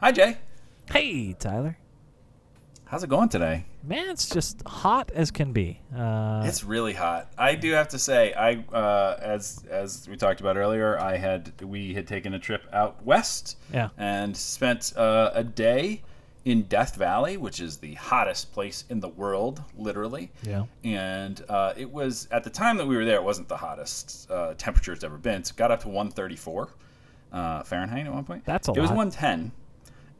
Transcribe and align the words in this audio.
Hi, 0.00 0.12
Jay. 0.12 0.38
Hey, 0.90 1.34
Tyler. 1.34 1.76
How's 2.86 3.04
it 3.04 3.10
going 3.10 3.28
today? 3.28 3.66
Man, 3.84 4.08
it's 4.08 4.28
just 4.28 4.62
hot 4.66 5.10
as 5.14 5.30
can 5.30 5.52
be. 5.52 5.78
Uh, 5.94 6.42
It's 6.44 6.64
really 6.64 6.94
hot. 6.94 7.30
I 7.38 7.54
do 7.54 7.70
have 7.72 7.88
to 7.88 7.98
say, 7.98 8.32
I 8.32 8.64
uh, 8.74 9.16
as 9.20 9.64
as 9.70 10.08
we 10.08 10.16
talked 10.16 10.40
about 10.40 10.56
earlier, 10.56 10.98
I 10.98 11.16
had 11.18 11.52
we 11.62 11.94
had 11.94 12.06
taken 12.08 12.34
a 12.34 12.38
trip 12.38 12.62
out 12.72 13.04
west. 13.04 13.58
Yeah. 13.72 13.90
And 13.98 14.36
spent 14.36 14.96
uh, 14.96 15.30
a 15.34 15.44
day 15.44 16.02
in 16.46 16.62
Death 16.62 16.96
Valley, 16.96 17.36
which 17.36 17.60
is 17.60 17.76
the 17.76 17.94
hottest 17.94 18.52
place 18.52 18.84
in 18.88 19.00
the 19.00 19.08
world, 19.08 19.62
literally. 19.76 20.32
Yeah. 20.42 20.64
And 20.82 21.44
uh, 21.48 21.74
it 21.76 21.90
was 21.92 22.26
at 22.32 22.42
the 22.42 22.50
time 22.50 22.76
that 22.78 22.86
we 22.86 22.96
were 22.96 23.04
there, 23.04 23.16
it 23.16 23.22
wasn't 23.24 23.48
the 23.48 23.58
hottest 23.58 24.30
uh, 24.30 24.54
temperature 24.56 24.94
it's 24.94 25.04
ever 25.04 25.18
been. 25.18 25.42
It 25.42 25.52
got 25.56 25.70
up 25.70 25.80
to 25.82 25.88
134 25.88 26.68
uh, 27.32 27.62
Fahrenheit 27.64 28.06
at 28.06 28.12
one 28.12 28.24
point. 28.24 28.44
That's 28.46 28.68
a 28.68 28.72
It 28.72 28.80
was 28.80 28.88
110, 28.90 29.52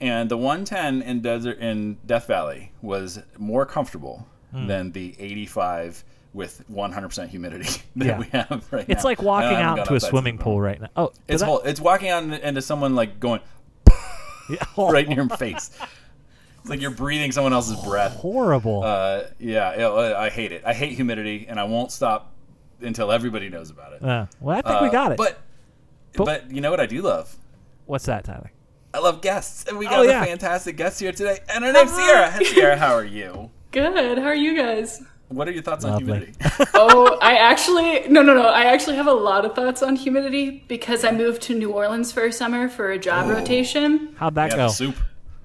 and 0.01 0.30
the 0.30 0.37
110 0.37 1.03
in 1.03 1.21
desert 1.21 1.59
in 1.59 1.99
Death 2.07 2.27
Valley 2.27 2.72
was 2.82 3.21
more 3.39 3.67
comfortable 3.67 4.26
Hmm. 4.53 4.67
than 4.67 4.90
the 4.93 5.14
85 5.21 6.03
with 6.35 6.64
100% 6.68 7.29
humidity 7.29 7.82
that 7.96 8.04
Yeah. 8.07 8.18
we 8.18 8.25
have 8.32 8.67
right 8.73 8.89
now. 8.89 8.93
it's 8.93 9.04
like 9.04 9.23
walking 9.23 9.57
out 9.57 9.79
into 9.79 9.95
a 9.95 10.00
swimming 10.00 10.39
pool 10.39 10.61
right 10.61 10.81
now. 10.81 10.89
Oh, 10.96 11.13
It's 11.29 11.43
whole, 11.43 11.61
it's 11.61 11.81
walking 11.81 12.09
out 12.09 12.25
into 12.25 12.61
someone 12.63 12.95
like 12.96 13.21
going 13.21 13.40
yeah, 14.50 14.57
right 14.76 15.07
in 15.07 15.13
your 15.13 15.29
face. 15.29 15.71
It's 16.61 16.68
like 16.68 16.81
you're 16.81 16.90
breathing 16.90 17.31
someone 17.32 17.53
else's 17.53 17.76
breath. 17.85 18.17
horrible. 18.17 18.82
Uh, 18.85 19.23
yeah, 19.39 19.68
uh, 19.71 20.17
I 20.18 20.31
hate 20.31 20.53
it. 20.53 20.62
I 20.67 20.75
hate 20.75 20.93
humidity, 20.93 21.46
and 21.48 21.59
I 21.61 21.64
won't 21.64 21.90
stop 21.93 22.32
until 22.81 23.11
everybody 23.12 23.48
knows 23.48 23.71
about 23.71 23.93
it. 23.95 24.03
Uh, 24.03 24.26
well, 24.40 24.59
I 24.59 24.62
think 24.62 24.81
we 24.82 24.89
Uh, 24.89 24.93
got 24.93 25.12
it. 25.12 25.17
But, 25.18 25.39
But- 26.17 26.25
but 26.25 26.51
you 26.51 26.61
know 26.61 26.71
what 26.71 26.81
I 26.81 26.87
do 26.87 27.03
love? 27.03 27.35
What's 27.87 28.07
that, 28.07 28.25
Tyler? 28.25 28.51
I 28.93 28.99
love 28.99 29.21
guests, 29.21 29.67
and 29.68 29.79
we 29.79 29.86
Oh, 29.86 29.90
got 29.90 30.07
yeah. 30.07 30.22
a 30.22 30.26
fantastic 30.26 30.76
guest 30.76 30.98
here 31.00 31.12
today. 31.12 31.39
And 31.48 31.64
her 31.64 31.72
name's 31.72 31.93
Sierra. 31.93 32.31
Hey, 32.31 32.44
Sierra, 32.44 32.77
how 32.77 32.94
are 32.94 33.05
you? 33.05 33.51
Good. 33.73 34.19
How 34.19 34.25
are 34.25 34.34
you 34.34 34.56
guys? 34.56 35.03
What 35.28 35.47
are 35.47 35.53
your 35.53 35.62
thoughts 35.62 35.84
on 35.84 35.98
humidity? 35.98 36.33
Oh, 36.75 37.17
I 37.23 37.37
actually 37.37 38.09
no 38.09 38.20
no 38.20 38.34
no. 38.34 38.48
I 38.48 38.65
actually 38.65 38.97
have 38.97 39.06
a 39.06 39.12
lot 39.12 39.45
of 39.45 39.55
thoughts 39.55 39.81
on 39.81 39.95
humidity 39.95 40.65
because 40.67 41.05
I 41.05 41.12
moved 41.12 41.42
to 41.42 41.55
New 41.55 41.70
Orleans 41.70 42.11
for 42.11 42.25
a 42.25 42.33
summer 42.33 42.69
for 42.69 42.91
a 42.91 42.98
job 42.98 43.27
oh. 43.28 43.34
rotation. 43.34 44.15
How'd 44.19 44.34
that 44.34 44.50
Yeah, 44.50 44.56
go? 44.56 44.69
soup. 44.69 44.97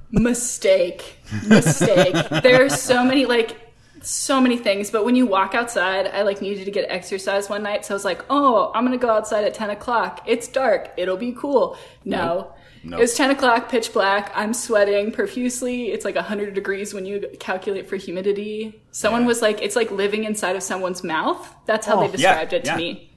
Mistake. 0.10 1.18
Mistake. 1.48 2.16
there 2.42 2.66
are 2.66 2.70
so 2.70 3.04
many 3.04 3.26
like 3.28 3.58
so 4.02 4.42
many 4.42 4.58
things, 4.58 4.90
but 4.90 5.06
when 5.06 5.16
you 5.16 5.26
walk 5.28 5.54
outside, 5.54 6.08
I 6.08 6.22
like 6.24 6.42
needed 6.42 6.66
to 6.66 6.72
get 6.72 6.90
exercise 6.90 7.48
one 7.50 7.62
night, 7.64 7.86
so 7.86 7.94
I 7.94 7.96
was 7.96 8.06
like, 8.06 8.24
"Oh, 8.30 8.72
I'm 8.74 8.86
gonna 8.86 8.98
go 8.98 9.10
outside 9.10 9.44
at 9.46 9.54
10 9.54 9.70
o'clock. 9.72 10.22
It's 10.26 10.48
dark. 10.48 10.92
It'll 10.98 11.18
be 11.18 11.32
cool." 11.34 11.78
No, 12.06 12.54
Nope. 12.86 13.00
it 13.00 13.02
was 13.02 13.14
10 13.16 13.32
o'clock, 13.32 13.70
pitch 13.70 13.92
black. 13.94 14.32
I'm 14.36 14.54
sweating 14.54 15.12
profusely. 15.12 15.88
It's 15.92 16.06
like 16.06 16.16
100 16.16 16.54
degrees 16.54 16.94
when 16.94 17.06
you 17.06 17.28
calculate 17.40 17.88
for 17.90 17.96
humidity. 17.96 18.82
Someone 18.92 19.22
Yeah. 19.24 19.28
was 19.28 19.42
like, 19.42 19.62
"It's 19.62 19.76
like 19.76 19.92
living 19.92 20.24
inside 20.24 20.56
of 20.56 20.64
someone's 20.64 21.04
mouth." 21.04 21.54
That's 21.66 21.86
how 21.88 21.96
Oh. 21.98 22.08
they 22.08 22.18
Yeah, 22.18 22.34
described 22.46 22.54
it 22.54 22.64
to 22.66 22.72
yeah. 22.72 22.78
me. 22.78 23.12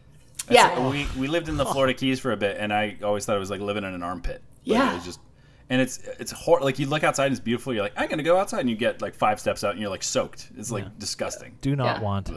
That's- 0.47 0.78
Yeah. 0.78 0.88
we 0.91 1.06
we 1.19 1.28
lived 1.28 1.48
in 1.48 1.56
the 1.58 1.66
Florida 1.66 1.92
Keys 1.94 2.19
for 2.20 2.33
a 2.33 2.36
bit, 2.36 2.56
and 2.58 2.72
I 2.72 2.97
always 3.02 3.25
thought 3.27 3.36
it 3.36 3.41
was 3.41 3.50
like 3.50 3.60
living 3.60 3.84
in 3.84 3.92
an 3.92 4.02
armpit. 4.02 4.42
Like, 4.64 4.78
Yeah. 4.78 4.91
it 4.92 4.94
was 4.94 5.05
just, 5.05 5.20
and 5.69 5.80
it's 5.82 5.98
it's 6.19 6.32
hor- 6.32 6.60
like 6.60 6.78
you 6.78 6.86
look 6.86 7.05
outside, 7.05 7.27
and 7.27 7.32
it's 7.32 7.41
beautiful. 7.41 7.75
You're 7.75 7.82
like, 7.82 7.92
I'm 7.97 8.08
gonna 8.08 8.22
go 8.22 8.38
outside, 8.38 8.60
and 8.60 8.70
you 8.70 8.77
get 8.77 9.03
like 9.03 9.14
five 9.14 9.38
steps 9.41 9.62
out, 9.64 9.72
and 9.72 9.80
you're 9.80 9.91
like 9.91 10.03
soaked. 10.03 10.48
It's 10.56 10.70
like 10.70 10.98
disgusting. 10.98 11.56
Do 11.60 11.77
not 11.77 11.98
Yeah. 11.98 12.03
want. 12.03 12.30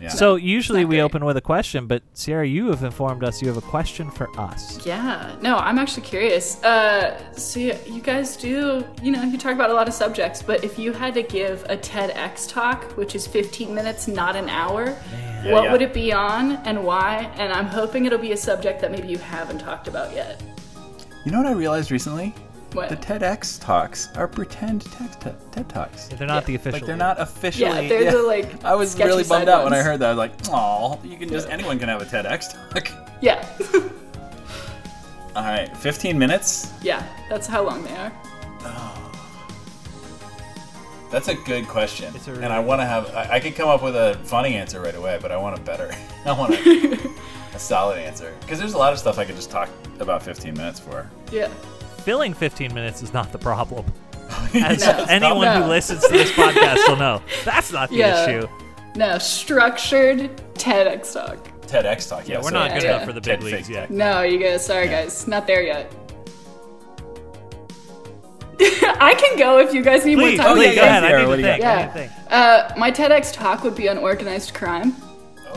Yeah. 0.00 0.08
So 0.08 0.36
usually 0.36 0.84
we 0.86 1.00
open 1.02 1.24
with 1.24 1.36
a 1.36 1.40
question, 1.42 1.86
but 1.86 2.02
Sierra, 2.14 2.46
you 2.46 2.68
have 2.70 2.82
informed 2.84 3.22
us 3.22 3.42
you 3.42 3.48
have 3.48 3.58
a 3.58 3.60
question 3.60 4.10
for 4.10 4.28
us. 4.40 4.84
Yeah, 4.86 5.36
no, 5.42 5.56
I'm 5.56 5.78
actually 5.78 6.04
curious. 6.06 6.62
Uh, 6.64 7.32
so 7.32 7.60
you, 7.60 7.74
you 7.86 8.00
guys 8.00 8.36
do, 8.36 8.84
you 9.02 9.12
know, 9.12 9.22
you 9.22 9.36
talk 9.36 9.52
about 9.52 9.68
a 9.68 9.74
lot 9.74 9.88
of 9.88 9.94
subjects, 9.94 10.42
but 10.42 10.64
if 10.64 10.78
you 10.78 10.92
had 10.92 11.12
to 11.14 11.22
give 11.22 11.64
a 11.68 11.76
TEDx 11.76 12.48
talk, 12.48 12.84
which 12.96 13.14
is 13.14 13.26
15 13.26 13.74
minutes, 13.74 14.08
not 14.08 14.36
an 14.36 14.48
hour, 14.48 14.84
Yeah, 15.44 15.52
what 15.52 15.64
yeah. 15.64 15.72
would 15.72 15.82
it 15.82 15.92
be 15.92 16.12
on 16.12 16.52
and 16.66 16.82
why? 16.82 17.30
And 17.36 17.52
I'm 17.52 17.66
hoping 17.66 18.06
it'll 18.06 18.18
be 18.18 18.32
a 18.32 18.36
subject 18.36 18.80
that 18.80 18.90
maybe 18.90 19.08
you 19.08 19.18
haven't 19.18 19.58
talked 19.58 19.86
about 19.86 20.14
yet. 20.14 20.42
You 21.26 21.32
know 21.32 21.38
what 21.38 21.46
I 21.46 21.52
realized 21.52 21.90
recently? 21.90 22.34
What? 22.72 22.88
The 22.88 22.96
TEDx 22.96 23.60
talks 23.60 24.08
are 24.16 24.28
pretend 24.28 24.82
TED, 24.92 25.36
TED 25.52 25.68
talks. 25.68 26.06
They're 26.08 26.26
not 26.28 26.42
Yeah. 26.42 26.46
the 26.46 26.54
official. 26.54 26.78
Like 26.78 26.86
they're 26.86 26.96
not 26.96 27.20
officially. 27.20 27.64
Yeah, 27.64 27.88
they're 27.88 28.12
the, 28.12 28.22
like, 28.22 28.64
I 28.64 28.74
was 28.76 28.96
really 28.96 29.24
bummed 29.24 29.26
side 29.26 29.48
out 29.48 29.64
when 29.64 29.72
I 29.72 29.82
heard 29.82 29.98
that. 30.00 30.06
I 30.06 30.10
was 30.10 30.18
like, 30.18 30.32
"Oh, 30.52 30.98
you 31.02 31.16
can 31.16 31.28
just 31.28 31.48
anyone 31.48 31.78
can 31.80 31.88
have 31.88 32.00
a 32.00 32.04
TEDx 32.04 32.52
talk." 32.72 32.88
Yeah, 33.22 33.44
All 35.36 35.42
right, 35.44 35.76
15 35.76 36.18
minutes. 36.18 36.72
yeah, 36.80 37.04
that's 37.28 37.46
how 37.46 37.62
long 37.62 37.82
they 37.84 37.94
are. 37.96 38.12
That's 41.10 41.26
a 41.28 41.34
good 41.34 41.66
question, 41.66 42.12
It's 42.14 42.28
a 42.28 42.32
and 42.34 42.46
I 42.52 42.60
want 42.60 42.80
to 42.80 42.86
have. 42.86 43.12
I, 43.14 43.34
I 43.34 43.40
could 43.40 43.56
come 43.56 43.68
up 43.68 43.82
with 43.82 43.96
a 43.96 44.16
funny 44.22 44.54
answer 44.54 44.80
right 44.80 44.94
away, 44.94 45.18
but 45.20 45.32
I 45.32 45.36
want 45.36 45.58
a 45.58 45.60
better. 45.62 45.90
I 46.24 46.32
want 46.32 46.54
a, 46.54 47.10
a 47.54 47.58
solid 47.58 47.98
answer 47.98 48.32
because 48.40 48.58
there's 48.60 48.74
a 48.74 48.78
lot 48.78 48.92
of 48.92 48.98
stuff 49.00 49.18
I 49.18 49.24
could 49.24 49.34
just 49.36 49.50
talk 49.50 49.68
about 49.98 50.22
15 50.22 50.54
minutes 50.54 50.78
for. 50.78 51.10
Yeah. 51.32 51.48
Filling 52.04 52.34
15 52.34 52.74
minutes 52.74 53.02
is 53.02 53.12
not 53.12 53.30
the 53.32 53.38
problem. 53.38 53.84
As 54.54 54.80
No. 54.86 55.04
anyone 55.08 55.44
No. 55.46 55.62
who 55.62 55.68
listens 55.70 56.02
to 56.02 56.12
this 56.12 56.30
podcast 56.32 56.88
will 56.88 56.96
know, 56.96 57.22
that's 57.44 57.72
not 57.72 57.90
the 57.90 57.96
Yeah. 57.96 58.24
issue. 58.26 58.48
No, 58.96 59.18
structured 59.18 60.30
TEDx 60.54 61.12
talk. 61.12 61.38
TEDx 61.66 62.08
talk. 62.08 62.26
Yeah, 62.28 62.38
We're 62.38 62.44
so- 62.44 62.50
not 62.50 62.72
good 62.72 62.82
Yeah. 62.82 62.90
enough 62.96 63.04
for 63.04 63.12
the 63.12 63.20
big 63.20 63.40
TED 63.40 63.42
leagues 63.42 63.66
fake 63.68 63.74
yet. 63.76 63.90
No, 63.90 64.22
you 64.22 64.38
guys, 64.38 64.64
sorry 64.64 64.88
guys, 64.88 65.26
not 65.28 65.46
there 65.46 65.62
yet. 65.62 65.92
I 68.60 69.14
can 69.14 69.38
go 69.38 69.58
if 69.58 69.72
you 69.72 69.82
guys 69.82 70.04
need 70.04 70.16
Please, 70.16 70.38
more 70.38 70.46
time. 70.48 70.56
please, 70.56 70.74
yeah, 70.76 70.82
go 70.82 70.82
ahead. 70.82 71.04
I 71.04 71.24
need 71.24 71.36
to 71.36 71.42
think. 71.42 71.62
got? 71.62 71.78
I 71.78 71.80
need 71.82 71.86
to 71.86 71.92
think. 71.92 72.12
Uh, 72.30 72.74
my 72.76 72.90
TEDx 72.90 73.32
talk 73.32 73.62
would 73.64 73.74
be 73.74 73.88
on 73.88 73.98
organized 73.98 74.52
crime. 74.54 74.94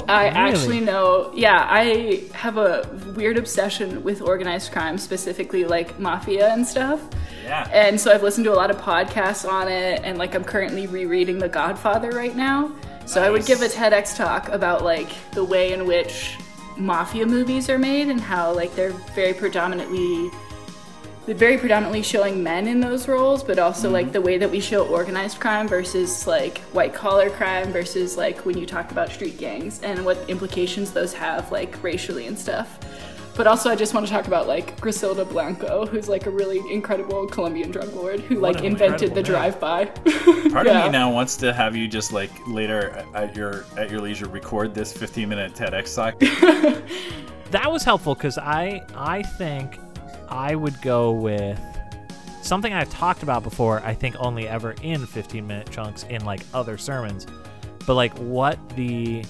I 0.07 0.27
actually 0.27 0.79
know, 0.79 1.31
yeah, 1.33 1.67
I 1.69 2.23
have 2.33 2.57
a 2.57 2.87
weird 3.15 3.37
obsession 3.37 4.03
with 4.03 4.21
organized 4.21 4.71
crime, 4.71 4.97
specifically 4.97 5.65
like 5.65 5.99
mafia 5.99 6.51
and 6.51 6.65
stuff. 6.65 7.01
Yeah. 7.43 7.67
And 7.71 7.99
so 7.99 8.11
I've 8.11 8.23
listened 8.23 8.45
to 8.45 8.53
a 8.53 8.55
lot 8.55 8.71
of 8.71 8.77
podcasts 8.77 9.49
on 9.49 9.67
it, 9.67 10.01
and 10.03 10.17
like 10.17 10.35
I'm 10.35 10.43
currently 10.43 10.87
rereading 10.87 11.37
The 11.37 11.49
Godfather 11.49 12.11
right 12.11 12.35
now. 12.35 12.71
So 13.05 13.21
I 13.21 13.29
would 13.29 13.45
give 13.45 13.61
a 13.61 13.67
TEDx 13.67 14.15
talk 14.15 14.49
about 14.49 14.83
like 14.83 15.09
the 15.31 15.43
way 15.43 15.73
in 15.73 15.85
which 15.85 16.37
mafia 16.77 17.25
movies 17.25 17.69
are 17.69 17.77
made 17.77 18.07
and 18.09 18.19
how 18.19 18.53
like 18.53 18.73
they're 18.75 18.93
very 19.13 19.33
predominantly 19.33 20.31
very 21.25 21.57
predominantly 21.57 22.01
showing 22.01 22.43
men 22.43 22.67
in 22.67 22.79
those 22.79 23.07
roles, 23.07 23.43
but 23.43 23.57
also 23.57 23.89
like 23.89 24.07
mm-hmm. 24.07 24.13
the 24.13 24.21
way 24.21 24.37
that 24.37 24.49
we 24.49 24.59
show 24.59 24.85
organized 24.87 25.39
crime 25.39 25.67
versus 25.67 26.27
like 26.27 26.57
white 26.73 26.93
collar 26.93 27.29
crime 27.29 27.71
versus 27.71 28.17
like 28.17 28.45
when 28.45 28.57
you 28.57 28.65
talk 28.65 28.91
about 28.91 29.09
street 29.09 29.37
gangs 29.37 29.81
and 29.83 30.03
what 30.03 30.17
implications 30.29 30.91
those 30.91 31.13
have 31.13 31.51
like 31.51 31.81
racially 31.81 32.27
and 32.27 32.37
stuff. 32.37 32.79
But 33.35 33.47
also, 33.47 33.71
I 33.71 33.75
just 33.75 33.95
want 33.95 34.05
to 34.05 34.11
talk 34.11 34.27
about 34.27 34.47
like 34.47 34.79
Griselda 34.79 35.25
Blanco, 35.25 35.87
who's 35.87 36.07
like 36.07 36.27
a 36.27 36.29
really 36.29 36.61
incredible 36.71 37.25
Colombian 37.25 37.71
drug 37.71 37.91
lord 37.93 38.19
who 38.19 38.39
What 38.39 38.55
like 38.55 38.63
invented 38.63 39.15
the 39.15 39.23
drive-by. 39.23 39.85
Part 40.51 40.67
Yeah. 40.67 40.79
of 40.79 40.85
me 40.85 40.91
now 40.91 41.11
wants 41.11 41.35
to 41.37 41.51
have 41.51 41.75
you 41.75 41.87
just 41.87 42.13
like 42.13 42.29
later 42.47 43.03
at 43.15 43.35
your 43.35 43.65
at 43.75 43.89
your 43.89 44.01
leisure 44.01 44.27
record 44.27 44.75
this 44.75 44.93
15 44.93 45.27
minute 45.27 45.53
TEDx 45.53 45.95
talk. 45.95 46.19
that 47.51 47.71
was 47.71 47.83
helpful 47.83 48.13
because 48.13 48.37
I 48.37 48.85
I 48.95 49.23
think 49.23 49.79
I 50.29 50.55
would 50.55 50.81
go 50.81 51.11
with 51.11 51.59
something 52.41 52.73
I've 52.73 52.89
talked 52.89 53.23
about 53.23 53.43
before. 53.43 53.81
I 53.81 53.93
think 53.93 54.15
only 54.19 54.47
ever 54.47 54.75
in 54.81 55.05
15 55.05 55.45
minute 55.45 55.69
chunks 55.71 56.03
in 56.03 56.23
like 56.25 56.41
other 56.53 56.77
sermons, 56.77 57.25
but 57.85 57.95
like 57.95 58.13
what 58.17 58.57
the 58.75 59.23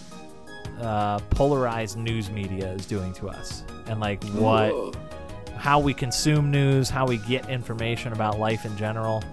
uh, 0.81 1.19
polarized 1.29 1.97
news 1.97 2.29
media 2.29 2.71
is 2.73 2.85
doing 2.85 3.13
to 3.13 3.29
us, 3.29 3.63
and 3.87 3.99
like 3.99 4.23
what 4.29 4.71
Ooh. 4.71 4.91
how 5.55 5.79
we 5.79 5.93
consume 5.93 6.51
news, 6.51 6.89
how 6.89 7.05
we 7.05 7.17
get 7.17 7.49
information 7.49 8.13
about 8.13 8.39
life 8.39 8.65
in 8.65 8.75
general. 8.77 9.23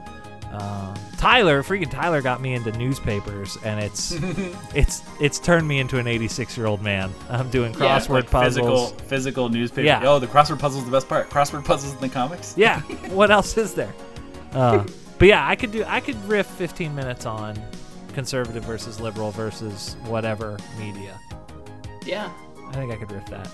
Um, 0.50 0.94
Tyler, 1.16 1.62
freaking 1.62 1.90
Tyler, 1.90 2.22
got 2.22 2.40
me 2.40 2.54
into 2.54 2.72
newspapers, 2.72 3.56
and 3.64 3.78
it's 3.78 4.12
it's 4.74 5.02
it's 5.20 5.38
turned 5.38 5.68
me 5.68 5.78
into 5.78 5.98
an 5.98 6.06
86 6.06 6.56
year 6.56 6.66
old 6.66 6.82
man. 6.82 7.12
I'm 7.28 7.50
doing 7.50 7.72
Yeah. 7.74 7.78
crossword 7.98 8.08
like 8.10 8.30
puzzles. 8.30 8.56
physical 8.56 8.86
physical 9.06 9.48
newspaper. 9.48 9.86
Yeah. 9.86 10.02
Oh, 10.04 10.18
the 10.18 10.26
crossword 10.26 10.58
puzzle's 10.58 10.84
the 10.84 10.90
best 10.90 11.08
part. 11.08 11.30
Crossword 11.30 11.64
puzzles 11.64 11.94
in 11.94 12.00
the 12.00 12.08
comics. 12.08 12.54
Yeah. 12.56 12.80
what 13.10 13.30
else 13.30 13.56
is 13.56 13.74
there? 13.74 13.92
Uh, 14.52 14.84
but 15.18 15.28
yeah, 15.28 15.46
I 15.46 15.54
could 15.54 15.70
do. 15.70 15.84
I 15.86 16.00
could 16.00 16.16
riff 16.24 16.46
15 16.46 16.94
minutes 16.94 17.26
on 17.26 17.56
conservative 18.12 18.64
versus 18.64 19.00
liberal 19.00 19.30
versus 19.30 19.96
whatever 20.06 20.58
media. 20.78 21.20
Yeah, 22.04 22.32
I 22.68 22.72
think 22.72 22.92
I 22.92 22.96
could 22.96 23.12
riff 23.12 23.26
that 23.26 23.48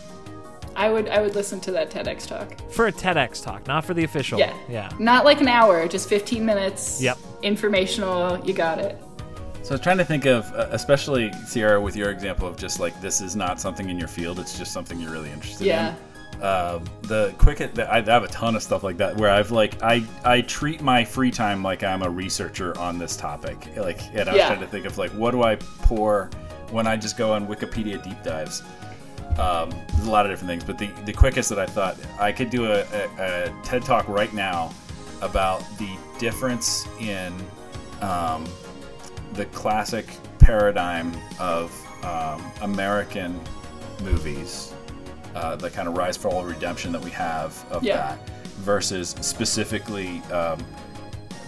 I 0.76 0.90
would 0.90 1.08
I 1.08 1.20
would 1.22 1.34
listen 1.34 1.58
to 1.60 1.72
that 1.72 1.90
TEDx 1.90 2.26
talk. 2.26 2.70
for 2.70 2.86
a 2.86 2.92
TEDx 2.92 3.42
talk, 3.42 3.66
not 3.66 3.84
for 3.84 3.94
the 3.94 4.04
official. 4.04 4.38
Yeah. 4.38 4.54
Yeah. 4.68 4.90
Not 4.98 5.24
like 5.24 5.40
an 5.40 5.48
hour, 5.48 5.88
just 5.88 6.08
15 6.08 6.44
minutes. 6.44 7.00
Yep. 7.00 7.18
Informational, 7.42 8.38
you 8.46 8.52
got 8.52 8.78
it. 8.78 9.02
So 9.62 9.70
I 9.70 9.74
was 9.74 9.80
trying 9.80 9.98
to 9.98 10.04
think 10.04 10.26
of, 10.26 10.44
uh, 10.54 10.68
especially 10.70 11.32
Sierra, 11.46 11.80
with 11.80 11.96
your 11.96 12.10
example 12.10 12.46
of 12.46 12.56
just 12.56 12.78
like 12.78 13.00
this 13.00 13.20
is 13.20 13.34
not 13.34 13.60
something 13.60 13.88
in 13.90 13.98
your 13.98 14.06
field; 14.08 14.38
it's 14.38 14.56
just 14.56 14.72
something 14.72 15.00
you're 15.00 15.10
really 15.10 15.30
interested 15.32 15.66
Yeah. 15.66 15.88
in. 15.88 15.96
Um, 16.42 16.84
the 17.02 17.34
quickest, 17.38 17.78
I 17.78 18.02
have 18.02 18.22
a 18.22 18.28
ton 18.28 18.54
of 18.56 18.62
stuff 18.62 18.82
like 18.84 18.98
that 18.98 19.16
where 19.16 19.30
I've 19.30 19.50
like 19.50 19.82
I 19.82 20.04
I 20.24 20.42
treat 20.42 20.82
my 20.82 21.04
free 21.04 21.30
time 21.30 21.62
like 21.62 21.82
I'm 21.82 22.02
a 22.02 22.10
researcher 22.10 22.78
on 22.78 22.98
this 22.98 23.16
topic. 23.16 23.56
Like, 23.76 24.00
and 24.14 24.28
I 24.28 24.32
was 24.32 24.36
Yeah. 24.38 24.48
trying 24.48 24.60
to 24.60 24.66
think 24.66 24.84
of 24.84 24.98
like 24.98 25.10
what 25.12 25.30
do 25.30 25.42
I 25.42 25.56
pour 25.56 26.30
when 26.70 26.86
I 26.86 26.96
just 26.96 27.16
go 27.16 27.32
on 27.32 27.46
Wikipedia 27.46 28.02
deep 28.04 28.22
dives. 28.22 28.62
Um, 29.38 29.70
there's 29.88 30.06
a 30.06 30.10
lot 30.10 30.24
of 30.26 30.32
different 30.32 30.48
things, 30.48 30.64
but 30.64 30.78
the, 30.78 30.86
the 31.04 31.12
quickest 31.12 31.48
that 31.50 31.58
I 31.58 31.66
thought 31.66 31.98
I 32.18 32.32
could 32.32 32.48
do 32.50 32.66
a, 32.66 32.80
a, 32.80 33.08
a 33.18 33.54
TED 33.62 33.82
talk 33.82 34.08
right 34.08 34.32
now 34.32 34.72
about 35.20 35.60
the 35.78 35.88
difference 36.18 36.86
in 37.00 37.34
um, 38.00 38.44
the 39.34 39.44
classic 39.46 40.06
paradigm 40.38 41.12
of 41.38 41.70
um, 42.04 42.42
American 42.62 43.38
movies, 44.02 44.72
uh, 45.34 45.56
the 45.56 45.68
kind 45.70 45.86
of 45.88 45.96
rise, 45.96 46.16
fall, 46.16 46.44
redemption 46.44 46.92
that 46.92 47.02
we 47.02 47.10
have 47.10 47.64
of 47.70 47.82
Yeah. 47.82 47.96
that, 47.96 48.28
versus 48.58 49.10
specifically 49.20 50.20
um, 50.32 50.58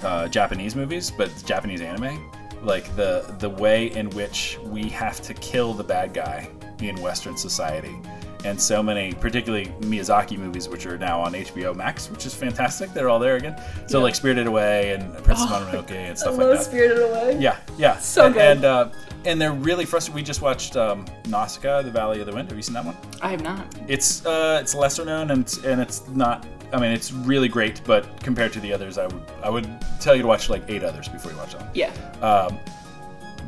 uh, 0.02 0.28
Japanese 0.28 0.76
movies, 0.76 1.10
but 1.10 1.30
Japanese 1.46 1.80
anime. 1.80 2.30
Like 2.62 2.94
the 2.96 3.34
the 3.38 3.48
way 3.48 3.86
in 3.92 4.10
which 4.10 4.58
we 4.64 4.88
have 4.88 5.20
to 5.22 5.32
kill 5.34 5.74
the 5.74 5.84
bad 5.84 6.12
guy 6.12 6.50
in 6.80 7.00
Western 7.00 7.36
society, 7.36 7.96
and 8.44 8.60
so 8.60 8.82
many, 8.82 9.12
particularly 9.14 9.66
Miyazaki 9.80 10.38
movies, 10.38 10.68
which 10.68 10.86
are 10.86 10.96
now 10.96 11.20
on 11.20 11.32
HBO 11.32 11.74
Max, 11.74 12.08
which 12.10 12.24
is 12.24 12.34
fantastic. 12.34 12.92
They're 12.94 13.08
all 13.08 13.18
there 13.18 13.36
again. 13.36 13.60
So 13.88 13.98
Yeah. 13.98 14.04
like 14.04 14.14
Spirited 14.14 14.46
Away 14.46 14.92
and 14.94 15.12
Princess 15.24 15.46
Mononoke 15.50 15.90
and 15.90 16.10
I 16.12 16.14
stuff 16.14 16.38
love 16.38 16.48
like 16.50 16.58
that. 16.58 16.64
Spirited 16.64 16.98
Away. 17.02 17.38
Yeah, 17.40 17.56
yeah. 17.76 17.98
So 17.98 18.26
and, 18.26 18.34
good. 18.34 18.42
And 18.42 18.64
uh, 18.64 18.88
and 19.24 19.40
they're 19.40 19.52
really 19.52 19.84
frustrated. 19.84 20.14
We 20.14 20.22
just 20.22 20.40
watched 20.42 20.76
um, 20.76 21.04
Nausicaa, 21.28 21.82
The 21.82 21.90
Valley 21.90 22.20
of 22.20 22.26
the 22.26 22.32
Wind. 22.32 22.48
Have 22.48 22.56
you 22.56 22.62
seen 22.62 22.74
that 22.74 22.84
one? 22.84 22.96
I 23.20 23.30
have 23.30 23.42
not. 23.42 23.66
It's 23.88 24.24
uh, 24.24 24.58
it's 24.62 24.74
lesser 24.74 25.04
known 25.04 25.30
and 25.32 25.40
it's- 25.40 25.64
and 25.64 25.80
it's 25.80 26.06
not. 26.08 26.46
I 26.72 26.78
mean, 26.78 26.92
it's 26.92 27.12
really 27.12 27.48
great, 27.48 27.80
but 27.86 28.22
compared 28.22 28.52
to 28.52 28.60
the 28.60 28.72
others, 28.74 28.98
I 28.98 29.06
would 29.06 29.22
I 29.42 29.50
would 29.50 29.66
tell 30.00 30.14
you 30.14 30.20
to 30.22 30.28
watch 30.28 30.48
like 30.50 30.62
eight 30.68 30.84
others 30.84 31.08
before 31.08 31.32
you 31.32 31.38
watch 31.38 31.52
that. 31.54 31.62
one. 31.62 31.70
Yeah. 31.74 31.90
Um, 32.22 32.58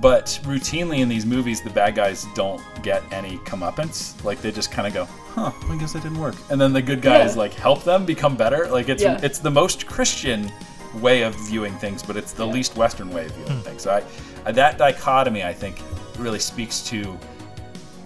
but 0.00 0.26
routinely 0.44 0.98
in 0.98 1.08
these 1.08 1.26
movies, 1.26 1.60
the 1.60 1.70
bad 1.70 1.94
guys 1.94 2.26
don't 2.34 2.62
get 2.82 3.02
any 3.12 3.38
comeuppance. 3.38 4.22
Like 4.24 4.40
they 4.40 4.50
just 4.52 4.70
kind 4.70 4.86
of 4.88 4.94
go, 4.94 5.04
"Huh, 5.34 5.52
I 5.68 5.76
guess 5.76 5.92
that 5.92 6.02
didn't 6.02 6.18
work," 6.18 6.34
and 6.50 6.60
then 6.60 6.72
the 6.72 6.82
good 6.82 7.02
guys 7.02 7.32
Yeah. 7.34 7.40
like 7.42 7.54
help 7.54 7.84
them 7.84 8.04
become 8.04 8.36
better. 8.36 8.68
Like 8.70 8.88
it's 8.88 9.02
Yeah. 9.02 9.18
it's 9.22 9.38
the 9.38 9.50
most 9.50 9.86
Christian 9.86 10.50
way 10.94 11.22
of 11.22 11.34
viewing 11.48 11.76
things, 11.78 12.02
but 12.02 12.16
it's 12.16 12.32
the 12.32 12.46
Yeah. 12.46 12.52
least 12.52 12.76
Western 12.76 13.10
way 13.12 13.26
of 13.26 13.32
viewing 13.32 13.62
things. 13.62 13.82
So 13.82 13.90
I, 13.92 14.02
I, 14.48 14.52
that 14.52 14.78
dichotomy, 14.78 15.44
I 15.44 15.52
think, 15.52 15.76
really 16.18 16.38
speaks 16.40 16.80
to 16.90 17.18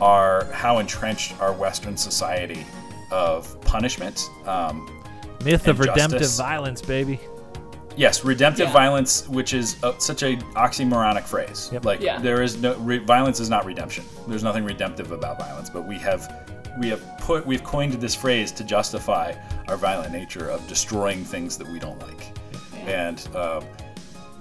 our 0.00 0.44
how 0.52 0.78
entrenched 0.78 1.34
our 1.40 1.52
Western 1.52 1.96
society 1.96 2.66
of 3.10 3.58
punishment. 3.62 4.28
Um, 4.46 4.88
Myth 5.44 5.68
of 5.68 5.78
And 5.80 5.88
redemptive 5.88 6.30
violence, 6.36 6.80
baby. 6.82 7.20
Yes, 7.96 8.24
redemptive 8.24 8.66
Yeah. 8.68 8.72
violence, 8.72 9.28
which 9.28 9.54
is 9.54 9.76
uh 9.82 9.96
such 9.98 10.22
a 10.22 10.36
oxymoronic 10.56 11.24
phrase. 11.24 11.68
Yep. 11.72 11.84
Like 11.84 12.00
Yeah. 12.00 12.18
there 12.18 12.42
is 12.42 12.56
no 12.60 12.74
re- 12.76 12.98
violence 12.98 13.40
is 13.40 13.48
not 13.50 13.64
redemption. 13.64 14.04
There's 14.26 14.42
nothing 14.44 14.64
redemptive 14.64 15.12
about 15.12 15.38
violence, 15.38 15.70
but 15.70 15.86
we 15.86 15.98
have 15.98 16.32
we 16.78 16.88
have 16.88 17.00
put 17.18 17.46
we've 17.46 17.62
coined 17.62 17.92
this 17.94 18.14
phrase 18.14 18.50
to 18.52 18.64
justify 18.64 19.32
our 19.68 19.76
violent 19.76 20.12
nature 20.12 20.48
of 20.50 20.66
destroying 20.68 21.24
things 21.24 21.56
that 21.58 21.68
we 21.68 21.78
don't 21.78 22.00
like. 22.00 22.36
Yeah. 22.74 23.08
And 23.08 23.28
um, 23.36 23.64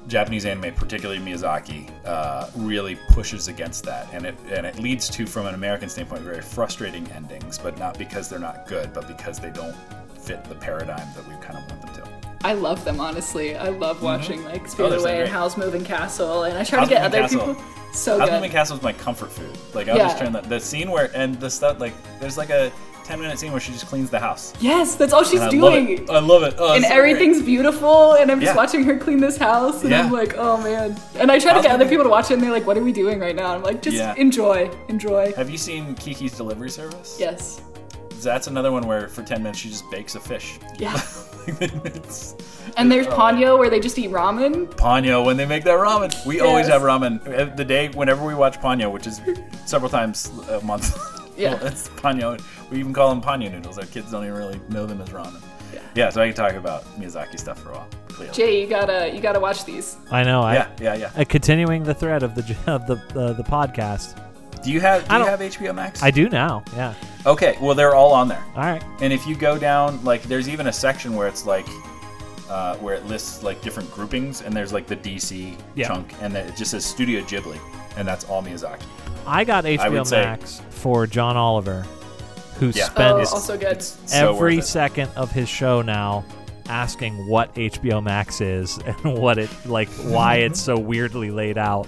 Japanese 0.07 0.45
anime, 0.45 0.73
particularly 0.73 1.21
Miyazaki, 1.21 1.89
uh, 2.05 2.47
really 2.57 2.97
pushes 3.09 3.47
against 3.47 3.85
that, 3.85 4.07
and 4.13 4.25
it 4.25 4.35
and 4.51 4.65
it 4.65 4.77
leads 4.79 5.07
to, 5.11 5.25
from 5.25 5.45
an 5.45 5.53
American 5.53 5.87
standpoint, 5.87 6.23
very 6.23 6.41
frustrating 6.41 7.07
endings. 7.11 7.57
But 7.57 7.77
not 7.77 7.97
because 7.97 8.27
they're 8.29 8.39
not 8.39 8.67
good, 8.67 8.91
but 8.93 9.07
because 9.07 9.39
they 9.39 9.49
don't 9.51 9.75
fit 10.19 10.43
the 10.45 10.55
paradigm 10.55 11.07
that 11.15 11.25
we 11.27 11.35
kind 11.35 11.57
of 11.57 11.69
want 11.69 11.81
them 11.85 11.92
to. 11.92 11.92
I 12.43 12.53
love 12.53 12.83
them 12.85 12.99
honestly. 12.99 13.55
I 13.55 13.69
love 13.69 13.97
mm-hmm. 13.97 14.05
watching 14.05 14.43
like 14.45 14.63
Oh, 14.63 14.67
Spirited 14.67 14.99
so 14.99 15.05
Away 15.05 15.13
and 15.13 15.21
great. 15.23 15.31
Howl's 15.31 15.57
Moving 15.57 15.83
Castle, 15.85 16.43
and 16.43 16.57
I 16.57 16.63
try 16.63 16.79
Howl's 16.79 16.89
to 16.89 16.95
get 16.95 17.03
other 17.03 17.19
Castle. 17.21 17.39
people. 17.55 17.63
So 17.93 18.17
House 18.19 18.29
good. 18.29 18.35
Moving 18.35 18.51
Castle 18.51 18.77
is 18.77 18.83
my 18.83 18.93
comfort 18.93 19.31
food. 19.31 19.57
Like 19.73 19.87
I'll 19.87 19.97
Yeah. 19.97 20.03
just 20.07 20.17
turn 20.19 20.33
the, 20.33 20.41
the 20.41 20.59
scene 20.59 20.91
where 20.91 21.09
and 21.15 21.39
the 21.39 21.49
stuff 21.49 21.79
like 21.79 21.93
there's 22.19 22.37
like 22.37 22.49
a 22.49 22.71
ten 23.05 23.19
minute 23.19 23.37
scene 23.37 23.51
where 23.51 23.59
she 23.61 23.71
just 23.73 23.85
cleans 23.87 24.09
the 24.09 24.19
house. 24.19 24.53
Yes, 24.61 24.95
that's 24.95 25.11
all 25.13 25.23
she's 25.23 25.41
And 25.41 25.49
I 25.49 25.51
doing. 25.51 26.05
love. 26.07 26.09
I 26.09 26.19
love 26.19 26.43
it. 26.43 26.55
Oh, 26.57 26.73
and 26.73 26.83
so 26.83 26.89
great. 26.89 26.97
everything's 26.97 27.41
beautiful, 27.41 28.13
and 28.13 28.31
I'm 28.31 28.39
just 28.39 28.51
Yeah. 28.53 28.57
watching 28.57 28.83
her 28.85 28.97
clean 28.97 29.19
this 29.19 29.37
house, 29.37 29.83
and 29.83 29.93
I'm 29.93 30.11
like, 30.11 30.35
oh 30.37 30.57
man. 30.61 30.97
And 31.15 31.29
I 31.31 31.37
try 31.39 31.49
to 31.51 31.55
How's 31.55 31.63
get 31.63 31.71
other 31.71 31.87
people 31.87 32.03
to 32.05 32.09
watch 32.09 32.31
it, 32.31 32.35
and 32.35 32.43
they're 32.43 32.49
like, 32.51 32.65
what 32.65 32.77
are 32.77 32.83
we 32.83 32.91
doing 32.93 33.19
right 33.19 33.35
now? 33.35 33.53
I'm 33.53 33.61
like, 33.63 33.81
just 33.81 33.97
Yeah. 33.97 34.15
enjoy, 34.17 34.69
enjoy. 34.87 35.33
Have 35.35 35.49
you 35.49 35.57
seen 35.57 35.95
Kiki's 35.95 36.35
Delivery 36.35 36.69
Service? 36.69 37.17
Yes. 37.19 37.61
That's 38.21 38.47
another 38.47 38.71
one 38.71 38.87
where 38.87 39.09
for 39.09 39.21
ten 39.21 39.43
minutes 39.43 39.59
she 39.59 39.67
just 39.69 39.89
bakes 39.91 40.15
a 40.15 40.19
fish. 40.19 40.57
Yeah. 40.79 40.99
it's, 41.47 42.35
And 42.77 42.91
there's. 42.91 43.07
Ponyo 43.07 43.57
where 43.59 43.69
they 43.69 43.79
just 43.79 43.97
eat 43.99 44.09
ramen. 44.09 44.67
Ponyo 44.67 45.25
when 45.25 45.37
they 45.37 45.45
make 45.45 45.63
that 45.65 45.77
ramen. 45.77 46.25
We 46.25 46.39
always 46.39 46.67
have 46.67 46.81
ramen. 46.81 47.55
The 47.55 47.65
day 47.65 47.89
whenever 47.89 48.25
we 48.25 48.33
watch 48.33 48.59
Ponyo, 48.59 48.91
which 48.91 49.07
is 49.07 49.21
several 49.65 49.89
times 49.89 50.31
a 50.49 50.61
month. 50.61 50.97
Yeah. 51.35 51.55
well, 51.55 51.65
it's 51.71 51.89
Ponyo. 51.89 52.39
We 52.69 52.79
even 52.79 52.93
call 52.93 53.09
them 53.09 53.19
Ponyo 53.19 53.51
noodles. 53.51 53.79
Our 53.79 53.87
kids 53.87 54.11
don't 54.11 54.23
even 54.23 54.37
really 54.37 54.61
know 54.69 54.85
them 54.85 55.01
as 55.01 55.09
ramen. 55.09 55.41
Yeah. 55.73 55.79
Yeah, 55.95 56.09
so 56.11 56.21
I 56.21 56.27
can 56.27 56.35
talk 56.35 56.53
about 56.53 56.83
Miyazaki 56.99 57.39
stuff 57.39 57.59
for 57.59 57.69
a 57.69 57.73
while. 57.73 57.89
Clearly. 58.09 58.33
Jay, 58.35 58.61
you 58.61 58.67
gotta 58.67 59.11
you 59.11 59.19
gotta 59.19 59.39
watch 59.39 59.65
these. 59.65 59.97
I 60.11 60.23
know. 60.23 60.43
I, 60.43 60.53
Yeah, 60.53 60.69
yeah, 60.79 60.95
yeah. 60.95 61.11
Uh, 61.17 61.23
continuing 61.25 61.81
the 61.83 61.95
thread 61.95 62.21
of 62.21 62.35
the 62.35 62.55
of 62.67 62.85
the 62.85 62.97
uh, 63.19 63.33
the 63.33 63.43
podcast. 63.43 64.19
Do 64.63 64.71
you 64.71 64.79
have 64.81 65.07
do 65.07 65.13
I 65.15 65.19
you 65.19 65.25
have 65.25 65.39
HBO 65.39 65.73
Max? 65.75 66.01
I 66.01 66.11
do 66.11 66.29
now. 66.29 66.63
Yeah. 66.75 66.93
Okay, 67.25 67.57
well 67.61 67.75
they're 67.75 67.95
all 67.95 68.13
on 68.13 68.27
there. 68.27 68.43
All 68.55 68.63
right. 68.63 68.83
And 69.01 69.11
if 69.13 69.25
you 69.27 69.35
go 69.35 69.57
down, 69.57 70.03
like, 70.03 70.23
there's 70.23 70.47
even 70.49 70.67
a 70.67 70.73
section 70.73 71.15
where 71.15 71.27
it's 71.27 71.45
like, 71.45 71.65
uh, 72.49 72.75
where 72.77 72.95
it 72.95 73.05
lists 73.05 73.43
like 73.43 73.61
different 73.61 73.89
groupings, 73.91 74.41
and 74.41 74.53
there's 74.55 74.73
like 74.73 74.87
the 74.87 74.95
DC 74.95 75.57
Yeah. 75.75 75.87
chunk, 75.87 76.13
and 76.21 76.35
it 76.35 76.55
just 76.55 76.71
says 76.71 76.85
Studio 76.85 77.21
Ghibli, 77.21 77.59
and 77.97 78.07
that's 78.07 78.25
all 78.25 78.43
Miyazaki. 78.43 78.81
I 79.25 79.43
got 79.43 79.65
HBO 79.65 79.91
would 79.99 80.07
say- 80.07 80.21
Max 80.23 80.61
for 80.69 81.07
John 81.07 81.37
Oliver, 81.37 81.85
who 82.59 82.67
Yeah. 82.67 82.85
spent 82.85 83.13
Oh, 83.13 83.17
It's- 83.17 83.33
also 83.33 83.57
good. 83.57 83.71
it's 83.77 83.97
so 84.05 84.33
every 84.35 84.57
worth 84.57 84.65
it. 84.65 84.67
second 84.67 85.09
of 85.15 85.31
his 85.31 85.47
show 85.49 85.81
now 85.81 86.23
asking 86.69 87.27
what 87.27 87.49
HBO 87.57 88.01
Max 88.01 88.39
is 88.41 88.77
and 88.85 89.17
what 89.17 89.37
it 89.37 89.49
like 89.65 89.89
why 90.03 90.35
it's 90.37 90.61
so 90.61 90.77
weirdly 90.77 91.31
laid 91.31 91.57
out. 91.57 91.87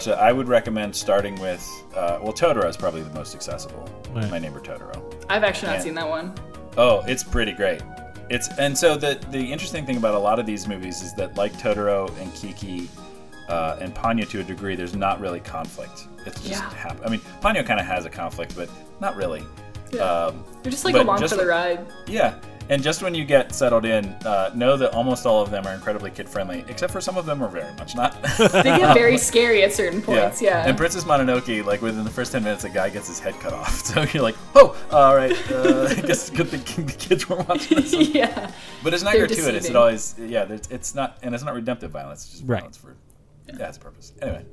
So 0.00 0.12
I 0.12 0.32
would 0.32 0.48
recommend 0.48 0.96
starting 0.96 1.38
with, 1.40 1.62
uh, 1.94 2.18
well, 2.22 2.32
Totoro 2.32 2.66
is 2.68 2.76
probably 2.76 3.02
the 3.02 3.10
most 3.12 3.34
accessible. 3.34 3.86
Right. 4.14 4.30
My 4.30 4.38
neighbor 4.38 4.58
Totoro. 4.60 5.02
I've 5.28 5.44
actually 5.44 5.68
not 5.68 5.76
Yeah. 5.78 5.82
seen 5.82 5.94
that 5.94 6.08
one. 6.08 6.32
Oh, 6.78 7.02
it's 7.06 7.22
pretty 7.22 7.52
great. 7.52 7.82
It's 8.30 8.48
and 8.58 8.76
so 8.78 8.96
the 8.96 9.18
the 9.30 9.52
interesting 9.52 9.84
thing 9.84 9.96
about 9.98 10.14
a 10.14 10.18
lot 10.18 10.38
of 10.38 10.46
these 10.46 10.66
movies 10.66 11.02
is 11.02 11.12
that 11.14 11.36
like 11.36 11.52
Totoro 11.54 12.08
and 12.20 12.32
Kiki 12.34 12.88
uh, 13.48 13.76
and 13.80 13.94
Ponyo 13.94 14.26
to 14.30 14.40
a 14.40 14.44
degree, 14.44 14.76
there's 14.76 14.94
not 14.94 15.20
really 15.20 15.40
conflict. 15.40 16.06
It's 16.24 16.40
just 16.40 16.62
Yeah. 16.62 16.70
hap- 16.70 17.04
I 17.04 17.10
mean, 17.10 17.20
Ponyo 17.42 17.66
kind 17.66 17.80
of 17.80 17.86
has 17.86 18.06
a 18.06 18.10
conflict, 18.10 18.54
but 18.56 18.68
not 19.00 19.16
really. 19.16 19.42
Yeah. 19.90 20.02
Um, 20.02 20.44
You're 20.62 20.70
just 20.70 20.84
like 20.84 20.94
but 20.94 21.02
along 21.02 21.18
just 21.20 21.34
for 21.34 21.40
the 21.40 21.46
ride. 21.48 21.84
yeah, 22.06 22.34
and 22.70 22.82
just 22.82 23.02
when 23.02 23.14
you 23.14 23.24
get 23.24 23.54
settled 23.54 23.84
in, 23.84 24.06
uh, 24.24 24.50
know 24.54 24.76
that 24.78 24.94
almost 24.94 25.26
all 25.26 25.42
of 25.42 25.50
them 25.50 25.66
are 25.66 25.74
incredibly 25.74 26.10
kid 26.10 26.28
friendly, 26.28 26.64
except 26.68 26.92
for 26.92 27.00
some 27.00 27.18
of 27.18 27.26
them 27.26 27.42
are 27.42 27.48
very 27.48 27.74
much 27.74 27.94
not. 27.94 28.16
They 28.38 28.62
get 28.62 28.94
very 28.94 29.18
scary 29.18 29.62
at 29.62 29.72
certain 29.72 30.00
points. 30.00 30.40
Yeah. 30.40 30.66
And 30.66 30.76
Princess 30.78 31.04
Mononoke, 31.04 31.64
like 31.66 31.82
within 31.82 32.04
the 32.04 32.10
first 32.10 32.32
ten 32.32 32.42
minutes, 32.44 32.64
a 32.64 32.70
guy 32.70 32.88
gets 32.88 33.08
his 33.08 33.18
head 33.18 33.34
cut 33.40 33.52
off. 33.52 33.78
So 33.90 34.02
you're 34.14 34.22
like, 34.22 34.36
oh, 34.54 34.76
all 34.92 35.16
right. 35.16 35.32
Uh, 35.50 35.88
I 35.90 35.94
guess 35.94 36.28
it's 36.28 36.30
good 36.30 36.46
the, 36.46 36.58
the 36.82 36.92
kids 36.92 37.28
weren't 37.28 37.48
watching 37.48 37.78
this. 37.78 37.92
one. 37.92 38.02
yeah. 38.12 38.52
But 38.84 38.94
it's 38.94 39.02
not 39.02 39.14
They're 39.14 39.26
gratuitous. 39.26 39.68
It 39.68 39.74
always, 39.74 40.14
yeah. 40.16 40.46
It's 40.70 40.94
not, 40.94 41.18
and 41.22 41.34
it's 41.34 41.42
not 41.42 41.54
redemptive 41.54 41.90
violence. 41.90 42.22
It's 42.24 42.32
just 42.34 42.44
Right. 42.46 42.58
violence 42.60 42.76
for, 42.76 42.94
yeah, 43.48 43.66
it's 43.68 43.78
a 43.78 43.80
purpose. 43.80 44.12
Anyway, 44.22 44.44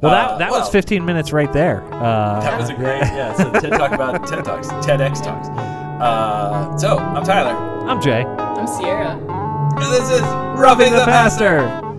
Well, 0.00 0.12
Uh, 0.12 0.28
that 0.28 0.38
that 0.38 0.50
was 0.50 0.60
well. 0.62 0.70
15 0.70 1.04
minutes 1.04 1.32
right 1.32 1.52
there. 1.52 1.82
Uh, 1.92 2.40
that 2.40 2.58
was 2.58 2.70
a 2.70 2.74
great, 2.74 3.00
yeah. 3.00 3.34
So 3.34 3.50
TED 3.52 3.72
talk 3.72 3.92
about 3.92 4.26
TED 4.26 4.44
talks, 4.44 4.68
TEDx 4.68 5.22
talks. 5.22 5.48
Uh, 5.48 6.76
so 6.78 6.98
I'm 6.98 7.24
Tyler, 7.24 7.54
I'm 7.88 8.00
Jay. 8.00 8.22
I'm 8.24 8.66
Sierra. 8.66 9.10
and 9.18 9.92
this 9.92 10.10
is 10.10 10.22
roughing 10.58 10.92
the 10.92 11.04
pastor. 11.04 11.89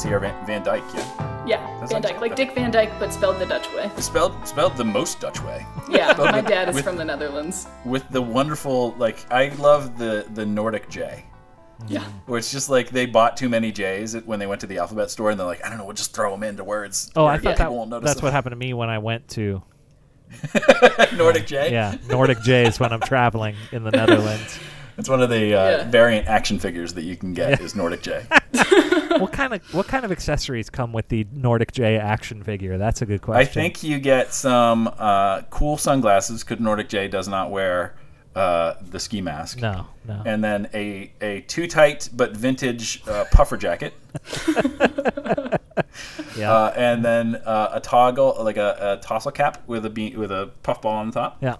Sierra 0.00 0.20
Van, 0.20 0.46
Van 0.46 0.62
Dyke. 0.62 0.82
Yeah, 0.94 1.44
Yeah, 1.46 1.76
That's 1.80 1.92
Van 1.92 2.02
like- 2.02 2.12
Dyke, 2.12 2.20
like 2.20 2.36
Dick 2.36 2.54
Van 2.54 2.70
Dyke, 2.70 2.90
but 2.98 3.12
spelled 3.12 3.38
the 3.38 3.46
Dutch 3.46 3.66
way. 3.74 3.90
spelled 3.98 4.46
spelled 4.48 4.76
the 4.76 4.84
most 4.84 5.20
Dutch 5.20 5.40
way. 5.42 5.66
Yeah, 5.90 6.12
Spelled 6.12 6.30
my 6.30 6.36
with- 6.40 6.46
dad 6.48 6.68
is 6.68 6.74
with- 6.76 6.84
from 6.84 6.96
the 6.96 7.04
Netherlands. 7.04 7.66
with 7.84 8.08
the 8.10 8.22
wonderful 8.22 8.92
like 8.98 9.18
I 9.32 9.48
love 9.58 9.98
the 9.98 10.26
the 10.34 10.46
Nordic 10.46 10.88
J. 10.88 11.24
Yeah. 11.88 12.04
Where 12.26 12.38
it's 12.38 12.52
just 12.52 12.68
like 12.68 12.90
they 12.90 13.06
bought 13.06 13.36
too 13.38 13.48
many 13.48 13.72
J's 13.72 14.14
when 14.26 14.38
they 14.38 14.46
went 14.46 14.60
to 14.60 14.66
the 14.66 14.76
alphabet 14.78 15.10
store, 15.10 15.30
and 15.30 15.40
they're 15.40 15.46
like, 15.46 15.64
I 15.64 15.70
don't 15.70 15.78
know, 15.78 15.86
we'll 15.86 15.94
just 15.96 16.14
throw 16.14 16.30
them 16.30 16.42
into 16.42 16.62
words. 16.62 17.10
Oh, 17.16 17.24
where 17.24 17.32
I 17.32 17.38
thought 17.38 17.56
people 17.56 17.74
won't 17.76 17.88
that, 17.90 17.96
notice 17.96 18.10
that's 18.10 18.22
what 18.22 18.32
happened 18.32 18.52
to 18.52 18.56
me 18.56 18.74
when 18.74 18.90
I 18.90 18.98
went 18.98 19.28
to. 19.30 19.62
Nordic 21.16 21.46
J. 21.46 21.72
yeah 21.72 21.96
Nordic 22.08 22.40
J's 22.42 22.78
when 22.78 22.92
I'm 22.92 23.00
traveling 23.00 23.56
in 23.72 23.82
the 23.82 23.90
Netherlands. 23.92 24.60
It's 25.00 25.08
one 25.08 25.20
of 25.22 25.30
the 25.30 25.54
uh, 25.54 25.70
Yeah. 25.70 25.90
variant 25.90 26.28
action 26.28 26.58
figures 26.60 26.94
that 26.94 27.02
you 27.02 27.16
can 27.16 27.34
get 27.34 27.60
is 27.60 27.74
Nordic 27.74 28.02
J. 28.02 28.24
what 29.18 29.32
kind 29.32 29.54
of 29.54 29.74
what 29.74 29.88
kind 29.88 30.04
of 30.04 30.12
accessories 30.12 30.70
come 30.70 30.92
with 30.92 31.08
the 31.08 31.26
Nordic 31.32 31.72
J 31.72 31.96
action 31.96 32.42
figure? 32.44 32.78
That's 32.78 33.02
a 33.02 33.06
good 33.06 33.22
question. 33.22 33.40
I 33.40 33.44
think 33.62 33.82
you 33.82 33.98
get 33.98 34.32
some 34.32 34.88
uh, 34.98 35.42
cool 35.50 35.76
sunglasses 35.76 36.44
because 36.44 36.60
Nordic 36.60 36.88
J 36.88 37.08
does 37.08 37.26
not 37.28 37.50
wear 37.50 37.94
uh, 38.36 38.74
the 38.90 39.00
ski 39.00 39.20
mask. 39.20 39.60
no, 39.60 39.86
no. 40.06 40.22
And 40.24 40.44
then 40.44 40.68
a, 40.72 41.10
a 41.20 41.40
too 41.42 41.66
tight 41.66 42.08
but 42.12 42.36
vintage 42.36 43.02
uh, 43.08 43.24
puffer 43.32 43.56
jacket. 43.56 43.92
yeah, 46.36 46.52
Uh, 46.52 46.72
and 46.76 47.04
then 47.04 47.36
uh, 47.44 47.70
a 47.72 47.80
toggle, 47.80 48.36
like 48.40 48.56
a, 48.56 48.98
a 49.00 49.04
tassel 49.04 49.32
cap 49.32 49.62
with 49.66 49.84
a 49.86 49.90
be- 49.90 50.14
with 50.16 50.30
a 50.30 50.50
puffball 50.62 50.92
on 50.92 51.06
the 51.08 51.12
top, 51.12 51.38
yeah. 51.40 51.56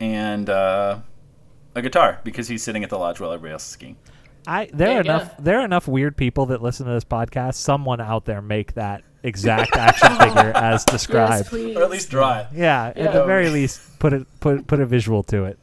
and 0.00 0.48
uh, 0.48 0.98
a 1.74 1.82
guitar 1.82 2.20
because 2.24 2.48
he's 2.48 2.62
sitting 2.62 2.82
at 2.84 2.90
the 2.90 2.98
lodge 2.98 3.20
while 3.20 3.32
everybody 3.32 3.52
else 3.52 3.64
is 3.64 3.70
skiing. 3.70 3.96
I 4.46 4.66
there 4.66 4.76
There 4.76 4.88
are 4.88 4.96
you 4.98 5.04
go. 5.04 5.10
enough 5.14 5.34
there 5.38 5.60
are 5.60 5.64
enough 5.64 5.88
weird 5.88 6.16
people 6.16 6.46
that 6.46 6.62
listen 6.62 6.86
to 6.86 6.92
this 6.92 7.04
podcast. 7.04 7.54
Someone 7.54 8.00
out 8.00 8.24
there 8.24 8.40
make 8.40 8.74
that 8.74 9.02
exact 9.22 9.76
action 9.76 10.08
figure 10.18 10.52
as 10.54 10.84
described. 10.84 11.48
please. 11.48 11.76
Or 11.76 11.82
at 11.82 11.90
least 11.90 12.08
draw 12.10 12.38
it. 12.40 12.46
yeah, 12.54 12.92
at 12.96 13.12
the 13.12 13.24
very 13.24 13.50
least, 13.50 13.98
put 13.98 14.12
it 14.12 14.26
put 14.40 14.66
put 14.66 14.80
a 14.80 14.86
visual 14.86 15.22
to 15.24 15.44
it. 15.44 15.58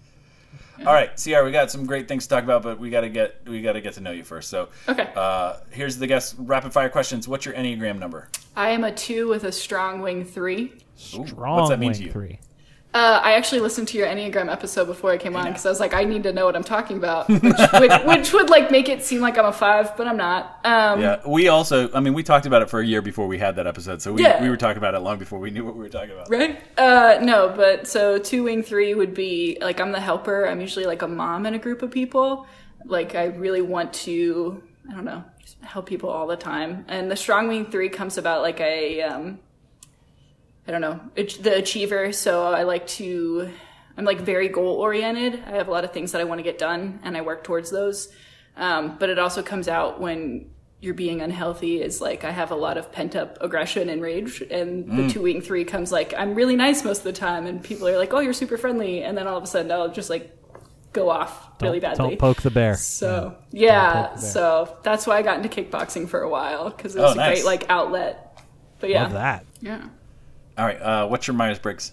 All 0.86 0.94
right, 0.94 1.18
Sierra, 1.18 1.44
we 1.46 1.52
got 1.52 1.72
some 1.72 1.86
great 1.86 2.08
things 2.10 2.28
to 2.28 2.36
talk 2.36 2.44
about, 2.44 2.62
but 2.62 2.80
we 2.80 2.90
got 2.90 3.02
to 3.02 3.10
get 3.10 3.40
we 3.48 3.62
got 3.62 3.74
to 3.74 3.82
get 3.82 3.94
to 3.94 4.02
know 4.02 4.12
you 4.12 4.24
first. 4.26 4.50
So, 4.50 4.68
Okay. 4.90 5.10
uh, 5.16 5.56
here's 5.72 5.98
the 5.98 6.06
guest 6.06 6.36
rapid 6.38 6.74
fire 6.74 6.90
questions. 6.90 7.28
What's 7.30 7.46
your 7.46 7.56
enneagram 7.56 7.98
number? 7.98 8.28
I 8.58 8.70
am 8.72 8.84
a 8.84 8.92
two 8.92 9.30
with 9.30 9.46
a 9.46 9.52
strong 9.54 10.02
wing 10.02 10.26
three. 10.26 10.74
Ooh, 11.16 11.26
Strong 11.26 11.56
what's 11.58 11.70
that 11.70 11.80
mean 11.80 11.92
wing 11.92 11.98
to 12.00 12.04
you? 12.06 12.12
three. 12.12 12.40
Uh, 12.96 13.20
I 13.22 13.34
actually 13.34 13.60
listened 13.60 13.90
to 13.90 13.98
your 13.98 14.08
Enneagram 14.08 14.50
episode 14.50 14.86
before 14.86 15.12
I 15.12 15.18
came 15.18 15.36
on 15.36 15.48
because 15.48 15.66
I 15.66 15.70
was 15.70 15.82
like, 15.82 15.94
I 15.94 16.06
need 16.06 16.24
to 16.24 16.32
know 16.32 16.46
what 16.46 16.56
I'm 16.56 16.64
talking 16.64 16.96
about, 16.96 17.28
which, 17.30 17.42
which, 17.42 17.92
which 18.06 18.34
would 18.34 18.50
like 18.50 18.72
make 18.72 18.88
it 18.88 19.04
seem 19.04 19.20
like 19.20 19.38
I'm 19.38 19.46
a 19.46 19.52
five, 19.52 19.98
but 19.98 20.08
I'm 20.08 20.16
not. 20.16 20.60
Um, 20.64 21.02
Yeah, 21.02 21.20
we 21.28 21.50
also, 21.50 21.92
I 21.94 22.00
mean, 22.00 22.14
we 22.14 22.24
talked 22.24 22.46
about 22.46 22.62
it 22.62 22.70
for 22.70 22.80
a 22.80 22.86
year 22.86 23.02
before 23.02 23.28
we 23.28 23.38
had 23.38 23.58
that 23.58 23.68
episode, 23.68 24.02
so 24.02 24.14
we, 24.14 24.24
Yeah. 24.24 24.42
we 24.42 24.50
were 24.50 24.56
talking 24.56 24.78
about 24.78 24.96
it 24.96 25.00
long 25.00 25.18
before 25.20 25.40
we 25.40 25.52
knew 25.52 25.66
what 25.66 25.76
we 25.76 25.82
were 25.82 25.90
talking 25.90 26.12
about. 26.12 26.30
Right? 26.30 26.58
Uh, 26.78 27.20
no, 27.22 27.50
but 27.54 27.86
so 27.86 28.18
two 28.18 28.44
wing 28.44 28.64
three 28.64 28.94
would 28.94 29.14
be 29.14 29.58
like 29.60 29.82
I'm 29.82 29.92
the 29.92 30.00
helper. 30.00 30.48
I'm 30.48 30.62
usually 30.62 30.86
like 30.86 31.02
a 31.02 31.08
mom 31.10 31.46
in 31.46 31.54
a 31.54 31.60
group 31.60 31.82
of 31.82 31.92
people. 31.92 32.48
Like 32.86 33.14
I 33.14 33.26
really 33.26 33.62
want 33.62 33.92
to, 34.06 34.64
I 34.90 34.94
don't 34.94 35.04
know, 35.04 35.22
help 35.60 35.86
people 35.86 36.10
all 36.10 36.28
the 36.28 36.38
time. 36.38 36.86
And 36.88 37.12
the 37.12 37.18
strong 37.18 37.50
wing 37.50 37.66
three 37.66 37.90
comes 37.90 38.18
about 38.18 38.42
like 38.42 38.62
a, 38.62 39.02
um, 39.02 39.40
I 40.68 40.72
don't 40.72 40.82
know, 40.82 41.00
the 41.16 41.58
achiever. 41.58 42.12
So 42.12 42.44
I 42.46 42.64
like 42.64 42.88
to, 42.88 43.52
I'm 43.98 44.06
like 44.06 44.20
very 44.22 44.50
goal 44.50 44.76
oriented. 44.78 45.44
I 45.46 45.52
have 45.52 45.68
a 45.68 45.72
lot 45.72 45.84
of 45.84 45.92
things 45.94 46.12
that 46.14 46.22
I 46.22 46.24
want 46.24 46.40
to 46.40 46.44
get 46.44 46.58
done, 46.58 47.00
and 47.04 47.16
I 47.16 47.22
work 47.22 47.44
towards 47.44 47.70
those. 47.72 48.10
Um, 48.58 48.98
but 49.00 49.10
it 49.10 49.20
also 49.20 49.44
comes 49.44 49.68
out 49.68 50.00
when 50.02 50.50
you're 50.82 50.94
being 50.94 51.22
unhealthy 51.22 51.82
is 51.82 52.00
like 52.02 52.24
I 52.24 52.32
have 52.32 52.52
a 52.52 52.56
lot 52.56 52.78
of 52.78 52.92
pent 52.92 53.16
up 53.16 53.38
aggression 53.42 53.90
and 53.90 54.02
rage, 54.02 54.42
and 54.42 54.88
the 55.08 55.10
two 55.14 55.22
wing 55.22 55.42
three 55.42 55.66
comes 55.66 55.92
like 55.92 56.14
I'm 56.18 56.36
really 56.36 56.56
nice 56.56 56.84
most 56.84 57.00
of 57.00 57.04
the 57.06 57.14
time, 57.14 57.46
and 57.48 57.64
people 57.64 57.88
are 57.88 57.98
like, 57.98 58.14
"Oh, 58.14 58.20
you're 58.20 58.34
super 58.34 58.58
friendly," 58.58 59.04
and 59.04 59.18
then 59.18 59.28
all 59.28 59.38
of 59.38 59.44
a 59.44 59.48
sudden 59.48 59.72
I'll 59.72 59.90
just 59.92 60.10
like 60.10 60.32
go 60.94 61.10
off 61.10 61.50
really 61.62 61.80
Don't- 61.80 61.98
badly. 61.98 62.10
Don't 62.12 62.20
poke 62.20 62.42
the 62.42 62.52
bear. 62.52 62.76
So 62.76 63.36
yeah, 63.52 64.14
the 64.16 64.22
bear. 64.22 64.32
so 64.32 64.78
that's 64.84 65.06
why 65.08 65.18
I 65.18 65.22
got 65.22 65.38
into 65.44 65.50
kickboxing 65.50 66.08
for 66.08 66.22
a 66.22 66.30
while 66.30 66.70
because 66.70 66.96
it 66.96 67.00
Oh, 67.00 67.04
was 67.04 67.14
a 67.14 67.18
nice. 67.18 67.42
great 67.42 67.46
like 67.46 67.70
outlet. 67.70 68.40
But 68.80 68.90
yeah, 68.90 69.04
Love 69.04 69.14
that. 69.14 69.46
yeah. 69.62 69.88
All 70.58 70.66
right, 70.66 70.82
uh, 70.82 71.08
what's 71.08 71.28
your 71.28 71.36
Myers 71.36 71.60
Briggs? 71.60 71.92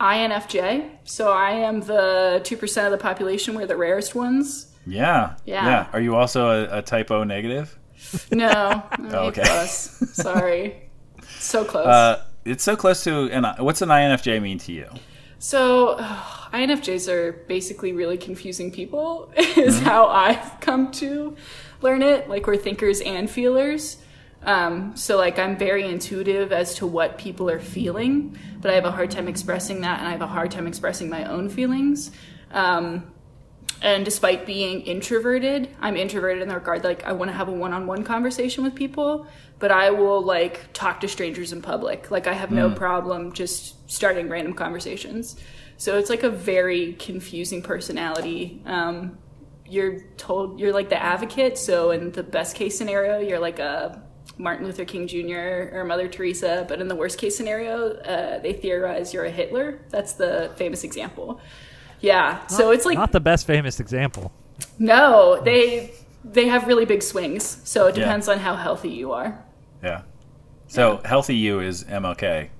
INFJ. 0.00 0.90
So 1.04 1.32
I 1.32 1.52
am 1.52 1.80
the 1.80 2.40
two 2.44 2.56
percent 2.56 2.86
of 2.86 2.92
the 2.92 3.02
population. 3.02 3.54
We're 3.54 3.66
the 3.66 3.76
rarest 3.76 4.14
ones. 4.14 4.72
Yeah. 4.86 5.36
Yeah. 5.44 5.88
Are 5.92 6.00
you 6.00 6.14
also 6.14 6.48
a, 6.50 6.78
a 6.78 6.82
type 6.82 7.10
O 7.10 7.24
negative? 7.24 7.78
No, 8.30 8.48
A 8.98 9.16
okay. 9.26 9.42
plus. 9.44 9.98
Sorry, 10.12 10.88
so 11.38 11.64
close. 11.72 11.86
Uh, 11.86 12.24
it's 12.44 12.62
so 12.62 12.76
close 12.76 13.02
to 13.04 13.30
an. 13.30 13.44
What's 13.58 13.82
an 13.82 13.88
INFJ 13.88 14.40
mean 14.40 14.58
to 14.58 14.72
you? 14.72 14.88
So, 15.38 15.96
INFJs 16.52 17.12
are 17.12 17.32
basically 17.46 17.92
really 17.92 18.16
confusing 18.16 18.72
people, 18.72 19.30
is 19.36 19.80
how 19.80 20.06
I've 20.06 20.60
come 20.60 20.90
to 20.92 21.36
learn 21.82 22.02
it. 22.02 22.28
Like, 22.28 22.46
we're 22.46 22.56
thinkers 22.56 23.02
and 23.02 23.28
feelers. 23.28 23.98
Um, 24.46 24.96
so, 24.96 25.18
like, 25.18 25.38
I'm 25.38 25.58
very 25.58 25.86
intuitive 25.86 26.52
as 26.52 26.76
to 26.76 26.86
what 26.86 27.18
people 27.18 27.50
are 27.50 27.60
feeling, 27.60 28.38
but 28.60 28.70
I 28.70 28.74
have 28.74 28.84
a 28.84 28.92
hard 28.92 29.10
time 29.10 29.28
expressing 29.28 29.80
that, 29.82 29.98
and 29.98 30.08
I 30.08 30.12
have 30.12 30.22
a 30.22 30.26
hard 30.26 30.52
time 30.52 30.66
expressing 30.66 31.10
my 31.10 31.24
own 31.24 31.48
feelings. 31.48 32.12
Um, 32.52 33.12
and 33.82 34.04
despite 34.04 34.46
being 34.46 34.82
introverted, 34.82 35.68
I'm 35.80 35.96
introverted 35.96 36.42
in 36.42 36.48
the 36.48 36.54
regard 36.54 36.82
that, 36.82 36.88
like 36.88 37.04
I 37.04 37.12
want 37.12 37.30
to 37.30 37.36
have 37.36 37.48
a 37.48 37.52
one-on-one 37.52 38.04
conversation 38.04 38.64
with 38.64 38.74
people, 38.74 39.26
but 39.58 39.70
I 39.70 39.90
will 39.90 40.22
like 40.22 40.72
talk 40.72 41.00
to 41.00 41.08
strangers 41.08 41.52
in 41.52 41.60
public. 41.60 42.10
Like 42.10 42.26
I 42.26 42.32
have 42.32 42.50
no 42.50 42.70
problem 42.70 43.32
just 43.32 43.90
starting 43.90 44.28
random 44.28 44.54
conversations. 44.54 45.36
So 45.76 45.98
it's 45.98 46.08
like 46.08 46.22
a 46.22 46.30
very 46.30 46.94
confusing 46.94 47.62
personality. 47.62 48.62
Um, 48.64 49.18
you're 49.66 50.00
told 50.16 50.58
you're 50.58 50.72
like 50.72 50.88
the 50.88 51.02
advocate. 51.02 51.58
So 51.58 51.90
in 51.90 52.12
the 52.12 52.22
best 52.22 52.56
case 52.56 52.78
scenario, 52.78 53.18
you're 53.18 53.40
like 53.40 53.58
a 53.58 54.02
Martin 54.38 54.66
Luther 54.66 54.84
King 54.84 55.06
Jr. 55.06 55.70
or 55.76 55.84
Mother 55.84 56.08
Teresa, 56.08 56.64
but 56.68 56.80
in 56.80 56.88
the 56.88 56.94
worst 56.94 57.18
case 57.18 57.36
scenario, 57.36 57.92
uh, 57.98 58.38
they 58.40 58.52
theorize 58.52 59.14
you're 59.14 59.24
a 59.24 59.30
Hitler. 59.30 59.80
That's 59.90 60.12
the 60.12 60.50
famous 60.56 60.84
example. 60.84 61.40
Yeah, 62.00 62.46
so 62.48 62.70
it's 62.70 62.84
like 62.84 62.98
Not 62.98 63.12
the 63.12 63.20
best 63.20 63.46
famous 63.46 63.80
example. 63.80 64.30
no, 64.78 65.40
they 65.42 65.92
they 66.24 66.46
have 66.48 66.66
really 66.66 66.84
big 66.84 67.02
swings. 67.02 67.60
So 67.64 67.86
it 67.86 67.96
Yeah. 67.96 68.04
depends 68.04 68.28
on 68.28 68.38
how 68.38 68.56
healthy 68.56 68.90
you 68.90 69.12
are. 69.12 69.42
Yeah. 69.82 70.02
So 70.68 71.00
healthy 71.04 71.36
you 71.36 71.60
is 71.60 71.84
MLK, 71.84 72.50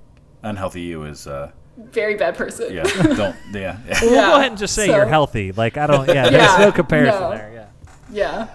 unhealthy 0.43 0.81
you 0.83 1.03
is 1.05 1.27
uh, 1.27 1.51
Very 1.77 2.15
bad 2.15 2.37
person. 2.37 2.73
yeah. 2.73 2.85
don't 2.85 3.37
yeah. 3.53 3.79
yeah. 3.87 3.99
We'll 4.03 4.11
go 4.15 4.37
ahead 4.37 4.53
and 4.53 4.59
just 4.59 4.75
say 4.75 4.87
so- 4.87 4.97
you're 4.97 5.07
healthy. 5.07 5.53
Like 5.53 5.77
I 5.77 5.87
don't. 5.87 6.07
Yeah, 6.09 6.31
there's 6.31 6.59
no 6.59 6.73
comparison 6.73 7.21
no. 7.21 7.31
there. 7.31 7.53
Yeah. 7.53 7.67
Yeah. 8.11 8.49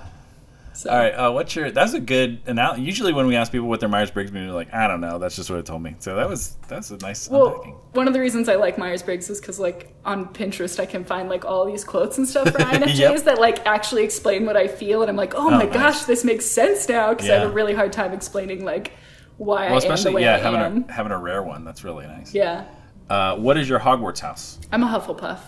So, 0.81 0.89
All 0.89 0.97
right. 0.97 1.11
Uh, 1.11 1.31
what's 1.31 1.55
your? 1.55 1.69
That's 1.69 1.93
a 1.93 1.99
good 1.99 2.41
analogy. 2.47 2.81
Usually 2.81 3.13
when 3.13 3.27
we 3.27 3.35
ask 3.35 3.51
people 3.51 3.67
what 3.67 3.79
their 3.79 3.87
Myers 3.89 4.09
Briggs 4.09 4.31
mean, 4.31 4.45
they're 4.45 4.55
like, 4.55 4.73
I 4.73 4.87
don't 4.87 4.99
know. 4.99 5.19
That's 5.19 5.35
just 5.35 5.47
what 5.49 5.59
it 5.59 5.65
told 5.67 5.83
me. 5.83 5.95
So 5.99 6.15
that 6.15 6.27
was 6.27 6.57
that's 6.67 6.89
a 6.89 6.97
nice 6.97 7.29
Well, 7.29 7.49
unpacking. 7.49 7.75
one 7.93 8.07
of 8.07 8.13
the 8.13 8.19
reasons 8.19 8.49
I 8.49 8.55
like 8.55 8.79
Myers 8.79 9.03
Briggs 9.03 9.29
is 9.29 9.39
because, 9.39 9.59
like, 9.59 9.93
on 10.05 10.33
Pinterest, 10.33 10.79
I 10.79 10.87
can 10.87 11.03
find 11.05 11.29
like 11.29 11.45
all 11.45 11.65
these 11.65 11.83
quotes 11.83 12.17
and 12.17 12.27
stuff 12.27 12.49
for 12.49 12.57
INFJs 12.59 12.97
Yep. 12.97 13.23
that 13.25 13.39
like 13.39 13.63
actually 13.67 14.03
explain 14.03 14.45
what 14.47 14.57
I 14.57 14.67
feel, 14.67 15.01
and 15.01 15.09
I'm 15.09 15.15
like, 15.15 15.35
oh, 15.35 15.51
my 15.51 15.65
nice. 15.65 15.73
gosh, 15.73 16.03
this 16.05 16.23
makes 16.23 16.45
sense 16.47 16.89
now 16.89 17.11
because 17.13 17.29
I 17.29 17.35
have 17.35 17.49
a 17.51 17.53
really 17.53 17.75
hard 17.75 17.93
time 17.93 18.11
explaining 18.11 18.65
like 18.65 18.93
why 19.37 19.55
Well, 19.55 19.61
I 19.61 19.65
am 19.65 19.71
the 19.71 19.77
especially 19.77 20.13
way 20.15 20.21
yeah, 20.23 20.35
I 20.35 20.39
having 20.39 20.59
am. 20.61 20.85
a 20.89 20.91
having 20.91 21.11
a 21.11 21.17
rare 21.19 21.43
one. 21.43 21.63
That's 21.63 21.83
really 21.83 22.07
nice. 22.07 22.33
Yeah, 22.33 22.65
Uh, 23.07 23.35
what 23.35 23.55
is 23.57 23.69
your 23.69 23.79
Hogwarts 23.79 24.19
house? 24.19 24.57
I'm 24.71 24.81
a 24.83 24.87
Hufflepuff. 24.87 25.39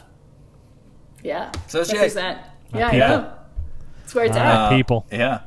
Yeah, 1.23 1.51
So 1.67 1.83
Jake. 1.83 1.95
represent. 1.95 2.37
Yeah, 2.73 2.87
I 2.89 2.97
know. 2.97 3.33
That's 4.03 4.15
where 4.15 4.25
it's 4.25 4.35
at. 4.37 4.69
people. 4.69 5.05
Yeah. 5.11 5.39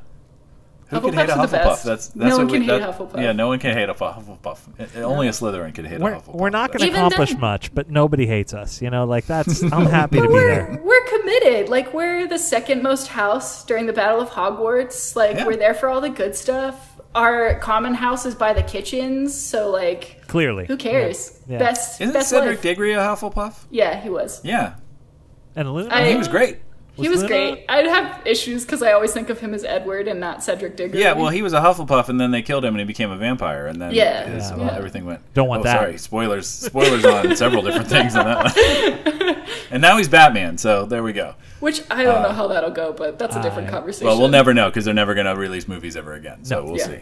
Who 0.89 1.01
can 1.01 1.15
hate 1.15 1.29
a 1.29 1.33
Hufflepuffs 1.33 1.39
are 1.39 1.47
the 1.49 1.57
Hufflepuff? 1.57 1.65
best. 1.65 1.85
That's, 1.85 2.15
No 2.15 2.25
that's 2.27 2.37
one 2.39 2.47
what 2.47 2.53
we- 2.53 2.59
can 2.61 2.69
hate 2.69 2.79
that- 2.81 2.89
a 2.91 2.93
Hufflepuff. 2.93 3.21
Yeah, 3.21 3.33
no 3.33 3.49
one 3.49 3.59
can 3.59 3.73
hate 3.77 3.89
a 3.89 3.95
fu- 3.95 4.05
Hufflepuff. 4.05 4.59
Uh, 4.97 5.03
Only 5.03 5.27
a 5.27 5.33
Slytherin 5.33 5.75
can 5.75 5.85
hate 5.85 5.99
We're, 6.01 6.13
a 6.13 6.21
Hufflepuff. 6.21 6.35
we're 6.37 6.51
not 6.51 6.69
going 6.71 6.79
to 6.79 6.87
Even 6.87 6.97
accomplish 7.01 7.31
then- 7.31 7.41
much, 7.41 7.75
but 7.75 7.91
nobody 7.91 8.25
hates 8.27 8.55
us. 8.55 8.81
You 8.81 8.91
know, 8.91 9.05
like 9.05 9.27
that's. 9.27 9.63
I'm 9.65 9.87
happy 9.87 10.19
to 10.21 10.23
be 10.23 10.29
we're 10.29 10.47
there. 10.47 10.81
we're 10.85 11.05
committed. 11.07 11.69
Like 11.71 11.93
we're 11.93 12.29
the 12.29 12.39
second 12.39 12.85
most 12.85 13.09
house 13.09 13.65
during 13.65 13.87
the 13.87 13.93
Battle 13.93 14.21
of 14.21 14.31
Hogwarts. 14.31 15.17
Like 15.17 15.37
Yeah. 15.39 15.47
we're 15.47 15.57
there 15.57 15.75
for 15.75 15.89
all 15.89 16.01
the 16.01 16.09
good 16.09 16.37
stuff. 16.37 17.01
Our 17.17 17.59
common 17.59 17.95
house 17.95 18.25
is 18.25 18.37
by 18.37 18.53
the 18.53 18.63
kitchens, 18.63 19.35
so 19.35 19.71
like 19.71 20.23
Clearly. 20.29 20.67
who 20.67 20.77
cares? 20.77 21.37
Yeah. 21.49 21.59
Best 21.59 22.01
Isn't 22.01 22.13
best 22.15 22.31
Cedric 22.31 22.59
life. 22.59 22.63
Diggory 22.63 22.93
a 22.93 22.99
Hufflepuff? 22.99 23.55
yeah, 23.71 24.01
he 24.01 24.09
was. 24.09 24.41
Yeah, 24.45 24.75
And 25.57 25.73
Luna. 25.75 25.93
I- 25.93 26.11
he 26.11 26.17
was 26.17 26.29
great. 26.29 26.59
He 26.97 27.09
was 27.09 27.23
great. 27.23 27.65
I'd 27.69 27.87
have 27.87 28.27
issues 28.27 28.65
because 28.65 28.83
I 28.83 28.93
always 28.93 29.13
think 29.13 29.31
of 29.31 29.39
him 29.41 29.55
as 29.55 29.65
Edward 29.65 30.09
and 30.09 30.19
not 30.21 30.43
Cedric 30.43 30.77
Diggory. 30.77 31.01
Yeah, 31.01 31.13
well, 31.13 31.29
he 31.29 31.43
was 31.43 31.53
a 31.53 31.61
Hufflepuff, 31.61 32.09
and 32.09 32.21
then 32.21 32.31
they 32.31 32.43
killed 32.43 32.65
him, 32.65 32.75
and 32.75 32.81
he 32.81 32.85
became 32.85 33.11
a 33.11 33.17
vampire, 33.17 33.67
and 33.67 33.81
then 33.81 33.93
Yeah. 33.93 34.27
his- 34.27 34.51
Yeah. 34.51 34.57
well, 34.57 34.67
Yeah. 34.67 34.77
everything 34.77 35.05
went. 35.05 35.21
Don't 35.35 35.49
want 35.49 35.61
oh, 35.61 35.65
that. 35.65 35.79
Sorry, 35.79 35.99
spoilers. 35.99 36.47
Spoilers 36.49 37.05
on 37.05 37.37
several 37.45 37.63
different 37.63 37.89
things 37.89 38.17
on 38.17 38.25
that 38.27 38.55
one. 38.55 39.45
and 39.71 39.83
now 39.83 39.97
he's 39.99 40.09
Batman, 40.09 40.59
so 40.59 40.87
there 40.87 41.03
we 41.03 41.13
go. 41.13 41.35
Which 41.61 41.83
I 41.91 42.03
don't 42.03 42.23
know 42.23 42.33
how 42.33 42.49
that'll 42.49 42.71
go, 42.71 42.93
but 42.93 43.19
that's 43.19 43.37
a 43.37 43.43
different 43.43 43.69
I- 43.69 43.73
conversation. 43.73 44.07
Uh, 44.07 44.11
Well, 44.11 44.21
we'll 44.21 44.29
never 44.29 44.53
know 44.55 44.69
because 44.69 44.85
they're 44.85 44.95
never 44.95 45.15
going 45.15 45.27
to 45.27 45.35
release 45.37 45.69
movies 45.69 45.97
ever 45.97 46.15
again. 46.15 46.45
So 46.45 46.57
No. 46.61 46.65
we'll 46.65 46.79
Yeah. 46.79 46.87
see. 46.87 46.99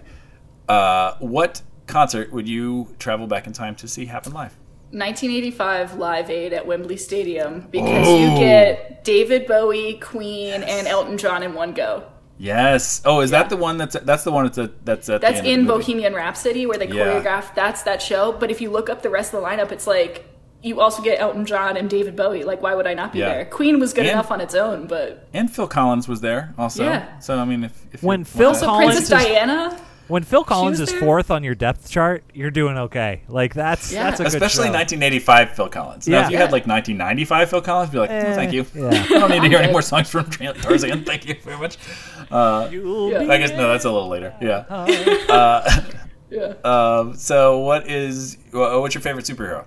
Uh, 0.69 1.15
what 1.21 1.63
concert 1.87 2.33
would 2.33 2.49
you 2.49 2.89
travel 2.99 3.27
back 3.27 3.47
in 3.47 3.53
time 3.53 3.75
to 3.77 3.87
see 3.89 4.07
happen 4.07 4.33
live? 4.33 4.57
1985 4.95 5.95
Live 5.99 6.31
Aid 6.31 6.53
at 6.53 6.67
Wembley 6.67 6.97
Stadium 6.97 7.67
because 7.71 8.07
Oh. 8.07 8.19
you 8.35 8.39
get 8.39 9.05
David 9.05 9.47
Bowie, 9.47 9.95
Queen, 9.95 10.63
and 10.63 10.87
Elton 10.87 11.19
John 11.19 11.43
in 11.43 11.55
one 11.55 11.73
go. 11.73 12.05
Yes. 12.39 13.01
Oh, 13.05 13.21
is 13.21 13.31
that 13.31 13.49
the 13.49 13.57
one 13.57 13.77
that's 13.79 13.97
that's 14.03 14.25
the 14.25 14.33
one 14.33 14.45
that's 14.45 14.59
a, 14.59 14.71
that's 14.85 15.09
at 15.09 15.21
That's 15.21 15.41
the 15.41 15.51
in 15.51 15.61
of 15.61 15.67
the 15.67 15.73
movie? 15.75 15.85
Bohemian 15.85 16.15
Rhapsody 16.15 16.67
where 16.67 16.79
they 16.79 16.89
Yeah. 16.89 17.21
choreographed. 17.23 17.55
That's 17.55 17.83
that 17.83 18.03
show. 18.03 18.33
But 18.33 18.51
if 18.51 18.61
you 18.61 18.71
look 18.71 18.89
up 18.91 19.03
the 19.03 19.11
rest 19.11 19.33
of 19.35 19.41
the 19.41 19.47
lineup, 19.47 19.71
it's 19.73 19.87
like 19.87 20.25
you 20.63 20.81
also 20.81 21.03
get 21.03 21.21
Elton 21.21 21.45
John 21.45 21.77
and 21.77 21.89
David 21.91 22.17
Bowie. 22.17 22.43
Like, 22.43 22.63
why 22.63 22.75
would 22.75 22.87
I 22.87 22.95
not 22.95 23.13
be 23.13 23.19
Yeah. 23.21 23.29
there? 23.35 23.45
Queen 23.45 23.79
was 23.79 23.93
good 23.93 24.07
And- 24.07 24.13
enough 24.15 24.31
on 24.31 24.41
its 24.41 24.55
own, 24.55 24.87
but 24.87 25.27
And 25.35 25.51
Phil 25.51 25.67
Collins 25.69 26.09
was 26.09 26.23
there 26.23 26.55
also. 26.59 26.85
Yeah. 26.85 27.19
So 27.21 27.39
I 27.39 27.45
mean, 27.45 27.65
if, 27.65 27.73
if 27.93 28.03
When 28.03 28.21
want 28.21 28.29
Phil 28.29 28.53
that- 28.53 28.61
so 28.61 28.67
Collins 28.67 28.95
Princess 28.95 29.21
is- 29.21 29.27
Diana. 29.27 29.77
When 30.09 30.23
Phil 30.23 30.45
Collins 30.45 30.81
is 30.81 30.91
there? 30.91 31.01
fourth 31.01 31.31
on 31.31 31.43
your 31.43 31.55
depth 31.55 31.91
chart, 31.91 32.25
you're 32.35 32.51
doing 32.51 32.77
okay. 32.77 33.23
Like 33.29 33.55
that's 33.55 33.93
Yeah. 33.93 34.11
that's 34.11 34.21
a 34.21 34.25
Especially 34.25 34.67
show. 34.67 34.73
1985 34.73 35.51
Phil 35.53 35.69
Collins. 35.69 36.07
Now, 36.07 36.19
Yeah. 36.21 36.25
if 36.27 36.31
you 36.33 36.37
had 36.37 36.53
like 36.53 36.67
1995 36.67 37.51
Phil 37.51 37.61
Collins, 37.63 37.91
be 37.91 37.99
like, 37.99 38.11
no, 38.11 38.17
Eh, 38.17 38.35
thank 38.35 38.53
you. 38.53 38.67
yeah. 38.75 38.89
I 38.91 39.09
don't 39.19 39.31
need 39.31 39.41
to 39.43 39.49
hear 39.49 39.59
any 39.59 39.73
more 39.73 39.83
songs 39.83 40.11
from 40.11 40.27
Tran- 40.27 40.61
Tarzan. 40.61 41.05
Thank 41.07 41.27
you 41.29 41.37
very 41.43 41.57
much. 41.59 41.79
Uh, 42.31 42.69
You'll 42.71 43.11
Yeah. 43.13 43.33
I 43.33 43.39
guess 43.39 43.51
no, 43.51 43.69
that's 43.69 43.85
a 43.87 43.91
little 43.93 44.09
later. 44.09 44.35
Yeah. 44.41 44.65
Uh, 45.29 45.81
Yeah. 46.31 46.55
Um, 46.65 47.15
so, 47.17 47.59
what 47.59 47.89
is 47.89 48.37
what's 48.53 48.95
your 48.95 49.03
favorite 49.03 49.25
superhero? 49.25 49.65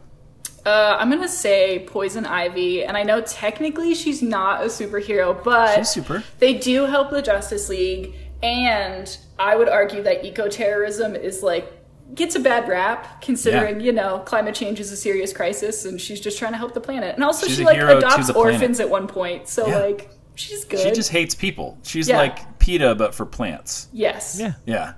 Uh, 0.65 0.98
I'm 1.00 1.10
gonna 1.10 1.29
say 1.29 1.79
Poison 1.88 2.25
Ivy, 2.25 2.84
and 2.84 2.98
I 2.98 3.03
know 3.03 3.22
technically 3.22 3.96
she's 3.96 4.22
not 4.22 4.62
a 4.63 4.65
superhero, 4.65 5.41
but 5.44 5.77
She's 5.77 5.89
super. 5.91 6.24
they 6.39 6.56
do 6.56 6.86
help 6.86 7.10
the 7.12 7.22
Justice 7.22 7.70
League, 7.70 8.15
and 8.44 9.17
I 9.39 9.56
would 9.56 9.70
argue 9.70 10.03
that 10.03 10.24
eco-terrorism 10.25 11.15
is 11.15 11.44
like 11.44 11.74
gets 12.15 12.36
a 12.36 12.39
bad 12.39 12.67
rap 12.70 13.22
considering 13.22 13.79
Yeah. 13.79 13.86
you 13.88 13.91
know 13.91 14.20
climate 14.25 14.56
change 14.56 14.79
is 14.79 14.91
a 14.91 14.98
serious 14.98 15.34
crisis, 15.34 15.86
and 15.86 16.00
she's 16.00 16.20
just 16.22 16.38
trying 16.39 16.53
to 16.53 16.58
help 16.58 16.74
the 16.74 16.82
planet. 16.82 17.15
And 17.15 17.24
also, 17.24 17.48
She's 17.48 17.58
she 17.58 17.65
like 17.65 17.77
adopts 17.77 18.27
the 18.27 18.34
planet. 18.34 18.53
orphans 18.56 18.79
at 18.79 18.89
one 18.89 19.08
point, 19.08 19.48
so 19.48 19.67
Yeah. 19.67 19.79
like 19.79 20.10
she's 20.36 20.63
good. 20.65 20.79
She 20.79 20.91
just 20.91 21.10
hates 21.12 21.36
people. 21.36 21.77
She's 21.84 22.08
Yeah. 22.08 22.17
like 22.17 22.60
PETA, 22.60 22.96
but 22.96 23.13
for 23.13 23.25
plants. 23.25 23.88
yes, 23.91 24.38
yeah, 24.39 24.53
Yeah. 24.65 24.94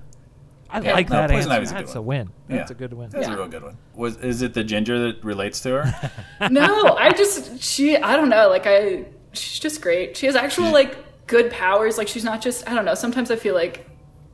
I 0.71 0.81
Yeah. 0.81 0.93
like 0.93 1.09
No, 1.09 1.15
that 1.15 1.31
answer. 1.31 1.49
Ivy's 1.49 1.71
a 1.71 1.73
good 1.73 1.79
That's 1.87 1.95
a 1.95 2.01
one. 2.01 2.05
win. 2.17 2.29
That's 2.47 2.69
Yeah. 2.69 2.75
a 2.75 2.77
good 2.77 2.93
win. 2.93 3.09
That's 3.09 3.27
Yeah. 3.27 3.33
a 3.33 3.37
real 3.37 3.47
good 3.47 3.63
one. 3.63 3.77
Was 3.95 4.17
is 4.17 4.43
it 4.43 4.53
the 4.53 4.63
ginger 4.63 4.99
that 5.07 5.23
relates 5.23 5.61
to 5.61 5.69
her? 5.81 6.11
no, 6.51 6.95
I 6.95 7.09
just 7.11 7.59
she 7.63 7.97
I 7.97 8.15
don't 8.15 8.29
know, 8.29 8.49
like 8.49 8.67
I 8.67 9.05
she's 9.33 9.57
just 9.59 9.81
great. 9.81 10.15
She 10.15 10.27
has 10.27 10.35
actual 10.35 10.71
like 10.71 10.95
good 11.29 11.49
powers. 11.51 11.97
Like 11.97 12.09
she's 12.09 12.25
not 12.25 12.41
just 12.41 12.67
I 12.69 12.75
don't 12.75 12.83
know. 12.85 12.95
Sometimes 12.95 13.31
I 13.31 13.37
feel 13.37 13.55
like 13.55 13.85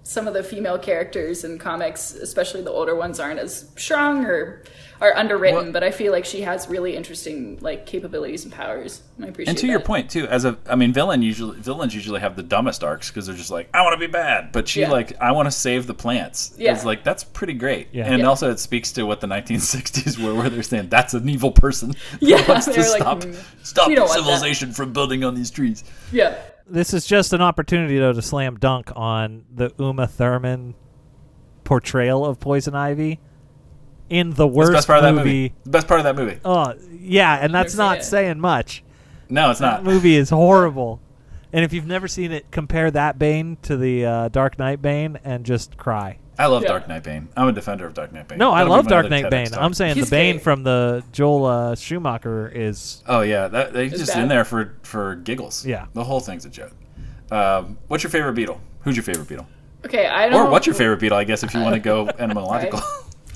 some 0.08 0.28
of 0.28 0.36
the 0.36 0.44
female 0.44 0.78
characters 0.78 1.44
in 1.44 1.58
comics, 1.58 2.14
especially 2.14 2.62
the 2.62 2.70
older 2.72 2.96
ones, 2.96 3.20
aren't 3.20 3.40
as 3.40 3.70
strong 3.76 4.24
or 4.24 4.64
are 5.02 5.14
underwritten. 5.18 5.64
Well- 5.64 5.72
but 5.74 5.84
I 5.84 5.90
feel 5.90 6.12
like 6.14 6.26
she 6.26 6.42
has 6.42 6.70
really 6.70 6.96
interesting 6.96 7.58
like 7.60 7.88
capabilities 7.88 8.44
and 8.46 8.54
powers. 8.54 9.02
And 9.18 9.26
I 9.26 9.30
appreciate. 9.30 9.50
and 9.50 9.58
to 9.58 9.68
your 9.68 9.80
point 9.80 10.12
too, 10.12 10.28
as 10.28 10.46
a 10.46 10.58
I 10.70 10.76
mean, 10.76 10.94
villain 10.94 11.24
usually 11.24 11.60
villains 11.60 11.94
usually 11.96 12.20
have 12.20 12.36
the 12.36 12.44
dumbest 12.44 12.84
arcs 12.84 13.10
because 13.10 13.26
they're 13.26 13.36
just 13.36 13.50
like, 13.50 13.68
I 13.74 13.82
want 13.82 13.94
to 14.00 14.00
be 14.00 14.12
bad, 14.12 14.52
but 14.52 14.68
she 14.68 14.82
Yeah. 14.82 14.92
like, 14.92 15.20
I 15.20 15.32
want 15.32 15.48
to 15.48 15.52
save 15.52 15.88
the 15.88 15.96
plants. 15.96 16.54
Yeah. 16.56 16.74
It's 16.76 16.86
like 16.86 17.04
that's 17.04 17.24
pretty 17.24 17.54
great. 17.54 17.88
Yeah. 17.92 18.06
And 18.06 18.20
Yeah. 18.20 18.28
also 18.28 18.52
it 18.52 18.60
speaks 18.60 18.92
to 18.94 19.04
what 19.08 19.22
the 19.22 19.28
1960s 19.28 20.24
were, 20.24 20.36
where 20.36 20.50
they're 20.52 20.62
saying 20.64 20.90
that's 20.90 21.16
an 21.16 21.28
evil 21.28 21.52
person. 21.52 21.94
who 22.20 22.28
Yeah, 22.28 22.48
wants 22.48 22.66
to 22.68 22.74
they're 22.74 22.90
like, 22.92 23.02
stop 23.02 23.22
"Mm, 23.22 23.36
stop 23.64 23.88
we 23.88 23.96
don't 23.96 24.06
want 24.08 24.18
that." 24.20 24.24
civilization 24.24 24.72
from 24.72 24.94
building 24.94 25.24
on 25.24 25.34
these 25.34 25.50
trees. 25.50 25.84
Yeah. 26.12 26.36
This 26.68 26.94
is 26.94 27.06
just 27.06 27.34
an 27.34 27.42
opportunity 27.42 28.00
though 28.00 28.14
to 28.14 28.22
slam 28.22 28.58
dunk 28.58 28.92
on 28.96 29.46
the 29.54 29.72
Uma 29.78 30.08
Thurman 30.08 30.74
portrayal 31.64 32.26
of 32.26 32.40
Poison 32.40 32.76
Ivy 32.76 33.20
in 34.10 34.32
the 34.32 34.48
worst 34.48 34.72
best 34.74 34.88
part 34.88 35.00
of 35.00 35.04
that 35.04 35.14
movie. 35.14 35.30
movie. 35.30 35.54
The 35.64 35.70
best 35.70 35.88
part 35.88 36.00
of 36.00 36.04
that 36.06 36.16
movie. 36.16 36.40
Oh 36.44 36.74
yeah, 36.92 37.36
and 37.40 37.54
that's 37.54 37.76
not 37.76 38.00
it. 38.00 38.04
saying 38.04 38.40
much. 38.40 38.84
No, 39.30 39.52
it's 39.52 39.60
That 39.60 39.66
not. 39.66 39.84
That 39.84 39.90
movie 39.90 40.16
is 40.16 40.30
horrible. 40.30 41.02
And 41.54 41.64
if 41.64 41.72
you've 41.72 41.88
never 41.88 42.08
seen 42.08 42.32
it, 42.32 42.52
compare 42.52 42.92
that 42.92 43.18
Bane 43.18 43.58
to 43.62 43.78
the 43.78 44.06
uh, 44.06 44.28
Dark 44.30 44.60
Knight 44.60 44.82
Bane 44.82 45.20
and 45.24 45.46
just 45.46 45.78
cry. 45.78 46.20
I 46.38 46.48
love 46.48 46.64
Yeah. 46.64 46.70
Dark 46.70 46.88
Knight 46.88 47.04
Bane. 47.04 47.30
I'm 47.38 47.48
a 47.48 47.52
defender 47.52 47.86
of 47.86 47.94
Dark 47.94 48.12
Knight 48.12 48.28
Bane. 48.28 48.38
No, 48.38 48.52
I 48.52 48.60
That'll 48.60 48.74
be 48.74 48.78
love 48.78 48.88
Dark 48.88 49.10
Knight 49.10 49.26
TEDx 49.26 49.30
Bane. 49.32 49.48
talk. 49.48 49.62
I'm 49.62 49.74
saying 49.74 49.96
He's 49.96 50.10
the 50.10 50.16
Bane 50.16 50.36
great. 50.36 50.44
from 50.44 50.64
the 50.64 51.04
Joel 51.12 51.46
uh, 51.46 51.76
Schumacher 51.76 52.48
is 52.54 53.04
Oh 53.08 53.22
yeah, 53.22 53.48
that 53.48 53.74
they 53.74 53.90
just 53.90 54.14
bad. 54.14 54.24
in 54.24 54.28
there 54.30 54.44
for 54.46 54.76
for 54.84 55.16
giggles. 55.16 55.66
Yeah. 55.66 55.86
the 55.94 56.04
whole 56.04 56.20
thing's 56.20 56.46
a 56.46 56.50
joke. 56.50 56.74
Um, 57.32 57.78
what's 57.88 58.04
your 58.04 58.12
favorite 58.12 58.34
Beetle? 58.34 58.60
Who's 58.82 58.96
your 58.96 59.04
favorite 59.04 59.28
Beetle? 59.28 59.48
Okay, 59.86 60.08
I 60.08 60.30
don't. 60.30 60.46
Or 60.48 60.50
what's 60.50 60.66
your 60.68 60.76
favorite 60.76 61.00
Beetle? 61.00 61.18
I 61.18 61.24
guess 61.24 61.44
if 61.44 61.54
you 61.54 61.62
want 61.62 61.74
to 61.76 61.80
go 61.80 62.08
etymological. 62.20 62.80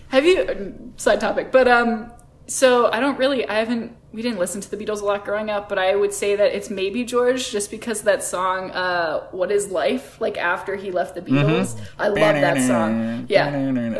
Have 0.09 0.25
you 0.25 0.91
side 0.97 1.19
topic? 1.19 1.51
But 1.51 1.67
um, 1.67 2.11
so 2.47 2.91
I 2.91 2.99
don't 2.99 3.17
really. 3.17 3.47
I 3.47 3.55
haven't. 3.55 3.95
We 4.11 4.23
didn't 4.23 4.39
listen 4.39 4.59
to 4.61 4.71
the 4.71 4.75
Beatles 4.75 5.01
a 5.01 5.05
lot 5.05 5.23
growing 5.23 5.51
up, 5.51 5.69
but 5.69 5.77
I 5.77 5.95
would 5.95 6.13
say 6.13 6.35
that 6.35 6.55
it's 6.55 6.71
maybe 6.71 7.03
George, 7.03 7.51
just 7.51 7.69
because 7.69 8.01
that 8.01 8.23
song, 8.23 8.71
uh, 8.71 9.27
"What 9.29 9.51
Is 9.51 9.69
Life?" 9.69 10.19
Like 10.19 10.35
after 10.37 10.75
he 10.75 10.89
left 10.89 11.13
the 11.13 11.21
Beatles, 11.21 11.79
I 11.99 12.07
love 12.07 12.15
that 12.15 12.57
song. 12.59 13.27
Yeah, 13.29 13.51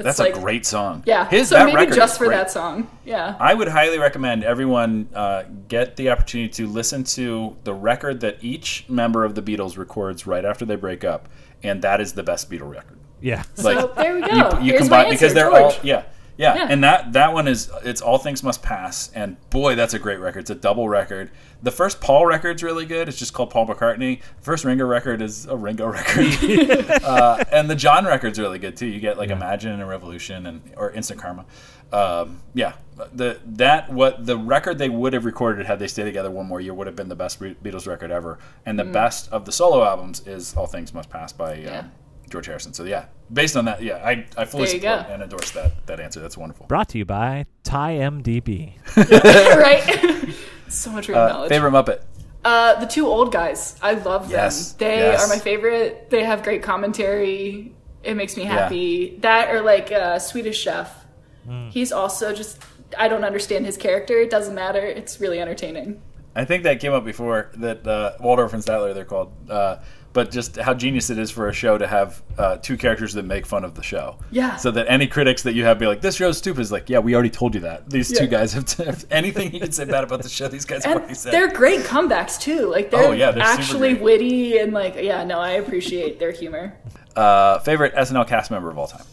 that's 0.02 0.20
It's 0.20 0.30
a 0.30 0.32
great 0.40 0.66
song. 0.66 1.04
Yeah, 1.06 1.30
his 1.30 1.50
so 1.50 1.56
that 1.56 1.66
maybe 1.68 1.78
record 1.78 1.96
just 1.96 2.18
for 2.18 2.26
great. 2.26 2.38
that 2.38 2.50
song. 2.50 2.90
Yeah, 3.06 3.36
I 3.40 3.54
would 3.54 3.68
highly 3.68 4.00
recommend 4.00 4.44
everyone 4.44 5.10
uh, 5.14 5.44
get 5.68 5.96
the 5.96 6.10
opportunity 6.10 6.50
to 6.54 6.68
listen 6.68 7.04
to 7.04 7.56
the 7.64 7.74
record 7.76 8.20
that 8.22 8.38
each 8.44 8.86
member 8.90 9.24
of 9.24 9.36
the 9.36 9.44
Beatles 9.44 9.78
records 9.78 10.26
right 10.26 10.44
after 10.44 10.66
they 10.66 10.76
break 10.76 11.04
up, 11.04 11.30
and 11.62 11.84
that 11.84 12.02
is 12.02 12.14
the 12.14 12.24
best 12.24 12.50
Beatle 12.50 12.70
record. 12.72 12.98
yeah. 13.22 13.44
so 13.54 13.94
there 13.96 14.16
we 14.16 14.22
go. 14.22 14.60
you, 14.60 14.72
you 14.74 14.78
combine 14.80 15.06
my 15.06 15.10
because 15.12 15.36
they're 15.36 15.52
George. 15.52 15.76
all 15.76 15.80
yeah, 15.84 16.04
yeah 16.40 16.56
Yeah. 16.56 16.68
and 16.70 16.84
that 16.84 17.14
that 17.14 17.34
one 17.34 17.48
is 17.48 17.70
it's 17.84 18.02
all 18.02 18.18
things 18.18 18.42
must 18.44 18.64
pass 18.64 19.12
and 19.14 19.36
boy 19.52 19.76
that's 19.76 19.94
a 19.94 20.00
great 20.00 20.20
record. 20.20 20.40
It's 20.40 20.50
a 20.50 20.56
double 20.56 20.88
record. 20.90 21.30
The 21.62 21.72
first 21.72 22.00
paul 22.00 22.26
record's 22.26 22.64
really 22.64 22.86
good. 22.86 23.08
It's 23.10 23.20
just 23.20 23.34
called 23.34 23.50
paul 23.52 23.68
mccartney. 23.68 24.22
First 24.42 24.64
ringo 24.66 24.86
record 24.86 25.22
is 25.22 25.46
a 25.46 25.56
ringo 25.58 25.86
record. 26.00 26.28
Uh, 27.04 27.44
and 27.52 27.70
the 27.70 27.76
john 27.76 28.06
record's 28.06 28.40
really 28.40 28.58
good 28.60 28.76
too. 28.78 28.86
You 28.88 29.00
get 29.00 29.18
like 29.18 29.30
imagine 29.30 29.72
and 29.80 29.88
revolution 29.90 30.46
and 30.46 30.62
or 30.78 30.92
instant 30.92 31.20
karma. 31.20 31.46
Um, 31.92 32.42
yeah 32.54 32.74
the 33.14 33.40
that 33.46 33.92
what 33.92 34.26
the 34.26 34.38
record 34.38 34.78
they 34.78 34.90
would 34.90 35.14
have 35.14 35.26
recorded 35.26 35.66
had 35.66 35.80
they 35.80 35.88
stayed 35.88 36.04
together 36.06 36.30
one 36.30 36.46
more 36.46 36.62
year 36.62 36.74
would 36.74 36.86
have 36.88 36.96
been 36.96 37.10
the 37.10 37.16
best 37.16 37.40
beatles 37.42 37.88
record 37.88 38.12
ever. 38.12 38.38
And 38.66 38.78
the 38.80 38.84
best 38.86 39.32
of 39.32 39.46
the 39.46 39.52
solo 39.52 39.84
albums 39.84 40.26
is 40.28 40.54
all 40.56 40.68
things 40.68 40.94
must 40.94 41.10
pass 41.10 41.34
by 41.34 41.58
Mm. 41.58 41.64
Yeah. 41.66 41.80
um, 41.80 41.92
George 42.30 42.46
Harrison. 42.46 42.74
So 42.74 42.84
yeah, 42.84 43.06
based 43.32 43.56
on 43.58 43.66
that, 43.66 43.82
yeah, 43.82 43.98
I, 43.98 44.26
I 44.38 44.46
fully 44.46 44.68
support 44.68 45.08
go. 45.08 45.14
and 45.14 45.24
endorse 45.24 45.52
that 45.52 45.86
that 45.88 46.00
answer. 46.00 46.20
That's 46.20 46.38
wonderful. 46.38 46.68
Brought 46.68 46.90
to 46.90 46.98
you 46.98 47.06
by 47.06 47.46
TieMDB. 47.64 48.74
right. 49.58 50.34
so 50.70 50.92
much 50.92 51.08
real 51.08 51.18
Uh, 51.18 51.30
knowledge. 51.30 51.50
favorite 51.50 51.72
Muppet. 51.72 52.02
Uh, 52.46 52.80
the 52.80 52.86
two 52.86 53.06
old 53.08 53.32
guys. 53.34 53.78
I 53.82 53.94
love 53.94 54.30
them. 54.30 54.52
They 54.78 54.98
yes. 55.00 55.24
are 55.24 55.28
my 55.28 55.40
favorite. 55.40 56.10
They 56.10 56.24
have 56.24 56.44
great 56.44 56.64
commentary. 56.64 57.74
It 58.04 58.16
makes 58.16 58.38
me 58.38 58.44
happy. 58.44 59.18
That 59.20 59.54
or 59.54 59.62
like 59.62 59.92
uh, 59.92 60.20
Swedish 60.20 60.58
Chef. 60.58 61.06
Hmm. 61.46 61.70
He's 61.70 61.92
also 61.92 62.34
just. 62.34 62.62
I 62.98 63.08
don't 63.08 63.24
understand 63.26 63.66
his 63.66 63.78
character. 63.78 64.18
It 64.20 64.30
doesn't 64.32 64.56
matter. 64.56 64.80
It's 64.80 65.20
really 65.20 65.40
entertaining. 65.40 66.02
I 66.36 66.46
think 66.46 66.64
that 66.64 66.80
came 66.80 66.94
up 66.94 67.04
before 67.04 67.52
that 67.58 67.86
uh, 67.86 68.14
Waldorf 68.20 68.54
and 68.54 68.64
Statler 68.64 68.94
they're 68.94 69.04
called. 69.06 69.34
Uh, 69.50 69.78
but 70.14 70.32
just 70.32 70.56
how 70.58 70.74
genius 70.74 71.10
it 71.10 71.18
is 71.20 71.30
for 71.32 71.48
a 71.50 71.54
show 71.54 71.78
to 71.78 71.86
have 71.88 72.22
uh, 72.38 72.58
two 72.58 72.78
characters 72.78 73.14
that 73.14 73.26
make 73.26 73.46
fun 73.46 73.64
of 73.64 73.76
the 73.76 73.84
show. 73.84 74.18
Yeah. 74.32 74.56
So 74.56 74.72
that 74.72 74.88
any 74.90 75.06
critics 75.08 75.44
that 75.44 75.54
you 75.54 75.64
have 75.66 75.78
be 75.80 75.86
like, 75.88 76.02
"This 76.02 76.16
show's 76.16 76.38
stupid," 76.38 76.62
is 76.62 76.72
like, 76.72 76.90
"Yeah, 76.90 77.00
we 77.00 77.14
already 77.14 77.30
told 77.30 77.54
you 77.56 77.62
that." 77.62 77.90
These 77.90 78.18
two 78.18 78.28
guys 78.28 78.54
have 78.54 78.66
if 78.80 79.06
anything 79.12 79.54
you 79.54 79.60
can 79.60 79.72
say 79.72 79.86
bad 79.86 80.04
about 80.04 80.24
the 80.24 80.30
show. 80.30 80.48
These 80.48 80.66
guys 80.66 80.84
have 80.86 80.94
And 80.94 81.00
already 81.02 81.16
said. 81.16 81.32
they're 81.34 81.52
great 81.54 81.82
comebacks 81.82 82.40
too. 82.40 82.68
Like 82.70 82.90
they're, 82.92 83.04
Oh, 83.04 83.12
yeah, 83.12 83.32
they're 83.32 83.44
actually 83.44 83.94
witty 83.96 84.58
and 84.58 84.74
like 84.74 84.96
yeah. 84.96 85.24
No, 85.24 85.40
I 85.40 85.52
appreciate 85.52 86.20
their 86.20 86.32
humor. 86.32 86.76
Uh, 87.16 87.60
favorite 87.60 87.94
SNL 87.96 88.28
cast 88.28 88.50
member 88.52 88.70
of 88.70 88.78
all 88.78 88.88
time. 88.88 89.04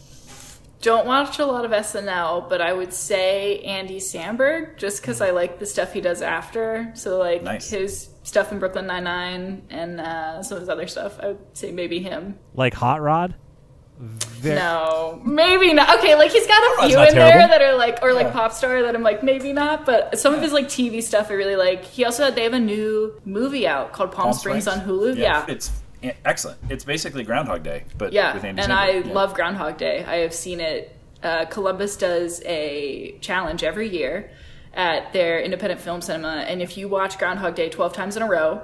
Don't 0.81 1.07
watch 1.07 1.39
a 1.39 1.45
lot 1.45 1.65
of 1.65 1.71
SNL, 1.71 2.47
but 2.49 2.61
I 2.61 2.71
would 2.71 2.93
say 2.93 3.59
Andy 3.61 3.99
Samberg 3.99 4.77
just 4.77 5.01
because 5.01 5.21
I 5.21 5.31
like 5.31 5.57
the 5.59 5.65
stuff 5.65 5.91
he 5.93 6.01
does 6.01 6.21
after. 6.21 6.91
So 6.93 7.17
like 7.17 7.41
Nice. 7.43 7.69
his 7.69 8.09
stuff 8.23 8.51
in 8.51 8.59
Brooklyn 8.59 8.85
Nine 8.85 9.03
Nine 9.05 9.63
and 9.71 9.99
uh, 9.99 10.43
some 10.43 10.57
of 10.57 10.61
his 10.61 10.69
other 10.69 10.85
stuff. 10.87 11.19
I 11.19 11.27
would 11.29 11.57
say 11.57 11.71
maybe 11.71 11.99
him. 11.99 12.37
Like 12.53 12.75
Hot 12.75 13.01
Rod? 13.01 13.33
Very, 13.99 14.55
No, 14.55 15.19
maybe 15.25 15.73
not. 15.73 15.97
Okay, 15.97 16.13
like 16.13 16.31
he's 16.31 16.45
got 16.45 16.61
a 16.83 16.87
few 16.87 16.99
in 17.01 17.15
there 17.15 17.47
that 17.47 17.61
are 17.63 17.75
like, 17.75 17.97
or 18.03 18.13
like 18.13 18.27
Yeah. 18.27 18.33
pop 18.33 18.51
star 18.53 18.83
that 18.83 18.93
I'm 18.95 19.01
like 19.01 19.23
maybe 19.23 19.53
not. 19.53 19.87
But 19.87 20.19
some 20.19 20.35
of 20.35 20.41
his 20.43 20.53
like 20.53 20.67
TV 20.67 21.01
stuff 21.01 21.31
I 21.31 21.33
really 21.33 21.55
like. 21.55 21.83
He 21.85 22.05
also 22.05 22.25
had 22.25 22.35
they 22.35 22.43
have 22.43 22.53
a 22.53 22.59
new 22.59 23.19
movie 23.25 23.67
out 23.67 23.93
called 23.93 24.11
Palm, 24.11 24.33
Springs, 24.33 24.67
on 24.67 24.81
Hulu. 24.81 25.17
Yeah, 25.17 25.45
it's 25.47 25.69
e- 25.69 25.71
excellent. 26.25 26.59
It's 26.69 26.83
basically 26.83 27.23
Groundhog 27.23 27.63
Day, 27.63 27.83
but 27.97 28.13
yeah, 28.13 28.33
with 28.33 28.43
Andy 28.43 28.61
and 28.61 28.71
Samberg. 28.71 28.75
I 28.75 28.91
Yeah. 29.07 29.13
love 29.13 29.33
Groundhog 29.33 29.77
Day. 29.77 30.03
I 30.07 30.17
have 30.17 30.33
seen 30.33 30.59
it. 30.59 30.93
Uh, 31.23 31.45
Columbus 31.45 31.97
does 31.97 32.41
a 32.45 33.17
challenge 33.21 33.63
every 33.63 33.89
year 33.89 34.29
at 34.73 35.11
their 35.13 35.39
independent 35.39 35.81
film 35.81 36.01
cinema, 36.01 36.45
and 36.47 36.61
if 36.61 36.77
you 36.77 36.87
watch 36.87 37.17
Groundhog 37.17 37.55
Day 37.55 37.69
12 37.69 37.93
times 37.93 38.15
in 38.15 38.21
a 38.23 38.27
row, 38.27 38.61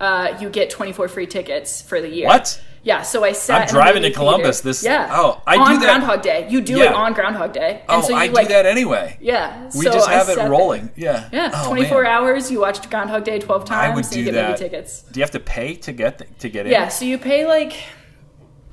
uh, 0.00 0.36
you 0.40 0.50
get 0.50 0.68
24 0.70 1.08
free 1.08 1.26
tickets 1.26 1.80
for 1.80 2.00
the 2.00 2.08
year. 2.08 2.26
What? 2.26 2.60
Yeah, 2.86 3.02
so 3.02 3.24
I 3.24 3.32
sat. 3.32 3.62
I'm 3.62 3.66
driving 3.68 4.02
to 4.02 4.12
Columbus 4.12 4.60
theater. 4.60 4.68
this- 4.68 4.84
Yeah. 4.84 5.08
oh, 5.10 5.42
I 5.44 5.56
on 5.56 5.66
do 5.72 5.78
that- 5.80 5.86
Groundhog 5.86 6.22
Day. 6.22 6.46
You 6.48 6.60
do 6.60 6.80
it 6.80 6.92
on 6.92 7.14
Groundhog 7.14 7.52
Day, 7.52 7.70
and 7.80 7.82
Oh, 7.88 8.00
so 8.00 8.10
you 8.10 8.14
I 8.16 8.26
like 8.28 8.46
do 8.46 8.54
that 8.54 8.64
anyway. 8.64 9.16
Yeah, 9.20 9.64
We 9.74 9.86
so 9.86 9.92
just 9.92 10.08
have 10.08 10.28
it 10.28 10.36
there. 10.36 10.48
rolling. 10.48 10.90
Yeah. 10.94 11.24
Yeah, 11.32 11.50
Oh, 11.52 11.66
24 11.66 12.04
man. 12.04 12.12
hours. 12.12 12.48
You 12.52 12.60
watch 12.60 12.88
Groundhog 12.88 13.24
Day 13.24 13.40
12 13.40 13.64
times. 13.64 13.90
I 13.90 13.94
would 13.94 14.04
and 14.04 14.12
do 14.12 14.18
you 14.20 14.24
get 14.26 14.34
that. 14.34 14.50
movie 14.50 14.58
tickets. 14.62 15.02
Do 15.10 15.18
you 15.18 15.24
have 15.24 15.32
to 15.32 15.40
pay 15.40 15.74
to 15.74 15.90
get 15.92 16.18
the, 16.18 16.26
to 16.38 16.48
get 16.48 16.66
in? 16.66 16.72
Yeah, 16.72 16.86
so 16.86 17.04
you 17.04 17.18
pay 17.18 17.44
like, 17.44 17.72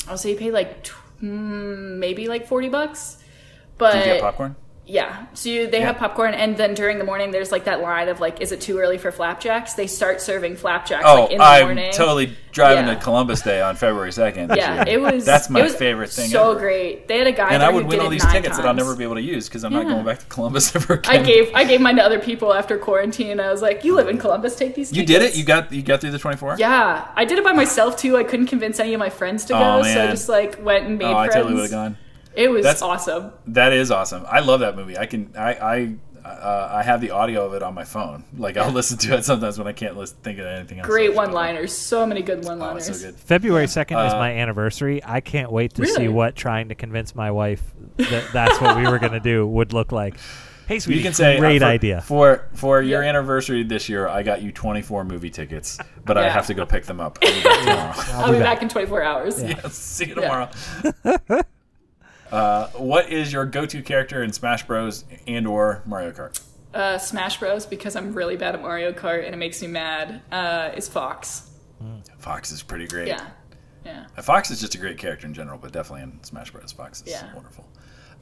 I'll 0.08 0.18
say 0.20 0.30
you 0.30 0.38
pay 0.38 0.52
like, 0.52 0.84
tw- 0.84 0.94
mm, 1.24 1.98
maybe 1.98 2.28
like 2.28 2.46
40 2.48 2.70
bucks. 2.70 3.18
But 3.80 3.94
Do 3.94 3.98
you 3.98 4.06
get 4.06 4.22
popcorn? 4.22 4.56
Yeah, 4.86 5.26
so 5.34 5.48
you, 5.50 5.68
they 5.68 5.80
Yeah. 5.80 5.88
have 5.88 5.98
popcorn, 5.98 6.34
and 6.34 6.58
then 6.58 6.74
during 6.74 6.98
the 6.98 7.06
morning, 7.06 7.32
there's 7.32 7.52
like 7.54 7.64
that 7.66 7.82
line 7.82 8.10
of 8.10 8.20
like, 8.20 8.42
is 8.42 8.52
it 8.52 8.60
too 8.60 8.80
early 8.80 8.98
for 8.98 9.12
flapjacks? 9.12 9.74
They 9.76 9.88
start 9.88 10.20
serving 10.22 10.58
flapjacks 10.58 11.04
Oh, 11.08 11.22
like 11.24 11.32
in 11.32 11.38
the 11.38 11.44
oh, 11.44 11.48
I'm 11.48 11.64
morning. 11.66 11.94
totally 11.94 12.36
driving 12.52 12.86
Yeah. 12.88 12.96
to 12.96 13.00
Columbus 13.00 13.42
Day 13.42 13.62
on 13.62 13.76
February 13.78 14.12
2nd. 14.12 14.56
Yeah, 14.56 14.76
year. 14.76 14.84
it 14.96 15.02
was. 15.02 15.24
That's 15.26 15.50
my 15.50 15.62
it 15.62 15.64
was 15.64 15.76
favorite 15.76 16.10
thing 16.10 16.30
So 16.30 16.52
ever. 16.52 16.60
great. 16.60 17.08
They 17.08 17.18
had 17.18 17.28
a 17.28 17.32
guy 17.32 17.50
And 17.54 17.64
I 17.64 17.70
would 17.70 17.86
win 17.86 18.00
all 18.02 18.10
these 18.10 18.26
tickets 18.26 18.58
that 18.58 18.66
I'll 18.68 18.74
never 18.74 18.96
be 18.96 19.04
able 19.06 19.16
to 19.16 19.22
use 19.22 19.48
because 19.48 19.64
I'm 19.64 19.72
not 19.74 19.86
going 19.86 20.04
back 20.06 20.20
to 20.20 20.26
Columbus 20.26 20.76
ever 20.76 20.96
again. 20.96 21.20
I 21.22 21.24
gave 21.24 21.56
I 21.56 21.64
gave 21.64 21.80
mine 21.82 21.96
to 21.96 22.04
other 22.04 22.20
people 22.20 22.54
after 22.54 22.78
quarantine. 22.78 23.40
I 23.40 23.52
was 23.52 23.62
like, 23.62 23.84
"You 23.86 23.96
live 23.96 24.10
in 24.10 24.18
Columbus, 24.18 24.56
take 24.58 24.76
these." 24.76 24.92
You 24.92 25.06
did 25.06 25.22
it? 25.22 25.36
You 25.38 25.46
got 25.46 25.72
you 25.72 25.82
got 25.82 26.02
through 26.02 26.12
the 26.12 26.20
24? 26.20 26.58
Yeah, 26.60 27.08
I 27.16 27.24
did 27.26 27.38
it 27.40 27.44
by 27.44 27.54
myself 27.54 27.98
too. 27.98 28.18
I 28.18 28.24
couldn't 28.24 28.48
convince 28.48 28.80
any 28.82 28.94
of 28.94 29.00
my 29.00 29.10
friends 29.10 29.46
to 29.46 29.56
oh, 29.56 29.60
go, 29.60 29.80
Oh, 29.80 29.84
so 29.84 30.04
I 30.04 30.08
just 30.12 30.28
like 30.30 30.64
went 30.64 30.86
and 30.86 31.02
oh, 31.02 31.06
made 31.08 31.14
Oh, 31.14 31.18
I 31.18 31.28
friends. 31.28 31.36
totally 31.36 31.54
would 31.56 31.62
have 31.64 31.72
gone. 31.72 31.98
It 32.36 32.50
was 32.50 32.64
That's- 32.64 32.82
awesome. 32.82 33.32
That 33.48 33.74
is 33.74 33.92
awesome. 33.92 34.26
I 34.28 34.40
love 34.40 34.60
that 34.62 34.76
movie. 34.76 34.98
I 34.98 35.06
can 35.06 35.32
I 35.38 35.54
I 35.54 35.96
uh, 36.26 36.70
I 36.72 36.84
have 36.84 37.02
the 37.02 37.12
audio 37.12 37.46
of 37.46 37.54
it 37.54 37.62
on 37.62 37.74
my 37.74 37.84
phone. 37.84 38.24
Like 38.38 38.56
I'll 38.56 38.72
listen 38.72 38.98
to 39.00 39.18
it 39.18 39.26
sometimes 39.26 39.58
when 39.58 39.68
I 39.68 39.74
can't 39.74 39.98
listen, 39.98 40.18
think 40.24 40.40
of 40.40 40.46
anything 40.46 40.80
else. 40.80 40.88
Great 40.88 41.08
I'll 41.10 41.16
just 41.16 41.16
go, 41.18 41.24
one-liners. 41.26 41.74
So 41.78 42.06
many 42.06 42.22
good 42.22 42.46
one-liners. 42.46 42.88
it's 42.88 43.02
so 43.02 43.08
good. 43.08 43.16
February 43.16 43.66
2nd 43.66 44.08
is 44.08 44.14
Uh, 44.14 44.18
my 44.20 44.32
anniversary. 44.32 45.02
I 45.04 45.20
can't 45.20 45.52
wait 45.52 45.74
to 45.76 45.82
Really? 45.82 45.94
see 45.96 46.08
what 46.08 46.36
trying 46.38 46.70
to 46.70 46.76
convince 46.76 47.14
my 47.14 47.30
wife 47.32 47.62
that 47.98 48.24
that's 48.32 48.60
what 48.62 48.78
we 48.78 48.84
were 48.88 49.00
going 49.00 49.12
to 49.12 49.20
do 49.20 49.46
would 49.46 49.74
look 49.74 49.92
like. 49.92 50.16
Hey, 50.66 50.80
sweetie, 50.80 51.00
You 51.00 51.04
can 51.04 51.14
say 51.14 51.36
uh, 51.36 51.40
great 51.42 51.60
for, 51.60 51.66
idea. 51.66 52.00
for 52.02 52.46
for 52.54 52.82
your 52.82 53.04
Yeah. 53.04 53.10
anniversary 53.10 53.64
this 53.64 53.90
year. 53.90 54.08
I 54.08 54.24
got 54.24 54.42
you 54.42 54.54
24 54.54 55.04
movie 55.04 55.30
tickets, 55.30 55.78
but 56.06 56.18
I 56.18 56.30
have 56.30 56.48
to 56.48 56.54
go 56.54 56.66
pick 56.66 56.86
them 56.86 57.02
up. 57.02 57.20
I'll 57.22 57.34
be 57.34 57.44
back. 57.44 58.10
I'll, 58.14 58.32
be 58.32 58.40
back. 58.40 58.62
in 58.62 58.70
24 58.70 59.04
hours. 59.04 59.44
Yeah, 59.44 59.60
see 59.68 60.06
you 60.06 60.16
Yeah. 60.18 60.48
tomorrow. 61.04 61.42
uh, 62.34 62.68
what 62.70 63.10
is 63.12 63.32
your 63.32 63.46
go-to 63.46 63.82
character 63.82 64.24
in 64.24 64.34
Smash 64.34 64.66
Bros. 64.66 65.06
and 65.28 65.48
or 65.48 65.84
Mario 65.86 66.12
Kart? 66.12 66.42
Uh, 66.74 66.98
Smash 66.98 67.40
Bros. 67.40 67.66
because 67.66 67.96
I'm 67.96 68.14
really 68.14 68.36
bad 68.36 68.56
at 68.56 68.62
Mario 68.62 68.92
Kart 68.92 69.24
and 69.26 69.34
it 69.34 69.38
makes 69.38 69.62
me 69.62 69.68
mad. 69.68 70.22
Uh, 70.32 70.72
is 70.76 70.88
Fox. 70.90 71.50
Fox 72.18 72.52
is 72.52 72.64
pretty 72.64 72.88
great. 72.88 73.08
Yeah, 73.10 73.28
yeah. 73.86 74.06
Uh, 74.18 74.22
Fox 74.22 74.50
is 74.50 74.60
just 74.62 74.74
a 74.74 74.78
great 74.78 74.98
character 74.98 75.28
in 75.28 75.34
general, 75.34 75.58
but 75.58 75.72
definitely 75.74 76.04
in 76.04 76.24
Smash 76.24 76.50
Bros. 76.52 76.72
Fox 76.72 77.02
is 77.02 77.10
Yeah. 77.12 77.34
wonderful. 77.34 77.66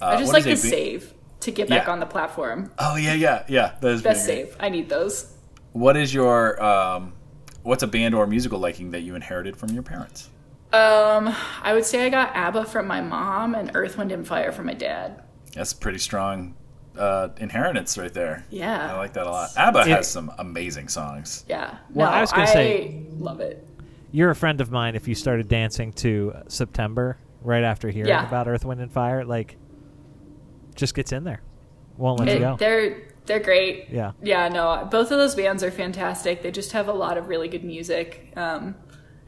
Uh, 0.02 0.06
I 0.08 0.18
just 0.18 0.34
like 0.34 0.44
the 0.44 0.52
is 0.52 0.62
save 0.62 1.14
to 1.42 1.52
get 1.52 1.70
back 1.70 1.86
Yeah. 1.86 1.94
on 1.94 2.00
the 2.00 2.06
platform. 2.08 2.72
Oh 2.80 2.96
yeah, 2.96 3.14
yeah, 3.14 3.44
yeah. 3.48 3.74
That 3.82 3.92
is 3.92 4.02
Best 4.02 4.26
save. 4.26 4.58
I 4.60 4.70
need 4.70 4.90
those. 4.90 5.32
What 5.74 5.96
is 5.96 6.12
your 6.14 6.62
um, 6.62 7.14
what's 7.62 7.84
a 7.84 7.88
band 7.88 8.16
or 8.16 8.26
musical 8.26 8.58
liking 8.60 8.92
that 8.92 9.02
you 9.02 9.14
inherited 9.16 9.56
from 9.56 9.70
your 9.70 9.84
parents? 9.84 10.28
Um, 10.74 11.36
I 11.62 11.74
would 11.74 11.86
say 11.86 12.06
I 12.06 12.10
got 12.10 12.36
ABBA 12.36 12.66
from 12.66 12.88
my 12.88 13.02
mom 13.02 13.56
and 13.56 13.72
Earth, 13.74 13.98
Wind, 13.98 14.12
and 14.12 14.26
Fire 14.26 14.52
from 14.52 14.68
my 14.68 14.74
dad. 14.74 15.22
That's 15.54 15.74
pretty 15.74 15.98
strong 16.00 16.56
uh, 16.98 17.30
inheritance 17.38 17.98
right 17.98 18.14
there. 18.14 18.46
Yeah. 18.50 18.94
I 18.94 18.98
like 18.98 19.14
that 19.14 19.28
a 19.28 19.30
lot. 19.32 19.50
ABBA 19.58 19.80
It- 19.82 19.88
has 19.88 20.10
some 20.10 20.32
amazing 20.38 20.88
songs. 20.88 21.46
Yeah. 21.50 21.78
Well, 21.94 22.10
no, 22.10 22.16
I 22.18 22.22
was 22.22 22.32
gonna 22.32 22.48
say- 22.48 23.04
love 23.18 23.40
it. 23.42 23.68
You're 24.14 24.30
a 24.30 24.36
friend 24.36 24.60
of 24.62 24.72
mine 24.72 24.96
if 24.96 25.08
you 25.08 25.16
started 25.16 25.48
dancing 25.48 25.94
to 25.94 26.34
September 26.48 27.18
right 27.42 27.64
after 27.64 27.90
hearing 27.90 28.10
Yeah. 28.10 28.28
about 28.28 28.48
Earth, 28.48 28.66
Wind, 28.66 28.82
and 28.82 28.92
Fire. 28.92 29.24
Like, 29.26 29.58
just 30.76 30.96
gets 30.96 31.12
in 31.12 31.24
there. 31.24 31.42
Won't 31.98 32.20
let 32.20 32.30
you 32.34 32.40
go. 32.40 32.56
they're 32.58 32.98
they're 33.26 33.40
great. 33.40 33.88
Yeah. 33.90 34.12
Yeah, 34.22 34.48
no, 34.50 34.88
both 34.90 35.12
of 35.12 35.18
those 35.18 35.36
bands 35.36 35.64
are 35.64 35.70
fantastic. 35.72 36.42
They 36.42 36.50
just 36.52 36.72
have 36.72 36.88
a 36.88 36.94
lot 36.94 37.18
of 37.18 37.28
really 37.28 37.48
good 37.48 37.64
music. 37.64 38.32
Um, 38.36 38.76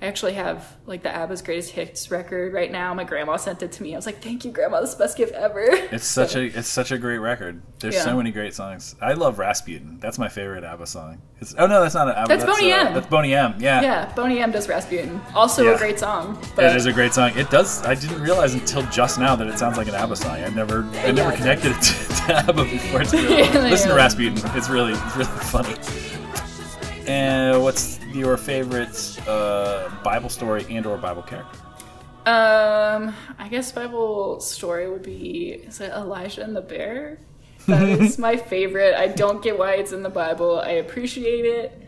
I 0.03 0.07
actually 0.07 0.33
have 0.33 0.75
like 0.85 1.01
the 1.01 1.15
ABBA's 1.15 1.41
greatest 1.41 1.71
hits 1.71 2.11
record 2.11 2.51
right 2.51 2.69
now. 2.69 2.93
My 2.93 3.05
grandma 3.05 3.37
sent 3.37 3.63
it 3.63 3.71
to 3.71 3.83
me. 3.83 3.93
I 3.93 3.97
was 3.97 4.05
like, 4.05 4.21
"Thank 4.21 4.43
you, 4.43 4.51
grandma. 4.51 4.81
This 4.81 4.89
is 4.89 4.95
the 4.97 5.03
best 5.05 5.15
gift 5.15 5.31
ever." 5.33 5.61
It's 5.65 6.05
such 6.05 6.35
a 6.39 6.43
it's 6.43 6.67
such 6.67 6.91
a 6.91 6.97
great 6.97 7.19
record. 7.19 7.61
There's 7.79 7.95
Yeah. 7.95 8.03
so 8.03 8.17
many 8.17 8.31
great 8.31 8.53
songs. 8.53 8.95
I 9.01 9.13
love 9.13 9.39
Rasputin. 9.39 9.99
That's 10.01 10.19
my 10.19 10.27
favorite 10.27 10.65
ABBA 10.65 10.87
song. 10.87 11.21
It's, 11.39 11.55
oh 11.57 11.67
no, 11.67 11.81
that's 11.81 11.95
not 11.95 12.09
an 12.09 12.15
ABBA. 12.15 12.27
That's 12.27 12.43
Boney 12.43 12.73
uh, 12.73 12.87
M. 12.87 12.93
That's 12.95 13.07
Boney 13.07 13.33
M. 13.33 13.55
Yeah. 13.59 13.81
yeah, 13.81 14.13
Boney 14.13 14.39
M 14.41 14.51
does 14.51 14.67
Rasputin. 14.67 15.21
Also 15.33 15.63
Yeah. 15.63 15.75
a 15.75 15.77
great 15.77 15.99
song. 15.99 16.37
But 16.53 16.65
It 16.65 16.75
is 16.75 16.85
a 16.85 16.91
great 16.91 17.13
song. 17.13 17.31
It 17.37 17.49
does. 17.49 17.81
I 17.85 17.95
didn't 17.95 18.21
realize 18.21 18.55
until 18.55 18.81
just 18.87 19.17
now 19.19 19.37
that 19.37 19.47
it 19.47 19.57
sounds 19.57 19.77
like 19.77 19.87
an 19.87 19.95
ABBA 19.95 20.17
song. 20.17 20.31
I 20.43 20.49
never, 20.49 20.83
I 20.95 21.11
never 21.11 21.29
Yeah. 21.31 21.35
connected 21.37 21.71
it 21.71 21.81
to, 21.81 21.93
to 22.27 22.35
ABBA 22.49 22.63
before. 22.65 23.01
It's 23.03 23.13
really, 23.13 23.37
Yeah, 23.39 23.57
listen 23.69 23.87
to. 23.87 23.95
Rasputin. 23.95 24.37
It's 24.53 24.69
really, 24.69 24.91
it's 24.91 25.15
really 25.15 25.31
funny. 25.47 25.75
And 27.07 27.61
what's 27.63 27.99
your 28.15 28.37
favorite 28.37 29.19
uh, 29.27 29.89
Bible 30.03 30.29
story 30.29 30.65
and/or 30.69 30.97
Bible 30.97 31.23
character? 31.23 31.59
Um, 32.25 33.13
I 33.37 33.49
guess 33.49 33.71
Bible 33.71 34.39
story 34.39 34.89
would 34.89 35.03
be 35.03 35.51
is 35.67 35.81
it 35.81 35.91
Elijah 35.91 36.43
and 36.43 36.55
the 36.55 36.61
bear? 36.61 37.19
That 37.67 37.83
is 37.83 38.17
my 38.17 38.37
favorite. 38.53 38.95
I 38.95 39.07
don't 39.07 39.41
get 39.43 39.57
why 39.57 39.73
it's 39.75 39.91
in 39.91 40.03
the 40.03 40.09
Bible. 40.09 40.59
I 40.59 40.71
appreciate 40.71 41.45
it. 41.45 41.81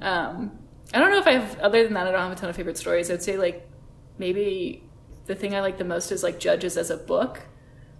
Um, 0.00 0.58
I 0.92 0.98
don't 0.98 1.10
know 1.10 1.18
if 1.18 1.26
I 1.26 1.32
have 1.32 1.58
other 1.60 1.84
than 1.84 1.94
that. 1.94 2.06
I 2.06 2.12
don't 2.12 2.20
have 2.20 2.32
a 2.32 2.36
ton 2.36 2.50
of 2.50 2.56
favorite 2.56 2.78
stories. 2.78 3.10
I'd 3.10 3.22
say 3.22 3.36
like 3.36 3.68
maybe 4.18 4.82
the 5.26 5.34
thing 5.34 5.54
I 5.54 5.60
like 5.60 5.78
the 5.78 5.84
most 5.84 6.12
is 6.12 6.22
like 6.22 6.38
Judges 6.38 6.76
as 6.76 6.90
a 6.90 6.96
book. 6.96 7.40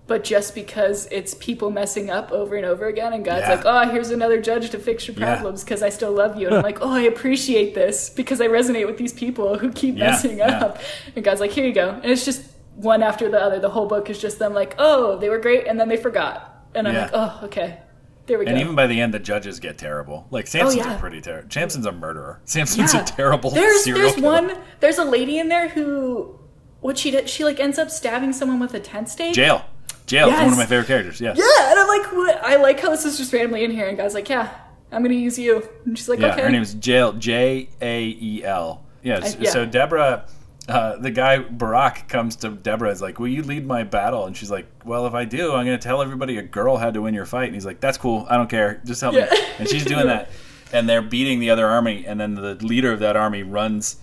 But 0.09 0.25
just 0.25 0.55
because 0.55 1.07
it's 1.13 1.35
people 1.35 1.71
messing 1.71 2.09
up 2.11 2.33
over 2.33 2.57
and 2.57 2.65
over 2.67 2.87
again, 2.87 3.13
and 3.13 3.25
God's 3.25 3.43
Yeah. 3.47 3.55
like, 3.57 3.65
"Oh, 3.65 3.89
here's 3.93 4.11
another 4.11 4.41
judge 4.41 4.71
to 4.71 4.79
fix 4.79 5.07
your 5.07 5.15
problems 5.15 5.63
because 5.63 5.83
I 5.83 5.91
still 5.91 6.11
love 6.13 6.37
you," 6.41 6.47
and 6.49 6.57
I'm 6.57 6.63
like, 6.63 6.79
"Oh, 6.81 6.91
I 6.91 7.03
appreciate 7.03 7.75
this 7.77 8.09
because 8.11 8.41
I 8.41 8.49
resonate 8.49 8.87
with 8.87 8.97
these 8.97 9.13
people 9.13 9.59
who 9.59 9.71
keep 9.71 9.97
Yeah, 9.97 10.11
messing 10.13 10.39
yeah. 10.39 10.59
up." 10.65 10.79
And 11.15 11.25
God's 11.25 11.41
like, 11.41 11.51
here 11.53 11.65
you 11.67 11.73
go. 11.75 11.91
And 12.03 12.07
it's 12.11 12.25
just 12.25 12.43
one 12.75 13.03
after 13.03 13.29
the 13.31 13.41
other. 13.41 13.61
The 13.61 13.69
whole 13.71 13.87
book 13.87 14.09
is 14.11 14.19
just 14.19 14.39
them 14.39 14.55
like, 14.55 14.75
oh, 14.79 15.19
they 15.19 15.29
were 15.29 15.39
great, 15.39 15.67
and 15.67 15.79
then 15.79 15.89
they 15.89 15.97
forgot. 15.99 16.65
And 16.75 16.89
I'm 16.89 16.95
Yeah. 16.95 17.03
like, 17.03 17.11
oh, 17.13 17.41
okay. 17.45 17.79
There 18.27 18.39
we 18.39 18.45
go. 18.47 18.51
And 18.51 18.59
go. 18.59 18.63
even 18.65 18.75
by 18.75 18.87
the 18.87 19.01
end, 19.01 19.13
the 19.13 19.19
judges 19.19 19.59
get 19.61 19.77
terrible. 19.79 20.27
Like 20.31 20.45
oh, 20.47 20.49
Samson's 20.49 20.87
Oh, 20.87 20.89
yeah. 20.91 20.97
a 20.97 20.99
pretty 20.99 21.21
terrible. 21.21 21.51
Samson's 21.51 21.85
a 21.87 21.93
murderer. 21.93 22.41
Samson's 22.45 22.95
Yeah. 22.95 23.03
a 23.03 23.05
terrible 23.05 23.51
there's 23.51 23.85
serial 23.85 24.03
there's 24.05 24.15
killer. 24.15 24.27
one 24.27 24.53
there's 24.81 24.99
a 24.99 25.05
lady 25.05 25.39
in 25.39 25.49
there 25.49 25.69
who 25.69 26.39
what 26.81 26.97
she 26.99 27.11
did 27.11 27.29
she 27.29 27.43
like 27.45 27.59
ends 27.61 27.79
up 27.79 27.91
stabbing 27.91 28.33
someone 28.33 28.59
with 28.61 28.73
a 28.75 28.81
tent 28.81 29.09
stake. 29.11 29.37
Jael. 29.37 29.65
Jael 30.09 30.29
is 30.31 30.35
one 30.41 30.53
of 30.53 30.57
my 30.59 30.67
favorite 30.67 30.87
characters. 30.87 31.21
Yeah. 31.21 31.35
Yeah, 31.37 31.71
and 31.71 31.79
I'm 31.79 31.89
like, 31.89 32.13
what? 32.13 32.43
I 32.45 32.57
like 32.57 32.81
how 32.81 32.91
this 32.91 33.05
is 33.05 33.17
just 33.19 33.33
randomly 33.33 33.65
in 33.65 33.71
here, 33.71 33.87
and 33.89 33.97
God's 33.97 34.15
like, 34.15 34.29
yeah, 34.29 34.51
I'm 34.93 35.03
gonna 35.03 35.15
use 35.15 35.39
you. 35.39 35.69
And 35.85 35.97
she's 35.99 36.09
like, 36.09 36.19
Yeah, 36.21 36.33
okay. 36.33 36.43
her 36.43 36.51
name 36.51 36.63
is 36.63 36.77
Jael, 36.83 37.13
J 37.13 37.69
A 37.81 38.05
E 38.21 38.45
L. 38.45 38.85
Yeah, 39.03 39.21
yeah. 39.39 39.51
so 39.51 39.65
Deborah, 39.65 40.27
uh, 40.69 40.97
the 40.97 41.11
guy 41.11 41.39
Barak 41.39 42.09
comes 42.09 42.37
to 42.37 42.51
Deborah. 42.51 42.91
Is 42.91 43.01
like, 43.01 43.19
"Will 43.19 43.29
you 43.29 43.43
lead 43.43 43.65
my 43.67 43.85
battle?" 43.85 44.27
And 44.27 44.37
she's 44.37 44.51
like, 44.51 44.67
"Well, 44.85 45.07
if 45.07 45.15
I 45.15 45.25
do, 45.25 45.53
I'm 45.55 45.65
going 45.65 45.79
to 45.79 45.83
tell 45.83 46.03
everybody 46.03 46.37
a 46.37 46.43
girl 46.43 46.77
had 46.77 46.95
to 46.95 47.03
win 47.03 47.15
your 47.15 47.25
fight." 47.27 47.45
And 47.47 47.55
he's 47.55 47.65
like, 47.65 47.81
"That's 47.81 47.97
cool. 47.97 48.27
I 48.29 48.37
don't 48.37 48.51
care. 48.51 48.81
Just 48.85 49.01
help 49.01 49.15
Yeah. 49.15 49.29
me." 49.31 49.39
And 49.61 49.69
she's 49.69 49.85
doing 49.85 50.07
that, 50.09 50.31
and 50.73 50.89
they're 50.89 51.01
beating 51.01 51.39
the 51.39 51.51
other 51.51 51.67
army. 51.67 52.05
And 52.07 52.21
then 52.21 52.35
the 52.35 52.55
leader 52.57 52.93
of 52.93 52.99
that 53.01 53.17
army 53.17 53.43
runs 53.45 53.97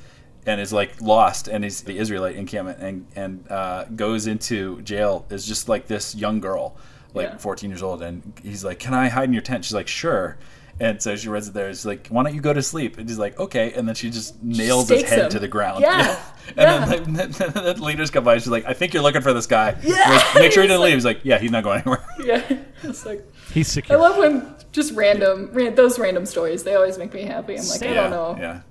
and 0.45 0.62
is 0.62 0.71
like 0.73 1.01
lost, 1.01 1.47
and 1.47 1.63
is 1.65 1.81
the 1.81 1.97
Israelite 1.97 2.36
encampment, 2.36 2.79
and 2.79 3.05
and 3.15 3.51
uh, 3.51 3.86
goes 3.95 4.27
into 4.27 4.81
Jael. 4.86 5.25
Is 5.29 5.45
just 5.47 5.67
like 5.69 5.88
this 5.88 6.15
young 6.15 6.39
girl, 6.39 6.75
like 7.13 7.29
Yeah. 7.29 7.38
14 7.38 7.69
years 7.69 7.81
old, 7.84 8.01
and 8.03 8.34
he's 8.43 8.63
like, 8.63 8.79
"Can 8.79 8.93
I 8.93 9.08
hide 9.10 9.25
in 9.25 9.34
your 9.34 9.41
tent?" 9.41 9.65
She's 9.65 9.73
like, 9.73 9.88
"Sure." 9.88 10.38
And 10.77 11.01
so 11.01 11.15
she 11.15 11.29
runs 11.29 11.47
it 11.47 11.53
there. 11.53 11.69
She's 11.69 11.86
like, 11.86 12.08
"Why 12.10 12.21
don't 12.23 12.36
you 12.36 12.41
go 12.41 12.51
to 12.51 12.62
sleep?" 12.62 12.97
And 12.97 13.08
he's 13.08 13.17
like, 13.17 13.39
"Okay." 13.39 13.71
And 13.73 13.88
then 13.88 13.95
she 13.95 14.10
just 14.10 14.43
nails 14.43 14.89
his 14.89 15.03
head 15.03 15.19
him. 15.19 15.29
to 15.29 15.39
the 15.39 15.47
ground. 15.47 15.81
Yeah. 15.81 16.19
And 16.58 16.91
then 16.91 17.13
the, 17.13 17.27
the, 17.53 17.73
the 17.73 17.84
leaders 17.84 18.12
come 18.12 18.23
by. 18.23 18.34
and 18.34 18.41
She's 18.41 18.51
like, 18.51 18.65
"I 18.65 18.73
think 18.73 18.93
you're 18.93 19.01
looking 19.01 19.21
for 19.23 19.34
this 19.34 19.47
guy. 19.47 19.75
Yeah. 19.81 19.95
Like, 19.95 20.36
Make 20.36 20.51
sure 20.51 20.62
he 20.62 20.67
He's 20.69 20.73
didn't 20.73 20.79
like- 20.81 20.86
leave." 20.89 20.93
He's 20.95 21.05
like, 21.05 21.21
"Yeah, 21.23 21.39
he's 21.39 21.49
not 21.49 21.63
going 21.63 21.79
anywhere." 21.81 22.05
yeah, 22.23 22.58
it's 22.84 23.03
like 23.05 23.25
He's 23.51 23.67
secure. 23.69 23.97
I 23.97 24.01
love 24.01 24.17
when 24.17 24.53
just 24.71 24.93
random, 24.93 25.49
ran, 25.53 25.73
those 25.75 25.97
random 25.97 26.25
stories. 26.27 26.63
They 26.63 26.75
always 26.75 26.97
make 26.99 27.13
me 27.15 27.23
happy. 27.23 27.58
I'm 27.58 27.67
like, 27.67 27.81
I 27.81 27.93
don't 27.93 28.12
know. 28.12 28.36
Yeah. 28.38 28.62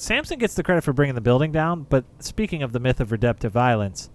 Samson 0.00 0.38
gets 0.38 0.54
the 0.54 0.62
credit 0.62 0.82
for 0.82 0.92
bringing 0.92 1.14
the 1.14 1.20
building 1.20 1.52
down, 1.52 1.86
but 1.88 2.04
speaking 2.20 2.62
of 2.62 2.72
the 2.72 2.80
myth 2.80 3.00
of 3.00 3.12
redemptive 3.12 3.52
violence, 3.52 4.08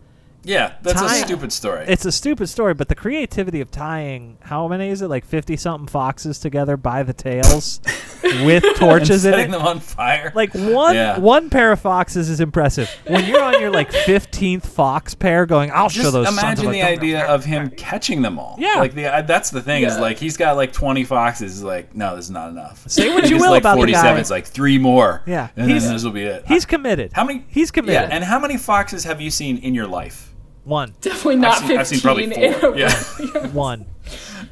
Yeah, 0.43 0.73
that's 0.81 0.99
a 1.01 1.09
stupid 1.09 1.51
story. 1.53 1.85
It's 1.87 2.05
a 2.05 2.11
stupid 2.11 2.47
story, 2.47 2.73
but 2.73 2.87
the 2.89 2.95
creativity 2.95 3.61
of 3.61 3.69
tying 3.71 4.37
how 4.41 4.67
many 4.67 4.89
is 4.89 5.01
it? 5.01 5.07
Like 5.09 5.25
fifty 5.25 5.55
something 5.55 5.87
foxes 5.87 6.39
together 6.39 6.75
by 6.75 7.03
the 7.03 7.13
tails 7.13 7.79
with 8.23 8.63
torches 8.75 9.25
in 9.25 9.31
setting 9.31 9.49
it. 9.49 9.51
them 9.51 9.61
on 9.61 9.79
fire. 9.79 10.31
Like 10.35 10.53
one 10.53 10.95
Yeah. 10.95 11.19
one 11.19 11.49
pair 11.49 11.71
of 11.71 11.79
foxes 11.79 12.29
is 12.29 12.39
impressive. 12.39 12.89
When 13.07 13.25
you're 13.25 13.41
on 13.43 13.59
your 13.59 13.71
like 13.71 13.91
fifteenth 14.05 14.67
fox 14.67 15.13
pair, 15.15 15.45
going, 15.45 15.71
I'll 15.71 15.89
show 15.89 16.01
just 16.01 16.13
those. 16.13 16.27
sons 16.27 16.37
imagine 16.39 16.65
of 16.65 16.71
a 16.71 16.73
the 16.73 16.83
idea 16.83 17.25
of 17.25 17.45
him 17.45 17.69
catching 17.71 18.21
them 18.21 18.39
all. 18.39 18.55
Yeah. 18.59 18.75
like 18.79 18.93
the 18.93 19.07
uh, 19.07 19.21
that's 19.21 19.49
the 19.49 19.61
thing 19.61 19.83
is 19.83 19.97
like 19.97 20.17
he's 20.17 20.37
got 20.37 20.55
like 20.55 20.73
twenty 20.73 21.03
foxes. 21.03 21.53
He's 21.55 21.63
like, 21.63 21.95
no, 21.95 22.15
this 22.15 22.25
is 22.25 22.31
not 22.31 22.49
enough. 22.49 22.87
Say 22.89 23.13
what 23.13 23.29
you 23.29 23.37
will 23.37 23.51
like 23.51 23.61
about 23.61 23.75
the 23.75 23.79
forty-seven. 23.81 24.15
guy. 24.15 24.19
It's 24.19 24.29
like 24.31 24.45
three 24.47 24.77
more. 24.77 25.21
Yeah, 25.25 25.49
and 25.55 25.69
he's- 25.69 25.83
then 25.83 25.93
this 25.93 26.03
will 26.03 26.11
be 26.11 26.23
it. 26.23 26.45
He's 26.47 26.65
committed. 26.65 27.11
how 27.13 27.23
many? 27.23 27.45
He's 27.49 27.71
committed. 27.71 28.09
Yeah, 28.09 28.15
and 28.15 28.23
how 28.23 28.39
many 28.39 28.57
foxes 28.57 29.03
have 29.03 29.21
you 29.21 29.29
seen 29.31 29.57
in 29.57 29.73
your 29.75 29.87
life? 29.87 30.31
one, 30.63 30.95
Definitely 30.99 31.35
not 31.35 31.61
I've 31.61 31.67
seen, 31.67 31.77
15 31.77 31.79
I've 31.79 31.87
seen 31.87 32.01
probably 32.01 32.59
four. 32.59 32.75
Yeah, 32.75 33.47
one. 33.53 33.85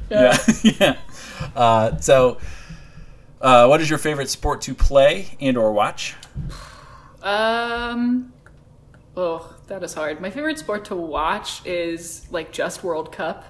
yeah, 0.08 0.36
yeah. 0.62 0.96
Uh, 1.56 1.96
so, 1.98 2.38
uh, 3.44 3.66
what 3.66 3.82
is 3.82 3.90
your 3.90 3.98
favorite 3.98 4.30
sport 4.30 4.62
to 4.62 4.74
play 4.74 5.36
and 5.38 5.58
or 5.58 5.70
watch? 5.70 6.14
Um, 7.22 8.32
oh, 9.16 9.54
that 9.66 9.82
is 9.82 9.92
hard. 9.92 10.18
My 10.22 10.30
favorite 10.30 10.58
sport 10.58 10.86
to 10.86 10.96
watch 10.96 11.64
is 11.66 12.26
like 12.30 12.52
just 12.52 12.82
World 12.82 13.12
Cup. 13.12 13.44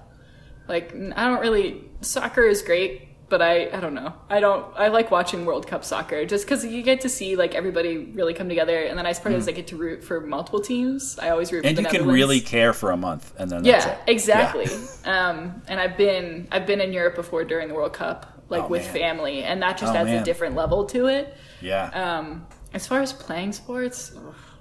Like 0.67 0.93
I 0.95 1.25
don't 1.27 1.41
really 1.41 1.85
soccer 2.01 2.43
is 2.43 2.61
great, 2.63 3.29
but 3.29 3.41
I 3.41 3.69
I 3.71 3.79
don't 3.79 3.95
know. 3.95 4.13
I 4.29 4.41
don't 4.41 4.67
I 4.75 4.89
like 4.89 5.13
watching 5.13 5.45
World 5.45 5.69
Cup 5.69 5.85
soccer 5.85 6.25
just 6.25 6.45
because 6.45 6.65
you 6.65 6.83
get 6.83 7.01
to 7.03 7.09
see 7.09 7.37
like 7.37 7.55
everybody 7.55 7.99
really 7.99 8.35
come 8.35 8.49
together, 8.49 8.83
and 8.83 8.99
the 8.99 9.03
nice 9.05 9.21
part 9.21 9.37
is 9.37 9.47
I 9.47 9.53
get 9.53 9.69
to 9.69 9.77
root 9.77 10.03
for 10.03 10.21
multiple 10.21 10.61
teams. 10.61 11.21
I 11.21 11.31
always 11.31 11.53
root 11.53 11.65
Mm. 11.65 11.69
And 11.69 11.79
you 11.79 11.87
can 11.87 12.07
really 12.09 12.41
care 12.41 12.73
for 12.73 12.91
a 12.91 12.97
month, 12.97 13.33
and 13.39 13.49
then 13.49 13.63
that's 13.63 13.87
Yeah, 13.87 13.97
exactly. 14.09 14.67
Um, 15.05 15.63
and 15.69 15.79
I've 15.79 15.97
been 15.99 16.49
I've 16.51 16.67
been 16.67 16.81
in 16.81 16.93
Europe 16.93 17.15
before 17.15 17.45
during 17.45 17.69
the 17.69 17.75
World 17.75 17.93
Cup, 17.93 18.34
like 18.49 18.65
Oh, 18.65 18.69
with 18.69 18.85
man. 18.85 18.93
family, 18.95 19.43
and 19.45 19.63
that 19.63 19.79
just 19.79 19.93
Oh, 19.93 19.97
adds 19.97 20.09
man. 20.11 20.23
a 20.23 20.25
different 20.25 20.55
level 20.55 20.85
to 20.87 21.07
it. 21.07 21.35
Yeah. 21.61 21.87
Um, 22.19 22.47
as 22.73 22.87
far 22.87 23.01
as 23.01 23.13
playing 23.13 23.53
sports, 23.53 24.13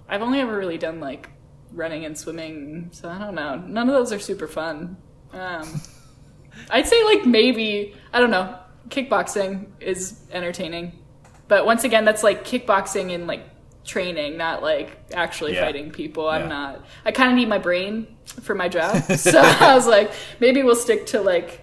I've 0.07 0.21
only 0.21 0.39
ever 0.39 0.55
really 0.55 0.77
done 0.77 0.99
like 0.99 1.29
running 1.71 2.05
and 2.05 2.17
swimming, 2.17 2.89
so 2.91 3.09
I 3.09 3.17
don't 3.17 3.35
know. 3.35 3.55
None 3.57 3.89
of 3.89 3.95
those 3.95 4.13
are 4.13 4.19
super 4.19 4.47
fun. 4.47 4.97
Um, 5.31 5.81
I'd 6.69 6.87
say 6.87 7.03
like 7.03 7.25
maybe 7.25 7.95
I 8.13 8.19
don't 8.19 8.31
know. 8.31 8.57
Kickboxing 8.89 9.67
is 9.79 10.19
entertaining, 10.31 10.99
but 11.47 11.65
once 11.65 11.83
again, 11.83 12.05
that's 12.05 12.21
like 12.23 12.45
kickboxing 12.45 13.13
and 13.15 13.27
like 13.27 13.43
training, 13.85 14.37
not 14.37 14.61
like 14.61 14.97
actually 15.13 15.55
Yeah. 15.55 15.65
fighting 15.65 15.89
people. 15.91 16.29
I'm 16.29 16.43
Yeah. 16.43 16.47
not. 16.47 16.85
I 17.05 17.11
kind 17.11 17.29
of 17.31 17.35
need 17.35 17.49
my 17.49 17.57
brain 17.57 18.07
for 18.43 18.53
my 18.55 18.69
job, 18.69 19.01
so 19.17 19.39
I 19.41 19.73
was 19.73 19.87
like, 19.87 20.11
maybe 20.39 20.61
we'll 20.63 20.75
stick 20.75 21.07
to 21.07 21.21
like 21.21 21.62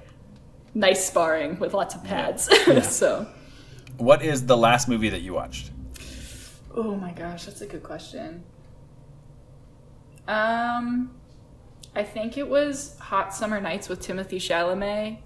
nice 0.74 1.04
sparring 1.04 1.58
with 1.58 1.74
lots 1.74 1.94
of 1.94 2.04
pads. 2.04 2.48
so. 2.96 3.26
What 3.96 4.22
is 4.22 4.46
the 4.46 4.56
last 4.56 4.88
movie 4.88 5.08
that 5.10 5.20
you 5.20 5.34
watched? 5.34 5.70
Oh 6.74 6.94
my 6.94 7.12
gosh, 7.12 7.46
that's 7.46 7.60
a 7.60 7.66
good 7.66 7.82
question. 7.82 8.44
Um, 10.28 11.10
I 11.94 12.04
think 12.04 12.38
it 12.38 12.48
was 12.48 12.96
Hot 12.98 13.34
Summer 13.34 13.60
Nights 13.60 13.88
with 13.88 14.00
Timothée 14.00 14.36
Chalamet. 14.36 15.18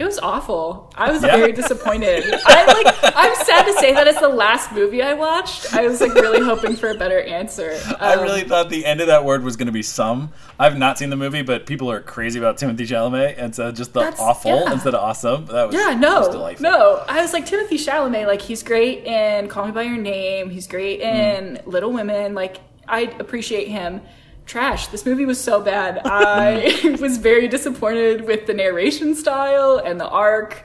It 0.00 0.04
was 0.06 0.18
awful. 0.18 0.90
I 0.96 1.12
was 1.12 1.22
Yeah? 1.22 1.36
very 1.36 1.52
disappointed. 1.52 2.24
I 2.46 2.64
like. 2.64 3.14
I'm 3.14 3.34
sad 3.44 3.64
to 3.66 3.74
say 3.74 3.92
that 3.92 4.06
it's 4.08 4.18
the 4.18 4.30
last 4.30 4.72
movie 4.72 5.02
I 5.02 5.12
watched. 5.12 5.74
I 5.74 5.86
was 5.86 6.00
like 6.00 6.14
really 6.14 6.40
hoping 6.42 6.74
for 6.74 6.88
a 6.90 6.94
better 6.94 7.20
answer. 7.20 7.78
I 8.00 8.14
Um, 8.14 8.22
really 8.22 8.44
thought 8.44 8.70
the 8.70 8.86
end 8.86 9.02
of 9.02 9.08
that 9.08 9.26
word 9.26 9.44
was 9.44 9.56
going 9.56 9.66
to 9.66 9.72
be 9.72 9.82
some. 9.82 10.32
I've 10.58 10.78
not 10.78 10.96
seen 10.96 11.10
the 11.10 11.16
movie, 11.16 11.42
but 11.42 11.66
people 11.66 11.90
are 11.90 12.00
crazy 12.00 12.38
about 12.38 12.56
Timothée 12.56 12.86
Chalamet, 12.88 13.34
and 13.36 13.54
so 13.54 13.70
just 13.72 13.92
the 13.92 14.00
awful 14.18 14.62
yeah. 14.64 14.72
instead 14.72 14.94
of 14.94 15.02
awesome. 15.02 15.44
That 15.46 15.66
was 15.68 15.76
Yeah, 15.76 15.88
was 15.90 15.96
no, 16.00 16.32
delightful. 16.32 16.62
no. 16.62 17.04
I 17.06 17.20
was 17.20 17.34
like 17.34 17.44
Timothée 17.46 17.72
Chalamet. 17.72 18.26
Like 18.26 18.40
he's 18.40 18.62
great 18.62 19.04
in 19.04 19.48
Call 19.48 19.66
Me 19.66 19.70
by 19.72 19.82
Your 19.82 19.98
Name. 19.98 20.48
He's 20.48 20.66
great 20.66 21.00
in 21.00 21.58
Mm. 21.58 21.66
Little 21.66 21.92
Women. 21.92 22.34
Like 22.34 22.56
I 22.88 23.02
appreciate 23.20 23.68
him. 23.68 24.00
Trash. 24.46 24.88
This 24.88 25.06
movie 25.06 25.24
was 25.24 25.40
so 25.42 25.60
bad. 25.60 26.00
I 26.04 26.96
was 27.00 27.18
very 27.18 27.48
disappointed 27.48 28.26
with 28.26 28.46
the 28.46 28.54
narration 28.54 29.14
style 29.14 29.80
and 29.84 30.00
the 30.00 30.08
arc 30.08 30.64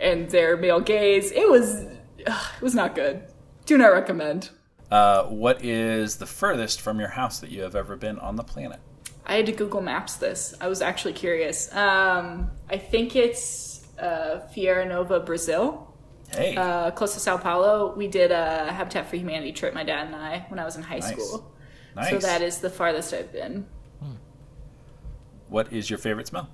and 0.00 0.30
their 0.30 0.56
male 0.56 0.80
gaze. 0.80 1.30
It 1.32 1.48
was, 1.50 1.84
ugh, 2.26 2.46
it 2.56 2.62
was 2.62 2.74
not 2.74 2.94
good. 2.94 3.22
Do 3.66 3.76
not 3.76 3.88
recommend. 3.92 4.50
Uh, 4.90 5.24
what 5.24 5.62
is 5.62 6.16
the 6.16 6.26
furthest 6.26 6.80
from 6.80 6.98
your 6.98 7.10
house 7.10 7.40
that 7.40 7.50
you 7.50 7.62
have 7.62 7.76
ever 7.76 7.96
been 7.96 8.18
on 8.18 8.36
the 8.36 8.44
planet? 8.44 8.80
I 9.26 9.34
had 9.34 9.46
to 9.46 9.52
Google 9.52 9.82
Maps 9.82 10.16
this. 10.16 10.54
I 10.60 10.68
was 10.68 10.80
actually 10.80 11.12
curious. 11.12 11.70
Um, 11.74 12.50
I 12.70 12.78
think 12.78 13.14
it's 13.14 13.86
uh, 13.98 14.40
Fiera 14.54 14.86
Nova, 14.86 15.20
Brazil. 15.20 15.94
Hey, 16.30 16.56
uh, 16.56 16.90
close 16.92 17.12
to 17.14 17.20
Sao 17.20 17.36
Paulo. 17.36 17.94
We 17.94 18.06
did 18.06 18.30
a 18.30 18.72
Habitat 18.72 19.08
for 19.10 19.16
Humanity 19.16 19.52
trip, 19.52 19.74
my 19.74 19.84
dad 19.84 20.06
and 20.06 20.16
I, 20.16 20.46
when 20.48 20.58
I 20.58 20.64
was 20.64 20.76
in 20.76 20.82
high 20.82 20.98
Nice. 20.98 21.10
school. 21.12 21.52
Nice. 21.98 22.10
So 22.10 22.18
that 22.18 22.42
is 22.42 22.58
the 22.58 22.70
farthest 22.70 23.12
I've 23.14 23.32
been. 23.32 23.66
what 25.48 25.72
is 25.72 25.88
your 25.88 25.98
favorite 25.98 26.26
smell? 26.26 26.48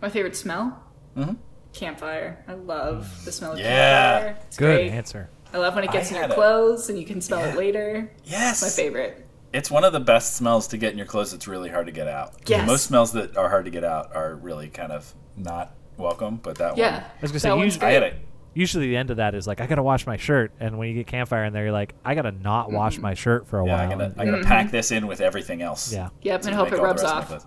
My 0.00 0.08
favorite 0.08 0.34
smell? 0.36 0.82
Mhm. 1.16 1.36
Campfire. 1.72 2.44
I 2.48 2.54
love 2.54 3.24
the 3.24 3.30
smell 3.32 3.52
of 3.52 3.58
Yeah. 3.60 4.18
campfire. 4.20 4.38
It's 4.48 4.56
Good 4.56 4.64
great. 4.76 4.90
answer. 4.90 5.30
I 5.54 5.58
love 5.58 5.74
when 5.74 5.84
it 5.84 5.92
gets 5.92 6.10
I 6.10 6.16
in 6.16 6.20
had 6.22 6.30
your 6.30 6.32
a- 6.32 6.34
clothes 6.34 6.88
and 6.90 6.98
you 6.98 7.04
can 7.06 7.20
smell 7.20 7.40
Yeah. 7.40 7.52
it 7.52 7.56
later. 7.56 8.10
Yes, 8.24 8.62
My 8.62 8.68
favorite. 8.68 9.26
It's 9.52 9.70
one 9.70 9.84
of 9.84 9.92
the 9.92 10.00
best 10.00 10.34
smells 10.34 10.66
to 10.68 10.78
get 10.78 10.92
in 10.92 10.98
your 10.98 11.06
clothes. 11.06 11.32
It's 11.34 11.46
really 11.46 11.68
hard 11.68 11.86
to 11.86 11.92
get 11.92 12.08
out. 12.08 12.32
Yes. 12.46 12.66
Most 12.66 12.86
smells 12.86 13.12
that 13.12 13.36
are 13.36 13.50
hard 13.50 13.66
to 13.66 13.70
get 13.70 13.84
out 13.84 14.14
are 14.16 14.34
really 14.34 14.68
kind 14.68 14.90
of 14.92 15.14
not 15.36 15.74
welcome, 15.98 16.40
but 16.42 16.56
that 16.58 16.70
one. 16.70 16.78
Yeah. 16.78 16.92
one. 16.94 17.02
I 17.02 17.06
was 17.20 17.30
gonna 17.32 17.40
say, 17.40 17.50
one's 17.50 17.62
usually- 17.74 17.86
I 17.86 17.90
had 17.92 18.02
a 18.02 18.12
Usually 18.54 18.88
the 18.88 18.96
end 18.96 19.10
of 19.10 19.16
that 19.16 19.34
is 19.34 19.46
like 19.46 19.60
I 19.60 19.66
gotta 19.66 19.82
wash 19.82 20.06
my 20.06 20.16
shirt, 20.16 20.52
and 20.60 20.76
when 20.78 20.88
you 20.88 20.94
get 20.94 21.06
campfire 21.06 21.44
in 21.44 21.52
there, 21.52 21.64
you're 21.64 21.72
like 21.72 21.94
I 22.04 22.14
gotta 22.14 22.32
not 22.32 22.70
wash 22.70 22.98
my 22.98 23.14
shirt 23.14 23.46
for 23.46 23.60
a 23.60 23.66
yeah. 23.66 23.72
while. 23.72 23.80
I'm 23.82 23.88
gonna, 23.90 24.04
And- 24.04 24.20
I'm 24.20 24.30
gonna 24.30 24.44
pack 24.44 24.70
this 24.70 24.90
in 24.92 25.06
with 25.06 25.20
everything 25.20 25.62
else. 25.62 25.92
yeah, 25.92 26.08
Yep, 26.22 26.42
to 26.42 26.48
and 26.48 26.56
hope 26.56 26.66
make 26.66 26.74
it 26.74 26.78
all 26.80 26.84
rubs 26.86 27.02
rest 27.02 27.14
of 27.14 27.30
my 27.30 27.36
off. 27.36 27.46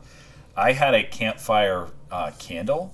I 0.57 0.71
had 0.71 0.93
a 0.93 1.03
campfire 1.03 1.87
uh, 2.11 2.31
candle 2.39 2.93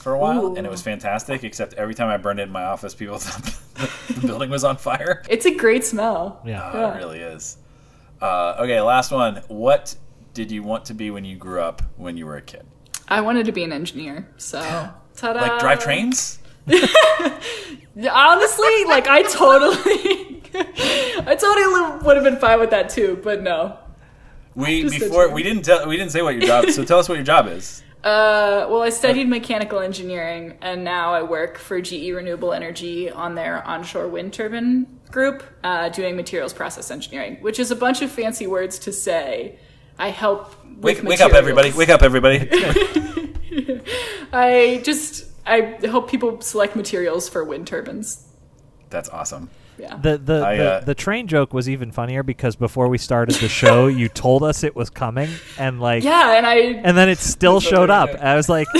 for 0.00 0.12
a 0.14 0.18
while, 0.18 0.54
and 0.56 0.66
it 0.66 0.70
was 0.70 0.82
fantastic. 0.82 1.42
Except 1.44 1.74
every 1.74 1.94
time 1.94 2.08
I 2.08 2.16
burned 2.16 2.38
it 2.40 2.44
in 2.44 2.50
my 2.52 2.64
office, 2.64 2.94
people 2.94 3.18
thought 3.18 3.58
the 4.20 4.26
building 4.26 4.50
was 4.50 4.62
on 4.64 4.76
fire. 4.76 5.22
It's 5.28 5.44
a 5.46 5.54
great 5.54 5.84
smell. 5.84 6.40
yeah. 6.46 6.70
Oh, 6.72 6.78
Yeah. 6.80 6.94
It 6.94 6.98
really 6.98 7.18
is. 7.20 7.58
Uh, 8.20 8.54
okay, 8.60 8.80
last 8.80 9.10
one. 9.10 9.42
What 9.48 9.96
did 10.32 10.50
you 10.52 10.62
want 10.62 10.84
to 10.86 10.94
be 10.94 11.10
when 11.10 11.24
you 11.24 11.36
grew 11.36 11.60
up 11.60 11.82
when 11.96 12.16
you 12.16 12.24
were 12.24 12.36
a 12.36 12.42
kid? 12.42 12.64
I 13.08 13.20
wanted 13.20 13.46
to 13.46 13.52
be 13.52 13.64
an 13.64 13.72
engineer, 13.72 14.28
so 14.36 14.60
ta-da. 15.16 15.40
Like 15.40 15.58
drive 15.60 15.80
trains? 15.80 16.38
Honestly, 18.10 18.84
like 18.86 19.08
I 19.08 19.22
totally, 19.22 20.42
I 21.26 21.36
totally 21.38 22.04
would 22.04 22.16
have 22.16 22.24
been 22.24 22.38
fine 22.38 22.60
with 22.60 22.70
that 22.70 22.88
too, 22.88 23.20
but 23.22 23.42
no. 23.42 23.78
We 24.54 24.88
before 24.88 25.30
we 25.30 25.42
didn't 25.42 25.62
tell 25.62 25.88
we 25.88 25.96
didn't 25.96 26.12
say 26.12 26.22
what 26.22 26.34
your 26.34 26.46
job. 26.46 26.70
So 26.70 26.84
tell 26.84 26.98
us 26.98 27.08
what 27.08 27.16
your 27.16 27.24
job 27.24 27.48
is. 27.48 27.82
Uh, 28.02 28.66
well, 28.68 28.82
I 28.82 28.88
studied 28.88 29.28
mechanical 29.28 29.78
engineering, 29.78 30.58
and 30.60 30.82
now 30.82 31.14
I 31.14 31.22
work 31.22 31.56
for 31.56 31.80
GE 31.80 32.10
Renewable 32.10 32.52
Energy 32.52 33.08
on 33.08 33.36
their 33.36 33.64
onshore 33.64 34.08
wind 34.08 34.32
turbine 34.32 34.88
group, 35.12 35.44
uh, 35.62 35.88
doing 35.88 36.16
materials 36.16 36.52
process 36.52 36.90
engineering, 36.90 37.36
which 37.42 37.60
is 37.60 37.70
a 37.70 37.76
bunch 37.76 38.02
of 38.02 38.10
fancy 38.10 38.48
words 38.48 38.80
to 38.80 38.92
say. 38.92 39.56
I 40.00 40.08
help. 40.08 40.52
Wake, 40.78 41.04
wake 41.04 41.20
up, 41.20 41.32
everybody! 41.32 41.70
Wake 41.70 41.90
up, 41.90 42.02
everybody! 42.02 42.48
I 44.32 44.80
just 44.82 45.26
I 45.44 45.78
help 45.84 46.10
people 46.10 46.40
select 46.40 46.76
materials 46.76 47.28
for 47.28 47.44
wind 47.44 47.66
turbines. 47.66 48.26
That's 48.90 49.08
awesome. 49.08 49.50
Yeah. 49.78 49.96
The 49.96 50.18
the, 50.18 50.46
I, 50.46 50.56
the, 50.56 50.72
uh, 50.72 50.80
the 50.80 50.94
train 50.94 51.26
joke 51.26 51.52
was 51.52 51.68
even 51.68 51.90
funnier 51.90 52.22
because 52.22 52.56
before 52.56 52.88
we 52.88 52.98
started 52.98 53.36
the 53.36 53.48
show, 53.48 53.86
you 53.88 54.08
told 54.08 54.42
us 54.42 54.62
it 54.62 54.76
was 54.76 54.90
coming, 54.90 55.30
and 55.58 55.80
like, 55.80 56.04
yeah, 56.04 56.36
and 56.36 56.46
I 56.46 56.56
and 56.56 56.96
then 56.96 57.08
it 57.08 57.18
still 57.18 57.58
showed 57.58 57.90
up. 57.90 58.10
I 58.20 58.36
was 58.36 58.48
like, 58.48 58.68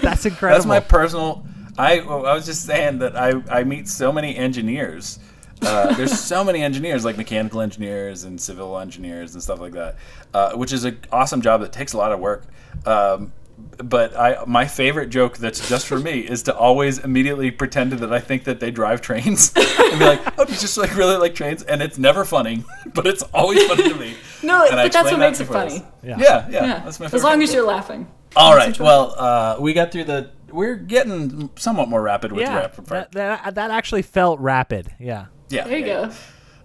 that's 0.00 0.24
incredible. 0.24 0.56
That's 0.56 0.66
my 0.66 0.80
personal. 0.80 1.44
I 1.76 1.98
I 2.00 2.34
was 2.34 2.46
just 2.46 2.64
saying 2.64 3.00
that 3.00 3.16
I 3.16 3.42
I 3.50 3.64
meet 3.64 3.88
so 3.88 4.12
many 4.12 4.36
engineers. 4.36 5.18
Uh, 5.60 5.92
there's 5.94 6.18
so 6.18 6.44
many 6.44 6.62
engineers, 6.62 7.04
like 7.04 7.16
mechanical 7.16 7.60
engineers 7.60 8.24
and 8.24 8.40
civil 8.40 8.78
engineers 8.78 9.34
and 9.34 9.42
stuff 9.42 9.60
like 9.60 9.72
that, 9.72 9.96
uh, 10.32 10.52
which 10.52 10.72
is 10.72 10.84
an 10.84 10.98
awesome 11.10 11.42
job 11.42 11.60
that 11.60 11.72
takes 11.72 11.92
a 11.92 11.96
lot 11.98 12.12
of 12.12 12.20
work. 12.20 12.46
Um, 12.86 13.32
but 13.78 14.16
I 14.16 14.44
my 14.46 14.66
favorite 14.66 15.08
joke 15.08 15.38
that's 15.38 15.68
just 15.68 15.86
for 15.86 15.98
me 15.98 16.20
is 16.20 16.42
to 16.44 16.56
always 16.56 16.98
immediately 16.98 17.50
pretend 17.50 17.92
that 17.92 18.12
I 18.12 18.18
think 18.20 18.44
that 18.44 18.60
they 18.60 18.70
drive 18.70 19.00
trains 19.00 19.52
and 19.56 19.98
be 19.98 20.04
like, 20.04 20.20
oh, 20.38 20.44
do 20.44 20.52
you 20.52 20.58
just 20.58 20.76
like 20.76 20.96
really 20.96 21.16
like 21.16 21.34
trains? 21.34 21.62
And 21.62 21.82
it's 21.82 21.98
never 21.98 22.24
funny, 22.24 22.64
but 22.94 23.06
it's 23.06 23.22
always 23.34 23.64
funny 23.66 23.88
to 23.88 23.94
me. 23.94 24.14
no, 24.42 24.64
And 24.64 24.72
but 24.72 24.92
that's 24.92 25.10
what 25.10 25.10
that 25.10 25.18
makes 25.18 25.40
it 25.40 25.46
funny. 25.46 25.82
Yeah. 26.02 26.16
Yeah, 26.18 26.48
yeah, 26.48 26.64
Yeah, 26.64 26.84
that's 26.84 27.00
my 27.00 27.06
as 27.06 27.22
long 27.22 27.42
as 27.42 27.52
you're 27.52 27.66
laughing. 27.66 28.06
All 28.36 28.52
That's 28.52 28.58
right. 28.58 28.68
enjoyable. 28.68 29.14
Well, 29.14 29.14
uh, 29.18 29.56
we 29.60 29.72
got 29.72 29.90
through 29.92 30.04
the. 30.04 30.30
We're 30.50 30.76
getting 30.76 31.50
somewhat 31.56 31.88
more 31.88 32.00
rapid 32.00 32.32
with 32.32 32.42
yeah, 32.42 32.56
rapid 32.56 32.86
fire. 32.86 33.08
that, 33.12 33.42
that 33.42 33.54
that 33.56 33.70
actually 33.70 34.02
felt 34.02 34.40
rapid. 34.40 34.94
Yeah. 34.98 35.26
yeah. 35.50 35.64
There 35.64 35.78
you 35.78 35.86
yeah, 35.86 35.92
go. 35.92 36.00
yeah. 36.08 36.14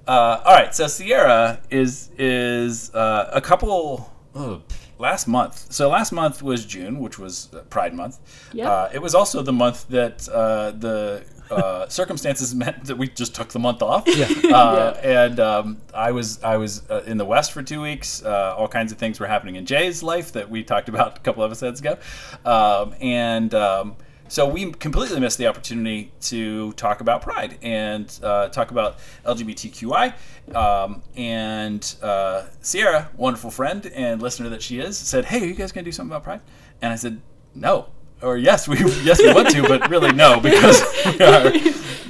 Uh, 0.07 0.41
all 0.45 0.53
right. 0.53 0.73
So 0.73 0.87
Sierra 0.87 1.61
is 1.69 2.09
is 2.17 2.93
uh, 2.93 3.29
a 3.33 3.41
couple 3.41 4.11
oh, 4.35 4.61
last 5.03 5.27
month. 5.27 5.71
So 5.71 5.89
last 5.89 6.11
month 6.13 6.41
was 6.41 6.65
June, 6.65 6.99
which 6.99 7.19
was 7.19 7.49
uh, 7.53 7.59
Pride 7.69 7.93
Month. 7.93 8.19
Yep. 8.53 8.67
Uh, 8.67 8.89
it 8.93 9.01
was 9.01 9.13
also 9.13 9.43
the 9.43 9.51
month 9.51 9.85
that 9.89 10.27
uh, 10.29 10.71
the 10.71 11.25
uh, 11.51 11.87
circumstances 11.99 12.55
meant 12.55 12.85
that 12.85 12.97
we 12.97 13.09
just 13.09 13.35
took 13.35 13.49
the 13.49 13.59
month 13.59 13.81
off. 13.83 14.05
Yeah. 14.07 14.31
Uh, 14.57 14.97
And 15.03 15.39
um, 15.39 15.81
I 15.93 16.11
was 16.11 16.41
I 16.41 16.55
was 16.57 16.89
uh, 16.89 17.03
in 17.05 17.17
the 17.17 17.25
West 17.25 17.51
for 17.51 17.61
two 17.61 17.81
weeks. 17.81 18.23
Uh, 18.23 18.55
all 18.57 18.69
kinds 18.69 18.91
of 18.93 18.97
things 18.97 19.19
were 19.19 19.27
happening 19.27 19.55
in 19.57 19.65
Jay's 19.65 20.01
life 20.01 20.31
that 20.31 20.49
we 20.49 20.63
talked 20.63 20.87
about 20.89 21.17
a 21.17 21.21
couple 21.21 21.43
episodes 21.43 21.79
ago, 21.81 21.97
um, 22.45 22.95
and. 23.01 23.53
Um, 23.53 23.95
so 24.33 24.47
we 24.47 24.71
completely 24.71 25.19
missed 25.19 25.37
the 25.37 25.45
opportunity 25.45 26.11
to 26.21 26.71
talk 26.71 27.01
about 27.01 27.21
Pride 27.21 27.59
and 27.61 28.11
uh, 28.23 28.49
talk 28.49 28.71
about 28.71 28.97
LGBTQI. 29.27 30.15
Um, 30.55 31.03
and 31.15 31.95
uh, 32.01 32.45
Sierra, 32.59 33.11
wonderful 33.15 33.51
friend 33.51 33.85
and 33.85 34.23
listener 34.23 34.49
that 34.49 34.63
she 34.63 34.79
is, 34.79 34.97
said, 34.97 35.25
"Hey, 35.25 35.43
are 35.43 35.45
you 35.45 35.53
guys 35.53 35.71
gonna 35.71 35.85
do 35.85 35.91
something 35.91 36.11
about 36.11 36.23
Pride?" 36.23 36.41
And 36.81 36.91
I 36.91 36.95
said, 36.95 37.21
"No." 37.53 37.89
Or 38.23 38.35
yes, 38.35 38.67
we 38.67 38.79
yes 39.03 39.21
we 39.21 39.31
want 39.31 39.51
to, 39.51 39.67
but 39.67 39.87
really 39.91 40.11
no, 40.11 40.39
because 40.39 40.81
we 41.05 41.23
are, 41.23 41.51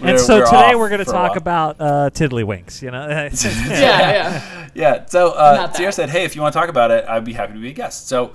And 0.01 0.17
so 0.17 0.39
we're 0.39 0.45
today 0.45 0.75
we're 0.75 0.89
going 0.89 1.03
to 1.03 1.11
talk 1.11 1.35
about 1.35 1.75
uh, 1.81 2.09
tiddlywinks. 2.13 2.81
You 2.81 2.91
know, 2.91 3.05
Yeah, 3.09 3.29
yeah. 3.69 4.69
Yeah. 4.73 5.05
So 5.07 5.31
uh, 5.31 5.73
Sierra 5.73 5.91
said, 5.91 6.09
"Hey, 6.09 6.23
if 6.23 6.37
you 6.37 6.41
want 6.41 6.53
to 6.53 6.59
talk 6.59 6.69
about 6.69 6.89
it, 6.89 7.03
I'd 7.05 7.25
be 7.25 7.33
happy 7.33 7.51
to 7.51 7.59
be 7.59 7.71
a 7.71 7.73
guest." 7.73 8.07
So 8.07 8.31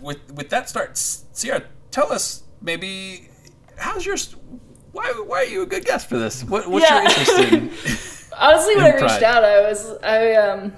with 0.00 0.32
with 0.32 0.48
that 0.48 0.70
start, 0.70 0.96
Sierra, 0.96 1.64
tell 1.90 2.10
us 2.10 2.44
maybe 2.62 3.28
how's 3.76 4.04
your 4.06 4.16
why 4.92 5.12
why 5.26 5.38
are 5.38 5.44
you 5.44 5.62
a 5.62 5.66
good 5.66 5.84
guest 5.84 6.08
for 6.08 6.18
this? 6.18 6.44
What, 6.44 6.68
what's 6.68 6.88
your 6.88 7.02
interest 7.02 7.38
in? 7.38 8.28
Honestly, 8.38 8.76
when 8.76 8.84
I 8.84 8.88
In 8.88 8.94
reached 8.96 9.06
Pride. 9.06 9.22
out, 9.24 9.44
I 9.44 9.60
was 9.68 9.90
I 10.02 10.34
um. 10.34 10.72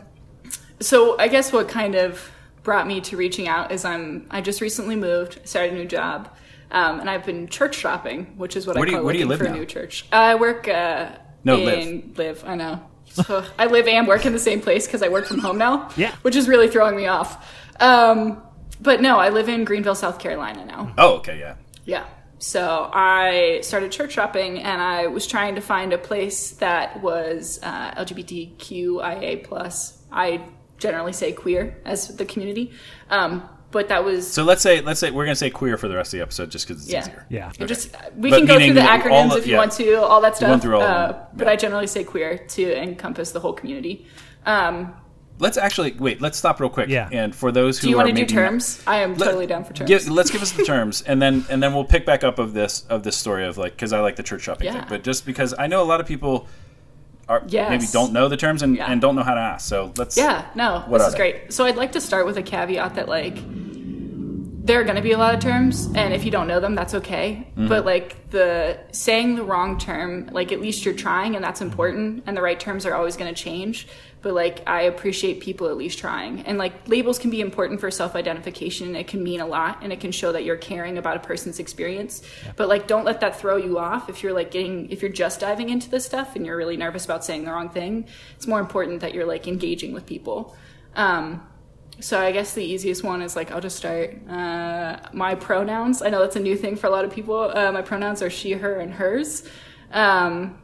So 0.81 1.19
I 1.19 1.29
guess 1.29 1.53
what 1.53 1.69
kind 1.69 1.95
of 1.95 2.31
brought 2.63 2.87
me 2.87 3.01
to 3.03 3.17
reaching 3.17 3.49
out 3.49 3.71
is 3.73 3.85
I'm 3.85 4.27
I 4.31 4.41
just 4.41 4.61
recently 4.61 4.97
moved, 4.97 5.41
started 5.45 5.73
a 5.73 5.77
new 5.77 5.85
job, 5.87 6.29
um, 6.71 7.01
and 7.01 7.09
I've 7.09 7.25
been 7.25 7.47
church 7.49 7.77
shopping, 7.77 8.35
which 8.37 8.57
is 8.57 8.67
what 8.67 8.77
Where 8.77 8.87
I 8.89 8.91
call 8.93 9.01
you 9.01 9.07
looking 9.07 9.29
live 9.29 9.39
for 9.39 9.45
now? 9.45 9.55
a 9.55 9.59
new 9.59 9.67
church. 9.67 10.07
I 10.13 10.35
work 10.35 10.67
uh, 10.69 11.11
No, 11.45 11.57
in 11.59 12.13
live. 12.17 12.45
I 12.47 12.55
know. 12.57 12.81
Ugh, 13.29 13.45
I 13.59 13.67
live 13.67 13.87
and 13.87 14.09
work 14.09 14.27
in 14.27 14.33
the 14.33 14.39
same 14.41 14.61
place 14.61 14.87
because 14.87 15.01
I 15.03 15.09
work 15.09 15.27
from 15.27 15.39
home 15.39 15.57
now. 15.59 15.89
Yeah. 15.97 16.15
which 16.23 16.35
is 16.35 16.49
really 16.49 16.69
throwing 16.69 16.97
me 16.97 17.07
off. 17.07 17.49
Um, 17.81 18.43
but 18.81 19.01
no, 19.01 19.19
I 19.19 19.29
live 19.29 19.49
in 19.49 19.65
Greenville, 19.65 19.95
South 19.95 20.19
Carolina 20.19 20.65
now. 20.65 20.93
Oh, 20.99 21.15
okay, 21.19 21.39
yeah. 21.39 21.55
Yeah. 21.85 22.05
So 22.39 22.91
I 22.93 23.61
started 23.63 23.91
church 23.93 24.13
shopping, 24.13 24.59
and 24.59 24.83
I 24.83 25.07
was 25.07 25.27
trying 25.27 25.55
to 25.55 25.61
find 25.61 25.93
a 25.93 25.99
place 25.99 26.53
that 26.53 27.01
was 27.03 27.59
uh, 27.63 27.93
LGBTQIA 27.95 29.45
plus. 29.45 30.03
I 30.13 30.43
generally 30.79 31.13
say 31.13 31.33
queer 31.33 31.81
as 31.85 32.09
the 32.17 32.25
community, 32.25 32.73
um, 33.09 33.49
but 33.71 33.89
that 33.89 34.05
was 34.05 34.31
So 34.31 34.45
let's 34.45 34.63
say 34.63 34.81
let's 34.81 35.01
say 35.01 35.11
we're 35.11 35.25
gonna 35.25 35.37
say 35.37 35.51
queer 35.51 35.77
for 35.77 35.89
the 35.89 35.97
rest 35.97 36.13
of 36.13 36.19
the 36.19 36.23
episode 36.23 36.51
just 36.51 36.67
because 36.69 36.83
it's 36.83 36.93
yeah. 36.93 37.01
easier. 37.01 37.27
Yeah. 37.29 37.53
It 37.59 37.67
Just 37.67 37.95
we 38.17 38.31
But 38.31 38.39
can 38.39 38.47
go 38.47 38.59
through 38.59 38.75
the 38.75 38.81
acronyms 38.81 39.33
of- 39.33 39.39
if 39.39 39.47
you 39.47 39.53
yeah. 39.55 39.59
want 39.59 39.73
to, 39.73 40.03
all 40.03 40.21
that 40.21 40.37
stuff. 40.37 40.51
went 40.51 40.63
through 40.63 40.77
all 40.77 40.83
of 40.83 40.91
uh, 40.91 41.13
them, 41.13 41.27
But. 41.35 41.49
I 41.49 41.57
generally 41.57 41.87
say 41.87 42.05
queer 42.05 42.39
to 42.39 42.83
encompass 42.83 43.33
the 43.33 43.41
whole 43.41 43.53
community. 43.53 44.07
Um, 44.47 44.95
Let's 45.41 45.57
actually 45.57 45.93
wait. 45.93 46.21
Let's 46.21 46.39
stop 46.39 46.61
real 46.61 46.71
quick. 46.71 46.89
Yeah. 46.89 47.09
And 47.11 47.35
for 47.35 47.51
those 47.51 47.79
who 47.79 47.87
do 47.87 47.91
you 47.91 47.97
are 47.97 48.05
want 48.05 48.09
to 48.11 48.13
do 48.15 48.21
maybe 48.23 48.35
not- 48.35 48.41
terms? 48.51 48.83
I 48.87 48.99
am 48.99 49.17
Let- 49.17 49.27
totally 49.27 49.47
down 49.47 49.65
for 49.65 49.73
terms. 49.73 49.89
Give, 49.89 50.09
let's 50.09 50.31
give 50.31 50.43
us 50.43 50.53
the 50.53 50.63
terms, 50.65 51.03
and 51.03 51.21
then 51.21 51.45
and 51.51 51.61
then 51.63 51.75
we'll 51.75 51.85
pick 51.85 52.07
back 52.07 52.23
up 52.23 52.39
of 52.39 52.55
this 52.55 52.85
of 52.89 53.03
this 53.03 53.17
story 53.17 53.45
of 53.47 53.59
like 53.59 53.73
because 53.73 53.93
I 53.93 54.01
like 54.01 54.15
the 54.17 54.23
church 54.23 54.43
shopping 54.43 54.67
Yeah. 54.67 54.73
thing, 54.81 54.85
but 54.89 55.03
just 55.03 55.27
because 55.27 55.53
I 55.59 55.67
know 55.67 55.83
a 55.83 55.85
lot 55.85 56.01
of 56.01 56.07
people 56.07 56.47
are 57.29 57.43
Yes. 57.49 57.71
maybe 57.71 57.87
don't 57.93 58.13
know 58.13 58.29
the 58.29 58.37
terms 58.37 58.63
and, 58.63 58.77
Yeah. 58.77 58.87
and 58.91 59.01
don't 59.01 59.17
know 59.17 59.23
how 59.23 59.35
to 59.35 59.41
ask. 59.41 59.67
So 59.67 59.93
let's 59.97 60.17
Yeah, 60.17 60.45
no, 60.55 60.85
What 60.87 60.99
this 60.99 61.09
is 61.09 61.13
they? 61.15 61.19
great. 61.19 61.53
So 61.53 61.65
I'd 61.65 61.77
like 61.77 61.93
to 61.93 62.01
start 62.01 62.27
with 62.27 62.37
a 62.37 62.43
caveat 62.43 62.95
that 62.97 63.09
like 63.09 63.39
there 64.67 64.81
are 64.81 64.85
going 64.85 64.97
to 64.97 65.03
be 65.03 65.13
a 65.13 65.19
lot 65.19 65.35
of 65.35 65.41
terms, 65.41 65.91
and 65.95 66.15
if 66.15 66.25
you 66.25 66.31
don't 66.31 66.47
know 66.49 66.59
them, 66.59 66.75
that's 66.75 66.95
okay. 66.95 67.47
Mm-hmm. 67.51 67.69
But 67.69 67.85
like 67.85 68.31
the 68.31 68.79
saying 68.93 69.37
the 69.37 69.43
wrong 69.43 69.79
term, 69.79 70.29
like 70.33 70.53
at 70.53 70.61
least 70.61 70.85
you're 70.87 70.95
trying, 70.95 71.35
and 71.35 71.45
that's 71.45 71.61
important. 71.61 72.23
And 72.27 72.35
the 72.37 72.41
right 72.41 72.59
terms 72.59 72.87
are 72.87 72.95
always 72.95 73.17
going 73.17 73.35
to 73.35 73.39
change. 73.39 73.87
But 74.25 74.33
like 74.33 74.63
I 74.67 74.83
appreciate 74.83 75.41
people 75.41 75.69
at 75.69 75.77
least 75.77 75.99
trying, 75.99 76.41
and 76.41 76.57
like 76.57 76.89
labels 76.89 77.19
can 77.19 77.31
be 77.31 77.43
important 77.43 77.79
for 77.79 77.91
self-identification. 77.91 78.97
It 78.97 79.07
can 79.07 79.23
mean 79.23 79.41
a 79.41 79.47
lot, 79.47 79.81
and 79.83 79.93
it 79.93 80.01
can 80.01 80.13
show 80.13 80.33
that 80.33 80.45
you're 80.45 80.57
caring 80.57 80.97
about 80.97 81.19
a 81.19 81.21
person's 81.21 81.59
experience. 81.59 82.23
But 82.57 82.69
like 82.69 82.87
don't 82.87 83.05
let 83.05 83.21
that 83.21 83.39
throw 83.39 83.57
you 83.59 83.79
off 83.79 84.09
if 84.09 84.23
you're 84.23 84.33
like 84.33 84.51
getting 84.51 84.91
if 84.91 85.03
you're 85.03 85.13
just 85.13 85.41
diving 85.41 85.69
into 85.69 85.91
this 85.91 86.07
stuff 86.07 86.37
and 86.37 86.47
you're 86.47 86.57
really 86.57 86.79
nervous 86.79 87.05
about 87.05 87.23
saying 87.23 87.45
the 87.45 87.53
wrong 87.53 87.69
thing. 87.69 88.07
It's 88.35 88.47
more 88.47 88.61
important 88.61 89.03
that 89.03 89.13
you're 89.13 89.27
like 89.27 89.47
engaging 89.47 89.93
with 89.93 90.07
people. 90.07 90.57
Um, 90.97 91.47
so 92.01 92.19
I 92.19 92.33
guess 92.33 92.55
the 92.55 92.65
easiest 92.65 93.05
one 93.05 93.21
is 93.21 93.37
like 93.37 93.53
I'll 93.53 93.61
just 93.61 93.77
start 93.77 94.17
uh, 94.27 95.01
my 95.13 95.35
pronouns. 95.35 96.01
I 96.01 96.09
know 96.09 96.21
that's 96.21 96.37
a 96.37 96.41
new 96.41 96.57
thing 96.57 96.77
for 96.77 96.87
a 96.87 96.91
lot 96.91 97.05
of 97.05 97.13
people. 97.13 97.53
Uh, 97.55 97.73
my 97.73 97.83
pronouns 97.83 98.23
are 98.23 98.31
she, 98.31 98.53
her, 98.53 98.81
and 98.81 98.91
hers, 98.91 99.47
um, 99.93 100.59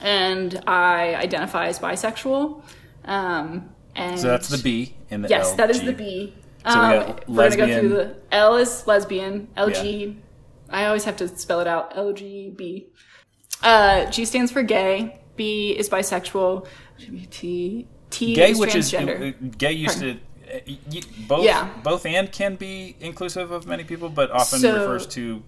and 0.00 0.62
I 0.68 1.16
identify 1.16 1.66
as 1.66 1.80
bisexual. 1.80 2.62
Um, 3.04 3.70
and 3.94 4.18
so 4.18 4.28
that's 4.28 4.48
the 4.48 4.58
B 4.58 4.94
in 5.10 5.22
the 5.22 5.28
Yes, 5.28 5.50
L, 5.50 5.56
that 5.56 5.70
is 5.70 5.80
G. 5.80 5.86
the 5.86 5.92
B. 5.92 6.34
So 6.66 6.74
we 6.74 6.80
Um, 6.80 7.06
got 7.06 7.28
we're 7.28 7.50
gonna 7.56 7.56
go 7.74 7.80
through 7.80 7.88
the 7.90 8.14
L 8.30 8.56
is 8.56 8.86
lesbian. 8.86 9.48
LG. 9.56 10.16
I 10.70 10.86
always 10.86 11.04
have 11.04 11.16
to 11.18 11.28
spell 11.36 11.60
it 11.60 11.66
out. 11.66 11.94
LGB. 11.96 12.86
Uh, 13.62 14.06
G 14.06 14.24
stands 14.24 14.50
for 14.52 14.62
gay. 14.62 15.20
B 15.36 15.70
is 15.78 15.88
bisexual. 15.88 16.66
T 17.30 17.86
T 18.10 18.34
Gay, 18.34 18.50
is 18.52 18.58
which 18.58 18.70
transgender. 18.70 19.34
uh, 19.34 19.48
gay 19.58 19.72
used 19.72 19.98
to. 20.00 20.12
uh, 20.12 20.58
Both, 21.28 21.44
Yeah. 21.44 21.68
both 21.82 22.04
and 22.06 22.30
can 22.30 22.56
be 22.56 22.94
inclusive 23.00 23.50
of 23.50 23.66
many 23.66 23.84
people, 23.84 24.08
but 24.10 24.30
often 24.30 24.60
So- 24.60 24.80
refers 24.80 25.06
to 25.08 25.42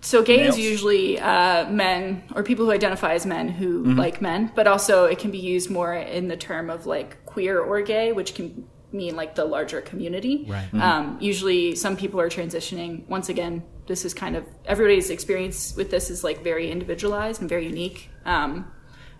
So 0.00 0.22
gay 0.22 0.38
Males? 0.38 0.56
is 0.56 0.64
usually 0.64 1.18
uh, 1.18 1.68
men 1.70 2.22
or 2.34 2.42
people 2.42 2.64
who 2.66 2.70
identify 2.72 3.14
as 3.14 3.26
men 3.26 3.48
who 3.48 3.82
Mm-hmm. 3.84 3.98
like 3.98 4.22
men, 4.22 4.52
but 4.54 4.66
also 4.66 5.04
it 5.06 5.18
can 5.18 5.30
be 5.30 5.38
used 5.38 5.70
more 5.70 5.92
in 5.94 6.28
the 6.28 6.36
term 6.36 6.70
of 6.70 6.86
like 6.86 7.24
queer 7.26 7.58
or 7.60 7.80
gay, 7.82 8.12
which 8.12 8.34
can 8.34 8.66
mean 8.92 9.16
like 9.16 9.34
the 9.34 9.44
larger 9.44 9.80
community. 9.80 10.46
Right. 10.48 10.72
Um, 10.74 11.18
usually, 11.20 11.74
some 11.74 11.96
people 11.96 12.20
are 12.20 12.28
transitioning. 12.30 13.06
Once 13.08 13.28
again, 13.28 13.62
this 13.86 14.04
is 14.04 14.14
kind 14.14 14.36
of 14.36 14.44
everybody's 14.64 15.10
experience 15.10 15.74
with 15.76 15.90
this 15.90 16.10
is 16.10 16.22
like 16.24 16.42
very 16.42 16.70
individualized 16.70 17.40
and 17.40 17.48
very 17.48 17.66
unique. 17.66 18.08
Um, 18.24 18.70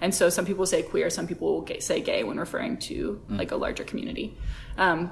and 0.00 0.14
so 0.14 0.30
some 0.30 0.46
people 0.46 0.64
say 0.64 0.82
queer, 0.82 1.10
some 1.10 1.26
people 1.26 1.52
will 1.54 1.62
ga- 1.62 1.80
say 1.80 2.00
gay 2.00 2.22
when 2.24 2.38
referring 2.38 2.78
to 2.78 3.20
like 3.28 3.50
a 3.50 3.56
larger 3.56 3.82
community. 3.84 4.38
Um, 4.76 5.10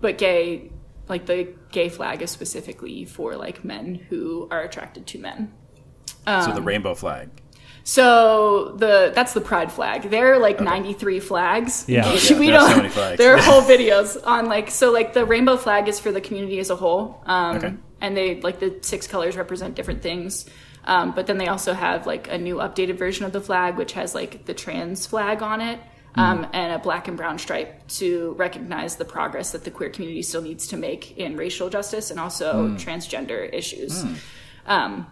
but 0.00 0.18
gay, 0.18 0.72
like 1.08 1.26
the 1.26 1.48
gay 1.70 1.88
flag 1.88 2.22
is 2.22 2.30
specifically 2.30 3.04
for 3.04 3.36
like 3.36 3.64
men 3.64 3.94
who 4.08 4.48
are 4.50 4.62
attracted 4.62 5.06
to 5.08 5.18
men. 5.18 5.52
so 6.26 6.32
Um, 6.32 6.54
the 6.54 6.62
rainbow 6.62 6.94
flag. 6.94 7.28
So 7.86 8.72
the 8.78 9.12
that's 9.14 9.34
the 9.34 9.40
pride 9.42 9.70
flag. 9.70 10.08
There 10.10 10.32
are 10.34 10.38
like 10.38 10.58
93 10.60 11.20
flags. 11.20 11.84
Yeah. 11.86 12.04
Oh, 12.08 12.14
yeah, 12.14 12.38
we 12.38 12.46
there 12.46 12.54
are 12.56 12.58
don't. 12.60 12.70
so 12.70 12.76
many 12.76 12.88
flags. 12.88 13.18
There 13.18 13.34
are 13.34 13.38
whole 13.42 13.60
videos 13.62 14.16
on 14.26 14.46
like 14.46 14.70
so 14.70 14.90
like 14.90 15.12
the 15.12 15.24
rainbow 15.26 15.56
flag 15.58 15.88
is 15.88 16.00
for 16.00 16.10
the 16.10 16.20
community 16.20 16.58
as 16.58 16.70
a 16.70 16.76
whole. 16.76 17.22
Um, 17.26 17.56
Okay. 17.56 17.74
And 18.00 18.16
they 18.16 18.40
like 18.40 18.58
the 18.60 18.78
six 18.82 19.06
colors 19.06 19.36
represent 19.36 19.74
different 19.76 20.02
things. 20.02 20.46
Um, 20.86 21.12
but 21.14 21.26
then 21.26 21.38
they 21.38 21.48
also 21.48 21.72
have 21.72 22.06
like 22.06 22.28
a 22.30 22.36
new 22.38 22.56
updated 22.56 22.96
version 22.98 23.24
of 23.24 23.32
the 23.32 23.40
flag, 23.40 23.76
which 23.76 23.92
has 23.92 24.14
like 24.14 24.44
the 24.46 24.52
trans 24.54 25.06
flag 25.06 25.42
on 25.42 25.60
it. 25.60 25.80
Um, 26.16 26.46
and 26.52 26.72
a 26.72 26.78
black 26.78 27.08
and 27.08 27.16
brown 27.16 27.38
stripe 27.38 27.88
to 27.88 28.34
recognize 28.38 28.94
the 28.94 29.04
progress 29.04 29.50
that 29.50 29.64
the 29.64 29.70
queer 29.72 29.90
community 29.90 30.22
still 30.22 30.42
needs 30.42 30.68
to 30.68 30.76
make 30.76 31.18
in 31.18 31.36
racial 31.36 31.68
justice 31.68 32.12
and 32.12 32.20
also 32.20 32.68
transgender 32.76 33.52
issues. 33.52 34.04
Um, 34.66 35.08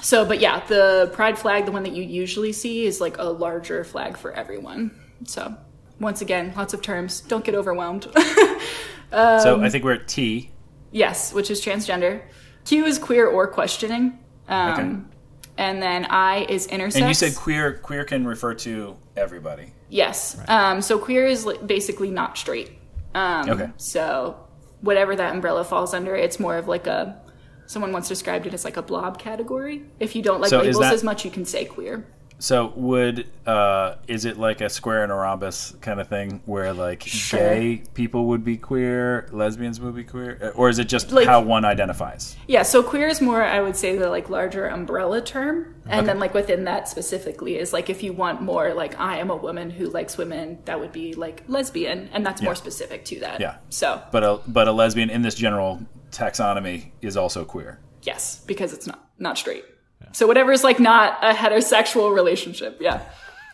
so, 0.00 0.24
but 0.24 0.40
yeah, 0.40 0.64
the 0.66 1.10
pride 1.12 1.38
flag, 1.38 1.66
the 1.66 1.72
one 1.72 1.82
that 1.82 1.92
you 1.92 2.02
usually 2.02 2.52
see, 2.52 2.86
is 2.86 2.98
like 2.98 3.18
a 3.18 3.24
larger 3.24 3.84
flag 3.84 4.16
for 4.16 4.32
everyone. 4.32 4.90
So, 5.26 5.54
once 6.00 6.22
again, 6.22 6.54
lots 6.56 6.72
of 6.72 6.80
terms. 6.80 7.20
Don't 7.20 7.44
get 7.44 7.54
overwhelmed. 7.54 8.04
so 9.10 9.54
um, 9.54 9.62
I 9.62 9.68
think 9.68 9.84
we're 9.84 9.94
at 9.94 10.08
T. 10.08 10.50
yes, 10.92 11.32
which 11.32 11.50
is 11.50 11.60
transgender. 11.62 12.22
Q 12.64 12.84
is 12.86 12.98
queer 12.98 13.26
or 13.26 13.46
questioning. 13.48 14.18
Um, 14.48 14.72
Okay. 14.72 15.14
And 15.58 15.82
then 15.82 16.06
I 16.08 16.46
is 16.48 16.68
intersex. 16.68 16.96
And 16.96 17.08
you 17.08 17.14
said 17.14 17.34
queer. 17.34 17.72
Queer 17.78 18.04
can 18.04 18.24
refer 18.26 18.54
to 18.54 18.96
everybody. 19.16 19.72
Yes. 19.88 20.36
Um, 20.48 20.82
so 20.82 20.98
queer 20.98 21.26
is 21.26 21.48
basically 21.64 22.10
not 22.10 22.36
straight. 22.36 22.70
Um, 23.14 23.48
Okay. 23.50 23.70
So 23.78 24.36
whatever 24.80 25.16
that 25.16 25.32
umbrella 25.34 25.64
falls 25.64 25.94
under, 25.94 26.14
it's 26.14 26.38
more 26.38 26.56
of 26.56 26.68
like 26.68 26.86
a. 26.86 27.20
Someone 27.66 27.92
once 27.92 28.08
described 28.08 28.46
it 28.46 28.54
as 28.54 28.64
like 28.64 28.76
a 28.78 28.82
blob 28.82 29.18
category. 29.18 29.84
If 30.00 30.16
you 30.16 30.22
don't 30.22 30.40
like 30.40 30.50
So 30.50 30.58
labels 30.60 30.78
that- 30.80 30.94
as 30.94 31.04
much, 31.04 31.24
you 31.24 31.30
can 31.30 31.44
say 31.44 31.64
queer. 31.66 32.06
So 32.40 32.72
would 32.76 33.26
uh, 33.46 33.96
is 34.06 34.24
it 34.24 34.38
like 34.38 34.60
a 34.60 34.68
square 34.68 35.02
and 35.02 35.10
a 35.10 35.14
rhombus 35.16 35.74
kind 35.80 36.00
of 36.00 36.06
thing 36.08 36.40
where 36.46 36.72
like 36.72 37.02
Sure. 37.02 37.38
gay 37.40 37.82
people 37.94 38.26
would 38.26 38.44
be 38.44 38.56
queer, 38.56 39.26
lesbians 39.32 39.80
would 39.80 39.96
be 39.96 40.04
queer, 40.04 40.38
Uh, 40.40 40.46
or 40.58 40.68
is 40.68 40.78
it 40.78 40.88
just 40.88 41.10
Like- 41.10 41.26
how 41.26 41.40
one 41.40 41.64
identifies? 41.64 42.36
Yeah, 42.46 42.62
so 42.62 42.82
queer 42.82 43.08
is 43.08 43.20
more, 43.20 43.42
I 43.42 43.60
would 43.60 43.74
say, 43.76 43.96
the 43.96 44.08
like 44.08 44.30
larger 44.30 44.66
umbrella 44.68 45.20
term, 45.20 45.74
and 45.86 46.00
Okay. 46.00 46.06
then 46.06 46.20
like 46.20 46.32
within 46.34 46.64
that 46.64 46.88
specifically 46.88 47.58
is 47.58 47.72
like 47.72 47.90
if 47.90 48.02
you 48.04 48.12
want 48.12 48.40
more 48.40 48.72
like 48.72 48.98
I 49.00 49.16
am 49.18 49.30
a 49.30 49.36
woman 49.36 49.70
who 49.70 49.86
likes 49.86 50.16
women, 50.16 50.58
that 50.66 50.78
would 50.78 50.92
be 50.92 51.14
like 51.14 51.42
lesbian, 51.48 52.08
and 52.12 52.24
that's 52.24 52.40
more 52.40 52.54
specific 52.54 53.04
to 53.06 53.18
that. 53.20 53.40
Yeah. 53.40 53.56
So 53.70 54.00
But 54.12 54.22
a 54.22 54.38
but 54.46 54.68
a 54.68 54.72
lesbian 54.72 55.10
in 55.10 55.22
this 55.22 55.34
general 55.34 55.80
taxonomy 56.12 56.90
is 57.02 57.16
also 57.16 57.44
queer. 57.44 57.80
yes, 58.02 58.42
because 58.46 58.72
it's 58.72 58.86
not 58.86 59.00
not 59.18 59.36
straight. 59.36 59.64
So 60.12 60.26
whatever 60.26 60.52
is 60.52 60.64
like 60.64 60.80
not 60.80 61.18
a 61.22 61.32
heterosexual 61.32 62.14
relationship. 62.14 62.78
Yeah. 62.80 63.02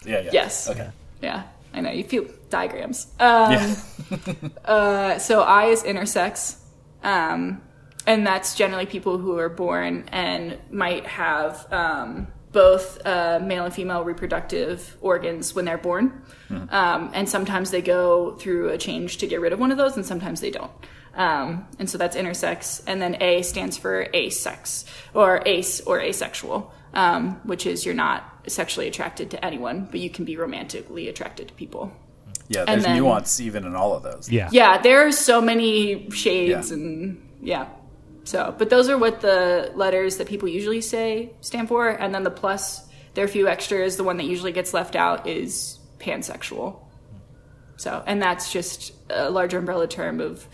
Yeah. 0.05 0.21
yeah. 0.21 0.31
Yes. 0.33 0.69
Okay. 0.69 0.91
Yeah. 1.23 1.45
I 1.75 1.81
know 1.81 1.91
you 1.91 2.05
feel 2.05 2.27
diagrams. 2.51 3.09
Um, 3.19 3.53
yeah. 3.53 3.77
Uh, 4.65 5.19
so 5.19 5.43
I 5.43 5.67
is 5.67 5.83
intersex, 5.83 6.57
um, 7.03 7.61
and 8.07 8.27
that's 8.27 8.55
generally 8.55 8.87
people 8.87 9.19
who 9.19 9.39
are 9.39 9.49
born 9.49 10.05
and 10.09 10.59
might 10.71 11.05
have 11.07 11.67
um, 11.73 12.29
both 12.53 13.05
uh, 13.05 13.41
male 13.43 13.65
and 13.65 13.75
female 13.75 14.05
reproductive 14.05 14.97
organs 15.01 15.55
when 15.55 15.65
they're 15.65 15.79
born, 15.79 16.23
um, 16.71 17.11
and 17.13 17.29
sometimes 17.29 17.71
they 17.71 17.83
go 17.83 18.37
through 18.37 18.71
a 18.71 18.79
change 18.79 19.19
to 19.19 19.27
get 19.27 19.41
rid 19.41 19.53
of 19.53 19.59
one 19.59 19.71
of 19.71 19.79
those, 19.79 19.97
and 19.97 20.07
sometimes 20.07 20.41
they 20.41 20.51
don't. 20.51 20.73
Um, 21.17 21.67
and 21.79 21.89
so 21.89 21.97
that's 21.97 22.17
intersex, 22.17 22.83
and 22.87 23.01
then 23.01 23.17
A 23.23 23.43
stands 23.43 23.77
for 23.77 24.07
asex 24.07 24.85
or 25.15 25.43
ace 25.47 25.81
or 25.81 26.01
asexual, 26.01 26.73
um, 26.93 27.41
which 27.45 27.67
is 27.67 27.87
you're 27.87 27.95
not 27.95 28.25
sexually 28.49 28.89
attracted 28.89 29.31
to 29.31 29.45
anyone, 29.45 29.87
but 29.91 30.01
you 30.01 30.11
can 30.11 30.25
be 30.25 30.37
romantically 30.37 31.09
attracted 31.09 31.49
to 31.49 31.55
people. 31.55 31.93
Yeah. 32.49 32.65
There's 32.65 32.83
then- 32.85 32.97
nuance 32.97 33.41
even 33.41 33.65
in 33.65 33.75
all 33.75 33.95
of 33.95 34.03
those. 34.03 34.29
Yeah. 34.31 34.49
Yeah, 34.53 34.79
there 34.83 35.07
are 35.07 35.13
so 35.13 35.41
many 35.41 36.11
shades 36.11 36.71
Yeah. 36.71 36.77
and 36.77 37.29
yeah. 37.43 37.67
So, 38.25 38.55
but 38.57 38.71
those 38.71 38.89
are 38.89 38.99
what 38.99 39.21
the 39.21 39.71
letters 39.75 40.17
that 40.17 40.27
people 40.27 40.49
usually 40.49 40.81
say 40.81 41.31
stand 41.41 41.69
for, 41.69 41.89
and 41.89 42.15
then 42.15 42.23
the 42.25 42.31
plus, 42.31 42.87
there 43.15 43.23
are 43.25 43.29
a 43.29 43.31
few 43.31 43.47
extras. 43.49 43.97
The 43.97 44.05
one 44.05 44.17
that 44.17 44.25
usually 44.25 44.53
gets 44.53 44.75
left 44.75 44.97
out 44.97 45.27
is 45.29 45.79
pansexual. 45.99 46.81
So, 47.77 48.03
and 48.07 48.23
that's 48.23 48.53
just 48.53 48.93
a 49.11 49.31
larger 49.31 49.59
umbrella 49.59 49.87
term 49.89 50.21
of 50.21 50.47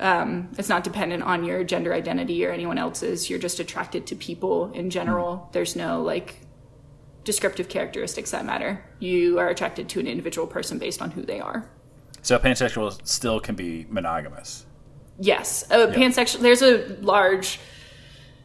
um, 0.00 0.48
it's 0.58 0.68
not 0.68 0.84
dependent 0.84 1.22
on 1.22 1.44
your 1.44 1.64
gender 1.64 1.92
identity 1.92 2.44
or 2.44 2.50
anyone 2.50 2.78
else's. 2.78 3.28
You're 3.28 3.38
just 3.38 3.60
attracted 3.60 4.06
to 4.08 4.16
people 4.16 4.72
in 4.72 4.90
general. 4.90 5.48
There's 5.52 5.74
no 5.74 6.02
like 6.02 6.40
descriptive 7.24 7.68
characteristics 7.68 8.30
that 8.30 8.44
matter. 8.44 8.84
You 9.00 9.38
are 9.38 9.48
attracted 9.48 9.88
to 9.90 10.00
an 10.00 10.06
individual 10.06 10.46
person 10.46 10.78
based 10.78 11.02
on 11.02 11.10
who 11.10 11.22
they 11.22 11.40
are. 11.40 11.68
So 12.22 12.38
pansexual 12.38 13.06
still 13.06 13.40
can 13.40 13.54
be 13.54 13.86
monogamous. 13.88 14.66
Yes, 15.18 15.68
uh, 15.70 15.88
pansexual. 15.88 16.40
There's 16.40 16.62
a 16.62 16.96
large, 17.00 17.58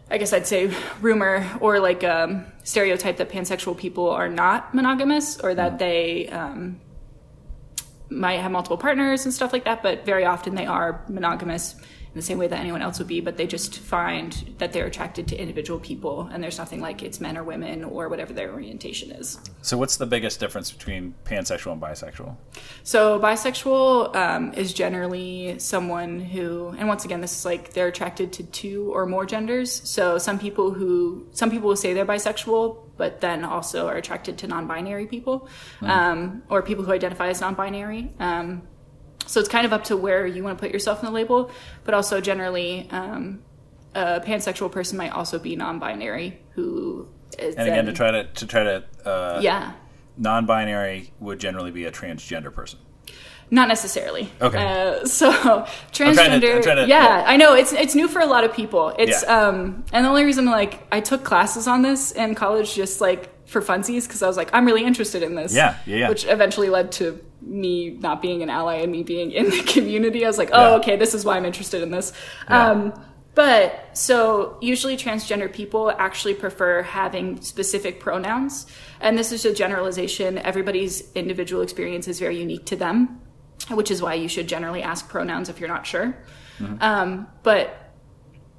I 0.10 0.18
guess 0.18 0.34
I'd 0.34 0.48
say, 0.48 0.74
rumor 1.02 1.48
or 1.62 1.80
like 1.80 2.04
um, 2.04 2.46
stereotype 2.64 3.18
that 3.18 3.30
pansexual 3.30 3.78
people 3.78 4.10
are 4.10 4.30
not 4.30 4.74
monogamous 4.74 5.40
or 5.40 5.54
that 5.54 5.78
they 5.78 6.30
um, 6.30 6.82
might 8.14 8.40
have 8.40 8.52
multiple 8.52 8.78
partners 8.78 9.26
and 9.26 9.34
stuff 9.34 9.52
like 9.54 9.66
that. 9.66 9.84
But 9.84 10.06
very 10.06 10.26
often 10.26 10.56
they 10.56 10.66
are 10.66 11.04
monogamous 11.08 11.76
in 12.14 12.20
the 12.20 12.22
same 12.22 12.38
way 12.38 12.48
that 12.48 12.60
anyone 12.60 12.84
else 12.84 13.00
would 13.00 13.08
be. 13.08 13.22
But 13.22 13.38
they 13.38 13.48
just 13.48 13.80
find 13.80 14.56
that 14.60 14.72
they're 14.72 14.86
attracted 14.86 15.28
to 15.30 15.36
individual 15.36 15.80
people, 15.80 16.30
and 16.32 16.44
there's 16.44 16.60
nothing 16.60 16.80
like 16.80 17.02
it's 17.02 17.20
men 17.20 17.40
or 17.40 17.44
women 17.44 17.84
or 17.84 18.08
whatever 18.08 18.34
their 18.34 18.52
orientation 18.54 19.12
is. 19.12 19.40
So 19.64 19.78
what's 19.78 19.98
the 19.98 20.06
biggest 20.06 20.40
difference 20.40 20.72
between 20.72 21.16
pansexual 21.26 21.72
and 21.72 21.82
bisexual? 21.82 22.36
So 22.84 23.20
bisexual 23.20 24.16
um, 24.16 24.54
is 24.54 24.74
generally 24.74 25.58
someone 25.58 26.20
who, 26.20 26.76
and 26.78 26.88
once 26.88 27.04
again, 27.04 27.22
this 27.22 27.36
is 27.36 27.46
like 27.46 27.74
they're 27.74 27.88
attracted 27.88 28.32
to 28.34 28.44
two 28.44 28.92
or 28.94 29.08
more 29.08 29.26
genders. 29.26 29.82
So 29.84 30.20
some 30.20 30.38
people 30.38 30.72
who, 30.72 31.28
some 31.32 31.50
people 31.50 31.68
will 31.68 31.76
say 31.76 31.96
they're 31.96 32.06
bisexual, 32.06 32.83
but 32.98 33.22
then 33.22 33.44
also 33.44 33.88
are 33.88 33.96
attracted 33.96 34.38
to 34.40 34.48
non-binary 34.48 35.08
people, 35.08 35.48
um, 35.82 36.44
or 36.50 36.62
people 36.62 36.84
who 36.84 36.92
identify 36.92 37.28
as 37.28 37.42
non-binary. 37.42 38.12
Um, 38.20 38.64
so 39.26 39.40
it's 39.40 39.50
kind 39.50 39.66
of 39.66 39.74
up 39.74 39.86
to 39.86 39.98
where 39.98 40.28
you 40.28 40.44
want 40.44 40.58
to 40.58 40.62
put 40.62 40.72
yourself 40.72 41.00
in 41.00 41.06
the 41.06 41.12
label, 41.12 41.52
but 41.86 41.94
also 41.94 42.22
generally, 42.22 42.88
um, 42.92 43.42
a 43.96 44.20
pansexual 44.22 44.72
person 44.72 44.98
might 44.98 45.12
also 45.12 45.40
be 45.40 45.56
non-binary 45.56 46.40
who 46.52 47.08
is 47.38 47.56
And 47.56 47.68
again, 47.68 47.86
to 47.86 47.94
try 47.94 48.12
to 48.12 48.24
to 48.26 48.48
try 48.48 48.64
to 48.64 48.84
uh, 49.06 49.40
yeah. 49.42 49.74
non-binary 50.18 51.14
would 51.20 51.40
generally 51.40 51.72
be 51.72 51.86
a 51.86 51.92
transgender 51.92 52.54
person. 52.54 52.80
Not 53.54 53.68
necessarily. 53.68 54.32
Okay. 54.42 54.58
Uh, 54.58 55.06
so 55.06 55.32
transgender. 55.92 56.62
to- 56.64 56.72
I'm 56.72 56.78
to- 56.78 56.88
yeah, 56.88 57.20
yeah. 57.20 57.24
I 57.28 57.38
know 57.38 57.54
it's 57.54 57.72
it's 57.72 57.94
new 57.94 58.08
for 58.08 58.20
a 58.20 58.26
lot 58.26 58.44
of 58.44 58.52
people. 58.54 58.94
It's 58.98 59.22
Yeah. 59.24 59.38
um, 59.48 59.84
and 59.94 60.04
the 60.06 60.10
only 60.10 60.24
reason 60.26 60.46
like 60.46 60.74
I 60.92 61.00
took 61.02 61.24
classes 61.24 61.68
on 61.68 61.84
this 61.84 62.12
in 62.12 62.34
college 62.34 62.74
just 62.74 63.00
like 63.00 63.30
for 63.48 63.62
funsies 63.62 64.04
because 64.08 64.24
I 64.24 64.28
was 64.28 64.38
like 64.38 64.50
I'm 64.54 64.66
really 64.66 64.84
interested 64.84 65.22
in 65.22 65.36
this. 65.36 65.54
Yeah, 65.54 65.78
yeah, 65.86 65.98
yeah. 65.98 66.10
Which 66.10 66.26
eventually 66.26 66.70
led 66.70 66.92
to 66.94 67.06
me 67.42 67.92
not 67.92 68.22
being 68.24 68.42
an 68.42 68.50
ally 68.50 68.76
and 68.84 68.92
me 68.92 69.04
being 69.04 69.32
in 69.32 69.50
the 69.52 69.62
community. 69.74 70.26
I 70.26 70.30
was 70.30 70.40
like, 70.40 70.50
oh, 70.52 70.70
Yeah. 70.72 70.76
okay, 70.80 70.96
this 70.96 71.14
is 71.14 71.24
why 71.24 71.38
I'm 71.38 71.46
interested 71.46 71.84
in 71.84 71.92
this. 71.92 72.12
Yeah. 72.50 72.72
Um, 72.72 72.94
but 73.36 73.90
so 73.94 74.58
usually 74.62 74.96
transgender 74.96 75.52
people 75.52 75.92
actually 76.08 76.36
prefer 76.36 76.82
having 76.84 77.42
specific 77.42 78.00
pronouns. 78.00 78.66
And 79.02 79.18
this 79.18 79.32
is 79.32 79.44
a 79.46 79.54
generalization. 79.54 80.38
Everybody's 80.38 81.12
individual 81.14 81.62
experience 81.64 82.08
is 82.08 82.20
very 82.20 82.38
unique 82.40 82.66
to 82.68 82.76
them, 82.76 83.20
which 83.70 83.92
is 83.92 84.02
why 84.02 84.16
you 84.16 84.28
should 84.28 84.48
generally 84.48 84.82
ask 84.82 85.08
pronouns 85.10 85.50
if 85.50 85.60
you're 85.60 85.70
not 85.70 85.86
sure. 85.86 86.16
Um, 86.80 87.28
but 87.42 87.92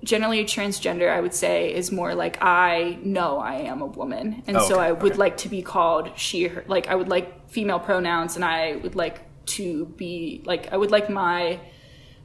generally, 0.03 0.45
transgender, 0.45 1.11
I 1.11 1.21
would 1.21 1.33
say, 1.35 1.73
is 1.75 1.91
more 1.91 2.15
like 2.15 2.43
I 2.43 2.99
know 3.03 3.39
I 3.39 3.55
am 3.63 3.81
a 3.81 3.87
woman. 3.87 4.43
And 4.47 4.57
Oh, 4.59 4.69
so 4.69 4.79
I 4.79 4.93
would 4.93 5.13
okay. 5.13 5.19
like 5.19 5.37
to 5.39 5.49
be 5.49 5.63
called 5.63 6.11
she, 6.17 6.45
her. 6.49 6.65
Like, 6.67 6.89
I 6.89 6.95
would 6.95 7.09
like 7.09 7.49
female 7.49 7.79
pronouns 7.79 8.37
and 8.37 8.45
I 8.45 8.77
would 8.77 8.95
like 8.95 9.23
to 9.47 9.87
be, 9.87 10.43
like, 10.45 10.73
I 10.73 10.77
would 10.77 10.91
like 10.91 11.09
my 11.09 11.61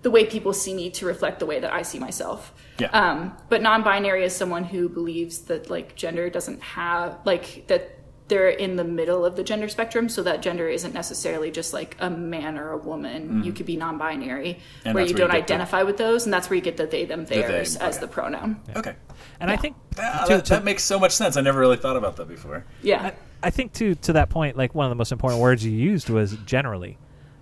the 0.01 0.11
way 0.11 0.25
people 0.25 0.53
see 0.53 0.73
me 0.73 0.89
to 0.89 1.05
reflect 1.05 1.39
the 1.39 1.45
way 1.45 1.59
that 1.59 1.73
I 1.73 1.81
see 1.81 1.99
myself. 1.99 2.53
Yeah. 2.79 2.87
Um, 2.87 3.35
but 3.49 3.61
non-binary 3.61 4.23
is 4.23 4.33
someone 4.33 4.63
who 4.63 4.87
believes 4.87 5.39
that 5.41 5.69
like 5.69 5.95
gender 5.95 6.29
doesn't 6.29 6.61
have 6.61 7.19
like 7.25 7.67
that 7.67 7.98
they're 8.29 8.49
in 8.49 8.77
the 8.77 8.83
middle 8.83 9.25
of 9.25 9.35
the 9.35 9.43
gender 9.43 9.67
spectrum, 9.67 10.07
so 10.07 10.23
that 10.23 10.41
gender 10.41 10.69
isn't 10.69 10.93
necessarily 10.93 11.51
just 11.51 11.73
like 11.73 11.97
a 11.99 12.09
man 12.09 12.57
or 12.57 12.71
a 12.71 12.77
woman. 12.77 13.43
You 13.43 13.51
could 13.51 13.65
be 13.65 13.75
non-binary, 13.75 14.53
Mm. 14.53 14.59
And 14.85 14.95
where 14.95 15.03
you 15.03 15.09
where 15.13 15.17
don't 15.17 15.31
get 15.31 15.47
the- 15.47 15.53
identify 15.53 15.83
with 15.83 15.97
those, 15.97 16.25
and 16.25 16.33
that's 16.33 16.49
where 16.49 16.55
you 16.55 16.61
get 16.61 16.77
the 16.77 16.85
they 16.87 17.05
them 17.05 17.25
they, 17.25 17.41
theirs 17.41 17.75
as 17.75 17.97
okay. 17.97 18.05
the 18.05 18.07
pronoun. 18.11 18.61
Okay. 18.75 18.95
And 19.41 19.51
I 19.51 19.57
think 19.57 19.75
Ah, 19.99 20.23
to- 20.27 20.33
that, 20.37 20.45
to- 20.45 20.49
that 20.53 20.63
makes 20.63 20.83
so 20.83 20.97
much 20.99 21.11
sense. 21.11 21.35
I 21.35 21.41
never 21.41 21.59
really 21.59 21.77
thought 21.77 21.97
about 21.97 22.15
that 22.17 22.27
before. 22.29 22.63
Yeah. 22.83 23.11
I, 23.43 23.47
I 23.47 23.49
think 23.49 23.73
to 23.73 23.95
to 23.95 24.13
that 24.13 24.29
point, 24.29 24.55
like 24.57 24.73
one 24.75 24.85
of 24.85 24.89
the 24.91 24.95
most 24.95 25.11
important 25.11 25.41
words 25.41 25.65
you 25.65 25.71
used 25.71 26.09
was 26.09 26.37
generally, 26.45 26.97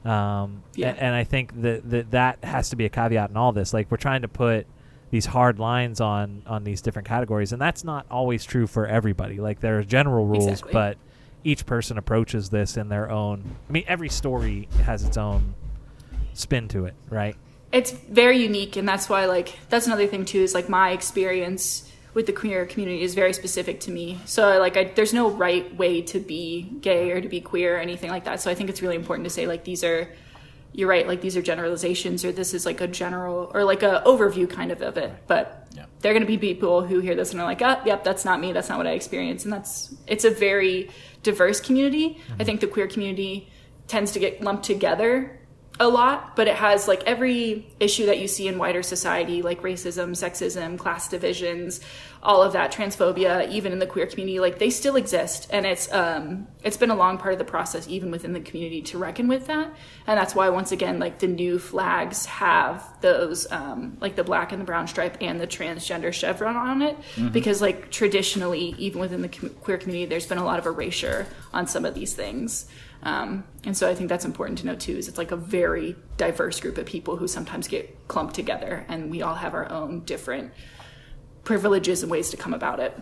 um, 0.06 0.64
Yeah. 0.76 0.90
a- 0.94 1.04
and, 1.04 1.16
I 1.16 1.24
think 1.24 1.62
that, 1.62 1.90
that 1.90 2.12
that 2.12 2.44
has 2.44 2.70
to 2.70 2.76
be 2.76 2.86
a 2.86 2.90
caveat 2.90 3.30
in 3.30 3.38
all 3.38 3.52
this. 3.52 3.74
Like 3.74 3.92
we're 3.92 3.98
trying 3.98 4.22
to 4.22 4.28
put 4.28 4.68
these 5.12 5.26
hard 5.26 5.60
lines 5.60 6.01
on 6.01 6.43
on 6.45 6.64
these 6.64 6.82
different 6.82 7.08
categories, 7.08 7.51
and 7.53 7.62
that's 7.62 7.84
not 7.84 8.05
always 8.12 8.43
true 8.43 8.68
for 8.68 8.86
everybody. 8.88 9.39
Like 9.39 9.60
there 9.60 9.80
are 9.80 9.84
general 9.84 10.26
rules, 10.26 10.47
Exactly. 10.47 10.74
but 10.74 10.97
each 11.43 11.66
person 11.66 11.97
approaches 11.97 12.49
this 12.49 12.78
in 12.78 12.89
their 12.89 13.10
own. 13.10 13.43
I 13.70 13.72
mean, 13.72 13.86
every 13.88 14.10
story 14.10 14.68
has 14.84 15.03
its 15.03 15.18
own 15.18 15.55
spin 16.34 16.68
to 16.70 16.86
it, 16.86 16.93
right? 17.10 17.36
it's 17.70 17.91
very 17.91 18.38
unique 18.38 18.78
and 18.78 18.88
that's 18.88 19.10
why 19.10 19.26
like 19.26 19.60
that's 19.68 19.88
another 19.88 20.08
thing 20.08 20.24
too 20.24 20.39
is 20.39 20.53
like 20.53 20.70
my 20.70 20.91
experience 20.91 21.91
with 22.14 22.26
the 22.26 22.32
queer 22.32 22.66
community 22.66 23.01
is 23.03 23.14
very 23.14 23.34
specific 23.34 23.82
to 23.82 23.91
me 23.91 24.18
so 24.24 24.58
like 24.58 24.78
I, 24.78 24.86
there's 24.86 25.14
no 25.14 25.30
right 25.30 25.76
way 25.76 26.01
to 26.03 26.20
be 26.22 26.62
gay 26.80 27.12
or 27.12 27.20
to 27.20 27.28
be 27.28 27.41
queer 27.41 27.76
or 27.76 27.80
anything 27.80 28.10
like 28.10 28.24
that 28.24 28.39
so 28.39 28.49
i 28.49 28.55
think 28.55 28.70
it's 28.70 28.82
really 28.82 28.95
important 28.95 29.26
to 29.26 29.30
say 29.30 29.47
like 29.47 29.66
these 29.66 29.84
are 29.84 30.08
you're 30.78 30.88
right 30.88 31.07
like 31.07 31.21
these 31.21 31.36
are 31.36 31.41
generalizations 31.41 32.23
or 32.23 32.32
this 32.32 32.53
is 32.53 32.65
like 32.65 32.80
a 32.82 32.88
general 32.88 33.51
or 33.53 33.63
like 33.65 33.82
a 33.84 34.01
overview 34.05 34.47
kind 34.49 34.71
of 34.71 34.82
of 34.82 34.95
it. 34.95 35.11
But 35.28 35.67
Yeah. 35.75 35.86
there 36.01 36.11
are 36.11 36.13
going 36.13 36.21
to 36.25 36.28
be 36.28 36.38
people 36.38 36.86
who 36.86 36.99
hear 36.99 37.15
this 37.15 37.32
and 37.32 37.41
are 37.41 37.45
like 37.47 37.61
oh 37.63 37.82
yep 37.86 38.03
that's 38.03 38.23
not 38.23 38.39
me 38.39 38.53
that's 38.53 38.69
not 38.69 38.78
what 38.78 38.88
i 38.88 38.91
experience 38.91 39.43
and 39.43 39.51
that's 39.51 39.93
it's 40.07 40.23
a 40.23 40.30
very 40.30 40.89
diverse 41.23 41.59
community. 41.59 42.05
Mm-hmm. 42.11 42.41
I 42.41 42.43
think 42.45 42.61
the 42.61 42.67
queer 42.67 42.88
community 42.88 43.49
tends 43.88 44.11
to 44.13 44.19
get 44.19 44.41
lumped 44.41 44.63
together 44.65 45.39
a 45.80 45.88
lot, 45.88 46.36
but 46.36 46.47
it 46.47 46.55
has 46.55 46.88
like 46.88 47.03
every 47.05 47.67
issue 47.80 48.05
that 48.07 48.17
you 48.19 48.28
see 48.28 48.47
in 48.47 48.57
wider 48.57 48.82
society, 48.84 49.41
like 49.41 49.61
racism, 49.61 50.11
sexism, 50.11 50.78
class 50.78 51.07
divisions, 51.09 51.82
all 52.28 52.43
of 52.43 52.51
that, 52.51 52.73
transphobia, 52.73 53.49
even 53.49 53.71
in 53.71 53.80
the 53.80 53.88
queer 53.88 54.05
community, 54.05 54.38
like 54.41 54.59
they 54.59 54.69
still 54.69 54.97
exist, 54.97 55.47
and 55.49 55.65
it's 55.65 55.89
um, 55.93 56.45
it's 56.61 56.75
been 56.75 56.91
a 56.91 56.95
long 56.95 57.17
part 57.17 57.32
of 57.32 57.39
the 57.39 57.45
process, 57.45 57.88
even 57.88 58.11
within 58.11 58.34
the 58.34 58.41
community, 58.41 58.82
to 58.82 58.97
reckon 58.97 59.30
with 59.30 59.47
that, 59.47 59.73
and 60.05 60.19
that's 60.19 60.36
why 60.36 60.49
once 60.49 60.73
again, 60.73 60.99
like 60.99 61.19
the 61.19 61.28
new 61.28 61.57
flags 61.57 62.25
have 62.25 62.84
those 62.99 63.49
um, 63.49 63.97
like 64.01 64.17
the 64.17 64.25
black 64.25 64.51
and 64.51 64.59
the 64.59 64.65
brown 64.65 64.88
stripe 64.89 65.17
and 65.21 65.39
the 65.39 65.47
transgender 65.47 66.11
chevron 66.11 66.57
on 66.57 66.82
it, 66.82 66.97
because 67.32 67.61
like 67.61 67.91
traditionally, 67.91 68.75
even 68.78 68.99
within 68.99 69.21
the 69.21 69.30
com- 69.30 69.49
queer 69.61 69.78
community, 69.78 70.05
there's 70.05 70.28
been 70.28 70.38
a 70.38 70.45
lot 70.45 70.59
of 70.59 70.65
erasure 70.65 71.25
on 71.53 71.65
some 71.65 71.86
of 71.86 71.95
these 71.95 72.13
things. 72.13 72.67
Um, 73.03 73.45
and 73.63 73.78
so 73.78 73.88
I 73.89 73.95
think 73.95 74.09
that's 74.09 74.25
important 74.25 74.59
to 74.59 74.65
know 74.65 74.75
too. 74.75 74.97
Is 74.97 75.07
it's 75.07 75.17
like 75.17 75.32
a 75.32 75.38
very 75.38 75.95
diverse 76.17 76.59
group 76.59 76.78
of 76.78 76.86
people 76.86 77.15
who 77.15 77.28
sometimes 77.28 77.69
get 77.69 78.07
clumped 78.09 78.36
together, 78.36 78.86
and 78.89 79.09
we 79.09 79.21
all 79.21 79.36
have 79.36 79.53
our 79.53 79.71
own 79.71 80.01
different 80.01 80.51
privileges 81.48 82.04
and 82.04 82.12
ways 82.12 82.30
to 82.30 82.36
come 82.36 82.54
about 82.54 82.78
it. 82.82 82.93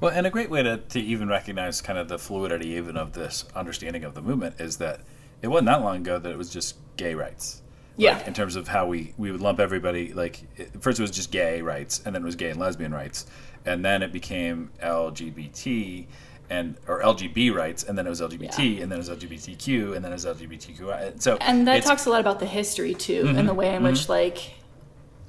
Well, 0.00 0.10
and 0.10 0.26
a 0.26 0.30
great 0.30 0.48
way 0.48 0.62
to, 0.62 0.78
to 0.78 0.98
even 0.98 1.28
recognize 1.28 1.82
kind 1.82 1.98
of 1.98 2.08
the 2.08 2.18
fluidity 2.18 2.70
even 2.70 2.96
of 2.96 3.12
this 3.12 3.44
understanding 3.54 4.02
of 4.02 4.14
the 4.14 4.22
movement 4.22 4.58
is 4.58 4.78
that 4.78 5.00
it 5.42 5.48
wasn't 5.48 5.66
that 5.66 5.82
long 5.82 5.98
ago 5.98 6.18
that 6.18 6.32
it 6.32 6.38
was 6.38 6.48
just 6.48 6.76
gay 6.96 7.14
rights. 7.14 7.60
Yeah. 7.98 8.16
Like, 8.16 8.28
in 8.28 8.32
terms 8.32 8.56
of 8.56 8.66
how 8.66 8.86
we, 8.86 9.12
we 9.18 9.30
would 9.30 9.42
lump 9.42 9.60
everybody, 9.60 10.14
like, 10.14 10.40
it, 10.56 10.82
first 10.82 10.98
it 10.98 11.02
was 11.02 11.10
just 11.10 11.30
gay 11.30 11.60
rights, 11.60 12.00
and 12.06 12.14
then 12.14 12.22
it 12.22 12.24
was 12.24 12.34
gay 12.34 12.48
and 12.48 12.58
lesbian 12.58 12.94
rights, 12.94 13.26
and 13.66 13.84
then 13.84 14.02
it 14.02 14.10
became 14.10 14.70
LGBT, 14.82 16.06
and 16.48 16.76
or 16.88 17.02
LGB 17.02 17.54
rights, 17.54 17.82
and 17.84 17.98
then 17.98 18.06
it 18.06 18.10
was 18.10 18.22
LGBT, 18.22 18.76
Yeah. 18.76 18.82
and 18.82 18.90
then 18.90 18.98
it 18.98 19.06
was 19.06 19.10
LGBTQ, 19.10 19.96
and 19.96 20.02
then 20.02 20.12
it 20.12 20.14
was 20.14 20.24
LGBTQI. 20.24 21.20
So 21.20 21.36
And 21.42 21.66
that 21.68 21.82
talks 21.82 22.06
a 22.06 22.10
lot 22.10 22.20
about 22.20 22.40
the 22.40 22.46
history 22.46 22.94
too, 22.94 23.24
and 23.26 23.36
the 23.36 23.42
mm-hmm. 23.42 23.56
way 23.56 23.74
in 23.74 23.82
which 23.82 24.02
mm-hmm. 24.02 24.12
like 24.12 24.54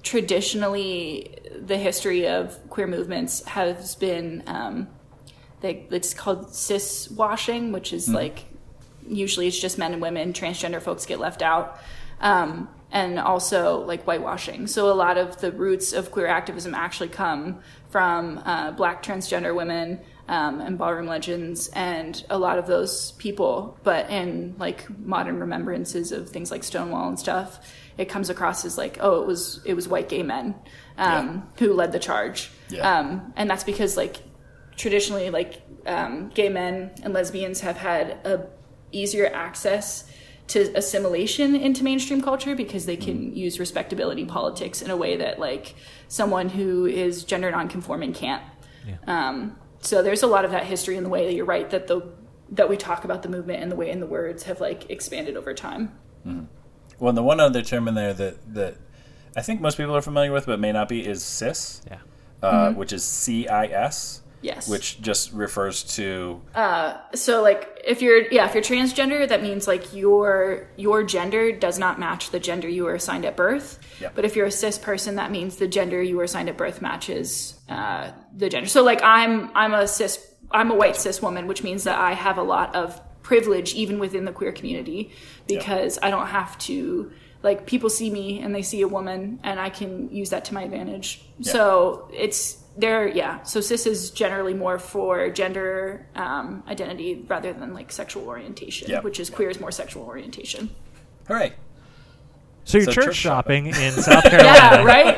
traditionally 0.04 1.36
the 1.66 1.78
history 1.78 2.28
of 2.28 2.58
queer 2.70 2.88
movements 2.88 3.44
has 3.46 3.96
been 3.96 4.44
um, 4.48 4.88
they, 5.62 5.88
it's 5.90 6.14
called 6.14 6.54
cis 6.54 7.10
washing, 7.10 7.72
which 7.72 7.94
is 7.94 8.08
like 8.10 8.46
usually 9.08 9.48
it's 9.48 9.60
just 9.60 9.78
men 9.78 9.94
and 9.94 10.02
women. 10.02 10.34
Transgender 10.34 10.82
folks 10.82 11.06
get 11.06 11.20
left 11.20 11.42
out. 11.42 11.80
Um, 12.20 12.70
and 12.92 13.20
also 13.20 13.80
like 13.82 14.04
whitewashing. 14.06 14.68
So 14.68 14.92
a 14.92 14.96
lot 14.96 15.18
of 15.18 15.42
the 15.42 15.52
roots 15.52 15.92
of 15.92 16.12
queer 16.12 16.28
activism 16.28 16.74
actually 16.74 17.10
come 17.10 17.60
from 17.90 18.42
uh, 18.46 18.72
black 18.72 19.04
transgender 19.04 19.54
women 19.56 20.00
um, 20.30 20.62
and 20.62 20.78
ballroom 20.78 21.06
legends 21.06 21.70
and 21.70 22.24
a 22.30 22.38
lot 22.38 22.58
of 22.58 22.68
those 22.68 23.12
people. 23.14 23.78
But 23.84 24.10
in 24.10 24.56
like 24.58 24.88
modern 25.00 25.40
remembrances 25.40 26.12
of 26.12 26.30
things 26.30 26.50
like 26.50 26.64
Stonewall 26.64 27.10
and 27.10 27.20
stuff, 27.20 27.60
it 27.98 28.10
comes 28.10 28.30
across 28.30 28.66
as 28.66 28.78
like, 28.78 28.98
oh, 29.02 29.22
it 29.22 29.28
was 29.28 29.62
it 29.66 29.74
was 29.74 29.88
white 29.88 30.10
gay 30.10 30.24
men 30.24 30.56
um, 30.98 31.48
who 31.58 31.74
led 31.74 31.92
the 31.92 32.00
charge. 32.00 32.52
Yeah. 32.70 33.00
Um, 33.00 33.34
and 33.36 33.50
that's 33.50 33.64
because 33.64 33.98
like 33.98 34.18
traditionally 34.76 35.30
like 35.30 35.62
um, 35.86 36.30
gay 36.30 36.50
men 36.50 36.92
and 37.04 37.14
lesbians 37.14 37.62
have 37.62 37.78
had 37.78 38.12
a 38.26 38.48
easier 38.92 39.30
access 39.34 40.10
to 40.48 40.72
assimilation 40.78 41.56
into 41.56 41.84
mainstream 41.84 42.22
culture 42.22 42.56
because 42.56 42.86
they 42.86 42.96
can 42.96 43.36
use 43.36 43.60
respectability 43.60 44.26
politics 44.26 44.82
in 44.82 44.90
a 44.90 44.96
way 44.96 45.18
that 45.18 45.40
like 45.40 45.76
someone 46.08 46.48
who 46.48 46.86
is 46.86 47.24
gender 47.24 47.52
nonconforming 47.52 48.14
can't. 48.14 48.44
Um, 49.08 49.58
so 49.82 50.02
there's 50.02 50.24
a 50.24 50.28
lot 50.28 50.46
of 50.46 50.52
that 50.52 50.64
history 50.66 50.96
in 50.96 51.04
the 51.04 51.10
way 51.10 51.26
that 51.26 51.34
you're 51.34 51.46
right 51.46 51.70
that 51.70 51.88
the 51.88 52.02
that 52.52 52.70
we 52.70 52.78
talk 52.78 53.04
about 53.04 53.24
the 53.24 53.30
movement 53.30 53.62
and 53.62 53.70
the 53.70 53.76
way 53.76 53.90
in 53.90 54.00
the 54.00 54.06
words 54.06 54.44
have 54.44 54.62
like 54.62 54.90
expanded 54.90 55.36
over 55.36 55.54
time. 55.54 55.98
Well, 57.00 57.14
the 57.14 57.24
one 57.24 57.40
other 57.40 57.62
term 57.62 57.88
in 57.88 57.96
there 57.96 58.14
that, 58.14 58.54
that 58.56 58.76
I 59.36 59.42
think 59.42 59.62
most 59.62 59.78
people 59.78 59.96
are 59.96 60.02
familiar 60.02 60.32
with, 60.32 60.46
but 60.46 60.60
may 60.60 60.72
not 60.72 60.90
be, 60.90 61.06
is 61.06 61.24
cis, 61.24 61.82
Yeah. 61.90 61.98
uh, 62.42 62.72
which 62.74 62.92
is 62.94 63.04
C 63.04 63.48
I 63.48 63.66
S, 63.68 64.22
Yes. 64.42 64.68
which 64.70 65.02
just 65.02 65.32
refers 65.34 65.84
to 65.96 66.42
Uh, 66.56 66.94
so 67.16 67.42
like 67.42 67.82
if 67.84 68.02
you're 68.04 68.32
yeah 68.32 68.46
if 68.48 68.54
you're 68.54 68.64
transgender 68.64 69.28
that 69.28 69.42
means 69.42 69.68
like 69.68 69.94
your 69.96 70.68
your 70.78 71.02
gender 71.04 71.52
does 71.52 71.80
not 71.80 72.00
match 72.00 72.30
the 72.30 72.40
gender 72.40 72.70
you 72.70 72.84
were 72.84 72.94
assigned 72.94 73.26
at 73.26 73.36
birth 73.36 73.80
Yep. 74.00 74.14
but 74.16 74.26
if 74.26 74.36
you're 74.36 74.46
a 74.46 74.52
cis 74.52 74.78
person 74.78 75.16
that 75.16 75.32
means 75.32 75.56
the 75.56 75.68
gender 75.68 76.02
you 76.04 76.18
were 76.18 76.24
assigned 76.24 76.50
at 76.50 76.56
birth 76.58 76.82
matches 76.84 77.60
uh, 77.68 78.12
the 78.36 78.48
gender 78.48 78.70
so 78.70 78.84
like 78.84 79.02
i'm 79.04 79.50
i'm 79.56 79.74
a 79.74 79.88
cis 79.88 80.24
i'm 80.52 80.70
a 80.70 80.76
white 80.76 80.96
cis 80.96 81.20
woman 81.20 81.48
which 81.48 81.64
means 81.64 81.84
that 81.86 81.98
i 81.98 82.14
have 82.14 82.38
a 82.38 82.44
lot 82.44 82.76
of 82.76 83.02
privilege 83.32 83.74
even 83.84 84.00
within 84.00 84.24
the 84.24 84.32
queer 84.32 84.54
community 84.60 85.12
because 85.48 86.00
i 86.02 86.10
don't 86.10 86.28
have 86.28 86.58
to 86.58 87.12
like 87.44 87.66
people 87.66 87.90
see 87.90 88.10
me 88.10 88.40
and 88.40 88.56
they 88.56 88.62
see 88.62 88.82
a 88.82 88.88
woman 88.88 89.38
and 89.44 89.60
i 89.60 89.70
can 89.70 89.92
use 90.22 90.30
that 90.30 90.46
to 90.46 90.54
my 90.54 90.64
advantage 90.64 91.08
so 91.42 92.10
it's 92.14 92.42
there 92.78 93.06
yeah 93.22 93.42
so 93.44 93.60
cis 93.60 93.86
is 93.86 94.12
generally 94.12 94.54
more 94.54 94.80
for 94.80 95.30
gender 95.30 96.06
um, 96.16 96.64
identity 96.70 97.26
rather 97.28 97.52
than 97.52 97.74
like 97.74 97.92
sexual 97.92 98.24
orientation 98.28 98.90
Yeah. 98.90 99.02
which 99.02 99.20
is 99.20 99.30
queer 99.30 99.50
is 99.50 99.60
more 99.60 99.72
sexual 99.72 100.04
orientation 100.06 100.70
hooray. 101.28 101.52
So 102.64 102.78
you're 102.78 102.86
So 102.86 102.92
church, 102.94 103.06
church 103.08 103.16
shopping 103.16 103.68
in 103.68 103.92
South 103.92 104.24
Carolina. 104.32 104.54
yeah 104.54 104.84
right 104.84 105.18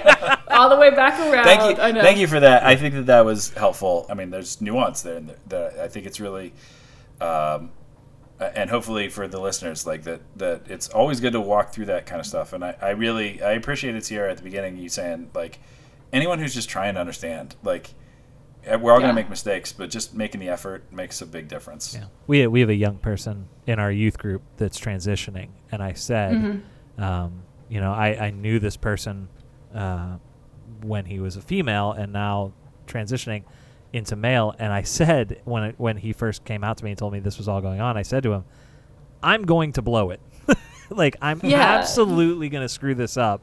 all 0.49 0.69
the 0.69 0.77
way 0.77 0.89
back 0.89 1.13
around 1.19 1.43
Thank 1.45 1.77
you, 1.77 1.83
I 1.83 1.91
know. 1.91 2.01
thank 2.01 2.17
you 2.17 2.27
for 2.27 2.39
that. 2.39 2.63
I 2.63 2.75
think 2.75 2.95
that 2.95 3.05
that 3.07 3.23
was 3.25 3.49
helpful. 3.53 4.05
I 4.09 4.13
mean, 4.15 4.29
there's 4.31 4.59
nuance 4.61 5.03
there, 5.03 5.17
and 5.17 5.33
that 5.47 5.77
I 5.79 5.87
think 5.87 6.05
it's 6.07 6.19
really, 6.19 6.53
um, 7.21 7.69
and 8.39 8.69
hopefully 8.69 9.09
for 9.09 9.27
the 9.27 9.39
listeners, 9.39 9.85
like 9.85 10.03
that, 10.03 10.21
that 10.37 10.61
it's 10.67 10.87
always 10.89 11.19
good 11.19 11.33
to 11.33 11.41
walk 11.41 11.73
through 11.73 11.85
that 11.85 12.05
kind 12.05 12.19
of 12.19 12.25
stuff. 12.25 12.53
And 12.53 12.63
I, 12.63 12.75
I 12.81 12.89
really, 12.91 13.41
I 13.41 13.51
appreciated 13.51 14.03
Sierra 14.05 14.31
at 14.31 14.37
the 14.37 14.43
beginning. 14.43 14.77
You 14.77 14.89
saying 14.89 15.31
like, 15.33 15.59
anyone 16.13 16.39
who's 16.39 16.53
just 16.53 16.69
trying 16.69 16.93
to 16.95 16.99
understand, 16.99 17.55
like, 17.63 17.93
eh, 18.65 18.75
we're 18.77 18.91
all 18.93 18.99
Yeah. 18.99 19.07
gonna 19.07 19.13
make 19.13 19.29
mistakes, 19.29 19.73
but 19.73 19.89
just 19.89 20.13
making 20.13 20.39
the 20.39 20.49
effort 20.49 20.83
makes 20.91 21.21
a 21.21 21.25
big 21.25 21.47
difference. 21.47 21.95
Yeah. 21.95 22.05
We 22.27 22.47
we 22.47 22.61
have 22.61 22.69
a 22.69 22.75
young 22.75 22.97
person 22.97 23.47
in 23.67 23.77
our 23.79 23.91
youth 23.91 24.17
group 24.17 24.41
that's 24.57 24.79
transitioning, 24.79 25.49
and 25.71 25.83
I 25.83 25.93
said, 25.93 26.33
Mm-hmm. 26.33 27.03
um, 27.03 27.43
you 27.67 27.79
know, 27.81 27.91
I, 27.93 28.27
I 28.27 28.29
knew 28.31 28.57
this 28.59 28.77
person 28.77 29.27
uh, 29.75 30.17
when 30.81 31.05
he 31.05 31.19
was 31.19 31.35
a 31.35 31.41
female, 31.41 31.91
and 31.91 32.11
now 32.13 32.53
transitioning 32.87 33.43
into 33.93 34.15
male. 34.15 34.55
And 34.59 34.71
I 34.71 34.83
said 34.83 35.41
when 35.45 35.63
it, 35.63 35.75
when 35.77 35.97
he 35.97 36.13
first 36.13 36.45
came 36.45 36.63
out 36.63 36.77
to 36.77 36.83
me 36.83 36.91
and 36.91 36.97
told 36.97 37.13
me 37.13 37.19
this 37.19 37.37
was 37.37 37.47
all 37.47 37.61
going 37.61 37.81
on, 37.81 37.97
I 37.97 38.03
said 38.03 38.23
to 38.23 38.33
him, 38.33 38.45
"I'm 39.23 39.43
going 39.43 39.73
to 39.73 39.81
blow 39.81 40.11
it. 40.11 40.21
like 40.89 41.15
I'm 41.21 41.39
Yeah. 41.43 41.59
absolutely 41.59 42.49
going 42.49 42.63
to 42.63 42.69
screw 42.69 42.95
this 42.95 43.17
up. 43.17 43.41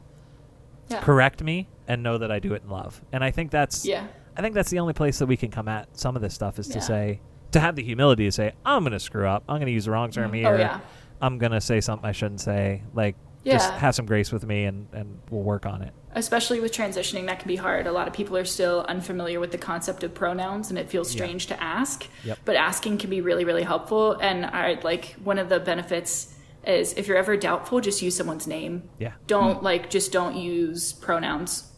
Yeah. 0.89 1.01
Correct 1.01 1.43
me, 1.43 1.67
and 1.87 2.01
know 2.01 2.17
that 2.17 2.31
I 2.31 2.39
do 2.39 2.53
it 2.53 2.63
in 2.63 2.69
love." 2.69 3.01
And 3.11 3.23
I 3.23 3.31
think 3.31 3.51
that's 3.51 3.85
yeah 3.85 4.07
I 4.37 4.41
think 4.41 4.53
that's 4.53 4.69
the 4.69 4.79
only 4.79 4.93
place 4.93 5.19
that 5.19 5.25
we 5.25 5.35
can 5.35 5.49
come 5.49 5.67
at 5.67 5.97
some 5.97 6.15
of 6.15 6.21
this 6.21 6.33
stuff 6.33 6.59
is 6.59 6.67
to 6.69 6.81
say 6.81 7.19
to 7.51 7.59
have 7.59 7.75
the 7.75 7.83
humility 7.83 8.25
to 8.25 8.31
say 8.31 8.53
I'm 8.63 8.83
going 8.83 8.93
to 8.93 8.99
screw 8.99 9.27
up. 9.27 9.43
I'm 9.49 9.57
going 9.57 9.65
to 9.65 9.71
use 9.71 9.85
the 9.85 9.91
wrong 9.91 10.11
term 10.11 10.31
mm-hmm. 10.31 10.45
oh, 10.45 10.49
here. 10.49 10.57
oh 10.57 10.59
yeah 10.59 10.79
I'm 11.21 11.39
going 11.39 11.51
to 11.51 11.61
say 11.61 11.81
something 11.81 12.07
I 12.07 12.11
shouldn't 12.11 12.41
say. 12.41 12.83
Like 12.93 13.15
just 13.45 13.71
have 13.73 13.95
some 13.95 14.05
grace 14.05 14.31
with 14.31 14.45
me 14.45 14.65
and 14.65 14.87
and 14.93 15.19
we'll 15.29 15.41
work 15.41 15.65
on 15.65 15.81
it. 15.81 15.93
Especially 16.17 16.59
with 16.59 16.73
transitioning 16.73 17.27
that 17.27 17.39
can 17.39 17.47
be 17.47 17.55
hard. 17.55 17.85
A 17.87 17.91
lot 17.91 18.07
of 18.07 18.13
people 18.13 18.35
are 18.35 18.45
still 18.45 18.85
unfamiliar 18.89 19.39
with 19.39 19.51
the 19.51 19.57
concept 19.57 20.03
of 20.03 20.13
pronouns 20.13 20.69
and 20.69 20.79
it 20.79 20.89
feels 20.89 21.09
strange 21.09 21.45
to 21.47 21.63
ask. 21.63 22.07
Yep. 22.23 22.39
but 22.43 22.55
asking 22.55 22.97
can 22.97 23.09
be 23.09 23.21
really 23.21 23.45
really 23.45 23.63
helpful. 23.63 24.13
And 24.13 24.45
i 24.45 24.79
like 24.83 25.15
one 25.23 25.37
of 25.39 25.49
the 25.49 25.59
benefits 25.59 26.35
is 26.65 26.93
if 26.93 27.07
you're 27.07 27.17
ever 27.17 27.37
doubtful 27.37 27.79
just 27.79 28.01
use 28.01 28.15
someone's 28.17 28.47
name. 28.47 28.89
Yeah. 28.99 29.13
don't 29.27 29.61
like 29.63 29.89
just 29.89 30.11
don't 30.11 30.35
use 30.35 30.93
pronouns 30.93 31.71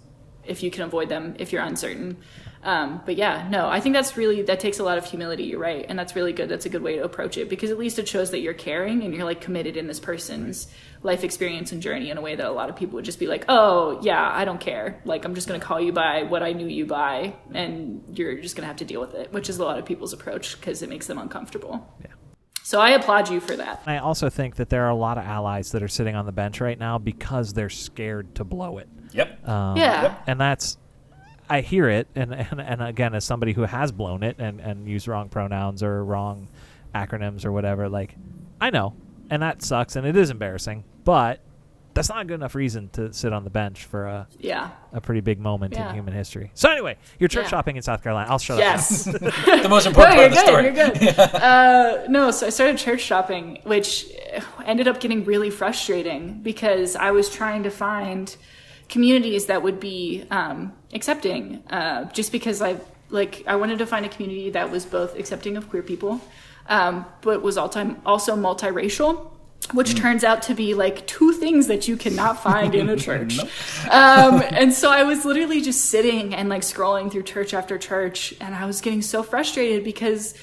if 0.46 0.64
you 0.64 0.72
can 0.72 0.84
avoid 0.84 1.10
them 1.10 1.36
if 1.38 1.52
you're 1.52 1.62
uncertain. 1.62 2.18
Um, 2.62 3.02
but 3.06 3.16
yeah 3.16 3.48
no 3.50 3.70
i 3.70 3.80
think 3.80 3.96
that's 3.96 4.18
really 4.18 4.42
that 4.42 4.60
takes 4.60 4.80
a 4.80 4.84
lot 4.84 4.98
of 4.98 5.06
humility 5.06 5.44
you're 5.44 5.60
right. 5.60 5.86
And 5.88 6.00
that's 6.00 6.16
really 6.16 6.34
good. 6.34 6.50
That's 6.50 6.66
a 6.66 6.70
good 6.70 6.82
way 6.82 6.96
to 6.96 7.04
approach 7.04 7.38
it 7.38 7.50
because 7.50 7.72
at 7.72 7.78
least 7.78 8.00
it 8.00 8.08
shows 8.08 8.32
that 8.32 8.40
you're 8.40 8.54
caring 8.54 9.04
and 9.04 9.14
you're 9.14 9.26
like 9.26 9.42
committed 9.42 9.76
in 9.78 9.88
this 9.88 10.00
person's 10.00 10.68
life 11.02 11.24
experience 11.24 11.72
and 11.72 11.82
journey 11.82 12.10
in 12.10 12.18
a 12.18 12.22
way 12.22 12.36
that 12.36 12.46
a 12.46 12.52
lot 12.52 12.70
of 12.70 12.76
people 12.76 12.96
would 12.96 13.06
just 13.06 13.20
be 13.20 13.28
like 13.28 13.46
oh 13.48 14.00
yeah 14.02 14.30
i 14.34 14.44
don't 14.44 14.60
care 14.60 15.00
like 15.06 15.24
i'm 15.26 15.34
just 15.34 15.48
going 15.48 15.60
to 15.60 15.66
call 15.66 15.80
you 15.80 15.94
by 15.94 16.24
what 16.24 16.44
i 16.44 16.52
knew 16.52 16.68
you 16.68 16.86
by 16.86 17.34
and 17.54 18.04
you're 18.18 18.36
just 18.42 18.56
going 18.56 18.64
to 18.64 18.68
have 18.68 18.76
to 18.78 18.86
deal 18.86 19.00
with 19.00 19.14
it 19.14 19.32
which 19.32 19.50
is 19.50 19.58
a 19.60 19.64
lot 19.64 19.80
of 19.80 19.86
people's 19.86 20.12
approach 20.14 20.60
because 20.60 20.82
it 20.82 20.90
makes 20.90 21.08
them 21.08 21.18
uncomfortable 21.18 21.88
Yeah. 22.02 22.08
so 22.64 22.82
i 22.82 22.90
applaud 22.92 23.30
you 23.30 23.40
for 23.40 23.56
that 23.56 23.82
I 23.88 23.98
also 24.00 24.30
think 24.30 24.56
that 24.58 24.70
there 24.70 24.84
are 24.86 24.90
a 24.90 24.96
lot 24.96 25.18
of 25.18 25.24
allies 25.24 25.72
that 25.72 25.82
are 25.82 25.88
sitting 25.88 26.16
on 26.16 26.26
the 26.26 26.32
bench 26.34 26.60
right 26.60 26.78
now 26.78 26.98
because 26.98 27.54
they're 27.54 27.70
scared 27.70 28.36
to 28.36 28.44
blow 28.44 28.78
it. 28.78 28.90
Yep. 29.14 29.48
Um, 29.48 29.78
yeah 29.78 30.16
and 30.28 30.40
that's 30.40 30.78
I 31.52 31.62
hear 31.62 31.90
it, 31.90 32.08
and, 32.14 32.32
and 32.32 32.62
and 32.62 32.80
again, 32.84 33.16
as 33.16 33.26
somebody 33.26 33.54
who 33.54 33.64
has 33.64 33.92
blown 33.92 34.22
it 34.22 34.36
and 34.38 34.60
and 34.60 34.88
used 34.88 35.08
wrong 35.08 35.30
pronouns 35.30 35.82
or 35.82 36.06
wrong 36.06 36.48
acronyms 36.94 37.44
or 37.44 37.52
whatever, 37.52 37.90
like 37.90 38.16
I 38.62 38.70
know, 38.70 38.94
and 39.30 39.42
that 39.42 39.62
sucks, 39.64 39.96
and 39.96 40.06
it 40.08 40.16
is 40.16 40.30
embarrassing, 40.30 40.84
but 41.04 41.40
that's 41.96 42.08
not 42.08 42.22
a 42.22 42.26
good 42.26 42.36
enough 42.36 42.56
reason 42.56 42.88
to 42.90 43.12
sit 43.12 43.34
on 43.34 43.44
the 43.44 43.50
bench 43.50 43.84
for 43.86 44.06
a, 44.06 44.28
Yeah. 44.38 44.70
a 44.94 45.02
pretty 45.02 45.22
big 45.22 45.40
moment 45.40 45.74
Yeah. 45.74 45.90
in 45.90 45.96
human 45.96 46.14
history. 46.14 46.52
So 46.54 46.70
anyway, 46.70 46.98
you're 47.18 47.28
church 47.28 47.46
Yeah. 47.46 47.50
shopping 47.50 47.76
in 47.78 47.82
South 47.82 48.04
Carolina. 48.04 48.30
I'll 48.30 48.38
shut 48.40 48.60
Yes. 48.60 49.08
up. 49.08 49.20
the 49.20 49.68
most 49.68 49.84
no, 49.86 49.90
important 49.90 50.20
you're 50.20 50.30
part 50.30 50.32
of 50.32 50.32
the 50.32 50.38
story. 50.38 50.64
You're 50.66 50.74
good. 50.74 51.20
uh, 51.36 52.08
no, 52.08 52.32
so 52.32 52.46
I 52.48 52.50
started 52.52 52.78
church 52.78 53.02
shopping, 53.02 53.60
which 53.64 54.06
ended 54.66 54.88
up 54.88 55.00
getting 55.02 55.26
really 55.26 55.50
frustrating 55.50 56.40
because 56.42 56.96
I 56.96 57.12
was 57.12 57.28
trying 57.30 57.64
to 57.64 57.72
find 57.72 58.34
communities 58.88 59.48
that 59.48 59.62
would 59.64 59.80
be 59.80 60.26
um, 60.32 60.74
accepting. 60.94 61.64
Uh, 61.70 62.06
just 62.06 62.32
because 62.32 62.62
I 62.62 62.78
like, 63.10 63.44
I 63.48 63.56
wanted 63.56 63.80
to 63.80 63.88
find 63.88 64.06
a 64.06 64.10
community 64.10 64.52
that 64.52 64.70
was 64.72 64.86
both 64.86 65.18
accepting 65.18 65.58
of 65.58 65.68
queer 65.70 65.82
people, 65.84 66.22
um, 66.70 67.06
but 67.22 67.42
was 67.42 67.58
also 67.58 67.96
also 68.06 68.36
multiracial. 68.36 69.26
Which 69.74 69.94
turns 69.94 70.24
out 70.24 70.42
to 70.44 70.56
be 70.56 70.74
like 70.74 71.06
two 71.06 71.34
things 71.34 71.68
that 71.68 71.88
you 71.88 71.98
cannot 71.98 72.42
find 72.42 72.74
in 72.74 72.90
a 72.90 72.96
church. 73.08 73.38
um, 73.92 74.42
and 74.52 74.74
so 74.74 74.90
I 74.90 75.04
was 75.04 75.26
literally 75.26 75.62
just 75.62 75.86
sitting 75.86 76.34
and 76.34 76.48
like 76.48 76.62
scrolling 76.62 77.12
through 77.12 77.24
church 77.24 77.54
after 77.54 77.78
church, 77.78 78.34
and 78.40 78.56
I 78.56 78.66
was 78.66 78.80
getting 78.80 79.02
so 79.02 79.22
frustrated 79.22 79.84
because, 79.84 80.34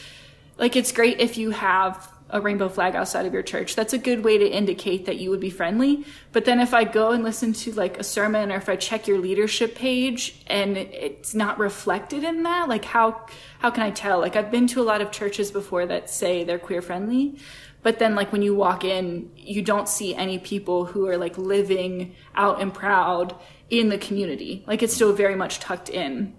like, 0.59 0.77
it's 0.77 0.93
great 0.93 1.19
if 1.19 1.39
you 1.39 1.51
have 1.51 2.09
a 2.29 2.41
rainbow 2.41 2.69
flag 2.69 2.97
outside 2.97 3.25
of 3.25 3.33
your 3.33 3.43
church. 3.43 3.77
That's 3.77 3.93
a 3.93 3.99
good 3.99 4.25
way 4.25 4.37
to 4.39 4.49
indicate 4.49 5.07
that 5.07 5.19
you 5.19 5.31
would 5.31 5.41
be 5.41 5.51
friendly. 5.51 6.05
But 6.33 6.45
then 6.45 6.61
if 6.61 6.75
I 6.75 6.85
go 6.85 7.13
and 7.13 7.23
listen 7.23 7.53
to 7.53 7.73
like 7.73 7.99
a 7.99 8.05
sermon 8.05 8.51
or 8.51 8.57
if 8.57 8.69
I 8.69 8.77
check 8.77 9.07
your 9.07 9.19
leadership 9.19 9.75
page 9.75 10.41
and 10.47 10.77
it's 10.77 11.35
not 11.35 11.59
reflected 11.59 12.25
in 12.25 12.43
that, 12.43 12.69
like 12.69 12.85
how 12.85 13.27
how 13.61 13.71
can 13.71 13.83
I 13.85 13.91
tell? 13.91 14.21
Like 14.21 14.35
I've 14.35 14.51
been 14.51 14.67
to 14.69 14.81
a 14.81 14.85
lot 14.85 15.01
of 15.01 15.13
churches 15.13 15.51
before 15.51 15.87
that 15.87 16.11
say 16.11 16.43
they're 16.43 16.59
queer 16.59 16.83
friendly, 16.83 17.39
but 17.83 18.01
then 18.01 18.17
like 18.17 18.33
when 18.33 18.43
you 18.43 18.55
walk 18.55 18.85
in, 18.85 19.31
you 19.37 19.63
don't 19.63 19.89
see 19.89 20.15
any 20.15 20.39
people 20.39 20.87
who 20.87 21.07
are 21.07 21.17
like 21.17 21.39
living 21.39 22.17
out 22.35 22.61
and 22.61 22.75
proud 22.75 23.37
in 23.71 23.89
the 23.89 23.99
community. 23.99 24.65
Like 24.67 24.83
it's 24.83 24.95
still 24.95 25.13
very 25.13 25.37
much 25.37 25.61
tucked 25.61 25.89
in. 25.89 26.35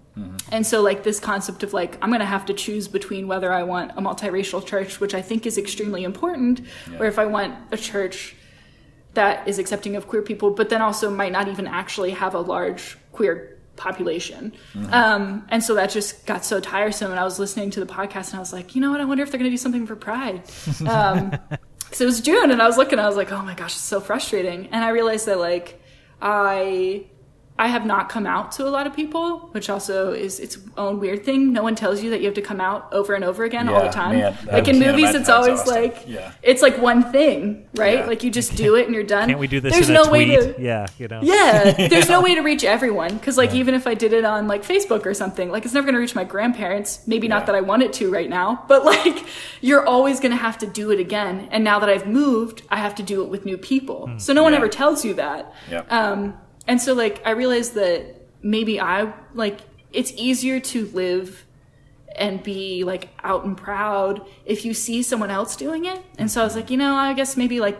And 0.50 0.66
so, 0.66 0.82
like, 0.82 1.02
this 1.02 1.20
concept 1.20 1.62
of 1.62 1.72
like, 1.72 1.98
I'm 2.02 2.10
going 2.10 2.20
to 2.20 2.26
have 2.26 2.46
to 2.46 2.54
choose 2.54 2.88
between 2.88 3.28
whether 3.28 3.52
I 3.52 3.62
want 3.62 3.92
a 3.92 4.00
multiracial 4.00 4.64
church, 4.64 5.00
which 5.00 5.14
I 5.14 5.22
think 5.22 5.46
is 5.46 5.58
extremely 5.58 6.04
important, 6.04 6.60
or 6.98 7.06
if 7.06 7.18
I 7.18 7.26
want 7.26 7.54
a 7.70 7.76
church 7.76 8.34
that 9.14 9.48
is 9.48 9.58
accepting 9.58 9.96
of 9.96 10.06
queer 10.06 10.22
people, 10.22 10.50
but 10.50 10.68
then 10.68 10.80
also 10.80 11.10
might 11.10 11.32
not 11.32 11.48
even 11.48 11.66
actually 11.66 12.12
have 12.12 12.34
a 12.34 12.40
large 12.40 12.96
queer 13.12 13.58
population. 13.76 14.52
Um, 14.92 15.46
and 15.48 15.62
so 15.62 15.74
that 15.76 15.90
just 15.90 16.26
got 16.26 16.44
so 16.44 16.60
tiresome. 16.60 17.10
And 17.10 17.18
I 17.18 17.24
was 17.24 17.38
listening 17.38 17.70
to 17.70 17.80
the 17.80 17.86
podcast 17.86 18.30
and 18.30 18.36
I 18.36 18.40
was 18.40 18.52
like, 18.52 18.74
you 18.74 18.80
know 18.80 18.90
what? 18.90 19.00
I 19.00 19.04
wonder 19.04 19.22
if 19.22 19.30
they're 19.30 19.38
going 19.38 19.50
to 19.50 19.54
do 19.54 19.56
something 19.56 19.86
for 19.86 19.96
Pride. 19.96 20.42
Um, 20.88 21.36
so 21.92 22.04
it 22.04 22.06
was 22.06 22.20
June 22.20 22.50
and 22.50 22.60
I 22.60 22.66
was 22.66 22.76
looking, 22.76 22.98
I 22.98 23.06
was 23.06 23.16
like, 23.16 23.32
oh 23.32 23.42
my 23.42 23.54
gosh, 23.54 23.72
it's 23.72 23.80
so 23.80 24.00
frustrating. 24.00 24.66
And 24.72 24.84
I 24.84 24.90
realized 24.90 25.26
that 25.26 25.38
like, 25.38 25.80
I 26.20 27.06
I 27.58 27.66
have 27.68 27.84
not 27.84 28.08
come 28.08 28.24
out 28.26 28.52
to 28.52 28.66
a 28.68 28.70
lot 28.70 28.86
of 28.86 28.94
people, 28.94 29.48
which 29.52 29.68
also 29.68 30.12
is 30.12 30.38
its 30.38 30.58
own 30.76 31.00
weird 31.00 31.24
thing. 31.24 31.52
No 31.52 31.62
one 31.64 31.74
tells 31.74 32.02
you 32.02 32.10
that 32.10 32.20
you 32.20 32.26
have 32.26 32.34
to 32.34 32.42
come 32.42 32.60
out 32.60 32.92
over 32.92 33.14
and 33.14 33.24
over 33.24 33.42
again 33.44 33.68
all 33.68 33.82
the 33.82 33.88
time. 33.88 34.16
man, 34.16 34.36
I 34.48 34.54
like 34.54 34.68
in 34.68 34.78
movies, 34.78 35.14
it's 35.14 35.28
always 35.28 35.60
exhausting. 35.60 35.82
like 35.82 36.04
Yeah. 36.06 36.32
it's 36.42 36.62
like 36.62 36.78
one 36.78 37.10
thing, 37.10 37.66
right? 37.74 37.98
Yeah. 38.00 38.06
Like 38.06 38.22
you 38.22 38.30
just 38.30 38.54
do 38.64 38.76
it 38.76 38.86
and 38.86 38.94
you're 38.94 39.02
done. 39.02 39.28
Can't 39.28 39.40
we 39.40 39.48
do 39.48 39.60
this 39.60 39.72
There's 39.74 39.88
in 39.90 39.96
a 39.96 40.04
no 40.04 40.10
way 40.10 40.24
to 40.26 40.54
yeah, 40.58 40.86
you 40.98 41.08
know. 41.08 41.20
yeah, 41.22 41.72
there's 41.88 42.08
no 42.08 42.20
way 42.20 42.34
to 42.36 42.42
reach 42.42 42.62
everyone 42.64 43.16
because, 43.16 43.36
like, 43.36 43.52
even 43.54 43.74
if 43.74 43.86
I 43.88 43.94
did 43.94 44.12
it 44.12 44.24
on 44.24 44.46
like 44.46 44.62
Facebook 44.64 45.04
or 45.04 45.12
something, 45.14 45.50
like, 45.50 45.64
it's 45.64 45.74
never 45.74 45.84
gonna 45.86 45.98
reach 45.98 46.14
my 46.14 46.24
grandparents. 46.24 47.00
Maybe 47.08 47.26
Yeah. 47.26 47.34
not 47.34 47.46
that 47.46 47.54
I 47.54 47.60
want 47.60 47.82
it 47.82 47.92
to 47.94 48.10
right 48.10 48.28
now, 48.30 48.64
but 48.68 48.84
like, 48.84 49.24
you're 49.60 49.84
always 49.84 50.20
gonna 50.20 50.36
have 50.36 50.58
to 50.58 50.66
do 50.66 50.90
it 50.92 51.00
again. 51.00 51.48
And 51.50 51.64
now 51.64 51.80
that 51.80 51.88
I've 51.88 52.06
moved, 52.06 52.62
I 52.70 52.76
have 52.76 52.94
to 52.96 53.02
do 53.02 53.22
it 53.22 53.28
with 53.28 53.44
new 53.44 53.58
people. 53.58 54.08
So 54.18 54.32
no 54.32 54.42
one 54.44 54.54
ever 54.54 54.68
tells 54.68 55.04
you 55.04 55.14
that. 55.14 55.52
Yep. 55.70 55.92
Um, 55.92 56.34
and 56.68 56.80
so 56.80 56.92
like, 56.92 57.22
I 57.24 57.30
realized 57.30 57.74
that 57.74 58.14
maybe 58.42 58.78
I 58.78 59.12
like 59.34 59.60
it's 59.90 60.12
easier 60.12 60.60
to 60.60 60.86
live 60.88 61.46
and 62.14 62.42
be 62.42 62.84
like 62.84 63.08
out 63.22 63.44
and 63.44 63.56
proud 63.56 64.26
if 64.44 64.64
you 64.64 64.74
see 64.74 65.02
someone 65.02 65.30
else 65.30 65.56
doing 65.56 65.86
it. 65.86 66.02
And 66.18 66.30
so 66.30 66.42
I 66.42 66.44
was 66.44 66.54
like, 66.54 66.70
you 66.70 66.76
know, 66.76 66.94
I 66.94 67.14
guess 67.14 67.36
maybe 67.36 67.58
like 67.58 67.78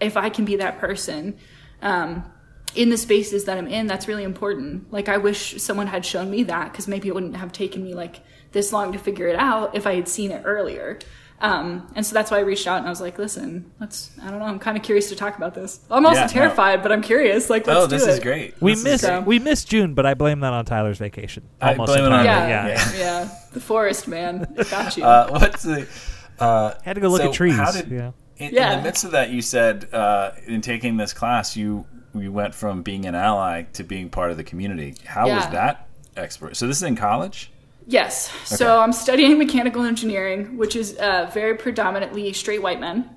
if 0.00 0.16
I 0.16 0.28
can 0.28 0.44
be 0.44 0.56
that 0.56 0.78
person 0.78 1.38
um, 1.80 2.30
in 2.74 2.90
the 2.90 2.98
spaces 2.98 3.44
that 3.44 3.56
I'm 3.56 3.68
in, 3.68 3.86
that's 3.86 4.06
really 4.06 4.24
important. 4.24 4.92
Like 4.92 5.08
I 5.08 5.16
wish 5.16 5.60
someone 5.62 5.86
had 5.86 6.04
shown 6.04 6.30
me 6.30 6.42
that 6.44 6.72
because 6.72 6.86
maybe 6.86 7.08
it 7.08 7.14
wouldn't 7.14 7.36
have 7.36 7.52
taken 7.52 7.82
me 7.82 7.94
like 7.94 8.20
this 8.52 8.72
long 8.72 8.92
to 8.92 8.98
figure 8.98 9.28
it 9.28 9.36
out 9.36 9.74
if 9.74 9.86
I 9.86 9.94
had 9.94 10.08
seen 10.08 10.30
it 10.30 10.42
earlier. 10.44 10.98
Um, 11.40 11.90
and 11.94 12.04
so 12.06 12.14
that's 12.14 12.30
why 12.30 12.38
I 12.38 12.40
reached 12.40 12.66
out 12.66 12.78
and 12.78 12.86
I 12.86 12.90
was 12.90 13.00
like, 13.00 13.18
listen, 13.18 13.70
let's, 13.78 14.10
I 14.22 14.30
don't 14.30 14.38
know, 14.38 14.46
I'm 14.46 14.58
kind 14.58 14.76
of 14.76 14.82
curious 14.82 15.10
to 15.10 15.16
talk 15.16 15.36
about 15.36 15.54
this. 15.54 15.80
I'm 15.90 16.06
also 16.06 16.20
Yeah, 16.20 16.26
no. 16.26 16.32
terrified, 16.32 16.82
but 16.82 16.92
I'm 16.92 17.02
curious. 17.02 17.50
Like, 17.50 17.66
let's 17.66 17.78
Oh, 17.78 17.86
do 17.86 17.90
this 17.98 18.06
it. 18.06 18.10
is 18.10 18.20
great. 18.20 18.54
We 18.60 18.72
This 18.72 18.84
missed 18.84 19.04
great. 19.04 19.24
we 19.26 19.38
missed 19.38 19.68
June, 19.68 19.92
but 19.94 20.06
I 20.06 20.14
blame 20.14 20.40
that 20.40 20.54
on 20.54 20.64
Tyler's 20.64 20.96
vacation. 20.98 21.42
I 21.60 21.72
Almost 21.72 21.88
blame 21.92 22.04
it 22.04 22.12
on- 22.12 22.20
entirely. 22.20 22.50
Yeah, 22.50 22.90
yeah. 22.94 22.98
yeah, 22.98 23.30
The 23.52 23.60
forest, 23.60 24.08
man. 24.08 24.46
It 24.56 24.70
got 24.70 24.96
you. 24.96 25.04
Uh, 25.06 25.28
what's 25.28 25.62
the? 25.62 25.86
Uh, 26.38 26.74
Had 26.82 26.94
to 26.94 27.00
go 27.00 27.08
look 27.08 27.20
so 27.22 27.28
at 27.28 27.34
trees. 27.34 27.54
How 27.56 27.70
did, 27.70 27.88
yeah. 27.90 28.12
in, 28.38 28.48
in 28.48 28.54
Yeah. 28.54 28.76
the 28.76 28.82
midst 28.82 29.04
of 29.04 29.10
that, 29.12 29.28
you 29.30 29.42
said 29.42 29.92
uh, 29.92 30.32
in 30.46 30.60
taking 30.62 30.96
this 30.96 31.12
class, 31.12 31.56
you 31.56 31.86
you 32.14 32.32
went 32.32 32.54
from 32.54 32.82
being 32.82 33.04
an 33.04 33.14
ally 33.14 33.64
to 33.74 33.84
being 33.84 34.08
part 34.08 34.30
of 34.30 34.38
the 34.38 34.44
community. 34.44 34.94
How 35.04 35.28
was 35.28 35.46
that 35.50 35.86
expert? 36.16 36.56
So 36.56 36.66
this 36.66 36.78
is 36.78 36.82
in 36.82 36.96
college. 36.96 37.50
Yes. 37.86 38.28
Okay. 38.34 38.56
So 38.56 38.80
I'm 38.80 38.92
studying 38.92 39.38
mechanical 39.38 39.82
engineering, 39.84 40.56
which 40.56 40.74
is 40.76 40.96
uh, 40.96 41.30
very 41.32 41.54
predominantly 41.56 42.32
straight 42.32 42.60
white 42.62 42.80
men. 42.80 43.08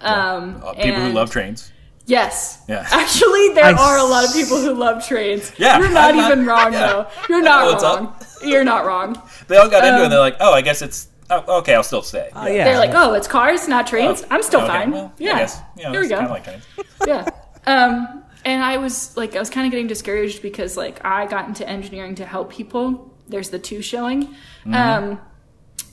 Um, 0.00 0.62
Uh, 0.64 0.72
people 0.74 1.00
who 1.00 1.10
love 1.12 1.30
trains. 1.30 1.70
Yes. 2.06 2.62
Yeah. 2.68 2.86
Actually, 2.90 3.50
there 3.54 3.64
I 3.64 3.72
are 3.72 3.98
a 3.98 4.04
lot 4.04 4.24
of 4.26 4.32
people 4.34 4.60
who 4.60 4.74
love 4.74 5.06
trains. 5.06 5.52
Yeah, 5.56 5.78
You're 5.78 5.90
not 5.90 6.14
not- 6.14 6.24
even 6.32 6.46
wrong, 6.46 6.72
yeah. 6.72 6.86
though. 6.86 7.06
You're 7.28 7.42
not 7.42 7.64
What's 7.66 7.82
wrong. 7.82 8.14
You're 8.42 8.64
not 8.64 8.84
wrong. 8.84 9.20
They 9.48 9.56
all 9.56 9.68
got 9.70 9.84
into 9.84 9.96
it. 9.96 9.98
Um, 9.98 10.02
and 10.04 10.12
They're 10.12 10.20
like, 10.20 10.36
oh, 10.40 10.52
I 10.52 10.60
guess 10.60 10.82
it's. 10.82 11.08
Oh, 11.30 11.58
okay, 11.60 11.74
I'll 11.74 11.82
still 11.82 12.02
stay. 12.02 12.28
Oh, 12.34 12.46
yeah. 12.46 12.64
They're 12.64 12.78
like, 12.78 12.90
oh, 12.92 13.14
it's 13.14 13.26
cars, 13.26 13.66
not 13.66 13.86
trains. 13.86 14.22
Oh, 14.22 14.26
I'm 14.30 14.42
still 14.42 14.60
okay, 14.60 14.68
fine. 14.68 14.90
well, 14.90 15.12
yeah. 15.18 15.32
I 15.34 15.38
guess, 15.38 15.60
you 15.76 15.84
know, 15.84 15.92
Here 15.92 16.00
we 16.02 16.08
go. 16.08 16.16
Kind 16.16 16.26
of 16.26 16.32
like 16.32 16.44
trains. 16.44 16.64
yeah. 17.06 17.28
Um, 17.66 18.22
and 18.44 18.62
I 18.62 18.76
was 18.76 19.16
like, 19.16 19.34
I 19.34 19.38
was 19.38 19.48
kind 19.48 19.66
of 19.66 19.70
getting 19.70 19.86
discouraged 19.86 20.42
because 20.42 20.76
like 20.76 21.02
I 21.02 21.24
got 21.26 21.48
into 21.48 21.66
engineering 21.66 22.14
to 22.16 22.26
help 22.26 22.50
people. 22.52 23.13
There's 23.28 23.50
the 23.50 23.58
two 23.58 23.82
showing. 23.82 24.24
Mm-hmm. 24.66 24.74
Um, 24.74 25.20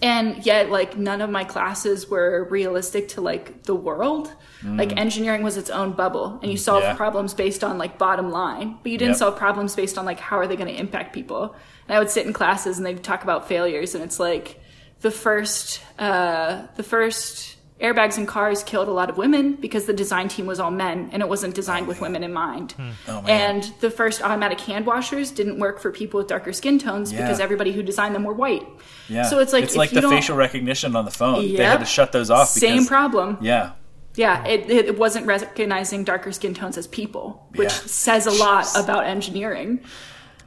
and 0.02 0.44
yet 0.46 0.70
like 0.72 0.98
none 0.98 1.22
of 1.22 1.30
my 1.30 1.44
classes 1.44 2.08
were 2.10 2.48
realistic 2.50 3.10
to 3.10 3.22
like 3.22 3.64
the 3.64 3.76
world. 3.76 4.34
Like 4.64 4.96
engineering 4.96 5.42
was 5.42 5.58
its 5.58 5.72
own 5.72 5.94
bubble 5.94 6.40
and 6.44 6.52
you 6.52 6.58
solve 6.58 6.84
Mm. 6.84 6.88
Yeah. 6.90 6.96
problems 6.96 7.34
based 7.34 7.64
on 7.64 7.80
like 7.80 7.98
bottom 7.98 8.30
line, 8.30 8.78
but 8.84 8.92
you 8.92 8.98
didn't 9.00 9.14
Yep. 9.14 9.18
solve 9.20 9.36
problems 9.38 9.76
based 9.76 9.98
on 9.98 10.06
like 10.06 10.20
how 10.20 10.38
are 10.38 10.46
they 10.46 10.56
going 10.56 10.68
to 10.72 10.80
impact 10.80 11.14
people. 11.14 11.56
And 11.88 11.96
I 11.96 12.00
would 12.00 12.12
sit 12.12 12.28
in 12.28 12.34
classes 12.34 12.78
and 12.78 12.86
they'd 12.86 13.02
talk 13.04 13.24
about 13.24 13.48
failures 13.48 13.96
and 13.96 14.04
it's 14.04 14.20
like 14.20 14.60
the 15.00 15.10
first 15.10 15.82
uh 15.98 16.64
the 16.76 16.84
first 16.84 17.56
airbags 17.82 18.18
in 18.18 18.26
cars 18.26 18.64
killed 18.64 18.88
a 18.88 18.92
lot 18.92 19.10
of 19.10 19.18
women 19.18 19.54
because 19.54 19.86
the 19.86 19.94
design 19.94 20.28
team 20.28 20.46
was 20.46 20.60
all 20.60 20.72
men 20.72 21.10
and 21.12 21.22
it 21.22 21.28
wasn't 21.30 21.56
designed 21.56 21.88
with 21.88 22.00
women 22.02 22.24
in 22.24 22.32
mind. 22.32 22.74
Hmm. 22.74 22.90
Oh, 23.08 23.22
man. 23.24 23.56
and 23.56 23.74
the 23.82 23.90
first 23.90 24.22
automatic 24.22 24.60
hand 24.62 24.86
washers 24.86 25.32
didn't 25.32 25.60
work 25.60 25.80
for 25.80 25.92
people 25.92 26.20
with 26.20 26.28
darker 26.28 26.54
skin 26.54 26.78
tones 26.80 27.12
Yeah. 27.12 27.22
because 27.22 27.40
everybody 27.40 27.72
who 27.72 27.82
designed 27.84 28.14
them 28.14 28.24
were 28.24 28.34
white. 28.34 28.68
Yeah. 29.10 29.24
So 29.24 29.40
it's 29.40 29.52
like 29.54 29.64
it's 29.64 29.74
if 29.74 29.78
like 29.78 29.92
you 29.92 29.96
the 29.96 30.02
don't- 30.02 30.12
facial 30.12 30.38
recognition 30.38 30.96
on 30.96 31.06
the 31.06 31.12
phone. 31.12 31.42
They 31.42 31.64
had 31.64 31.80
to 31.80 31.86
shut 31.86 32.12
those 32.12 32.30
off. 32.30 32.50
Same 32.50 32.74
because, 32.74 32.88
problem. 32.88 33.38
Yeah. 33.42 33.72
Yeah, 34.16 34.46
it, 34.46 34.70
it 34.70 34.98
wasn't 35.00 35.26
recognizing 35.26 36.04
darker 36.04 36.34
skin 36.34 36.54
tones 36.54 36.78
as 36.78 36.86
people, 36.86 37.48
which 37.56 37.70
Yeah. 37.70 37.80
says 37.86 38.26
a 38.28 38.32
lot 38.32 38.66
Jeez. 38.66 38.84
about 38.84 39.06
engineering. 39.06 39.80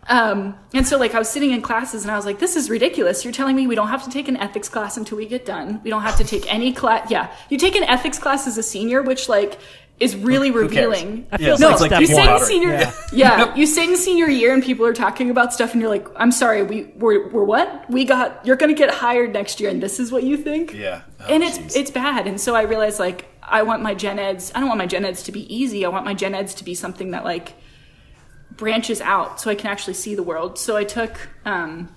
Um, 0.08 0.54
and 0.72 0.86
so, 0.86 0.98
like, 0.98 1.14
I 1.14 1.18
was 1.18 1.28
sitting 1.28 1.50
in 1.52 1.62
classes 1.62 2.02
and 2.02 2.10
I 2.10 2.16
was 2.16 2.26
like, 2.26 2.38
this 2.38 2.56
is 2.56 2.68
ridiculous. 2.70 3.24
You're 3.24 3.32
telling 3.32 3.56
me 3.56 3.66
we 3.66 3.74
don't 3.74 3.88
have 3.88 4.04
to 4.04 4.10
take 4.10 4.28
an 4.28 4.36
ethics 4.36 4.68
class 4.68 4.96
until 4.96 5.16
we 5.18 5.26
get 5.26 5.46
done. 5.46 5.80
We 5.82 5.90
don't 5.90 6.02
have 6.02 6.16
to 6.18 6.24
take 6.24 6.52
any 6.52 6.72
class. 6.72 7.10
Yeah. 7.10 7.32
You 7.48 7.58
take 7.58 7.74
an 7.76 7.84
ethics 7.84 8.18
class 8.18 8.46
as 8.46 8.58
a 8.58 8.62
senior, 8.62 9.02
which, 9.02 9.28
like, 9.28 9.58
is 10.00 10.16
really 10.16 10.48
Who 10.50 10.58
revealing. 10.60 11.26
That 11.30 11.40
Yeah, 11.40 11.46
feels 11.48 11.60
no, 11.60 11.68
like 11.68 11.72
it's 11.74 11.80
like 11.82 11.90
step 11.90 12.00
you 12.00 12.06
teaching 12.08 12.24
say 12.24 12.34
in 12.36 12.44
senior, 12.44 12.72
Yeah. 12.72 12.92
yeah, 13.12 13.54
you 13.54 13.64
say 13.66 13.84
in 13.84 13.96
senior 13.96 14.28
year, 14.28 14.52
and 14.52 14.62
people 14.62 14.84
are 14.86 14.92
talking 14.92 15.30
about 15.30 15.52
stuff, 15.52 15.72
and 15.72 15.80
you're 15.80 15.88
like, 15.90 16.06
"I'm 16.16 16.32
sorry, 16.32 16.64
we 16.64 16.84
we're, 16.96 17.28
we're 17.30 17.44
what? 17.44 17.88
We 17.88 18.04
got 18.04 18.44
you're 18.44 18.56
gonna 18.56 18.74
get 18.74 18.90
hired 18.90 19.32
next 19.32 19.60
year, 19.60 19.70
and 19.70 19.80
this 19.80 20.00
is 20.00 20.10
what 20.10 20.24
you 20.24 20.36
think?" 20.36 20.74
Yeah. 20.74 21.02
Oh, 21.20 21.26
and 21.32 21.44
it's 21.44 21.58
jeez. 21.58 21.76
it's 21.76 21.90
bad. 21.92 22.26
And 22.26 22.40
so 22.40 22.56
I 22.56 22.62
realized 22.62 22.98
like 22.98 23.26
I 23.40 23.62
want 23.62 23.82
my 23.82 23.94
gen 23.94 24.18
eds. 24.18 24.50
I 24.52 24.58
don't 24.58 24.68
want 24.68 24.78
my 24.78 24.86
gen 24.86 25.04
eds 25.04 25.22
to 25.24 25.32
be 25.32 25.54
easy. 25.54 25.86
I 25.86 25.88
want 25.90 26.04
my 26.04 26.14
gen 26.14 26.34
eds 26.34 26.54
to 26.54 26.64
be 26.64 26.74
something 26.74 27.12
that 27.12 27.22
like 27.24 27.54
branches 28.56 29.00
out, 29.00 29.40
so 29.40 29.50
I 29.50 29.54
can 29.54 29.68
actually 29.68 29.94
see 29.94 30.14
the 30.14 30.22
world. 30.22 30.58
So 30.58 30.76
I 30.76 30.84
took 30.84 31.16
um, 31.44 31.94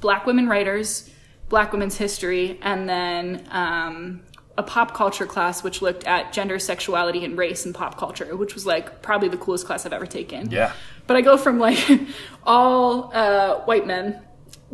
Black 0.00 0.26
women 0.26 0.48
writers, 0.48 1.10
Black 1.48 1.72
women's 1.72 1.96
history, 1.96 2.58
and 2.62 2.88
then 2.88 3.46
um, 3.50 4.22
a 4.56 4.62
pop 4.62 4.94
culture 4.94 5.26
class 5.26 5.62
which 5.62 5.80
looked 5.82 6.04
at 6.04 6.32
gender, 6.32 6.58
sexuality, 6.58 7.24
and 7.24 7.38
race 7.38 7.64
in 7.64 7.72
pop 7.72 7.96
culture, 7.96 8.36
which 8.36 8.54
was 8.54 8.66
like 8.66 9.02
probably 9.02 9.28
the 9.28 9.36
coolest 9.36 9.66
class 9.66 9.86
I've 9.86 9.92
ever 9.92 10.06
taken. 10.06 10.50
Yeah. 10.50 10.72
But 11.06 11.16
I 11.16 11.20
go 11.20 11.36
from 11.36 11.58
like 11.58 11.78
all 12.44 13.10
uh, 13.14 13.60
white 13.60 13.86
men 13.86 14.20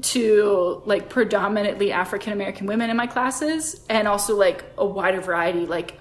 to 0.01 0.83
like 0.87 1.09
predominantly 1.09 1.93
African 1.93 2.33
American 2.33 2.67
women 2.67 2.91
in 2.91 2.97
my 2.97 3.07
classes, 3.07 3.85
and 3.89 4.09
also 4.09 4.37
like 4.37 4.65
a 4.77 4.85
wider 4.85 5.21
variety. 5.21 5.67
Like 5.67 5.99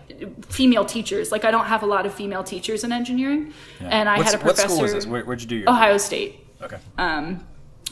female 0.49 0.86
teachers. 0.86 1.32
Like 1.32 1.45
I 1.45 1.51
don't 1.51 1.66
have 1.66 1.84
a 1.84 1.86
lot 1.86 2.05
of 2.05 2.14
female 2.14 2.43
teachers 2.43 2.84
in 2.84 2.91
engineering, 2.91 3.53
and 3.80 4.07
I 4.09 4.18
What's- 4.18 4.32
had 4.32 4.39
a 4.39 4.43
professor. 4.43 4.68
what 4.68 4.72
school 4.72 4.82
was 4.84 4.93
this? 4.93 5.05
Where, 5.05 5.24
where'd 5.24 5.41
you 5.41 5.47
do 5.47 5.55
your? 5.57 5.70
Ohio 5.70 5.97
State, 5.97 6.45
Okay. 6.61 6.78
um, 6.97 7.45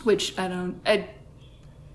which 0.03 0.37
I 0.39 0.47
don't. 0.47 0.79
I, 0.85 1.09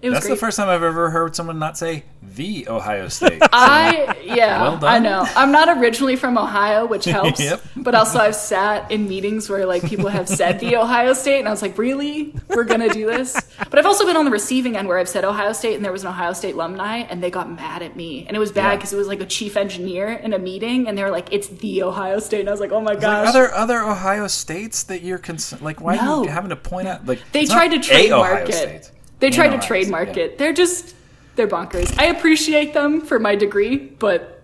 it 0.03 0.11
was 0.11 0.17
That's 0.17 0.27
great. 0.27 0.35
the 0.35 0.41
first 0.41 0.57
time 0.59 0.69
I've 0.69 0.83
ever 0.83 1.11
heard 1.11 1.35
someone 1.35 1.59
not 1.59 1.79
say 1.79 2.05
the 2.23 2.69
Ohio 2.69 3.09
State. 3.17 3.41
I 3.53 4.15
yeah, 4.23 4.61
Well 4.63 4.77
done. 4.79 4.85
I 4.93 4.99
know. 4.99 5.27
I'm 5.35 5.53
not 5.53 5.79
originally 5.79 6.17
from 6.17 6.37
Ohio, 6.37 6.87
which 6.87 7.05
helps. 7.19 7.41
Yep. 7.41 7.63
But 7.77 7.95
also, 7.95 8.19
I've 8.19 8.35
sat 8.35 8.91
in 8.91 9.09
meetings 9.09 9.49
where 9.49 9.65
like 9.65 9.83
people 9.85 10.09
have 10.09 10.29
said 10.29 10.61
the 10.61 10.77
Ohio 10.83 11.13
State, 11.15 11.39
and 11.41 11.49
I 11.49 11.51
was 11.51 11.63
like, 11.63 11.79
really, 11.79 12.35
we're 12.49 12.65
gonna 12.65 12.89
do 12.93 13.07
this? 13.07 13.41
But 13.71 13.79
I've 13.79 13.87
also 13.87 14.05
been 14.05 14.17
on 14.17 14.25
the 14.25 14.31
receiving 14.31 14.77
end 14.77 14.87
where 14.89 14.99
I've 14.99 15.09
said 15.09 15.25
Ohio 15.25 15.53
State, 15.53 15.77
and 15.77 15.85
there 15.85 15.93
was 15.93 16.03
an 16.03 16.09
Ohio 16.09 16.33
State 16.35 16.55
alumni, 16.55 16.99
and 16.99 17.23
they 17.23 17.31
got 17.31 17.51
mad 17.51 17.83
at 17.83 17.97
me, 17.97 18.27
and 18.27 18.37
it 18.37 18.41
was 18.41 18.53
bad 18.53 18.71
Yeah. 18.73 18.77
because 18.77 18.93
it 18.93 18.97
was 18.97 19.09
like 19.09 19.21
a 19.21 19.27
chief 19.27 19.57
engineer 19.57 20.09
in 20.09 20.33
a 20.33 20.39
meeting, 20.39 20.89
and 20.89 20.99
they 20.99 21.03
were 21.05 21.11
like, 21.11 21.33
it's 21.33 21.49
the 21.49 21.83
Ohio 21.85 22.19
State, 22.19 22.41
and 22.41 22.49
I 22.49 22.53
was 22.53 22.61
like, 22.61 22.73
oh 22.73 22.81
my 22.81 22.93
Like, 22.93 23.01
gosh. 23.01 23.29
are 23.29 23.33
there 23.33 23.55
other 23.55 23.81
Ohio 23.83 24.27
states 24.27 24.83
that 24.85 25.03
you're 25.03 25.19
concerned? 25.19 25.63
like? 25.63 25.81
Why 25.81 25.97
are 25.97 26.25
you 26.25 26.31
having 26.31 26.51
to 26.51 26.57
point 26.57 26.89
out? 26.89 27.07
Like 27.07 27.21
They 27.33 27.47
tried 27.47 27.69
to 27.69 27.79
trademark 27.79 28.49
it. 28.49 28.55
State. 28.55 28.91
They 29.19 29.29
An 29.29 29.33
tried 29.33 29.61
to 29.61 29.67
trademark 29.67 30.17
yeah. 30.17 30.25
it. 30.25 30.39
They're 30.39 30.53
just 30.53 30.95
they're 31.37 31.49
bonkers. 31.49 31.99
I 31.99 32.07
appreciate 32.07 32.75
them 32.75 33.01
for 33.01 33.19
my 33.19 33.35
degree, 33.35 33.77
but 33.77 34.43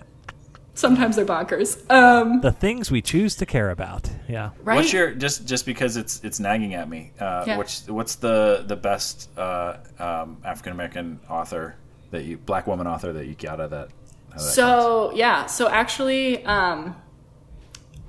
sometimes 0.74 1.16
they're 1.16 1.24
bonkers. 1.24 1.90
Um, 1.90 2.40
The 2.40 2.52
things 2.52 2.90
we 2.90 3.02
choose 3.02 3.36
to 3.36 3.46
care 3.46 3.70
about. 3.70 4.10
Yeah. 4.28 4.50
right? 4.62 4.76
What's 4.76 4.92
your 4.92 5.12
just 5.12 5.46
just 5.46 5.66
because 5.66 5.96
it's 5.96 6.22
it's 6.24 6.40
nagging 6.40 6.74
at 6.74 6.88
me? 6.88 7.12
Uh, 7.18 7.44
Yeah. 7.46 7.56
What's 7.56 7.88
what's 7.88 8.16
the 8.16 8.64
the 8.66 8.76
best 8.76 9.28
uh, 9.38 9.78
um, 9.98 10.38
African 10.44 10.72
American 10.72 11.20
author 11.28 11.76
that 12.10 12.24
you 12.24 12.38
black 12.38 12.66
woman 12.66 12.86
author 12.86 13.12
that 13.12 13.26
you 13.26 13.34
got 13.34 13.54
out 13.54 13.60
of 13.60 13.70
that? 13.70 13.76
out 13.76 13.84
of 13.84 13.90
that 13.90 14.34
class? 14.36 14.54
So 14.54 15.12
yeah, 15.14 15.46
so 15.46 15.68
actually, 15.68 16.44
um, 16.44 16.94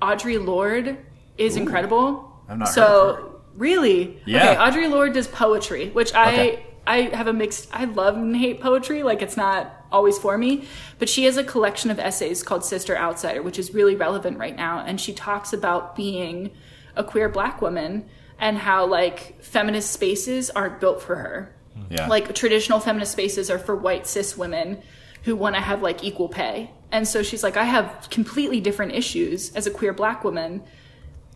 Audre 0.00 0.44
Lorde 0.44 0.98
is 1.38 1.56
incredible. 1.56 2.30
I'm 2.48 2.58
not 2.58 2.68
so 2.68 2.82
heard 2.82 3.18
of 3.18 3.24
her. 3.24 3.33
Really, 3.56 4.20
Yeah. 4.24 4.50
Okay, 4.50 4.60
Audre 4.60 4.90
Lorde 4.90 5.14
does 5.14 5.28
poetry, 5.28 5.90
which 5.90 6.14
I 6.14 6.32
Okay. 6.32 6.66
I 6.86 7.00
have 7.14 7.28
a 7.28 7.32
mixed. 7.32 7.68
I 7.72 7.84
love 7.84 8.14
and 8.16 8.36
hate 8.36 8.60
poetry. 8.60 9.02
Like 9.02 9.22
it's 9.22 9.36
not 9.38 9.72
always 9.90 10.18
for 10.18 10.36
me, 10.36 10.66
but 10.98 11.08
she 11.08 11.24
has 11.24 11.38
a 11.38 11.44
collection 11.44 11.90
of 11.90 11.98
essays 11.98 12.42
called 12.42 12.64
Sister 12.64 12.96
Outsider, 12.96 13.42
which 13.42 13.58
is 13.58 13.72
really 13.72 13.96
relevant 13.96 14.38
right 14.38 14.54
now, 14.54 14.80
and 14.80 15.00
she 15.00 15.14
talks 15.14 15.52
about 15.54 15.96
being 15.96 16.50
a 16.94 17.02
queer 17.02 17.28
black 17.30 17.62
woman 17.62 18.04
and 18.38 18.58
how 18.58 18.84
like 18.84 19.42
feminist 19.42 19.92
spaces 19.92 20.50
aren't 20.50 20.80
built 20.80 21.00
for 21.00 21.16
her 21.16 21.54
yeah, 21.90 22.06
like 22.06 22.34
traditional 22.34 22.80
feminist 22.80 23.12
spaces 23.12 23.50
are 23.50 23.58
for 23.58 23.74
white 23.74 24.06
cis 24.06 24.36
women 24.36 24.82
who 25.24 25.34
want 25.36 25.54
to 25.54 25.60
have 25.60 25.82
like 25.82 26.04
equal 26.04 26.28
pay 26.28 26.70
and 26.92 27.06
so 27.06 27.22
she's 27.22 27.42
like 27.42 27.56
i 27.56 27.64
have 27.64 28.08
completely 28.10 28.60
different 28.60 28.92
issues 28.92 29.54
as 29.54 29.66
a 29.66 29.70
queer 29.70 29.92
black 29.92 30.24
woman 30.24 30.62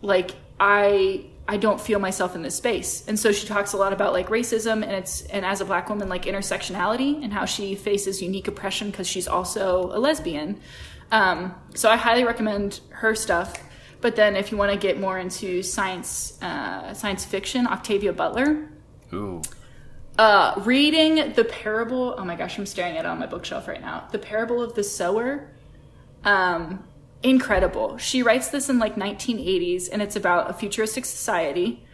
like 0.01 0.31
i 0.59 1.25
i 1.49 1.57
don't 1.57 1.81
feel 1.81 1.99
myself 1.99 2.35
in 2.35 2.41
this 2.41 2.55
space 2.55 3.03
and 3.07 3.19
so 3.19 3.31
she 3.31 3.45
talks 3.45 3.73
a 3.73 3.77
lot 3.77 3.91
about 3.91 4.13
like 4.13 4.29
racism 4.29 4.83
and 4.83 4.91
it's 4.91 5.21
and 5.23 5.45
as 5.45 5.59
a 5.59 5.65
black 5.65 5.89
woman 5.89 6.07
like 6.07 6.23
intersectionality 6.23 7.21
and 7.23 7.33
how 7.33 7.45
she 7.45 7.75
faces 7.75 8.21
unique 8.21 8.47
oppression 8.47 8.89
because 8.89 9.07
she's 9.07 9.27
also 9.27 9.91
a 9.91 9.99
lesbian 9.99 10.59
um, 11.11 11.53
so 11.73 11.89
i 11.89 11.97
highly 11.97 12.23
recommend 12.23 12.79
her 12.89 13.13
stuff 13.15 13.61
but 14.01 14.15
then 14.15 14.35
if 14.35 14.51
you 14.51 14.57
want 14.57 14.71
to 14.71 14.77
get 14.77 14.99
more 14.99 15.17
into 15.17 15.61
science 15.61 16.41
uh, 16.41 16.93
science 16.93 17.25
fiction 17.25 17.67
octavia 17.67 18.13
butler 18.13 18.69
ooh, 19.11 19.41
uh, 20.19 20.53
reading 20.65 21.31
the 21.33 21.45
parable. 21.45 22.13
Oh 22.17 22.25
my 22.25 22.35
gosh, 22.35 22.57
I'm 22.59 22.65
staring 22.65 22.97
at 22.97 23.05
it 23.05 23.07
on 23.07 23.19
my 23.19 23.25
bookshelf 23.25 23.69
right 23.69 23.79
now. 23.79 24.05
The 24.11 24.19
parable 24.19 24.61
of 24.61 24.75
the 24.75 24.83
sower. 24.83 25.49
Um, 26.25 26.83
incredible. 27.23 27.97
She 27.97 28.23
writes 28.23 28.49
this 28.49 28.69
in 28.69 28.79
like 28.79 28.95
1980s, 28.95 29.89
and 29.91 30.01
it's 30.01 30.15
about 30.15 30.49
a 30.49 30.53
futuristic 30.53 31.05
society 31.05 31.85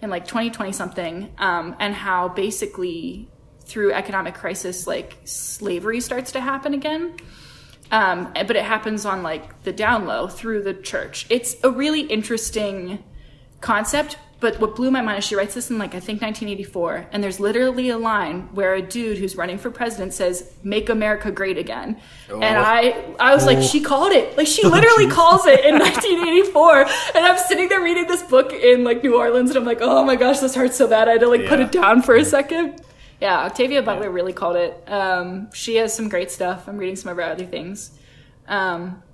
in 0.00 0.10
like 0.10 0.26
2020 0.26 0.72
something, 0.72 1.32
um, 1.38 1.76
and 1.78 1.94
how 1.94 2.28
basically 2.28 3.28
through 3.64 3.92
economic 3.92 4.34
crisis, 4.34 4.86
like 4.86 5.16
slavery 5.24 6.00
starts 6.00 6.32
to 6.32 6.40
happen 6.40 6.74
again. 6.74 7.16
Um, 7.90 8.32
but 8.32 8.56
it 8.56 8.64
happens 8.64 9.04
on 9.04 9.22
like 9.22 9.62
the 9.62 9.72
down 9.72 10.06
low 10.06 10.26
through 10.26 10.62
the 10.62 10.74
church. 10.74 11.26
It's 11.28 11.56
a 11.62 11.70
really 11.70 12.00
interesting 12.00 13.04
concept. 13.60 14.16
But 14.42 14.58
what 14.58 14.74
blew 14.74 14.90
my 14.90 15.02
mind 15.02 15.20
is 15.20 15.24
she 15.24 15.36
writes 15.36 15.54
this 15.54 15.70
in 15.70 15.78
like 15.78 15.94
I 15.94 16.00
think 16.00 16.20
1984, 16.20 17.10
and 17.12 17.22
there's 17.22 17.38
literally 17.38 17.90
a 17.90 17.96
line 17.96 18.48
where 18.52 18.74
a 18.74 18.82
dude 18.82 19.16
who's 19.18 19.36
running 19.36 19.56
for 19.56 19.70
president 19.70 20.12
says 20.12 20.52
"Make 20.64 20.88
America 20.88 21.30
Great 21.30 21.58
Again," 21.58 22.00
and 22.28 22.58
I 22.58 23.14
I 23.20 23.34
was 23.36 23.46
like, 23.46 23.62
she 23.62 23.80
called 23.80 24.10
it. 24.10 24.36
Like 24.36 24.48
she 24.48 24.66
literally 24.66 25.08
calls 25.08 25.46
it 25.46 25.64
in 25.64 25.74
1984, 25.78 26.80
and 27.14 27.24
I'm 27.24 27.38
sitting 27.38 27.68
there 27.68 27.80
reading 27.80 28.08
this 28.08 28.24
book 28.24 28.52
in 28.52 28.82
like 28.82 29.04
New 29.04 29.16
Orleans, 29.16 29.50
and 29.50 29.56
I'm 29.56 29.64
like, 29.64 29.78
oh 29.80 30.04
my 30.04 30.16
gosh, 30.16 30.40
this 30.40 30.56
hurts 30.56 30.76
so 30.76 30.88
bad. 30.88 31.08
I 31.08 31.12
had 31.12 31.20
to 31.20 31.28
like 31.28 31.46
put 31.46 31.60
it 31.60 31.70
down 31.70 32.02
for 32.02 32.16
a 32.16 32.24
second. 32.24 32.82
Yeah, 33.20 33.44
Octavia 33.44 33.80
Butler 33.80 34.10
really 34.10 34.32
called 34.32 34.56
it. 34.56 34.82
Um, 34.88 35.52
she 35.52 35.76
has 35.76 35.94
some 35.94 36.08
great 36.08 36.32
stuff. 36.32 36.66
I'm 36.66 36.78
reading 36.78 36.96
some 36.96 37.12
of 37.12 37.16
her 37.16 37.22
other 37.22 37.46
things. 37.46 37.92
Um, 38.48 39.04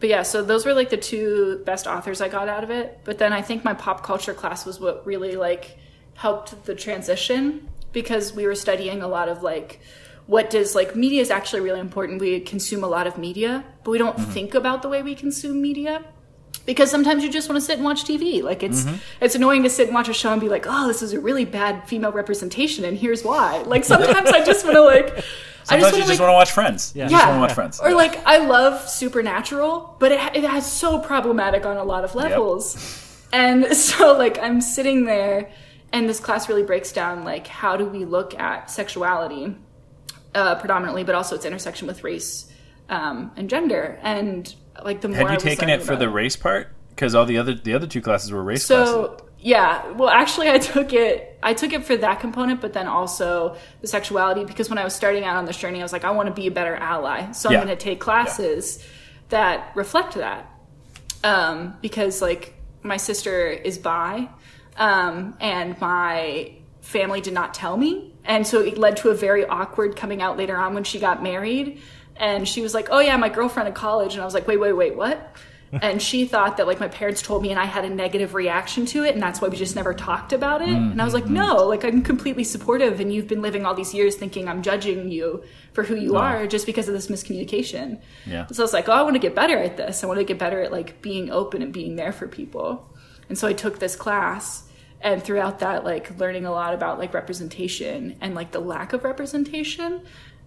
but 0.00 0.08
yeah, 0.08 0.22
so 0.22 0.42
those 0.42 0.64
were 0.64 0.74
like 0.74 0.90
the 0.90 0.96
two 0.96 1.62
best 1.64 1.86
authors 1.86 2.20
I 2.20 2.28
got 2.28 2.48
out 2.48 2.62
of 2.62 2.70
it. 2.70 3.00
But 3.04 3.18
then 3.18 3.32
I 3.32 3.42
think 3.42 3.64
my 3.64 3.74
pop 3.74 4.02
culture 4.04 4.34
class 4.34 4.64
was 4.64 4.78
what 4.78 5.04
really 5.04 5.36
like 5.36 5.76
helped 6.14 6.64
the 6.64 6.74
transition 6.74 7.68
because 7.92 8.32
we 8.32 8.46
were 8.46 8.54
studying 8.54 9.02
a 9.02 9.08
lot 9.08 9.28
of 9.28 9.42
like 9.42 9.80
what 10.26 10.50
does 10.50 10.74
like 10.74 10.94
media 10.94 11.20
is 11.20 11.30
actually 11.30 11.62
really 11.62 11.80
important. 11.80 12.20
We 12.20 12.40
consume 12.40 12.84
a 12.84 12.88
lot 12.88 13.06
of 13.06 13.18
media, 13.18 13.64
but 13.82 13.90
we 13.90 13.98
don't 13.98 14.16
mm-hmm. 14.16 14.30
think 14.30 14.54
about 14.54 14.82
the 14.82 14.88
way 14.88 15.02
we 15.02 15.14
consume 15.14 15.60
media 15.60 16.04
because 16.68 16.90
sometimes 16.90 17.24
you 17.24 17.30
just 17.30 17.48
want 17.48 17.56
to 17.56 17.64
sit 17.64 17.76
and 17.76 17.84
watch 17.84 18.04
TV. 18.04 18.42
Like 18.42 18.62
it's 18.62 18.84
it's 19.22 19.34
annoying 19.34 19.62
to 19.62 19.70
sit 19.70 19.86
and 19.86 19.94
watch 19.94 20.10
a 20.10 20.12
show 20.12 20.32
and 20.32 20.40
be 20.40 20.50
like, 20.50 20.66
"Oh, 20.68 20.86
this 20.86 21.00
is 21.00 21.14
a 21.14 21.18
really 21.18 21.46
bad 21.46 21.88
female 21.88 22.12
representation 22.12 22.84
and 22.84 22.94
here's 22.94 23.24
why." 23.24 23.62
Like 23.62 23.86
sometimes 23.86 24.28
I 24.28 24.44
just 24.44 24.66
want 24.66 24.76
to 24.76 24.82
like 24.82 25.16
I 25.16 25.80
sometimes 25.80 25.80
you 25.80 25.80
wanna, 25.80 25.96
just 25.96 26.08
like, 26.10 26.20
want 26.20 26.28
to 26.28 26.34
watch 26.34 26.50
Friends. 26.52 26.92
Yeah. 26.94 27.04
You 27.04 27.10
just 27.12 27.26
want 27.26 27.36
to 27.36 27.40
watch 27.40 27.52
Friends. 27.54 27.80
or 27.80 27.94
like 27.94 28.22
I 28.26 28.44
love 28.44 28.86
Supernatural, 28.86 29.96
but 29.98 30.12
it, 30.12 30.20
it 30.36 30.44
has 30.44 30.70
so 30.70 30.98
problematic 30.98 31.64
on 31.64 31.78
a 31.78 31.84
lot 31.84 32.04
of 32.04 32.14
levels. 32.14 32.76
And 33.32 33.64
so 33.74 34.12
like 34.18 34.38
I'm 34.38 34.60
sitting 34.60 35.06
there 35.06 35.50
and 35.90 36.06
this 36.06 36.20
class 36.20 36.50
really 36.50 36.64
breaks 36.64 36.92
down 36.92 37.24
like 37.24 37.46
how 37.46 37.78
do 37.78 37.86
we 37.86 38.04
look 38.04 38.38
at 38.38 38.70
sexuality 38.70 39.56
uh, 40.34 40.56
predominantly, 40.56 41.02
but 41.02 41.14
also 41.14 41.34
its 41.34 41.46
intersection 41.46 41.86
with 41.88 42.04
race 42.04 42.52
um, 42.90 43.32
and 43.36 43.48
gender. 43.48 43.98
And 44.02 44.54
like 44.84 45.00
the 45.00 45.08
more 45.08 45.28
Had 45.28 45.42
you 45.42 45.50
taken 45.50 45.68
it 45.68 45.82
for 45.82 45.96
the 45.96 46.08
race 46.08 46.36
part? 46.36 46.68
Because 46.90 47.14
all 47.14 47.26
the 47.26 47.38
other 47.38 47.54
the 47.54 47.74
other 47.74 47.86
two 47.86 48.00
classes 48.00 48.32
were 48.32 48.42
race 48.42 48.66
classes. 48.66 48.92
so 48.92 49.28
yeah, 49.40 49.92
well, 49.92 50.08
actually, 50.08 50.50
I 50.50 50.58
took 50.58 50.92
it. 50.92 51.38
I 51.42 51.54
took 51.54 51.72
it 51.72 51.84
for 51.84 51.96
that 51.96 52.20
component, 52.20 52.60
but 52.60 52.72
then 52.72 52.88
also 52.88 53.56
the 53.80 53.86
sexuality 53.86 54.44
because 54.44 54.68
when 54.68 54.78
I 54.78 54.84
was 54.84 54.94
starting 54.94 55.24
out 55.24 55.36
on 55.36 55.44
this 55.44 55.56
journey, 55.56 55.78
I 55.78 55.82
was 55.82 55.92
like, 55.92 56.04
I 56.04 56.10
want 56.10 56.28
to 56.28 56.34
be 56.34 56.48
a 56.48 56.50
better 56.50 56.74
ally, 56.74 57.30
so 57.32 57.50
Yeah. 57.50 57.58
I'm 57.60 57.66
going 57.66 57.76
to 57.76 57.82
take 57.82 58.00
classes 58.00 58.84
that 59.28 59.72
reflect 59.74 60.14
that. 60.14 60.52
Um, 61.24 61.76
because 61.82 62.22
like 62.22 62.54
my 62.82 62.96
sister 62.96 63.48
is 63.48 63.78
bi, 63.78 64.28
um, 64.76 65.36
and 65.40 65.80
my 65.80 66.52
family 66.80 67.20
did 67.20 67.34
not 67.34 67.54
tell 67.54 67.76
me, 67.76 68.14
and 68.24 68.46
so 68.46 68.60
it 68.60 68.78
led 68.78 68.96
to 68.98 69.10
a 69.10 69.14
very 69.14 69.44
awkward 69.46 69.96
coming 69.96 70.22
out 70.22 70.36
later 70.36 70.56
on 70.56 70.74
when 70.74 70.84
she 70.84 70.98
got 70.98 71.22
married, 71.22 71.80
and 72.18 72.46
she 72.46 72.60
was 72.60 72.74
like, 72.74 72.88
"Oh 72.90 73.00
yeah, 73.00 73.16
my 73.16 73.28
girlfriend 73.28 73.68
in 73.68 73.74
college," 73.74 74.14
and 74.14 74.22
I 74.22 74.24
was 74.24 74.34
like, 74.34 74.46
"Wait, 74.46 74.58
wait, 74.58 74.72
wait, 74.72 74.96
what?" 74.96 75.36
and 75.82 76.00
she 76.00 76.24
thought 76.24 76.56
that 76.56 76.66
like 76.66 76.80
my 76.80 76.88
parents 76.88 77.20
told 77.20 77.42
me 77.42 77.50
and 77.50 77.60
I 77.60 77.66
had 77.66 77.84
a 77.84 77.90
negative 77.90 78.34
reaction 78.34 78.86
to 78.86 79.04
it 79.04 79.12
and 79.12 79.22
that's 79.22 79.40
why 79.40 79.48
we 79.48 79.56
just 79.56 79.76
never 79.76 79.92
talked 79.92 80.32
about 80.32 80.62
it. 80.62 80.68
And 80.68 81.00
I 81.00 81.04
was 81.04 81.12
like, 81.12 81.24
mm-hmm. 81.24 81.34
"No, 81.34 81.66
like 81.66 81.84
I'm 81.84 82.02
completely 82.02 82.44
supportive 82.44 83.00
and 83.00 83.12
you've 83.12 83.28
been 83.28 83.42
living 83.42 83.66
all 83.66 83.74
these 83.74 83.92
years 83.92 84.16
thinking 84.16 84.48
I'm 84.48 84.62
judging 84.62 85.10
you 85.10 85.44
for 85.74 85.84
who 85.84 85.94
you 85.94 86.16
are 86.16 86.46
just 86.46 86.64
because 86.64 86.88
of 86.88 86.94
this 86.94 87.08
miscommunication." 87.08 88.00
Yeah. 88.24 88.46
So 88.46 88.62
I 88.62 88.64
was 88.64 88.72
like, 88.72 88.88
"Oh, 88.88 88.92
I 88.92 89.02
want 89.02 89.14
to 89.14 89.20
get 89.20 89.34
better 89.34 89.58
at 89.58 89.76
this. 89.76 90.02
I 90.02 90.06
want 90.06 90.18
to 90.18 90.24
get 90.24 90.38
better 90.38 90.62
at 90.62 90.72
like 90.72 91.02
being 91.02 91.30
open 91.30 91.60
and 91.60 91.72
being 91.72 91.96
there 91.96 92.12
for 92.12 92.26
people." 92.28 92.88
And 93.28 93.36
so 93.36 93.46
I 93.46 93.52
took 93.52 93.78
this 93.78 93.94
class 93.94 94.64
and 95.00 95.22
throughout 95.22 95.60
that 95.60 95.84
like 95.84 96.18
learning 96.18 96.44
a 96.44 96.50
lot 96.50 96.74
about 96.74 96.98
like 96.98 97.14
representation 97.14 98.16
and 98.20 98.34
like 98.34 98.50
the 98.50 98.60
lack 98.60 98.92
of 98.92 99.04
representation 99.04 100.02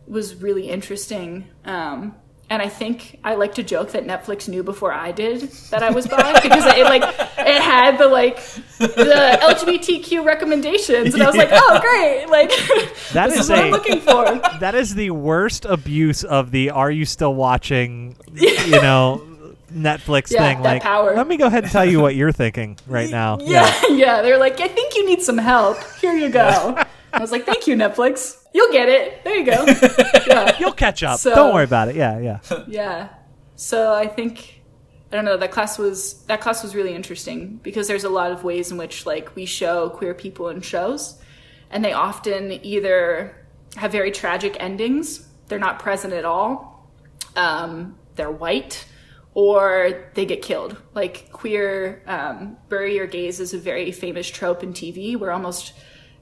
was 0.08 0.36
really 0.36 0.70
interesting. 0.70 1.46
Um 1.66 2.16
and 2.50 2.62
I 2.62 2.68
think 2.68 3.18
I 3.24 3.36
like 3.36 3.56
to 3.56 3.64
joke 3.64 3.92
that 3.92 4.06
Netflix 4.06 4.50
knew 4.50 4.62
before 4.62 4.92
I 4.92 5.14
did 5.14 5.44
that 5.70 5.84
I 5.84 5.92
was 5.92 6.06
bi 6.06 6.34
because 6.44 6.66
it 6.66 6.84
like 6.84 7.02
it 7.04 7.62
had 7.62 7.98
the 7.98 8.08
like 8.08 8.36
the 8.78 9.38
LGBTQ 9.42 10.26
recommendations, 10.26 11.14
and 11.14 11.24
I 11.24 11.28
was 11.28 11.38
like, 11.38 11.48
oh 11.54 11.80
great, 11.80 12.26
like 12.30 12.50
That 13.14 13.30
is 13.30 13.40
is 13.42 13.50
what 13.50 13.60
a- 13.60 13.62
I'm 13.64 13.72
looking 13.72 14.02
for. 14.02 14.26
That 14.60 14.76
is 14.76 14.96
the 14.96 15.12
worst 15.12 15.64
abuse 15.64 16.26
of 16.26 16.52
the 16.52 16.72
"Are 16.72 16.92
you 16.92 17.06
still 17.06 17.34
watching?" 17.34 18.18
You 18.34 18.82
know, 18.82 19.22
Netflix 19.74 20.30
Yeah, 20.32 20.42
thing. 20.54 20.62
like, 20.62 20.82
power. 20.82 21.16
let 21.16 21.28
me 21.28 21.38
go 21.38 21.46
ahead 21.48 21.64
and 21.64 21.72
tell 21.72 21.86
you 21.86 22.02
what 22.02 22.16
you're 22.16 22.34
thinking 22.34 22.78
right 22.86 23.10
now. 23.10 23.38
Yeah, 23.40 23.74
yeah. 23.92 24.22
They're 24.22 24.38
like, 24.38 24.60
I 24.60 24.68
think 24.68 24.96
you 24.98 25.06
need 25.08 25.22
some 25.22 25.38
help. 25.38 25.78
Here 26.02 26.14
you 26.14 26.28
go. 26.30 26.78
I 27.14 27.20
was 27.20 27.32
like, 27.32 27.46
thank 27.46 27.68
you, 27.68 27.76
Netflix. 27.76 28.38
You'll 28.54 28.72
get 28.72 28.90
it. 28.90 29.24
There 29.24 29.36
you 29.36 29.46
go. 29.46 29.66
Yeah, 30.28 30.58
You'll 30.60 30.72
catch 30.72 31.04
up. 31.04 31.20
So- 31.20 31.34
Don't 31.36 31.54
worry 31.54 31.64
about 31.64 31.90
it. 31.90 31.96
Yeah, 31.96 32.20
yeah. 32.20 32.40
yeah. 32.68 33.10
So 33.56 33.94
I 33.94 34.08
think 34.08 34.62
I 35.12 35.16
don't 35.16 35.26
know 35.26 35.38
that 35.38 35.52
class 35.52 35.78
was 35.78 36.24
that 36.24 36.42
class 36.42 36.64
was 36.64 36.74
really 36.74 36.94
interesting 36.96 37.60
because 37.64 37.88
there's 37.88 38.06
a 38.06 38.10
lot 38.10 38.32
of 38.32 38.44
ways 38.44 38.72
in 38.72 38.78
which 38.78 39.06
like 39.06 39.36
we 39.36 39.46
show 39.46 39.90
queer 39.90 40.14
people 40.14 40.50
in 40.50 40.62
shows, 40.62 41.20
and 41.70 41.84
they 41.84 41.94
often 41.94 42.52
either 42.66 43.36
have 43.76 43.92
very 43.92 44.12
tragic 44.12 44.58
endings, 44.60 45.28
they're 45.48 45.60
not 45.60 45.80
present 45.80 46.14
at 46.14 46.26
all, 46.26 46.90
um, 47.36 47.98
they're 48.16 48.32
white, 48.32 48.86
or 49.34 50.10
they 50.14 50.26
get 50.26 50.42
killed. 50.42 50.76
Like 50.94 51.30
queer 51.32 52.02
um, 52.08 52.58
bury 52.70 52.96
your 52.96 53.08
gays 53.08 53.40
is 53.40 53.54
a 53.54 53.58
very 53.58 53.92
famous 53.92 54.28
trope 54.30 54.64
in 54.64 54.74
TV 54.74 55.18
where 55.18 55.32
almost 55.32 55.74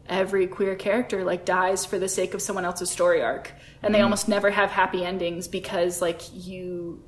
every 0.09 0.47
queer 0.47 0.75
character 0.75 1.23
like 1.23 1.45
dies 1.45 1.85
for 1.85 1.99
the 1.99 2.09
sake 2.09 2.33
of 2.33 2.41
someone 2.41 2.65
else's 2.65 2.89
story 2.89 3.21
arc. 3.21 3.53
And 3.81 3.95
they 3.95 4.01
almost 4.01 4.27
never 4.27 4.49
have 4.49 4.71
happy 4.71 5.05
endings 5.05 5.47
because 5.47 6.01
like 6.01 6.21
you 6.33 7.01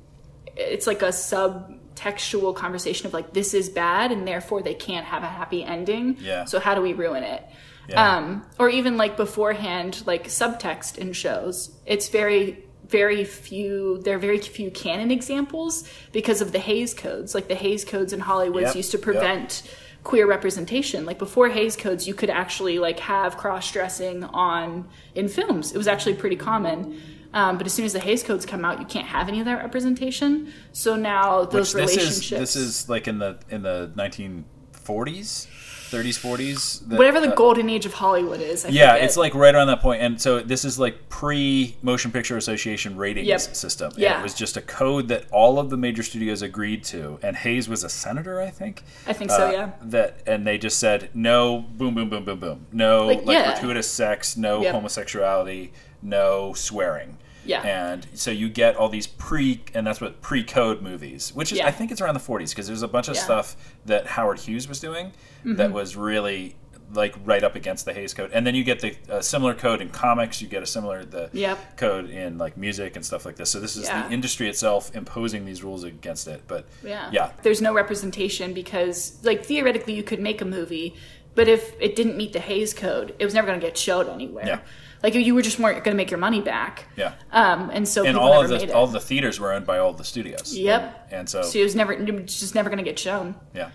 it's 0.56 0.86
like 0.86 1.02
a 1.02 1.08
subtextual 1.08 2.54
conversation 2.54 3.06
of 3.06 3.12
like 3.12 3.32
this 3.32 3.54
is 3.54 3.68
bad 3.68 4.12
and 4.12 4.26
therefore 4.26 4.62
they 4.62 4.74
can't 4.74 5.06
have 5.06 5.22
a 5.22 5.28
happy 5.28 5.62
ending. 5.64 6.16
Yeah. 6.20 6.44
so 6.44 6.60
how 6.60 6.74
do 6.74 6.80
we 6.80 6.92
ruin 6.92 7.24
it? 7.24 7.44
Yeah. 7.88 8.16
um 8.16 8.46
or 8.58 8.70
even 8.70 8.96
like 8.96 9.16
beforehand 9.16 10.02
like 10.06 10.28
subtext 10.28 10.98
in 10.98 11.12
shows. 11.12 11.76
It's 11.84 12.08
very 12.08 12.64
very 12.86 13.24
few 13.24 14.00
there 14.04 14.16
are 14.16 14.20
very 14.20 14.38
few 14.38 14.70
canon 14.70 15.10
examples 15.10 15.88
because 16.12 16.40
of 16.40 16.52
the 16.52 16.58
Hays 16.58 16.94
codes. 16.94 17.34
Like 17.34 17.48
the 17.48 17.54
Hays 17.54 17.84
codes 17.84 18.12
in 18.12 18.20
Hollywood 18.20 18.62
Yep, 18.62 18.76
used 18.76 18.92
to 18.92 18.98
yep. 18.98 19.81
Queer 20.04 20.26
representation. 20.26 21.04
Like 21.04 21.18
before 21.18 21.48
Hays 21.48 21.76
codes 21.76 22.06
you 22.06 22.14
could 22.14 22.30
actually 22.30 22.78
like 22.78 23.00
have 23.00 23.36
cross-dressing 23.36 24.24
on 24.24 24.88
in 25.14 25.28
films. 25.28 25.72
It 25.72 25.78
was 25.78 25.88
actually 25.88 26.14
pretty 26.14 26.36
common. 26.36 27.00
Um, 27.34 27.56
but 27.56 27.66
as 27.66 27.72
soon 27.72 27.86
as 27.86 27.94
the 27.94 28.00
Hays 28.00 28.22
codes 28.22 28.44
come 28.44 28.64
out 28.64 28.78
you 28.78 28.86
can't 28.86 29.06
have 29.06 29.28
any 29.28 29.40
of 29.40 29.46
that 29.46 29.62
representation. 29.62 30.52
So 30.72 30.96
now 30.96 31.44
those 31.44 31.74
Which 31.74 31.84
this 31.84 31.96
relationships 31.96 32.32
is 32.32 32.54
this 32.54 32.56
is 32.56 32.88
like 32.88 33.08
in 33.08 33.18
the 33.18 33.38
in 33.48 33.62
the 33.62 33.92
1940s, 33.96 35.46
30s, 35.92 36.18
40s. 36.18 36.88
that- 36.88 36.96
whatever 36.98 37.20
the 37.20 37.32
uh, 37.32 37.34
golden 37.34 37.68
age 37.68 37.84
of 37.86 37.92
Hollywood 37.94 38.40
is 38.40 38.64
I 38.64 38.68
Yeah, 38.68 38.92
forget. 38.92 39.04
it's 39.04 39.16
like 39.16 39.34
right 39.34 39.54
around 39.54 39.66
that 39.68 39.80
point, 39.80 40.02
and 40.02 40.20
so 40.20 40.40
this 40.40 40.64
is 40.64 40.78
like 40.78 41.08
pre 41.08 41.76
Motion 41.82 42.10
Picture 42.10 42.36
Association 42.36 42.96
ratings 42.96 43.28
Yep. 43.28 43.40
system. 43.40 43.90
And 43.92 43.98
Yeah. 43.98 44.18
it 44.18 44.22
was 44.22 44.34
just 44.34 44.56
a 44.56 44.62
code 44.62 45.08
that 45.08 45.24
all 45.30 45.58
of 45.58 45.70
the 45.70 45.76
major 45.76 46.02
studios 46.02 46.42
agreed 46.42 46.82
to, 46.84 47.18
and 47.22 47.36
Hays 47.36 47.68
was 47.68 47.84
a 47.84 47.88
senator, 47.88 48.40
I 48.40 48.50
think. 48.50 48.82
I 49.06 49.12
think 49.12 49.30
so 49.30 49.48
Uh, 49.48 49.50
yeah 49.50 49.70
That 49.82 50.16
and 50.26 50.46
they 50.46 50.58
just 50.58 50.78
said 50.78 51.10
no, 51.14 51.58
boom, 51.76 51.94
boom, 51.94 52.08
boom, 52.08 52.24
boom, 52.24 52.38
boom, 52.38 52.66
no 52.72 53.06
Like, 53.06 53.24
like, 53.26 53.34
yeah. 53.36 53.44
gratuitous 53.52 53.88
sex, 53.90 54.36
no 54.36 54.62
Yep. 54.62 54.74
homosexuality, 54.74 55.72
no 56.02 56.52
swearing. 56.54 57.18
Yeah. 57.44 57.62
And 57.62 58.06
so 58.14 58.30
you 58.30 58.48
get 58.48 58.76
all 58.76 58.88
these 58.88 59.06
pre, 59.06 59.60
and 59.74 59.86
that's 59.86 60.00
what 60.00 60.20
pre-code 60.20 60.80
movies, 60.82 61.32
which 61.34 61.52
is 61.52 61.58
Yeah. 61.58 61.66
I 61.66 61.70
think 61.72 61.90
it's 61.90 62.00
around 62.00 62.14
the 62.14 62.20
40s 62.20 62.50
because 62.50 62.66
there's 62.66 62.82
a 62.82 62.88
bunch 62.88 63.08
of 63.08 63.14
Yeah. 63.14 63.20
Mm-hmm. 63.22 63.26
stuff 63.26 63.56
that 63.86 64.06
Howard 64.06 64.38
Hughes 64.40 64.68
was 64.68 64.80
doing 64.80 65.12
that 65.44 65.72
was 65.72 65.96
really 65.96 66.56
like 66.94 67.14
right 67.24 67.42
up 67.42 67.54
against 67.56 67.86
the 67.86 67.92
Hays 67.94 68.12
Code, 68.12 68.30
and 68.34 68.46
then 68.46 68.54
you 68.54 68.62
get 68.62 68.80
the 68.80 68.94
uh, 69.10 69.20
similar 69.22 69.54
code 69.54 69.80
in 69.80 69.88
comics. 69.88 70.42
You 70.42 70.46
get 70.48 70.62
a 70.62 70.66
similar 70.66 71.06
the 71.06 71.30
Yep. 71.32 71.78
code 71.78 72.10
in 72.10 72.36
like 72.36 72.58
music 72.58 72.96
and 72.96 73.04
stuff 73.04 73.24
like 73.24 73.36
this. 73.36 73.48
So 73.48 73.60
this 73.60 73.76
is 73.76 73.84
Yeah. 73.88 74.06
the 74.06 74.12
industry 74.12 74.46
itself 74.46 74.94
imposing 74.94 75.46
these 75.46 75.64
rules 75.64 75.84
against 75.84 76.28
it. 76.28 76.42
But 76.46 76.66
Yeah. 76.84 77.08
yeah, 77.10 77.30
There's 77.42 77.62
no 77.62 77.72
representation 77.72 78.52
because, 78.52 79.16
like, 79.24 79.42
theoretically, 79.46 79.94
you 79.94 80.02
could 80.02 80.20
make 80.20 80.42
a 80.42 80.44
movie, 80.44 80.94
but 81.34 81.48
if 81.48 81.72
it 81.80 81.96
didn't 81.96 82.18
meet 82.18 82.34
the 82.34 82.40
Hays 82.40 82.74
Code, 82.74 83.14
it 83.18 83.24
was 83.24 83.32
never 83.32 83.46
going 83.46 83.58
to 83.58 83.66
get 83.66 83.78
showed 83.78 84.06
anywhere. 84.10 84.46
Yeah. 84.46 84.58
Like, 85.02 85.14
you 85.14 85.34
were 85.34 85.42
just 85.42 85.58
weren't 85.58 85.82
going 85.84 85.94
to 85.94 85.96
make 85.96 86.10
your 86.10 86.18
money 86.20 86.40
back. 86.40 86.86
yeah. 86.96 87.14
Um, 87.32 87.70
and 87.72 87.88
so 87.88 88.04
And 88.06 88.16
all 88.16 88.40
of 88.42 88.48
the 88.48 88.72
all 88.72 88.86
the 88.86 89.00
theaters 89.00 89.40
were 89.40 89.52
owned 89.52 89.66
by 89.66 89.78
all 89.78 89.92
the 89.92 90.04
studios. 90.04 90.56
Yep. 90.56 91.08
And 91.10 91.28
so 91.28 91.42
so 91.42 91.58
it 91.58 91.64
was 91.64 91.74
never, 91.74 91.92
it 91.92 92.00
was 92.22 92.38
just 92.40 92.54
never 92.54 92.68
going 92.70 92.78
to 92.78 92.84
get 92.84 92.98
shown. 92.98 93.34
yeah. 93.54 93.70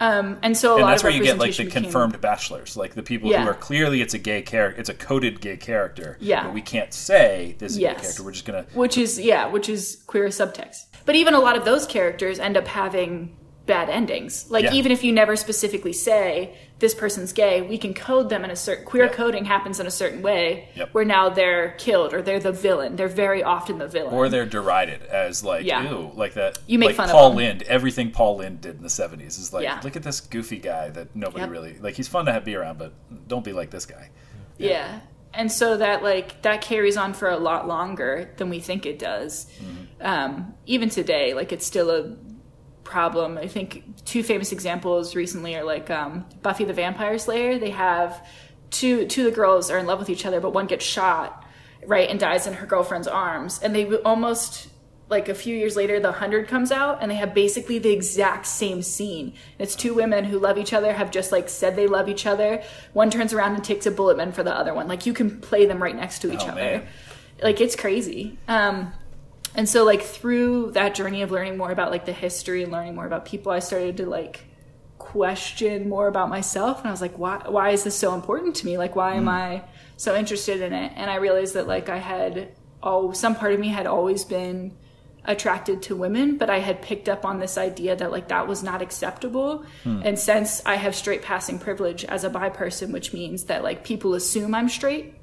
Um, 0.00 0.38
and 0.42 0.56
so 0.56 0.74
a 0.78 0.80
and 0.80 0.88
that's 0.88 1.04
where 1.04 1.12
you 1.12 1.22
get 1.22 1.38
like 1.38 1.54
the 1.54 1.64
became- 1.64 1.84
confirmed 1.84 2.20
bachelors, 2.20 2.76
like 2.76 2.94
the 2.94 3.04
people 3.04 3.30
Yeah. 3.30 3.44
who 3.44 3.50
are 3.50 3.54
clearly 3.54 4.00
it's 4.02 4.14
a 4.14 4.18
gay 4.18 4.42
character, 4.42 4.80
it's 4.80 4.88
a 4.88 4.94
coded 4.94 5.40
gay 5.40 5.56
character. 5.56 6.16
Yeah. 6.20 6.42
but 6.44 6.54
we 6.54 6.60
can't 6.62 6.92
say 6.92 7.54
this 7.58 7.72
is 7.72 7.78
a 7.78 7.80
gay 7.82 7.94
character. 7.94 8.24
We're 8.24 8.32
just 8.32 8.44
gonna 8.44 8.66
which 8.74 8.98
is 8.98 9.20
yeah, 9.20 9.46
which 9.46 9.68
is 9.68 10.02
queer 10.08 10.26
subtext. 10.28 10.86
But 11.04 11.14
even 11.14 11.34
a 11.34 11.38
lot 11.40 11.56
of 11.56 11.64
those 11.64 11.86
characters 11.86 12.40
end 12.40 12.56
up 12.56 12.66
having 12.66 13.36
bad 13.66 13.88
endings. 13.88 14.46
Like 14.50 14.64
Yeah. 14.64 14.72
even 14.72 14.90
if 14.92 15.04
you 15.04 15.12
never 15.12 15.36
specifically 15.36 15.92
say 15.92 16.54
this 16.80 16.94
person's 16.94 17.32
gay, 17.32 17.62
we 17.62 17.78
can 17.78 17.94
code 17.94 18.28
them 18.28 18.44
in 18.44 18.50
a 18.50 18.56
certain 18.56 18.84
queer 18.84 19.04
Yep. 19.04 19.12
coding 19.12 19.44
happens 19.44 19.78
in 19.78 19.86
a 19.86 19.90
certain 19.90 20.20
way 20.20 20.68
Yep. 20.74 20.88
where 20.92 21.04
now 21.04 21.28
they're 21.28 21.70
killed 21.78 22.12
or 22.12 22.22
they're 22.22 22.40
the 22.40 22.50
villain. 22.50 22.96
They're 22.96 23.06
very 23.06 23.42
often 23.44 23.78
the 23.78 23.86
villain. 23.86 24.12
or 24.14 24.28
they're 24.28 24.46
derided 24.46 25.02
as 25.04 25.44
like 25.44 25.64
Yeah. 25.64 25.88
ew, 25.88 26.10
like 26.16 26.34
that. 26.34 26.58
You 26.66 26.78
make 26.80 26.88
like 26.88 26.96
fun 26.96 27.04
of 27.08 27.12
Paul 27.12 27.28
them. 27.30 27.38
Lynde. 27.38 27.62
Everything 27.68 28.10
Paul 28.10 28.38
Lynde 28.38 28.60
did 28.60 28.76
in 28.78 28.82
the 28.82 28.90
seventies 28.90 29.38
is 29.38 29.52
like, 29.52 29.62
Yeah. 29.62 29.78
look 29.84 29.94
at 29.94 30.02
this 30.02 30.20
goofy 30.20 30.58
guy 30.58 30.88
that 30.90 31.14
nobody 31.14 31.42
Yep. 31.42 31.50
really 31.50 31.76
like. 31.80 31.94
He's 31.94 32.08
fun 32.08 32.26
to 32.26 32.32
have 32.32 32.44
be 32.44 32.56
around, 32.56 32.78
but 32.78 32.92
don't 33.28 33.44
be 33.44 33.52
like 33.52 33.70
this 33.70 33.86
guy. 33.86 34.10
Yeah. 34.58 35.00
And 35.34 35.50
so 35.52 35.76
that 35.76 36.02
like 36.02 36.42
that 36.42 36.60
carries 36.62 36.96
on 36.96 37.14
for 37.14 37.28
a 37.30 37.38
lot 37.38 37.66
longer 37.68 38.30
than 38.38 38.50
we 38.50 38.58
think 38.58 38.84
it 38.86 38.98
does. 38.98 39.46
Mm-hmm. 39.62 40.04
Um, 40.06 40.54
even 40.66 40.90
today, 40.90 41.32
like 41.32 41.52
it's 41.52 41.64
still 41.64 41.90
a 41.90 42.12
problem. 42.92 43.38
I 43.38 43.48
think 43.48 44.04
two 44.04 44.22
famous 44.22 44.52
examples 44.52 45.14
recently 45.16 45.56
are 45.56 45.64
like 45.64 45.90
um, 45.90 46.26
Buffy 46.42 46.64
the 46.64 46.72
Vampire 46.74 47.18
Slayer. 47.18 47.58
They 47.58 47.70
have 47.70 48.24
two 48.70 49.06
two 49.06 49.22
of 49.26 49.30
the 49.32 49.36
girls 49.36 49.70
are 49.70 49.78
in 49.78 49.86
love 49.86 49.98
with 49.98 50.10
each 50.10 50.24
other, 50.26 50.40
but 50.40 50.52
one 50.52 50.66
gets 50.66 50.84
shot 50.84 51.44
right 51.86 52.08
and 52.08 52.20
dies 52.20 52.46
in 52.46 52.54
her 52.54 52.66
girlfriend's 52.66 53.08
arms, 53.08 53.60
and 53.62 53.74
they 53.74 53.84
almost 54.02 54.68
like 55.08 55.28
a 55.28 55.34
few 55.34 55.54
years 55.54 55.76
later 55.76 56.00
the 56.00 56.08
100 56.08 56.48
comes 56.48 56.72
out 56.72 56.98
and 57.02 57.10
they 57.10 57.16
have 57.16 57.34
basically 57.34 57.78
the 57.78 57.90
exact 57.92 58.46
same 58.46 58.80
scene 58.80 59.34
it's 59.58 59.74
two 59.76 59.92
women 59.92 60.24
who 60.24 60.38
love 60.38 60.56
each 60.56 60.72
other 60.72 60.90
have 60.94 61.10
just 61.10 61.30
like 61.32 61.50
said 61.50 61.76
they 61.76 61.86
love 61.86 62.08
each 62.08 62.24
other 62.24 62.62
one 62.94 63.10
turns 63.10 63.34
around 63.34 63.54
and 63.54 63.62
takes 63.62 63.84
a 63.84 63.90
bullet 63.90 64.16
men 64.16 64.32
for 64.32 64.42
the 64.42 64.54
other 64.60 64.72
one 64.72 64.88
like 64.88 65.04
you 65.04 65.12
can 65.12 65.38
play 65.42 65.66
them 65.66 65.82
right 65.82 65.96
next 65.96 66.20
to 66.20 66.32
each 66.32 66.40
Oh, 66.44 66.52
other 66.52 66.60
man. 66.62 66.86
like 67.42 67.60
it's 67.60 67.76
crazy 67.76 68.38
um 68.48 68.90
and 69.54 69.68
so 69.68 69.84
like 69.84 70.02
through 70.02 70.72
that 70.72 70.94
journey 70.94 71.22
of 71.22 71.30
learning 71.30 71.56
more 71.56 71.70
about 71.70 71.90
like 71.90 72.06
the 72.06 72.12
history 72.12 72.62
and 72.62 72.72
learning 72.72 72.94
more 72.94 73.06
about 73.06 73.24
people 73.24 73.52
i 73.52 73.58
started 73.58 73.96
to 73.96 74.06
like 74.06 74.44
question 75.02 75.88
more 75.88 76.06
about 76.06 76.28
myself. 76.28 76.78
And 76.78 76.88
i 76.88 76.90
was 76.92 77.00
like 77.00 77.18
why 77.18 77.42
why 77.46 77.70
is 77.70 77.82
this 77.82 77.98
so 77.98 78.14
important 78.14 78.54
to 78.56 78.66
me? 78.66 78.78
Like 78.78 78.94
why 78.94 79.14
am 79.14 79.24
mm. 79.24 79.30
i 79.30 79.64
so 79.96 80.16
interested 80.16 80.62
in 80.62 80.72
it? 80.72 80.92
And 80.94 81.10
i 81.10 81.16
realized 81.16 81.54
that 81.54 81.66
like 81.66 81.88
i 81.88 81.98
had 81.98 82.54
oh 82.82 83.12
some 83.12 83.34
part 83.34 83.52
of 83.52 83.60
me 83.60 83.68
had 83.68 83.86
always 83.86 84.24
been 84.24 84.76
attracted 85.24 85.82
to 85.82 85.96
women 85.96 86.36
but 86.36 86.50
i 86.50 86.58
had 86.58 86.82
picked 86.82 87.08
up 87.08 87.24
on 87.24 87.40
this 87.40 87.58
idea 87.58 87.94
that 87.96 88.10
like 88.12 88.28
that 88.28 88.46
was 88.46 88.62
not 88.62 88.80
acceptable. 88.80 89.64
Hmm. 89.82 90.02
And 90.04 90.18
since 90.18 90.62
i 90.64 90.76
have 90.76 90.94
straight 90.94 91.22
passing 91.22 91.58
privilege 91.58 92.04
as 92.04 92.22
a 92.22 92.30
bi 92.30 92.48
person 92.48 92.92
which 92.92 93.12
means 93.12 93.44
that 93.44 93.64
like 93.64 93.82
people 93.82 94.14
assume 94.14 94.54
i'm 94.54 94.68
straight 94.68 95.14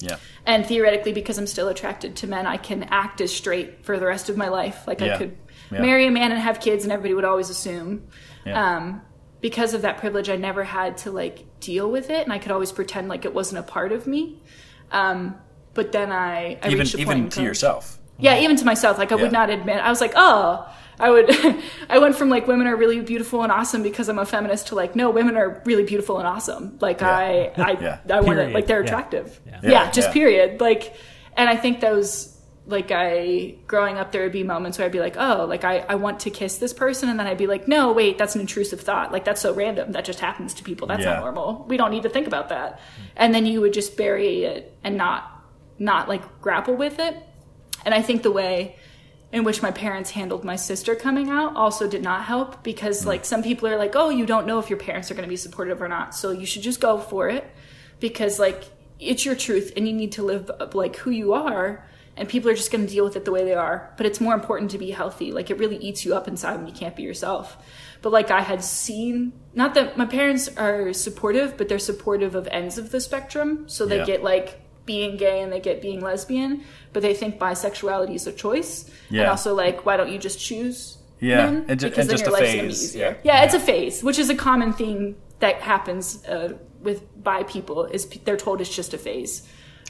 Yeah, 0.00 0.16
and 0.46 0.64
theoretically 0.66 1.12
because 1.12 1.36
i'm 1.38 1.46
still 1.46 1.68
attracted 1.68 2.16
to 2.16 2.26
men 2.26 2.46
i 2.46 2.56
can 2.56 2.84
act 2.84 3.20
as 3.20 3.30
straight 3.34 3.84
for 3.84 3.98
the 3.98 4.06
rest 4.06 4.28
of 4.30 4.36
my 4.36 4.48
life 4.48 4.86
like 4.86 5.02
i 5.02 5.18
could 5.18 5.36
Yeah. 5.70 5.82
marry 5.82 6.06
a 6.06 6.10
man 6.10 6.32
and 6.32 6.40
have 6.40 6.58
kids 6.60 6.84
and 6.84 6.92
everybody 6.92 7.14
would 7.14 7.24
always 7.24 7.50
assume 7.50 8.08
yeah. 8.46 8.76
um, 8.76 9.02
because 9.40 9.74
of 9.74 9.82
that 9.82 9.98
privilege 9.98 10.28
i 10.30 10.36
never 10.36 10.64
had 10.64 10.96
to 10.98 11.10
like 11.10 11.44
deal 11.60 11.90
with 11.90 12.08
it 12.10 12.24
and 12.24 12.32
i 12.32 12.38
could 12.38 12.50
always 12.52 12.72
pretend 12.72 13.08
like 13.08 13.24
it 13.24 13.34
wasn't 13.34 13.58
a 13.58 13.62
part 13.62 13.92
of 13.92 14.06
me 14.06 14.40
um, 14.90 15.36
but 15.74 15.92
then 15.92 16.10
i, 16.10 16.58
I 16.62 16.66
even 16.68 16.78
reached 16.80 16.94
a 16.94 16.98
even 16.98 17.18
in 17.24 17.28
to 17.30 17.42
yourself. 17.42 17.98
yeah 18.18 18.38
even 18.40 18.56
to 18.56 18.64
myself 18.64 18.96
like 18.98 19.12
i 19.12 19.16
Yeah. 19.16 19.22
would 19.22 19.32
not 19.32 19.50
admit 19.50 19.76
i 19.76 19.90
was 19.90 20.00
like 20.00 20.12
oh 20.16 20.66
i 21.00 21.10
would 21.10 21.28
i 21.90 21.98
went 21.98 22.14
from 22.16 22.28
like 22.28 22.46
women 22.46 22.66
are 22.66 22.76
really 22.76 23.00
beautiful 23.00 23.42
and 23.42 23.50
awesome 23.50 23.82
because 23.82 24.08
i'm 24.08 24.18
a 24.18 24.26
feminist 24.26 24.68
to 24.68 24.74
like 24.74 24.94
no 24.94 25.10
women 25.10 25.36
are 25.36 25.62
really 25.64 25.84
beautiful 25.84 26.18
and 26.18 26.26
awesome. 26.26 26.76
Like 26.80 27.02
i 27.02 27.52
i 27.56 27.72
Yeah. 27.80 27.98
i 28.10 28.20
want 28.20 28.38
to 28.38 28.48
like 28.48 28.66
they're 28.66 28.80
Yeah. 28.80 28.86
attractive. 28.86 29.40
Yeah. 29.46 29.60
yeah, 29.62 29.70
Yeah, 29.70 29.90
just 29.90 30.08
yeah. 30.08 30.12
period. 30.12 30.60
Like 30.60 30.94
and 31.36 31.48
i 31.48 31.56
think 31.56 31.80
those 31.80 32.36
like 32.66 32.90
i 32.92 33.54
growing 33.66 33.96
up 33.96 34.12
there 34.12 34.22
would 34.22 34.32
be 34.32 34.44
moments 34.44 34.78
where 34.78 34.86
i'd 34.86 34.92
be 34.92 35.00
like 35.00 35.16
oh 35.18 35.46
like 35.48 35.64
i, 35.64 35.78
I 35.88 35.94
want 35.96 36.20
to 36.20 36.30
kiss 36.30 36.58
this 36.58 36.72
person 36.72 37.08
and 37.08 37.18
then 37.18 37.26
i'd 37.26 37.38
be 37.38 37.46
like 37.48 37.66
no 37.66 37.92
wait 37.92 38.18
that's 38.18 38.34
an 38.36 38.40
intrusive 38.42 38.80
thought. 38.80 39.10
Like 39.12 39.24
that's 39.24 39.40
so 39.40 39.52
random. 39.54 39.92
That 39.92 40.04
just 40.04 40.20
happens 40.20 40.54
to 40.54 40.62
people. 40.62 40.86
That's 40.86 41.02
Yeah. 41.02 41.14
not 41.14 41.20
normal. 41.22 41.64
We 41.68 41.76
don't 41.76 41.90
need 41.90 42.02
to 42.04 42.08
think 42.10 42.26
about 42.26 42.50
that. 42.50 42.78
And 43.16 43.34
then 43.34 43.46
you 43.46 43.60
would 43.62 43.72
just 43.72 43.96
bury 43.96 44.44
it 44.44 44.76
and 44.84 44.96
not 44.96 45.20
not 45.78 46.08
like 46.08 46.22
grapple 46.42 46.74
with 46.76 46.98
it. 46.98 47.16
And 47.84 47.94
i 47.94 48.02
think 48.02 48.22
the 48.22 48.30
way 48.42 48.76
in 49.32 49.44
which 49.44 49.62
my 49.62 49.70
parents 49.70 50.10
handled 50.10 50.44
my 50.44 50.56
sister 50.56 50.94
coming 50.96 51.30
out 51.30 51.54
also 51.54 51.86
did 51.88 52.02
not 52.02 52.24
help 52.24 52.62
because 52.64 53.06
like 53.06 53.24
some 53.24 53.42
people 53.42 53.68
are 53.68 53.76
like 53.78 53.94
oh 53.94 54.10
you 54.10 54.26
don't 54.26 54.46
know 54.46 54.58
if 54.58 54.68
your 54.68 54.78
parents 54.78 55.10
are 55.10 55.14
going 55.14 55.22
to 55.24 55.28
be 55.28 55.36
supportive 55.36 55.80
or 55.80 55.88
not 55.88 56.14
so 56.14 56.30
you 56.32 56.46
should 56.46 56.62
just 56.62 56.80
go 56.80 56.98
for 56.98 57.28
it. 57.28 57.44
Because 58.00 58.38
like 58.38 58.64
it's 58.98 59.24
your 59.24 59.34
truth 59.36 59.72
and 59.76 59.86
you 59.86 59.94
need 59.94 60.12
to 60.12 60.22
live 60.22 60.50
up, 60.50 60.74
like 60.74 60.96
who 60.96 61.10
you 61.10 61.32
are 61.34 61.86
and 62.16 62.28
people 62.28 62.50
are 62.50 62.54
just 62.54 62.70
going 62.72 62.86
to 62.86 62.92
deal 62.92 63.04
with 63.04 63.16
it 63.16 63.24
the 63.24 63.30
way 63.30 63.44
they 63.44 63.54
are. 63.54 63.94
But 63.96 64.04
it's 64.06 64.20
more 64.20 64.34
important 64.34 64.72
to 64.72 64.78
be 64.78 64.90
healthy. 64.90 65.32
Like 65.32 65.48
it 65.50 65.58
really 65.58 65.76
eats 65.76 66.04
you 66.04 66.14
up 66.14 66.26
inside 66.28 66.56
when 66.56 66.66
you 66.66 66.72
can't 66.72 66.96
be 66.96 67.02
yourself. 67.02 67.56
But 68.02 68.12
like 68.12 68.30
i 68.30 68.40
had 68.40 68.64
seen 68.64 69.32
not 69.54 69.74
that 69.74 69.96
my 69.96 70.06
parents 70.06 70.48
are 70.56 70.92
supportive 70.92 71.56
but 71.56 71.68
they're 71.68 71.78
supportive 71.78 72.34
of 72.34 72.48
ends 72.48 72.78
of 72.78 72.90
the 72.90 73.00
spectrum. 73.00 73.68
So 73.68 73.86
they 73.86 73.98
Yeah. 73.98 74.06
get 74.06 74.22
like 74.24 74.60
being 74.86 75.16
gay 75.16 75.40
and 75.40 75.52
they 75.52 75.60
get 75.60 75.80
being 75.80 76.00
lesbian, 76.00 76.64
but 76.92 77.02
they 77.02 77.14
think 77.14 77.38
bisexuality 77.38 78.14
is 78.14 78.26
a 78.26 78.32
choice. 78.32 78.90
And 79.10 79.20
also 79.22 79.54
like, 79.54 79.84
why 79.86 79.96
don't 79.96 80.10
you 80.12 80.18
just 80.18 80.38
choose? 80.40 80.98
Yeah, 81.20 81.50
men? 81.50 81.64
and 81.68 81.78
ju- 81.80 81.88
because 81.90 81.98
and 82.08 82.10
then 82.10 82.16
just 82.18 82.24
your 82.24 82.30
a 82.36 82.40
life's 82.40 82.52
gonna 82.54 82.62
be 82.62 82.68
easier. 82.72 83.18
yeah. 83.22 83.34
Yeah, 83.34 83.44
it's 83.44 83.54
a 83.54 83.60
phase, 83.60 84.02
which 84.02 84.18
is 84.18 84.30
a 84.30 84.34
common 84.34 84.72
thing 84.72 85.16
that 85.40 85.56
happens 85.60 86.24
uh, 86.26 86.56
with 86.80 87.02
bi 87.22 87.42
people. 87.42 87.84
Is 87.84 88.06
p- 88.06 88.20
they're 88.24 88.38
told 88.38 88.60
it's 88.62 88.74
just 88.74 88.94
a 88.94 88.98
phase. 88.98 89.46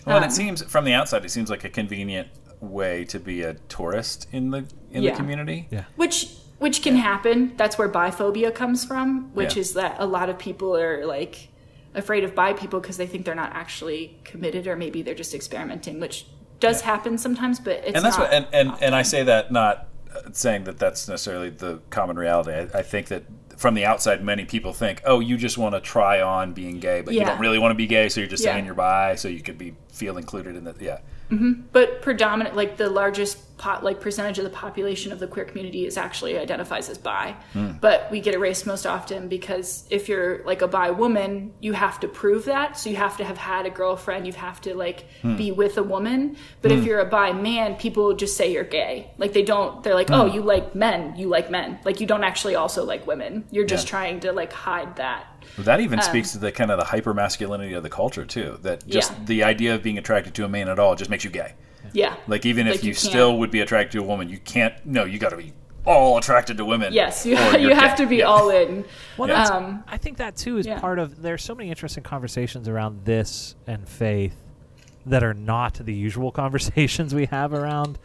Well, 0.06 0.16
and 0.16 0.24
Um, 0.24 0.30
it 0.30 0.34
seems 0.34 0.62
from 0.64 0.84
the 0.84 0.92
outside, 0.92 1.24
it 1.24 1.30
seems 1.30 1.48
like 1.48 1.62
a 1.62 1.68
convenient 1.68 2.28
way 2.60 3.04
to 3.04 3.20
be 3.20 3.42
a 3.42 3.54
tourist 3.68 4.26
in 4.32 4.50
the 4.50 4.64
in 4.90 5.02
Yeah. 5.04 5.10
the 5.12 5.16
community. 5.16 5.68
Yeah. 5.70 5.84
which 5.96 6.34
which 6.58 6.82
can 6.82 6.96
happen 6.96 7.54
that's 7.56 7.78
where 7.78 7.88
biphobia 7.88 8.54
comes 8.54 8.84
from 8.84 9.30
which 9.34 9.54
Yeah. 9.56 9.60
is 9.62 9.72
that 9.74 9.96
a 9.98 10.04
lot 10.06 10.28
of 10.28 10.36
people 10.38 10.76
are 10.76 11.06
like 11.06 11.48
afraid 11.94 12.22
of 12.22 12.34
bi 12.34 12.52
people 12.52 12.78
because 12.80 12.98
they 12.98 13.06
think 13.06 13.24
they're 13.24 13.34
not 13.34 13.52
actually 13.54 14.18
committed 14.24 14.66
or 14.66 14.76
maybe 14.76 15.00
they're 15.00 15.14
just 15.14 15.32
experimenting 15.34 16.00
which 16.00 16.26
does 16.60 16.82
happen 16.82 17.18
sometimes 17.18 17.58
but 17.58 17.78
it's 17.84 17.96
and 17.96 18.04
that's 18.04 18.18
not 18.18 18.30
what 18.30 18.32
and, 18.32 18.46
and, 18.52 18.82
and 18.82 18.94
I 18.94 19.02
say 19.02 19.22
that 19.24 19.50
not 19.50 19.88
saying 20.32 20.64
that 20.64 20.78
that's 20.78 21.08
necessarily 21.08 21.50
the 21.50 21.80
common 21.90 22.16
reality. 22.18 22.52
I, 22.52 22.78
I 22.78 22.82
think 22.82 23.08
that 23.08 23.24
from 23.56 23.74
the 23.74 23.84
outside, 23.84 24.24
many 24.24 24.44
people 24.44 24.72
think, 24.72 25.02
oh, 25.04 25.20
you 25.20 25.36
just 25.36 25.58
want 25.58 25.74
to 25.74 25.80
try 25.80 26.20
on 26.20 26.52
being 26.52 26.80
gay, 26.80 27.02
but 27.02 27.14
you 27.14 27.24
don't 27.24 27.38
really 27.38 27.58
want 27.58 27.72
to 27.72 27.76
be 27.76 27.86
gay, 27.86 28.08
so 28.08 28.20
you're 28.20 28.28
just 28.28 28.42
Yeah. 28.42 28.54
saying 28.54 28.64
you're 28.64 28.74
bi, 28.74 29.14
so 29.16 29.28
you 29.28 29.40
could 29.42 29.58
be 29.58 29.74
feel 29.92 30.16
included 30.16 30.56
in 30.56 30.64
the 30.64 30.74
yeah. 30.80 31.00
But 31.72 32.02
predominant 32.02 32.56
like 32.56 32.76
the 32.76 32.88
largest 32.90 33.56
pot 33.56 33.84
like 33.84 34.00
percentage 34.00 34.38
of 34.38 34.44
the 34.44 34.50
population 34.50 35.12
of 35.12 35.18
the 35.18 35.26
queer 35.26 35.44
community 35.44 35.84
is 35.84 35.98
actually 35.98 36.38
identifies 36.38 36.88
as 36.88 36.96
bi. 36.96 37.34
Hmm. 37.52 37.72
but 37.80 38.08
we 38.10 38.18
get 38.20 38.34
erased 38.34 38.66
most 38.66 38.86
often 38.86 39.28
because 39.28 39.84
if 39.90 40.08
you're 40.08 40.42
like 40.44 40.62
a 40.62 40.66
bi 40.68 40.90
woman 40.90 41.52
you 41.60 41.74
have 41.74 42.00
to 42.00 42.08
prove 42.08 42.46
that. 42.46 42.78
So 42.78 42.88
you 42.88 42.96
have 42.96 43.16
to 43.18 43.24
have 43.24 43.36
had 43.36 43.66
a 43.66 43.70
girlfriend. 43.70 44.26
You 44.26 44.32
have 44.32 44.60
to 44.62 44.74
like 44.74 45.04
Hmm. 45.22 45.36
be 45.36 45.52
with 45.52 45.76
a 45.76 45.82
woman. 45.82 46.36
But 46.62 46.72
if 46.72 46.84
you're 46.84 47.00
a 47.00 47.04
bi 47.18 47.32
man 47.32 47.76
people 47.76 48.14
just 48.14 48.36
say 48.36 48.50
you're 48.52 48.64
gay. 48.64 49.10
Like 49.18 49.32
they 49.34 49.42
don't 49.42 49.82
they're 49.82 49.94
like 49.94 50.10
oh 50.10 50.28
Hmm. 50.28 50.34
you 50.34 50.42
like 50.42 50.74
men. 50.74 51.14
You 51.16 51.28
like 51.28 51.50
men. 51.50 51.78
Like 51.84 52.00
you 52.00 52.06
don't 52.06 52.24
actually 52.24 52.54
also 52.56 52.84
like 52.84 53.06
women. 53.06 53.44
You're 53.50 53.66
just 53.66 53.86
Yeah. 53.86 53.90
trying 53.90 54.20
to 54.20 54.32
like 54.32 54.52
hide 54.52 54.96
that 54.96 55.26
that 55.58 55.80
even 55.80 56.00
speaks 56.02 56.32
to 56.32 56.38
the 56.38 56.52
kind 56.52 56.70
of 56.70 56.78
the 56.78 56.84
hyper 56.84 57.12
masculinity 57.14 57.72
of 57.74 57.82
the 57.82 57.90
culture 57.90 58.24
too. 58.24 58.58
That 58.62 58.86
just 58.86 59.10
Um, 59.12 59.16
Yeah. 59.20 59.24
the 59.26 59.44
idea 59.44 59.74
of 59.74 59.82
being 59.82 59.98
attracted 59.98 60.34
to 60.34 60.44
a 60.44 60.48
man 60.48 60.68
at 60.68 60.78
all 60.78 60.94
just 60.96 61.10
makes 61.10 61.24
you 61.24 61.30
gay. 61.30 61.54
yeah 61.92 62.14
Like 62.26 62.44
even 62.46 62.66
if 62.66 62.82
you, 62.84 62.88
you 62.88 62.94
still 62.94 63.38
would 63.38 63.50
be 63.50 63.60
attracted 63.60 63.92
to 63.92 64.04
a 64.04 64.06
woman, 64.06 64.28
you 64.28 64.38
can't. 64.38 64.74
No, 64.84 65.04
you 65.04 65.18
got 65.18 65.30
to 65.30 65.36
be 65.36 65.52
all 65.86 66.18
attracted 66.18 66.56
to 66.58 66.64
women. 66.64 66.92
yes 66.92 67.24
you, 67.24 67.32
you 67.58 67.74
have 67.74 67.96
gay. 67.96 68.04
to 68.04 68.08
be 68.08 68.16
Yeah. 68.16 68.24
all 68.26 68.50
in 68.50 68.84
Well, 69.16 69.28
Yeah. 69.28 69.44
Um, 69.44 69.82
I 69.88 69.96
think 69.96 70.18
that 70.18 70.36
too 70.36 70.58
is 70.58 70.66
yeah. 70.66 70.78
part 70.78 70.98
of. 70.98 71.22
There's 71.22 71.42
so 71.42 71.54
many 71.54 71.70
interesting 71.70 72.02
conversations 72.04 72.68
around 72.68 73.04
this 73.06 73.54
and 73.66 73.88
faith 73.88 74.36
that 75.06 75.22
are 75.24 75.34
not 75.34 75.74
the 75.74 75.94
usual 75.94 76.30
conversations 76.42 77.14
we 77.14 77.26
have 77.26 77.52
around 77.54 77.98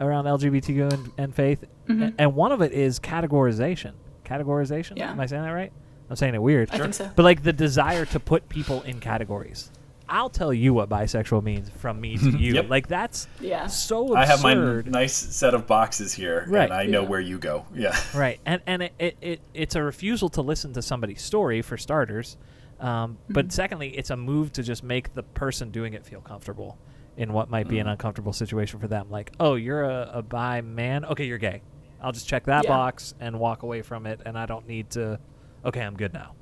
around 0.00 0.24
LGBTQ 0.26 0.92
and, 0.92 1.10
and 1.16 1.34
faith. 1.34 1.64
Mm-hmm. 1.88 2.02
A- 2.02 2.12
And 2.18 2.34
one 2.34 2.52
of 2.52 2.60
it 2.60 2.72
is 2.72 3.00
categorization. 3.00 3.92
Categorization. 4.26 4.96
Yeah. 4.98 5.10
Am 5.12 5.20
I 5.20 5.26
saying 5.26 5.42
that 5.42 5.50
right? 5.50 5.72
I'm 6.12 6.16
saying 6.16 6.34
it 6.34 6.42
weird. 6.42 6.68
I 6.72 6.78
think 6.78 6.92
so. 6.92 7.10
But 7.16 7.22
like 7.22 7.42
the 7.42 7.54
desire 7.54 8.04
to 8.06 8.20
put 8.20 8.48
people 8.50 8.82
in 8.82 9.00
categories. 9.00 9.70
I'll 10.08 10.28
tell 10.28 10.52
you 10.52 10.74
what 10.74 10.90
bisexual 10.90 11.42
means 11.42 11.70
from 11.70 11.98
me 11.98 12.18
to 12.18 12.30
you. 12.38 12.52
Yep. 12.52 12.68
Like 12.68 12.86
that's 12.86 13.28
Yeah. 13.40 13.66
so 13.68 14.08
absurd. 14.08 14.16
I 14.18 14.26
have 14.26 14.42
my 14.42 14.52
n- 14.52 14.84
nice 14.88 15.14
set 15.14 15.54
of 15.54 15.66
boxes 15.66 16.12
here, 16.12 16.44
Right. 16.48 16.64
and 16.64 16.72
I 16.74 16.84
know 16.84 17.02
where 17.02 17.20
you 17.20 17.38
go. 17.38 17.64
Yeah. 17.74 17.96
Right, 18.14 18.38
and 18.44 18.60
and 18.66 18.82
it, 18.82 18.92
it, 18.98 19.16
it 19.22 19.40
it's 19.54 19.74
a 19.74 19.82
refusal 19.82 20.28
to 20.30 20.42
listen 20.42 20.74
to 20.74 20.82
somebody's 20.82 21.22
story 21.22 21.62
for 21.62 21.78
starters, 21.78 22.36
um, 22.78 23.16
but 23.30 23.52
secondly, 23.52 23.88
it's 23.96 24.10
a 24.10 24.16
move 24.18 24.52
to 24.52 24.62
just 24.62 24.82
make 24.84 25.14
the 25.14 25.22
person 25.22 25.70
doing 25.70 25.94
it 25.94 26.04
feel 26.04 26.20
comfortable 26.20 26.76
in 27.16 27.32
what 27.32 27.48
might 27.48 27.68
be 27.68 27.78
an 27.78 27.86
uncomfortable 27.88 28.34
situation 28.34 28.80
for 28.80 28.88
them. 28.88 29.06
Like, 29.10 29.32
oh, 29.40 29.54
you're 29.54 29.84
a, 29.84 30.10
a 30.14 30.22
bi 30.22 30.60
man, 30.60 31.06
okay, 31.06 31.24
you're 31.24 31.38
gay. 31.38 31.62
I'll 32.02 32.12
just 32.12 32.28
check 32.28 32.44
that 32.46 32.64
Yeah. 32.64 32.70
box 32.70 33.14
and 33.20 33.38
walk 33.38 33.62
away 33.62 33.80
from 33.80 34.04
it, 34.06 34.20
and 34.26 34.36
I 34.36 34.44
don't 34.44 34.66
need 34.68 34.90
to. 34.90 35.18
Okay, 35.64 35.80
I'm 35.80 35.96
good 35.96 36.12
now. 36.12 36.34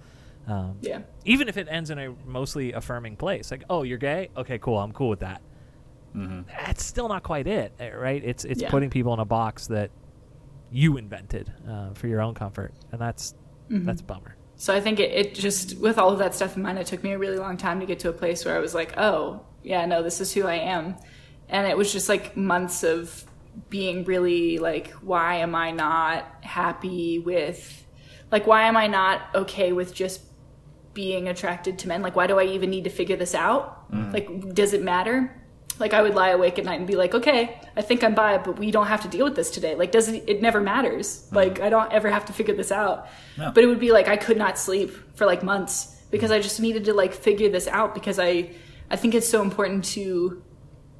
Um, 0.47 0.79
yeah 0.81 1.01
even 1.25 1.49
if 1.49 1.57
it 1.57 1.68
ends 1.71 1.91
in 1.91 1.99
a 1.99 2.14
mostly 2.27 2.73
affirming 2.73 3.14
place, 3.16 3.51
like, 3.51 3.62
oh, 3.68 3.83
you're 3.83 3.99
gay, 3.99 4.31
okay, 4.37 4.59
cool, 4.59 4.79
I'm 4.79 4.91
cool 4.93 5.11
with 5.11 5.21
that. 5.21 5.43
That's 6.14 6.85
still 6.85 7.09
not 7.09 7.23
quite 7.23 7.47
it, 7.47 7.73
eh, 7.79 7.91
right? 7.91 8.23
It's 8.25 8.45
it's 8.45 8.62
Yeah. 8.62 8.71
putting 8.71 8.91
people 8.91 9.12
in 9.14 9.21
a 9.21 9.25
box 9.25 9.68
that 9.68 9.91
you 10.73 10.97
invented 10.97 11.53
uh, 11.68 11.93
for 11.95 12.09
your 12.09 12.21
own 12.21 12.35
comfort, 12.35 12.73
and 12.91 13.01
that's 13.01 13.35
that's 13.68 14.01
a 14.01 14.05
bummer. 14.05 14.35
So 14.57 14.75
I 14.75 14.81
think 14.81 14.99
it, 14.99 15.11
it 15.12 15.35
just, 15.35 15.79
with 15.79 15.97
all 15.99 16.11
of 16.11 16.18
that 16.18 16.35
stuff 16.35 16.57
in 16.57 16.62
mind, 16.62 16.79
it 16.79 16.87
took 16.87 17.03
me 17.05 17.12
a 17.12 17.18
really 17.18 17.39
long 17.39 17.57
time 17.57 17.79
to 17.81 17.87
get 17.87 18.01
to 18.01 18.09
a 18.09 18.12
place 18.12 18.45
where 18.45 18.57
I 18.57 18.59
was 18.59 18.75
like, 18.75 18.99
oh, 18.99 19.41
yeah, 19.62 19.87
no, 19.87 20.03
this 20.03 20.21
is 20.21 20.35
who 20.35 20.47
I 20.47 20.57
am. 20.57 20.97
And 21.49 21.66
it 21.66 21.77
was 21.79 21.93
just 21.93 22.09
like 22.09 22.37
months 22.37 22.83
of 22.83 23.25
being 23.71 24.05
really 24.05 24.59
like, 24.59 24.91
why 25.01 25.37
am 25.37 25.55
I 25.55 25.71
not 25.71 26.27
happy 26.45 27.21
with, 27.21 27.87
like, 28.33 28.47
why 28.47 28.62
am 28.62 28.76
I 28.76 28.87
not 28.87 29.22
okay 29.35 29.72
with 29.72 29.95
just 29.95 30.22
being 30.95 31.28
attracted 31.28 31.78
to 31.81 31.89
men? 31.89 32.03
Like, 32.03 32.16
why 32.16 32.26
do 32.26 32.39
I 32.39 32.45
even 32.45 32.70
need 32.70 32.85
to 32.85 32.91
figure 32.91 33.16
this 33.16 33.35
out? 33.35 33.91
Mm. 33.93 34.12
Like, 34.12 34.55
does 34.55 34.72
it 34.72 34.83
matter? 34.83 35.37
Like, 35.78 35.95
I 35.95 36.03
would 36.03 36.14
lie 36.14 36.28
awake 36.28 36.59
at 36.59 36.64
night 36.64 36.78
and 36.78 36.87
be 36.87 36.97
like, 36.97 37.14
okay, 37.14 37.59
I 37.76 37.83
think 37.83 38.05
I'm 38.05 38.14
bi, 38.14 38.39
but 38.39 38.59
we 38.59 38.70
don't 38.70 38.87
have 38.87 39.03
to 39.03 39.09
deal 39.09 39.24
with 39.24 39.35
this 39.35 39.51
today. 39.51 39.74
Like, 39.74 39.93
does 39.93 40.09
it, 40.09 40.24
it 40.26 40.43
never 40.43 40.61
matters. 40.61 41.26
Mm. 41.31 41.35
Like, 41.35 41.61
I 41.61 41.70
don't 41.70 41.91
ever 41.93 42.11
have 42.11 42.26
to 42.26 42.33
figure 42.33 42.55
this 42.55 42.70
out. 42.70 43.09
No. 43.39 43.51
But 43.53 43.64
it 43.64 43.66
would 43.66 43.81
be 43.81 43.93
like 43.93 44.09
I 44.09 44.16
could 44.16 44.37
not 44.37 44.59
sleep 44.59 44.93
for 45.16 45.26
like 45.26 45.43
months 45.43 45.97
because 46.11 46.31
mm. 46.31 46.35
I 46.35 46.41
just 46.41 46.61
needed 46.61 46.85
to 46.87 46.95
like 46.95 47.14
figure 47.14 47.49
this 47.49 47.66
out 47.66 47.95
because 47.95 48.18
I, 48.18 48.51
I 48.91 48.97
think 48.97 49.14
it's 49.14 49.28
so 49.28 49.43
important 49.43 49.85
to 49.87 50.43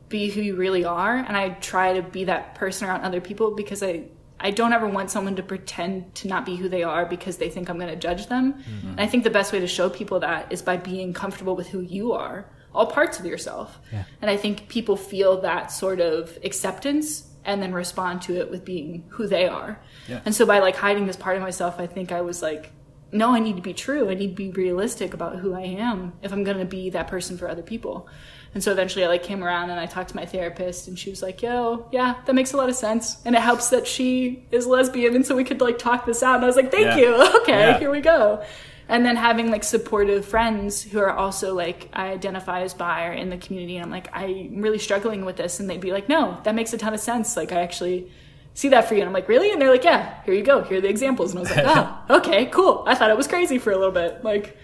be 0.09 0.31
who 0.31 0.41
you 0.41 0.57
really 0.57 0.85
are. 0.85 1.15
And 1.17 1.37
I 1.37 1.51
try 1.51 1.95
to 1.95 2.03
be 2.03 2.25
that 2.25 2.55
person 2.55 2.89
around 2.89 3.03
other 3.03 3.21
people 3.21 3.55
because 3.55 3.83
I, 3.83 4.05
I 4.41 4.51
don't 4.51 4.73
ever 4.73 4.89
want 4.89 5.11
someone 5.11 5.37
to 5.37 5.43
pretend 5.43 6.15
to 6.17 6.29
not 6.29 6.47
be 6.47 6.57
who 6.57 6.69
they 6.69 6.83
are 6.83 7.05
because 7.07 7.37
they 7.37 7.51
think 7.51 7.69
I'm 7.69 7.79
going 7.79 7.91
to 7.91 7.97
judge 7.97 8.27
them. 8.27 8.55
Mm-hmm. 8.55 8.89
And 8.89 9.01
I 9.01 9.07
think 9.07 9.25
the 9.25 9.31
best 9.31 9.53
way 9.53 9.61
to 9.61 9.67
show 9.67 9.91
people 9.91 10.21
that 10.21 10.51
is 10.51 10.63
by 10.63 10.77
being 10.77 11.13
comfortable 11.13 11.55
with 11.57 11.69
who 11.69 11.81
you 11.81 12.13
are, 12.13 12.51
all 12.75 12.87
parts 12.87 13.19
of 13.19 13.27
yourself. 13.27 13.79
Yeah. 13.93 14.05
And 14.23 14.31
I 14.31 14.37
think 14.37 14.69
people 14.69 14.97
feel 14.97 15.41
that 15.43 15.71
sort 15.71 16.01
of 16.01 16.39
acceptance 16.43 17.29
and 17.45 17.63
then 17.63 17.73
respond 17.73 18.23
to 18.23 18.37
it 18.37 18.51
with 18.51 18.65
being 18.65 19.05
who 19.09 19.27
they 19.27 19.47
are. 19.47 19.81
Yeah. 20.09 20.21
And 20.25 20.35
so 20.35 20.47
by 20.47 20.59
like 20.59 20.77
hiding 20.77 21.07
this 21.07 21.17
part 21.17 21.37
of 21.37 21.43
myself, 21.43 21.77
I 21.79 21.87
think 21.87 22.13
I 22.13 22.21
was 22.21 22.43
like, 22.43 22.73
no, 23.13 23.35
I 23.35 23.41
need 23.41 23.57
to 23.57 23.63
be 23.63 23.75
true. 23.75 24.09
I 24.09 24.15
need 24.15 24.29
to 24.29 24.35
be 24.35 24.51
realistic 24.51 25.15
about 25.15 25.37
who 25.37 25.55
I 25.55 25.63
am 25.63 26.13
if 26.23 26.33
I'm 26.33 26.45
going 26.45 26.59
to 26.59 26.65
be 26.65 26.91
that 26.91 27.09
person 27.09 27.37
for 27.37 27.49
other 27.49 27.63
people. 27.63 28.09
And 28.53 28.63
so 28.65 28.73
eventually 28.73 29.05
I 29.05 29.09
like 29.09 29.23
came 29.23 29.45
around 29.45 29.71
and 29.71 29.79
I 29.79 29.87
talked 29.87 30.09
to 30.11 30.17
my 30.17 30.27
therapist 30.27 30.89
and 30.89 30.99
she 30.99 31.09
was 31.11 31.23
like, 31.23 31.41
yo, 31.41 31.87
yeah, 31.93 32.17
that 32.27 32.35
makes 32.35 32.53
a 32.53 32.57
lot 32.57 32.69
of 32.69 32.75
sense. 32.75 33.17
And 33.25 33.37
it 33.37 33.41
helps 33.43 33.71
that 33.71 33.87
she 33.87 34.45
is 34.51 34.67
lesbian. 34.67 35.15
And 35.15 35.25
so 35.25 35.37
we 35.37 35.45
could 35.45 35.61
like 35.61 35.79
talk 35.79 36.05
this 36.05 36.23
out. 36.23 36.37
And 36.37 36.45
I 36.45 36.47
was 36.49 36.57
like, 36.57 36.73
thank 36.73 36.87
Yeah. 36.87 36.97
you. 36.97 37.15
Okay, 37.43 37.53
Yeah. 37.61 37.79
here 37.79 37.91
we 37.93 38.01
go. 38.01 38.43
And 38.89 39.07
then 39.07 39.15
having 39.15 39.53
like 39.53 39.63
supportive 39.63 40.25
friends 40.25 40.83
who 40.83 40.99
are 40.99 41.13
also 41.13 41.55
like, 41.55 41.89
I 41.93 42.09
identify 42.09 42.63
as 42.63 42.75
bi 42.75 43.07
or 43.07 43.13
in 43.13 43.31
the 43.31 43.37
community. 43.39 43.77
And 43.77 43.85
I'm 43.85 43.91
like, 43.93 44.09
I'm 44.13 44.61
really 44.61 44.81
struggling 44.81 45.25
with 45.25 45.37
this. 45.37 45.61
And 45.61 45.71
they'd 45.71 45.81
be 45.81 45.93
like, 45.93 46.09
no, 46.09 46.41
that 46.43 46.57
makes 46.57 46.73
a 46.73 46.79
ton 46.79 46.93
of 46.93 46.99
sense. 46.99 47.37
Like, 47.37 47.53
I 47.53 47.61
actually 47.61 48.11
see 48.55 48.71
that 48.71 48.89
for 48.89 48.95
you. 48.95 49.03
And 49.03 49.07
I'm 49.09 49.15
like, 49.15 49.29
really? 49.29 49.53
And 49.53 49.63
they're 49.63 49.71
like, 49.71 49.85
yeah, 49.85 50.21
here 50.25 50.35
you 50.35 50.43
go. 50.43 50.65
Here 50.65 50.79
are 50.79 50.81
the 50.81 50.89
examples. 50.89 51.31
And 51.31 51.39
I 51.39 51.43
was 51.43 51.51
like, 51.57 51.65
oh, 51.69 52.17
okay, 52.17 52.47
cool. 52.47 52.83
I 52.85 52.97
thought 52.97 53.11
it 53.11 53.17
was 53.17 53.29
crazy 53.29 53.59
for 53.59 53.71
a 53.71 53.77
little 53.77 53.93
bit. 53.93 54.25
Like, 54.25 54.57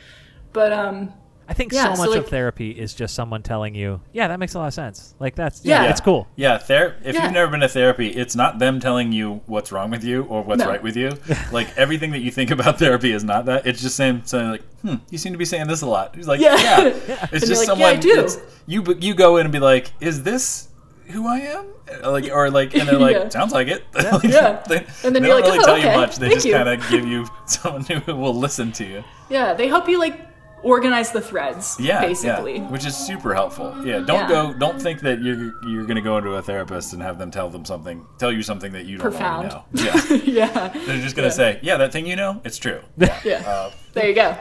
but, 0.52 0.72
um, 0.72 1.12
I 1.48 1.54
think 1.54 1.72
Yeah, 1.72 1.94
so 1.94 2.02
so, 2.02 2.10
much 2.10 2.18
of 2.18 2.28
therapy 2.28 2.70
is 2.72 2.92
just 2.92 3.14
someone 3.14 3.42
telling 3.42 3.74
you, 3.74 4.00
"Yeah, 4.12 4.26
that 4.28 4.40
makes 4.40 4.54
a 4.54 4.58
lot 4.58 4.66
of 4.66 4.74
sense." 4.74 5.14
Like 5.20 5.36
that's 5.36 5.64
Yeah. 5.64 5.84
yeah, 5.84 5.90
it's 5.90 6.00
cool. 6.00 6.26
Yeah, 6.34 6.58
ther- 6.58 6.96
if 7.04 7.14
Yeah. 7.14 7.22
you've 7.24 7.32
never 7.32 7.50
been 7.50 7.60
to 7.60 7.68
therapy, 7.68 8.08
it's 8.08 8.34
not 8.34 8.58
them 8.58 8.80
telling 8.80 9.12
you 9.12 9.42
what's 9.46 9.70
wrong 9.70 9.90
with 9.90 10.02
you 10.02 10.22
or 10.28 10.42
what's 10.42 10.58
No. 10.64 10.68
right 10.68 10.82
with 10.82 10.96
you. 10.96 11.12
like 11.52 11.68
everything 11.76 12.10
that 12.10 12.20
you 12.20 12.30
think 12.32 12.50
about 12.50 12.78
therapy 12.80 13.12
is 13.12 13.22
not 13.22 13.44
that. 13.46 13.64
It's 13.66 13.80
just 13.80 13.94
saying 13.96 14.22
saying 14.24 14.50
like, 14.50 14.62
"Hmm, 14.82 14.94
you 15.10 15.18
seem 15.18 15.32
to 15.34 15.38
be 15.38 15.44
saying 15.44 15.68
this 15.68 15.82
a 15.82 15.86
lot." 15.86 16.16
He's 16.16 16.26
like, 16.26 16.40
Yeah. 16.40 16.56
"Yeah." 16.56 16.80
Yeah. 17.08 17.26
It's 17.30 17.32
And 17.32 17.46
just 17.46 17.60
like, 17.60 17.66
someone 17.66 17.92
"Yeah, 17.92 17.96
I 17.98 18.26
do." 18.26 18.28
you 18.66 18.96
you 19.00 19.14
go 19.14 19.36
in 19.36 19.46
and 19.46 19.52
be 19.52 19.60
like, 19.60 19.92
"Is 20.00 20.24
this 20.24 20.68
who 21.10 21.28
I 21.28 21.38
am?" 21.38 21.66
Like 22.02 22.28
or 22.32 22.50
like 22.50 22.74
and 22.74 22.88
they're 22.88 22.98
like, 23.08 23.14
Yeah. 23.16 23.28
"Sounds 23.28 23.52
like 23.52 23.68
it." 23.68 23.84
Like, 23.94 24.24
Yeah. 24.24 24.62
They, 24.68 24.78
And 25.04 25.14
then 25.14 25.22
they 25.22 25.28
you're 25.28 25.40
don't 25.40 25.42
like, 25.42 25.44
really 25.44 25.58
"Oh, 25.60 25.66
tell 25.66 25.78
you 25.78 25.96
much. 25.96 26.16
They 26.16 26.28
Thank 26.30 26.42
just 26.42 26.52
kind 26.52 26.68
of 26.68 26.90
give 26.90 27.06
you 27.06 27.28
someone 27.46 27.84
who 27.84 28.16
will 28.16 28.34
listen 28.34 28.72
to 28.72 28.84
you. 28.84 29.04
yeah, 29.30 29.54
they 29.54 29.68
help 29.68 29.88
you 29.88 30.00
like 30.00 30.20
organize 30.66 31.12
the 31.12 31.20
threads, 31.20 31.76
Yeah, 31.78 32.00
basically. 32.00 32.56
yeah, 32.56 32.68
which 32.70 32.84
is 32.84 32.96
super 32.96 33.34
helpful. 33.34 33.68
Yeah, 33.84 34.00
don't 34.00 34.28
Yeah. 34.28 34.28
go. 34.28 34.52
Don't 34.54 34.80
think 34.82 35.00
that 35.00 35.22
you're 35.22 35.52
you're 35.68 35.84
going 35.84 35.96
to 35.96 36.02
go 36.02 36.18
into 36.18 36.32
a 36.34 36.42
therapist 36.42 36.92
and 36.92 37.00
have 37.02 37.18
them 37.18 37.30
tell 37.30 37.48
them 37.48 37.64
something, 37.64 38.04
tell 38.18 38.32
you 38.32 38.42
something 38.42 38.72
that 38.72 38.84
you 38.86 38.98
don't 38.98 39.10
Profound. 39.10 39.48
know. 39.48 39.64
Yeah, 39.72 40.12
yeah. 40.24 40.68
they're 40.86 41.00
just 41.02 41.16
going 41.16 41.28
to 41.28 41.34
say, 41.34 41.58
yeah, 41.62 41.76
that 41.78 41.92
thing 41.92 42.06
you 42.06 42.16
know, 42.16 42.40
it's 42.44 42.58
true. 42.58 42.80
Yeah. 43.24 43.42
Uh, 43.46 43.70
there 43.94 44.08
you 44.08 44.14
go. 44.14 44.36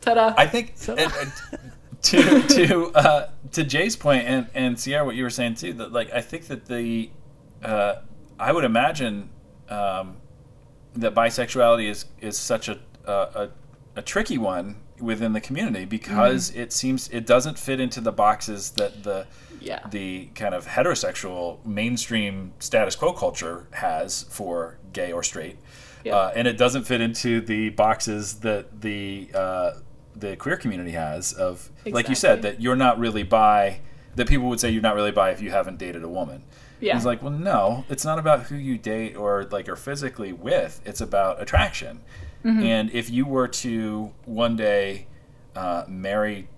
Ta-da. 0.00 0.34
I 0.36 0.46
think 0.46 0.74
to 2.02 2.42
to 2.48 2.90
uh, 2.94 3.28
to 3.52 3.64
Jay's 3.64 3.96
point 3.96 4.24
and 4.26 4.46
and 4.54 4.78
Sierra, 4.78 5.04
what 5.04 5.14
you 5.16 5.22
were 5.22 5.30
saying 5.30 5.54
too, 5.56 5.72
that 5.74 5.92
like 5.92 6.10
I 6.12 6.20
think 6.20 6.46
that 6.48 6.66
the 6.66 7.10
uh, 7.62 7.96
I 8.38 8.52
would 8.52 8.64
imagine 8.64 9.28
um, 9.68 10.16
that 10.94 11.14
bisexuality 11.14 11.88
is 11.88 12.06
is 12.20 12.38
such 12.38 12.68
a 12.68 12.78
a, 13.06 13.12
a, 13.12 13.48
a 13.96 14.02
tricky 14.02 14.38
one 14.38 14.76
within 15.00 15.32
the 15.32 15.40
community 15.40 15.84
because 15.84 16.50
it 16.54 16.72
seems 16.72 17.08
it 17.08 17.26
doesn't 17.26 17.58
fit 17.58 17.80
into 17.80 18.00
the 18.00 18.12
boxes 18.12 18.70
that 18.72 19.02
the 19.02 19.26
Yeah. 19.60 19.80
the 19.90 20.26
kind 20.34 20.54
of 20.54 20.66
heterosexual 20.66 21.64
mainstream 21.66 22.52
status 22.60 22.96
quo 22.96 23.12
culture 23.12 23.66
has 23.72 24.22
for 24.24 24.78
gay 24.92 25.12
or 25.12 25.22
straight, 25.22 25.58
Yeah. 26.04 26.16
uh, 26.16 26.32
and 26.34 26.48
it 26.48 26.56
doesn't 26.56 26.84
fit 26.84 27.00
into 27.00 27.40
the 27.40 27.68
boxes 27.70 28.40
that 28.40 28.80
the 28.80 29.30
uh, 29.34 29.70
the 30.16 30.36
queer 30.36 30.56
community 30.56 30.92
has 30.92 31.32
of 31.32 31.70
like 31.86 32.08
you 32.08 32.14
said 32.14 32.42
that 32.42 32.60
you're 32.60 32.76
not 32.76 32.98
really 32.98 33.22
bi. 33.22 33.80
That 34.16 34.26
people 34.28 34.48
would 34.48 34.58
say 34.60 34.70
you're 34.70 34.82
not 34.82 34.96
really 34.96 35.12
bi 35.12 35.30
if 35.30 35.40
you 35.40 35.50
haven't 35.50 35.78
dated 35.78 36.02
a 36.02 36.08
woman. 36.08 36.42
Yeah. 36.80 36.96
It's 36.96 37.04
like, 37.06 37.22
well, 37.22 37.30
no, 37.32 37.84
it's 37.88 38.04
not 38.04 38.18
about 38.18 38.44
who 38.44 38.56
you 38.56 38.76
date 38.78 39.14
or 39.14 39.44
like 39.50 39.68
are 39.68 39.76
physically 39.76 40.32
with. 40.32 40.80
It's 40.84 41.00
about 41.00 41.40
attraction. 41.40 42.00
Mm-hmm. 42.44 42.62
And 42.62 42.90
if 42.92 43.10
you 43.10 43.26
were 43.26 43.48
to 43.48 44.12
one 44.24 44.56
day 44.56 45.06
uh, 45.54 45.84
marry 45.88 46.48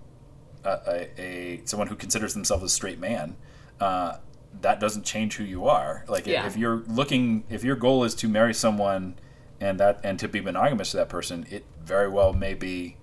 a, 0.63 0.69
a, 1.17 1.21
a 1.21 1.61
someone 1.65 1.87
who 1.87 1.95
considers 1.95 2.33
themselves 2.33 2.63
a 2.63 2.69
straight 2.69 2.99
man, 2.99 3.35
uh, 3.79 4.17
that 4.61 4.79
doesn't 4.79 5.03
change 5.03 5.35
who 5.35 5.43
you 5.43 5.67
are. 5.67 6.05
Like 6.07 6.25
Yeah. 6.27 6.45
if 6.45 6.55
you're 6.55 6.83
looking, 6.87 7.43
if 7.49 7.63
your 7.63 7.75
goal 7.75 8.03
is 8.03 8.15
to 8.15 8.29
marry 8.29 8.53
someone 8.53 9.15
and 9.59 9.79
that 9.79 9.99
and 10.03 10.19
to 10.19 10.27
be 10.27 10.41
monogamous 10.41 10.91
to 10.91 10.97
that 10.97 11.09
person, 11.09 11.45
it 11.49 11.65
very 11.83 12.07
well 12.09 12.33
may 12.33 12.53
be 12.53 12.97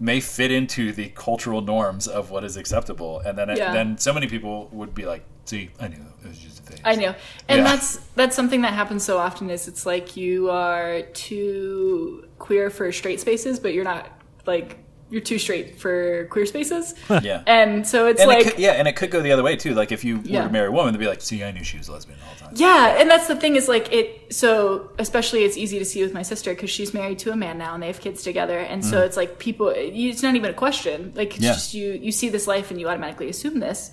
may 0.00 0.20
fit 0.20 0.50
into 0.50 0.92
the 0.92 1.08
cultural 1.10 1.60
norms 1.60 2.08
of 2.08 2.30
what 2.30 2.42
is 2.44 2.56
acceptable. 2.56 3.20
And 3.20 3.38
then 3.38 3.48
it, 3.50 3.58
then 3.72 3.98
so 3.98 4.12
many 4.12 4.26
people 4.26 4.68
would 4.72 4.94
be 4.94 5.04
like, 5.04 5.24
"See, 5.44 5.70
I 5.80 5.88
knew 5.88 6.04
it 6.24 6.28
was 6.28 6.38
just 6.38 6.60
a 6.60 6.62
phase." 6.62 6.80
I 6.84 6.94
know, 6.96 7.14
and 7.48 7.58
Yeah. 7.58 7.64
that's 7.64 7.96
that's 8.16 8.36
something 8.36 8.62
that 8.62 8.72
happens 8.72 9.04
so 9.04 9.18
often. 9.18 9.50
Is 9.50 9.68
it's 9.68 9.86
like 9.86 10.16
you 10.16 10.50
are 10.50 11.02
too 11.12 12.28
queer 12.38 12.70
for 12.70 12.90
straight 12.92 13.20
spaces, 13.20 13.58
but 13.60 13.74
you're 13.74 13.84
not 13.84 14.08
like 14.46 14.78
you're 15.10 15.20
too 15.20 15.38
straight 15.38 15.78
for 15.78 16.26
queer 16.30 16.46
spaces. 16.46 16.94
Yeah. 17.22 17.42
And 17.46 17.86
so 17.86 18.08
it's 18.08 18.20
and 18.20 18.28
like 18.28 18.46
it 18.46 18.50
could, 18.52 18.58
yeah, 18.58 18.72
and 18.72 18.88
it 18.88 18.96
could 18.96 19.10
go 19.10 19.22
the 19.22 19.30
other 19.32 19.42
way 19.44 19.54
too. 19.54 19.72
Like 19.74 19.92
if 19.92 20.04
you 20.04 20.20
Yeah. 20.24 20.40
were 20.40 20.46
to 20.48 20.52
marry 20.52 20.68
a 20.68 20.72
woman, 20.72 20.92
they'd 20.92 20.98
be 20.98 21.06
like, 21.06 21.20
"See, 21.22 21.44
I 21.44 21.52
knew 21.52 21.62
she 21.62 21.78
was 21.78 21.88
lesbian 21.88 22.18
all 22.26 22.34
the 22.34 22.40
time." 22.46 22.52
Yeah, 22.56 23.00
and 23.00 23.08
that's 23.08 23.28
the 23.28 23.36
thing 23.36 23.54
is 23.54 23.68
like 23.68 23.92
it. 23.92 24.34
So 24.34 24.90
especially 24.98 25.44
it's 25.44 25.56
easy 25.56 25.78
to 25.78 25.84
see 25.84 26.02
with 26.02 26.12
my 26.12 26.22
sister 26.22 26.52
because 26.52 26.70
she's 26.70 26.92
married 26.92 27.18
to 27.20 27.30
a 27.30 27.36
man 27.36 27.58
now 27.58 27.74
and 27.74 27.82
they 27.82 27.86
have 27.86 28.00
kids 28.00 28.22
together, 28.22 28.58
and 28.58 28.84
so 28.84 28.96
mm. 29.00 29.06
it's 29.06 29.16
like 29.16 29.38
people. 29.38 29.72
It's 29.74 30.22
not 30.22 30.34
even 30.34 30.50
a 30.50 30.54
question. 30.54 31.12
Like 31.14 31.34
it's. 31.36 31.44
Yeah. 31.44 31.52
just 31.52 31.74
you. 31.74 31.92
You 31.92 32.10
see 32.10 32.28
this 32.30 32.46
life 32.46 32.70
and 32.70 32.80
you 32.80 32.88
automatically 32.88 33.28
assume 33.28 33.60
this. 33.60 33.90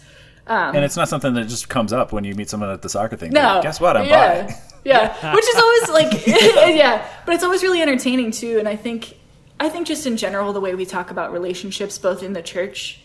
Um, 0.47 0.75
and 0.75 0.83
it's 0.83 0.95
not 0.97 1.07
something 1.07 1.33
that 1.35 1.47
just 1.47 1.69
comes 1.69 1.93
up 1.93 2.11
when 2.11 2.23
you 2.23 2.33
meet 2.35 2.49
someone 2.49 2.69
at 2.69 2.81
the 2.81 2.89
soccer 2.89 3.15
thing. 3.15 3.31
No, 3.31 3.41
Like, 3.55 3.63
guess 3.63 3.79
what? 3.79 3.95
I'm 3.97 4.05
yeah. 4.07 4.47
bi. 4.47 4.55
Yeah, 4.83 5.35
which 5.35 5.45
is 5.47 5.55
always 5.55 5.89
like 5.91 6.27
yeah, 6.75 7.07
but 7.27 7.35
it's 7.35 7.43
always 7.43 7.61
really 7.61 7.83
entertaining 7.83 8.31
too. 8.31 8.57
And 8.57 8.67
I 8.67 8.75
think 8.75 9.15
I 9.59 9.69
think 9.69 9.85
just 9.85 10.07
in 10.07 10.17
general 10.17 10.53
the 10.53 10.59
way 10.59 10.73
we 10.73 10.87
talk 10.87 11.11
about 11.11 11.31
relationships, 11.31 11.99
both 11.99 12.23
in 12.23 12.33
the 12.33 12.41
church 12.41 12.99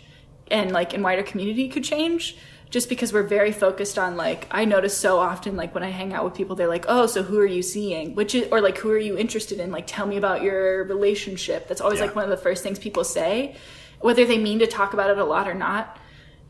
and 0.51 0.72
like 0.72 0.95
in 0.95 1.03
wider 1.03 1.22
community, 1.22 1.68
could 1.68 1.84
change. 1.84 2.39
Just 2.70 2.89
because 2.89 3.12
we're 3.12 3.22
very 3.24 3.53
focused 3.53 3.99
on 3.99 4.16
like 4.16 4.49
I 4.51 4.64
notice 4.64 4.97
so 4.97 5.18
often 5.18 5.55
like 5.55 5.74
when 5.74 5.84
I 5.84 5.91
hang 5.91 6.14
out 6.14 6.24
with 6.24 6.32
people, 6.34 6.57
they're 6.57 6.66
like, 6.66 6.87
"Oh, 6.89 7.05
so 7.07 7.22
who 7.22 7.39
are 7.39 7.47
you 7.47 7.62
seeing?" 7.62 8.14
Which 8.14 8.34
is 8.34 8.49
or 8.51 8.62
like 8.62 8.78
who 8.78 8.91
are 8.91 8.99
you 8.99 9.18
interested 9.18 9.61
in? 9.61 9.70
Like, 9.70 9.87
tell 9.87 10.07
me 10.07 10.16
about 10.16 10.43
your 10.43 10.82
relationship. 10.84 11.68
That's 11.68 11.82
always 11.82 11.99
Yeah. 12.01 12.07
like 12.07 12.16
one 12.16 12.24
of 12.24 12.30
the 12.30 12.37
first 12.39 12.62
things 12.62 12.78
people 12.78 13.05
say, 13.05 13.55
whether 14.01 14.24
they 14.24 14.39
mean 14.39 14.59
to 14.61 14.66
talk 14.66 14.95
about 14.95 15.11
it 15.11 15.18
a 15.18 15.24
lot 15.24 15.47
or 15.47 15.55
not. 15.55 15.99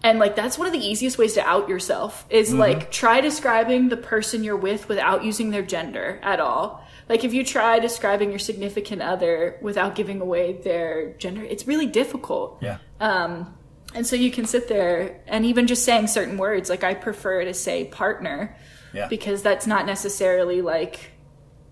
And 0.03 0.19
like 0.19 0.37
that's 0.37 0.57
one 0.59 0.67
of 0.67 0.73
the 0.73 0.79
easiest 0.79 1.19
ways 1.19 1.35
to 1.35 1.43
out 1.47 1.69
yourself 1.69 2.27
is 2.31 2.55
like 2.55 2.91
try 2.93 3.21
describing 3.21 3.89
the 3.89 3.97
person 3.97 4.45
you're 4.45 4.57
with 4.57 4.89
without 4.89 5.25
using 5.25 5.51
their 5.51 5.63
gender 5.63 6.21
at 6.23 6.39
all. 6.39 6.85
Like 7.09 7.25
if 7.25 7.33
you 7.35 7.45
try 7.45 7.79
describing 7.79 8.31
your 8.31 8.39
significant 8.39 9.03
other 9.03 9.59
without 9.63 9.95
giving 9.95 10.21
away 10.21 10.55
their 10.55 11.13
gender, 11.15 11.43
it's 11.43 11.67
really 11.67 11.87
difficult. 11.87 12.59
Yeah. 12.61 12.79
Um 13.01 13.55
and 13.95 14.07
so 14.07 14.15
you 14.15 14.31
can 14.31 14.47
sit 14.47 14.69
there 14.69 15.21
and 15.27 15.45
even 15.47 15.67
just 15.67 15.85
saying 15.85 16.09
certain 16.09 16.37
words, 16.37 16.69
like 16.69 16.85
I 16.85 16.95
prefer 16.95 17.45
to 17.45 17.55
say 17.55 17.87
partner 17.87 18.55
Yeah. 18.93 19.09
because 19.09 19.43
that's 19.43 19.67
not 19.67 19.87
necessarily 19.87 20.61
like 20.61 21.13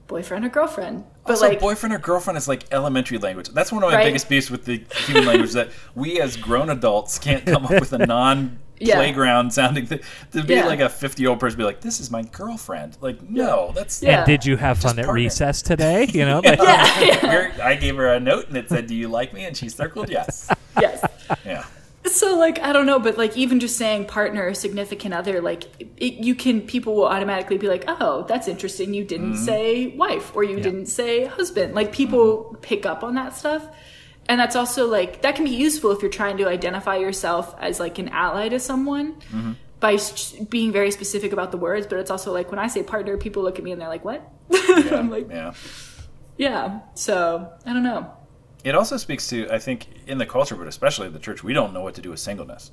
boyfriend 0.06 0.44
or 0.44 0.48
girlfriend. 0.48 1.04
But 1.26 1.32
also, 1.32 1.48
like 1.48 1.60
boyfriend 1.60 1.94
or 1.94 1.98
girlfriend 1.98 2.36
is 2.36 2.46
like 2.48 2.64
elementary 2.72 3.18
language. 3.18 3.48
That's 3.48 3.72
one 3.72 3.82
of 3.82 3.90
my 3.90 3.96
Right. 3.96 4.04
biggest 4.04 4.28
beefs 4.28 4.50
with 4.50 4.64
the 4.66 4.82
human 5.06 5.26
language 5.26 5.52
that 5.52 5.70
we 5.94 6.20
as 6.20 6.36
grown 6.36 6.68
adults 6.70 7.18
can't 7.18 7.44
come 7.46 7.64
up 7.64 7.70
with 7.72 7.92
a 7.94 7.98
non 8.06 8.58
Yeah. 8.78 8.96
playground 8.96 9.52
sounding 9.52 9.86
thing. 9.86 10.00
To 10.32 10.42
be 10.42 10.54
Yeah. 10.54 10.66
like 10.66 10.80
a 10.80 10.88
50 10.90 11.22
year 11.22 11.30
old 11.30 11.40
person 11.40 11.56
be 11.56 11.64
like, 11.64 11.80
this 11.80 11.98
is 12.00 12.10
my 12.10 12.22
girlfriend. 12.22 12.98
Like, 13.00 13.22
no, 13.22 13.72
that's. 13.74 14.02
Yeah. 14.02 14.18
And 14.18 14.26
did 14.26 14.44
you 14.44 14.56
have 14.56 14.78
fun 14.78 14.90
Just 14.90 14.98
at 14.98 15.04
partner. 15.06 15.14
recess 15.22 15.62
today? 15.62 16.06
You 16.12 16.26
know, 16.26 16.40
like, 16.44 16.60
Here- 17.20 17.52
I 17.62 17.74
gave 17.76 17.96
her 17.96 18.12
a 18.12 18.20
note 18.20 18.48
and 18.48 18.56
it 18.56 18.68
said, 18.68 18.86
do 18.86 18.94
you 18.94 19.08
like 19.08 19.32
me? 19.32 19.44
And 19.44 19.56
she 19.56 19.68
circled 19.70 20.10
yes. 20.10 20.50
yes. 20.80 21.02
Yeah. 21.46 21.64
So 22.14 22.38
like 22.38 22.60
I 22.60 22.72
don't 22.72 22.86
know, 22.86 23.00
but 23.00 23.18
like 23.18 23.36
even 23.36 23.58
just 23.58 23.76
saying 23.76 24.06
partner 24.06 24.46
or 24.46 24.54
significant 24.54 25.12
other, 25.14 25.40
like 25.40 25.64
it, 25.96 26.14
you 26.24 26.36
can 26.36 26.60
people 26.60 26.94
will 26.94 27.06
automatically 27.06 27.58
be 27.58 27.66
like, 27.66 27.84
oh, 27.88 28.24
that's 28.28 28.46
interesting. 28.46 28.94
You 28.94 29.02
didn't 29.04 29.32
mm-hmm. 29.32 29.44
say 29.44 29.88
wife 29.96 30.34
or 30.36 30.44
you 30.44 30.60
didn't 30.60 30.86
say 30.86 31.24
husband. 31.24 31.74
Like 31.74 31.88
mm-hmm. 31.88 31.96
people 31.96 32.56
pick 32.62 32.86
up 32.86 33.02
on 33.02 33.16
that 33.16 33.34
stuff, 33.34 33.66
and 34.28 34.38
that's 34.38 34.54
also 34.54 34.86
like 34.86 35.22
that 35.22 35.34
can 35.34 35.44
be 35.44 35.56
useful 35.56 35.90
if 35.90 36.02
you're 36.02 36.10
trying 36.10 36.36
to 36.36 36.46
identify 36.46 36.96
yourself 36.96 37.52
as 37.58 37.80
like 37.80 37.98
an 37.98 38.08
ally 38.10 38.48
to 38.48 38.60
someone. 38.60 39.14
Mm-hmm. 39.14 39.52
By 39.80 39.94
s- 39.94 40.32
being 40.32 40.72
very 40.72 40.92
specific 40.92 41.32
about 41.32 41.50
the 41.50 41.58
words, 41.58 41.88
but 41.88 41.98
it's 41.98 42.10
also 42.10 42.32
like 42.32 42.50
when 42.50 42.60
I 42.60 42.68
say 42.68 42.84
partner, 42.84 43.18
people 43.18 43.42
look 43.42 43.58
at 43.58 43.64
me 43.64 43.72
and 43.72 43.80
they're 43.80 43.88
like, 43.88 44.04
"What?" 44.04 44.22
Yeah. 44.50 44.96
I'm 44.96 45.10
like, 45.10 45.28
yeah. 45.28 45.52
"Yeah." 46.38 46.80
So 46.94 47.52
I 47.66 47.72
don't 47.72 47.82
know. 47.82 48.10
It 48.64 48.74
also 48.74 48.96
speaks 48.96 49.28
to, 49.28 49.48
I 49.52 49.58
think, 49.58 49.86
in 50.06 50.16
the 50.18 50.24
culture, 50.26 50.56
but 50.56 50.66
especially 50.66 51.08
the 51.10 51.18
church, 51.18 51.44
we 51.44 51.52
don't 51.52 51.72
know 51.74 51.82
what 51.82 51.94
to 51.96 52.00
do 52.00 52.10
with 52.10 52.18
singleness. 52.20 52.70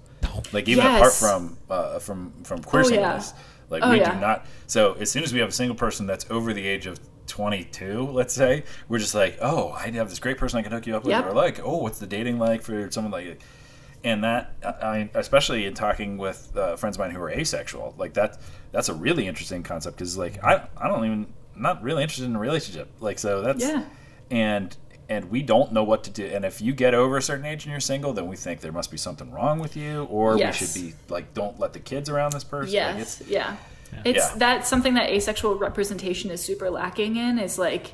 Like 0.54 0.68
even 0.70 0.86
Yes. 0.86 0.98
apart 0.98 1.14
from 1.14 1.58
uh, 1.70 2.00
from 2.00 2.32
from 2.44 2.64
queer 2.64 2.84
Oh, 2.84 2.88
yeah. 2.88 2.92
singleness, 3.20 3.34
like 3.70 3.84
Oh, 3.84 3.92
we 3.92 4.00
yeah. 4.00 4.14
do 4.16 4.20
not. 4.22 4.46
So 4.68 4.94
as 4.94 5.12
soon 5.12 5.24
as 5.24 5.34
we 5.34 5.40
have 5.40 5.50
a 5.50 5.54
single 5.54 5.76
person 5.76 6.08
that's 6.08 6.26
over 6.32 6.54
the 6.54 6.66
age 6.66 6.86
of 6.86 6.98
22, 7.28 8.04
let's 8.12 8.34
say, 8.34 8.64
we're 8.88 9.00
just 9.00 9.16
like, 9.16 9.38
oh, 9.42 9.72
I 9.72 9.90
have 9.92 10.10
this 10.10 10.20
great 10.20 10.38
person 10.38 10.60
I 10.60 10.62
can 10.62 10.72
hook 10.72 10.88
you 10.88 10.96
up 10.96 11.04
with, 11.04 11.12
Yep. 11.12 11.26
or 11.28 11.34
like, 11.34 11.60
oh, 11.64 11.78
what's 11.78 12.00
the 12.00 12.08
dating 12.08 12.40
like 12.40 12.62
for 12.62 12.90
someone 12.92 13.12
like. 13.12 13.42
And 14.04 14.24
that, 14.24 14.56
I, 14.66 15.10
especially 15.14 15.66
in 15.66 15.76
talking 15.76 16.18
with 16.18 16.56
uh, 16.58 16.76
friends 16.76 16.96
of 16.96 17.02
mine 17.02 17.12
who 17.12 17.22
are 17.22 17.30
asexual, 17.30 17.94
like 18.00 18.14
that, 18.16 18.40
that's 18.72 18.90
a 18.90 18.96
really 18.96 19.28
interesting 19.28 19.62
concept 19.62 19.98
because, 19.98 20.18
like, 20.18 20.44
I, 20.44 20.68
I 20.76 20.88
don't 20.88 21.06
even, 21.06 21.34
I'm 21.56 21.62
not 21.62 21.84
really 21.84 22.02
interested 22.02 22.26
in 22.26 22.36
a 22.36 22.40
relationship. 22.40 22.90
Like, 23.00 23.20
so 23.20 23.44
that's, 23.44 23.64
Yeah. 23.64 23.84
and 24.32 24.76
and 25.12 25.30
we 25.30 25.42
don't 25.42 25.74
know 25.74 25.84
what 25.84 26.06
to 26.06 26.10
do. 26.10 26.26
And 26.26 26.46
if 26.46 26.62
you 26.62 26.72
get 26.74 26.94
over 26.94 27.18
a 27.18 27.22
certain 27.22 27.46
age 27.46 27.66
and 27.66 27.72
you're 27.72 27.82
single, 27.82 28.14
then 28.14 28.28
we 28.30 28.38
think 28.38 28.62
there 28.62 28.72
must 28.72 28.90
be 28.90 28.98
something 28.98 29.30
wrong 29.30 29.60
with 29.60 29.76
you, 29.76 30.06
or 30.06 30.38
Yes. 30.38 30.62
we 30.62 30.66
should 30.68 30.74
be 30.82 30.94
like, 31.10 31.34
don't 31.34 31.60
let 31.60 31.74
the 31.74 31.80
kids 31.80 32.10
around 32.10 32.32
this 32.32 32.46
person. 32.46 32.74
Like, 32.74 32.98
Yes, 32.98 33.20
it's- 33.22 33.30
yeah. 33.30 33.58
It's 34.06 34.18
Yeah. 34.32 34.38
that's 34.38 34.70
something 34.70 34.94
that 34.94 35.10
asexual 35.10 35.56
representation 35.56 36.32
is 36.32 36.40
super 36.42 36.70
lacking 36.70 37.18
in. 37.18 37.40
Is 37.40 37.58
like 37.60 37.92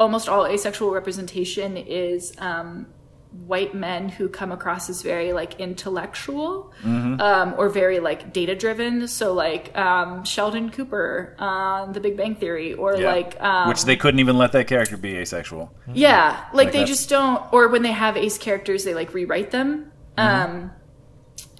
almost 0.00 0.30
all 0.30 0.46
asexual 0.46 0.90
representation 0.92 1.76
is 1.76 2.32
um, 2.38 2.86
white 3.46 3.74
men 3.74 4.08
who 4.08 4.28
come 4.28 4.52
across 4.52 4.88
as 4.88 5.02
very 5.02 5.32
like 5.32 5.58
intellectual 5.60 6.72
Mm-hmm. 6.82 7.20
um, 7.20 7.54
or 7.58 7.68
very 7.68 7.98
like 8.00 8.32
data 8.32 8.54
driven. 8.54 9.08
So 9.08 9.32
like 9.32 9.76
um, 9.76 10.24
Sheldon 10.24 10.70
Cooper 10.70 11.34
on 11.38 11.92
The 11.92 12.00
Big 12.00 12.16
Bang 12.16 12.34
Theory, 12.36 12.74
or 12.74 12.96
yeah. 12.96 13.12
like 13.12 13.40
um, 13.42 13.68
which 13.68 13.84
they 13.84 13.96
couldn't 13.96 14.20
even 14.20 14.38
let 14.38 14.52
that 14.52 14.66
character 14.66 14.96
be 14.96 15.16
asexual. 15.16 15.72
yeah, 15.92 16.44
like, 16.52 16.68
they 16.72 16.78
that's- 16.80 16.88
just 16.88 17.08
don't. 17.08 17.42
Or 17.52 17.68
when 17.68 17.82
they 17.82 17.92
have 17.92 18.16
ace 18.16 18.38
characters, 18.38 18.84
they 18.84 18.94
like 18.94 19.12
rewrite 19.14 19.50
them. 19.50 19.90
Um, 20.16 20.70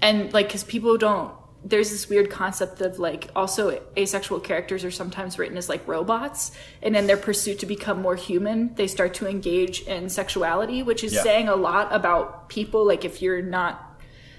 and 0.01 0.31
like 0.33 0.47
because 0.47 0.63
people 0.63 0.97
don't. 0.97 1.33
There's 1.67 1.89
this 1.89 2.07
weird 2.07 2.29
concept 2.29 2.79
of 2.81 2.99
like 2.99 3.31
also 3.35 3.81
asexual 3.97 4.39
characters 4.39 4.85
are 4.85 4.91
sometimes 4.91 5.39
written 5.39 5.57
as 5.57 5.67
like 5.67 5.87
robots, 5.87 6.51
and 6.83 6.95
in 6.95 7.07
their 7.07 7.17
pursuit 7.17 7.57
to 7.59 7.65
become 7.65 8.03
more 8.03 8.15
human, 8.15 8.75
they 8.75 8.85
start 8.85 9.15
to 9.15 9.27
engage 9.27 9.81
in 9.81 10.09
sexuality, 10.09 10.83
which 10.83 11.03
is 11.03 11.13
Yeah. 11.13 11.23
saying 11.23 11.47
a 11.49 11.55
lot 11.55 11.91
about 11.91 12.49
people. 12.49 12.85
Like 12.85 13.03
if 13.03 13.21
you're 13.21 13.41
not. 13.41 13.81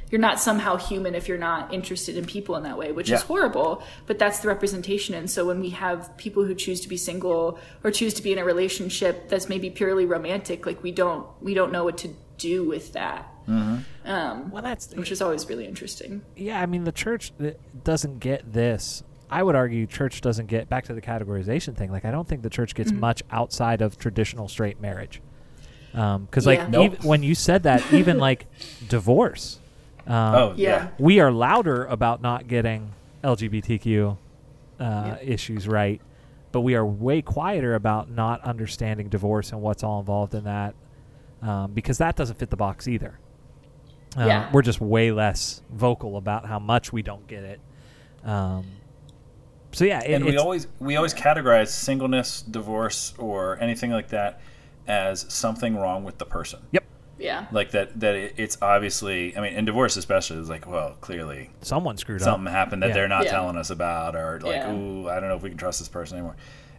You're 0.08 0.20
not 0.20 0.38
somehow 0.38 0.76
human 0.76 1.16
if 1.16 1.26
you're 1.26 1.36
not 1.36 1.74
interested 1.74 2.16
in 2.16 2.26
people 2.26 2.54
in 2.54 2.62
that 2.62 2.78
way, 2.78 2.92
which 2.92 3.10
is 3.10 3.22
horrible, 3.22 3.82
but 4.06 4.20
that's 4.20 4.38
the 4.38 4.46
representation. 4.46 5.16
And 5.16 5.28
so 5.28 5.44
when 5.44 5.58
we 5.58 5.70
have 5.70 6.16
people 6.16 6.44
who 6.44 6.54
choose 6.54 6.80
to 6.82 6.88
be 6.88 6.96
single 6.96 7.58
or 7.82 7.90
choose 7.90 8.14
to 8.14 8.22
be 8.22 8.32
in 8.32 8.38
a 8.38 8.44
relationship 8.44 9.28
that's 9.28 9.48
maybe 9.48 9.68
purely 9.68 10.06
romantic, 10.06 10.64
like 10.64 10.80
we 10.80 10.92
don't 10.92 11.26
we 11.42 11.54
don't 11.54 11.72
know 11.72 11.82
what 11.82 11.98
to 11.98 12.10
do 12.38 12.62
with 12.62 12.92
that, 12.92 13.26
well, 13.46 14.62
that's 14.62 14.94
which 14.94 15.10
is 15.10 15.22
always 15.22 15.48
really 15.48 15.66
interesting. 15.66 16.22
yeah. 16.36 16.60
I 16.60 16.66
mean, 16.66 16.84
the 16.84 16.92
church 16.92 17.32
doesn't 17.84 18.18
get 18.20 18.52
this. 18.52 19.02
I 19.28 19.42
would 19.42 19.56
argue 19.56 19.86
church 19.86 20.20
doesn't 20.20 20.46
get 20.46 20.68
back 20.68 20.84
to 20.84 20.94
the 20.94 21.02
categorization 21.02 21.76
thing. 21.76 21.90
Like, 21.90 22.04
I 22.04 22.10
don't 22.12 22.28
think 22.28 22.42
the 22.42 22.50
church 22.50 22.74
gets 22.76 22.92
much 22.92 23.22
outside 23.30 23.82
of 23.82 23.98
traditional 23.98 24.46
straight 24.48 24.80
marriage. 24.80 25.20
Because, 25.92 26.46
like, 26.46 26.58
Yeah. 26.60 26.68
Nope. 26.68 26.92
even, 26.94 27.06
when 27.08 27.22
you 27.24 27.34
said 27.34 27.64
that, 27.64 27.82
even 27.92 28.18
like 28.18 28.46
divorce, 28.88 29.58
um, 30.06 30.14
Oh 30.14 30.54
Yeah. 30.56 30.68
yeah. 30.68 30.88
we 30.98 31.18
are 31.20 31.32
louder 31.32 31.84
about 31.86 32.22
not 32.22 32.46
getting 32.46 32.92
LGBTQ 33.24 34.16
uh, 34.78 35.16
issues 35.22 35.66
right, 35.66 36.00
but 36.52 36.60
we 36.60 36.74
are 36.76 36.84
way 36.86 37.20
quieter 37.22 37.74
about 37.74 38.10
not 38.10 38.40
understanding 38.44 39.08
divorce 39.08 39.50
and 39.52 39.60
what's 39.60 39.82
all 39.82 39.98
involved 40.00 40.34
in 40.34 40.44
that. 40.44 40.74
um, 41.42 41.72
because 41.72 41.98
that 41.98 42.16
doesn't 42.16 42.38
fit 42.38 42.48
the 42.50 42.56
box 42.56 42.86
either. 42.88 43.18
Uh, 44.16 44.26
Yeah. 44.26 44.50
We're 44.52 44.62
just 44.62 44.80
way 44.80 45.10
less 45.12 45.62
vocal 45.70 46.16
about 46.16 46.46
how 46.46 46.58
much 46.58 46.92
we 46.92 47.02
don't 47.02 47.26
get 47.26 47.44
it. 47.44 47.60
Um, 48.24 48.64
so 49.72 49.84
yeah, 49.84 50.00
it, 50.02 50.14
and 50.14 50.24
we 50.24 50.36
always 50.38 50.66
we 50.80 50.96
always 50.96 51.12
categorize 51.14 51.68
singleness, 51.68 52.42
divorce, 52.42 53.12
or 53.18 53.58
anything 53.60 53.90
like 53.90 54.08
that 54.08 54.40
as 54.86 55.26
something 55.32 55.76
wrong 55.76 56.02
with 56.04 56.18
the 56.18 56.24
person. 56.26 56.60
yep. 56.72 56.84
Yeah. 57.18 57.46
Like 57.50 57.70
that 57.70 57.98
that 58.00 58.14
it, 58.14 58.34
it's 58.36 58.58
obviously. 58.60 59.36
I 59.36 59.40
mean, 59.40 59.54
in 59.54 59.64
divorce 59.64 59.96
especially, 59.96 60.38
it's 60.38 60.48
like, 60.50 60.66
well, 60.66 60.96
clearly 61.00 61.50
Someone 61.62 61.96
screwed 61.96 62.20
something 62.20 62.30
up. 62.32 62.36
Something 62.38 62.52
happened 62.52 62.82
that 62.82 62.88
Yeah. 62.88 62.94
they're 62.94 63.08
not 63.08 63.24
Yeah. 63.24 63.30
telling 63.32 63.56
us 63.56 63.70
about, 63.70 64.14
or 64.16 64.38
like, 64.40 64.56
Yeah. 64.56 64.70
ooh, 64.72 65.08
I 65.08 65.18
don't 65.20 65.28
know 65.30 65.36
if 65.36 65.42
we 65.42 65.48
can 65.48 65.56
trust 65.58 65.78
this 65.78 65.88
person 65.88 66.18
anymore. 66.18 66.36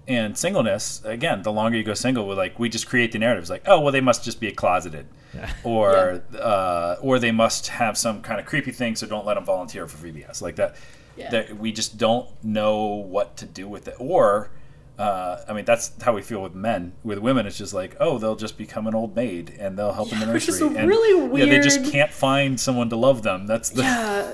And 0.07 0.37
singleness, 0.37 1.01
again, 1.03 1.41
the 1.41 1.51
longer 1.51 1.77
you 1.77 1.83
go 1.83 1.93
single, 1.93 2.27
with 2.27 2.37
like 2.37 2.57
we 2.59 2.69
just 2.69 2.87
create 2.87 3.11
the 3.11 3.19
narratives, 3.19 3.49
like, 3.49 3.63
oh, 3.67 3.81
well, 3.81 3.91
they 3.91 3.99
must 4.01 4.23
just 4.23 4.39
be 4.39 4.49
closeted, 4.51 5.05
Yeah. 5.35 5.51
or 5.63 6.21
uh, 6.39 6.95
or 7.01 7.19
they 7.19 7.31
must 7.31 7.67
have 7.67 7.97
some 7.97 8.21
kind 8.21 8.39
of 8.39 8.45
creepy 8.45 8.71
thing, 8.71 8.95
so 8.95 9.05
don't 9.05 9.25
let 9.25 9.33
them 9.35 9.43
volunteer 9.45 9.85
for 9.87 9.97
VBS, 10.07 10.41
like 10.41 10.55
that. 10.55 10.75
Yeah. 11.17 11.29
That 11.31 11.57
we 11.57 11.71
just 11.71 11.97
don't 11.97 12.27
know 12.43 12.85
what 12.85 13.35
to 13.37 13.45
do 13.45 13.67
with 13.67 13.87
it, 13.87 13.95
or. 13.99 14.49
Uh, 14.97 15.43
I 15.47 15.53
mean, 15.53 15.65
that's 15.65 15.91
how 16.01 16.13
we 16.13 16.23
feel 16.23 16.41
with 16.41 16.55
men. 16.55 16.93
With 17.03 17.19
women, 17.19 17.45
it's 17.45 17.57
just 17.57 17.73
like, 17.73 17.95
oh, 17.99 18.17
they'll 18.17 18.35
just 18.35 18.57
become 18.57 18.87
an 18.87 18.95
old 18.95 19.15
maid 19.15 19.55
and 19.59 19.77
they'll 19.77 19.93
help 19.93 20.11
in 20.11 20.19
the 20.19 20.25
nursery. 20.25 20.33
which 20.33 20.61
nursery. 20.61 20.67
is 20.69 20.75
and, 20.77 20.89
really 20.89 21.39
Yeah, 21.39 21.45
they 21.45 21.59
just 21.59 21.91
can't 21.91 22.11
find 22.11 22.59
someone 22.59 22.89
to 22.89 22.95
love 22.95 23.21
them. 23.21 23.45
That's 23.45 23.69
the 23.69 23.83
Yeah. 23.83 24.31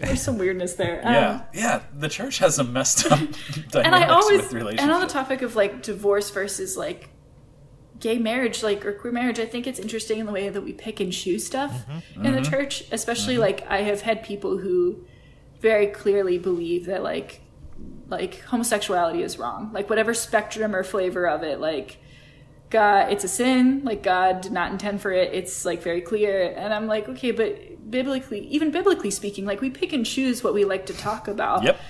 There's 0.00 0.22
some 0.22 0.38
weirdness 0.38 0.74
there. 0.74 1.00
Um, 1.04 1.12
yeah, 1.12 1.42
yeah. 1.52 1.82
The 1.98 2.08
church 2.08 2.38
has 2.38 2.54
some 2.54 2.72
messed 2.72 3.06
up 3.06 3.18
dynamics 3.18 3.74
and 3.74 3.94
I 3.94 4.06
always 4.08 4.52
with 4.52 4.78
and 4.78 4.90
on 4.92 5.00
the 5.00 5.06
topic 5.08 5.42
of 5.42 5.56
like 5.56 5.82
divorce 5.82 6.30
versus 6.30 6.76
like 6.76 7.10
gay 7.98 8.18
marriage 8.18 8.62
like 8.62 8.86
or 8.86 8.92
queer 8.92 9.12
marriage 9.12 9.40
i 9.40 9.44
think 9.44 9.66
it's 9.66 9.80
interesting 9.80 10.20
in 10.20 10.26
the 10.26 10.30
way 10.30 10.48
that 10.48 10.60
we 10.60 10.72
pick 10.72 11.00
and 11.00 11.12
choose 11.12 11.44
stuff 11.44 11.84
Mm-hmm. 11.88 12.26
in 12.26 12.32
the 12.32 12.42
church 12.42 12.84
especially 12.92 13.38
like 13.38 13.66
i 13.68 13.82
have 13.82 14.02
had 14.02 14.22
people 14.22 14.58
who 14.58 15.04
very 15.60 15.88
clearly 15.88 16.38
believe 16.38 16.86
that 16.86 17.02
like 17.02 17.40
like 18.08 18.40
homosexuality 18.42 19.22
is 19.22 19.38
wrong 19.38 19.70
like 19.72 19.88
whatever 19.90 20.14
spectrum 20.14 20.74
or 20.74 20.82
flavor 20.82 21.26
of 21.28 21.42
it 21.42 21.60
like 21.60 21.98
god 22.70 23.10
it's 23.12 23.24
a 23.24 23.28
sin 23.28 23.82
like 23.84 24.02
god 24.02 24.40
did 24.40 24.52
not 24.52 24.70
intend 24.72 25.00
for 25.00 25.10
it 25.10 25.32
it's 25.32 25.64
like 25.64 25.82
very 25.82 26.00
clear 26.00 26.52
and 26.56 26.72
i'm 26.74 26.86
like 26.86 27.08
okay 27.08 27.30
but 27.30 27.90
biblically 27.90 28.40
even 28.48 28.70
biblically 28.70 29.10
speaking 29.10 29.44
like 29.46 29.60
we 29.60 29.70
pick 29.70 29.92
and 29.92 30.04
choose 30.04 30.44
what 30.44 30.52
we 30.54 30.64
like 30.64 30.86
to 30.86 30.92
talk 30.94 31.28
about 31.28 31.62
Yep. 31.64 31.80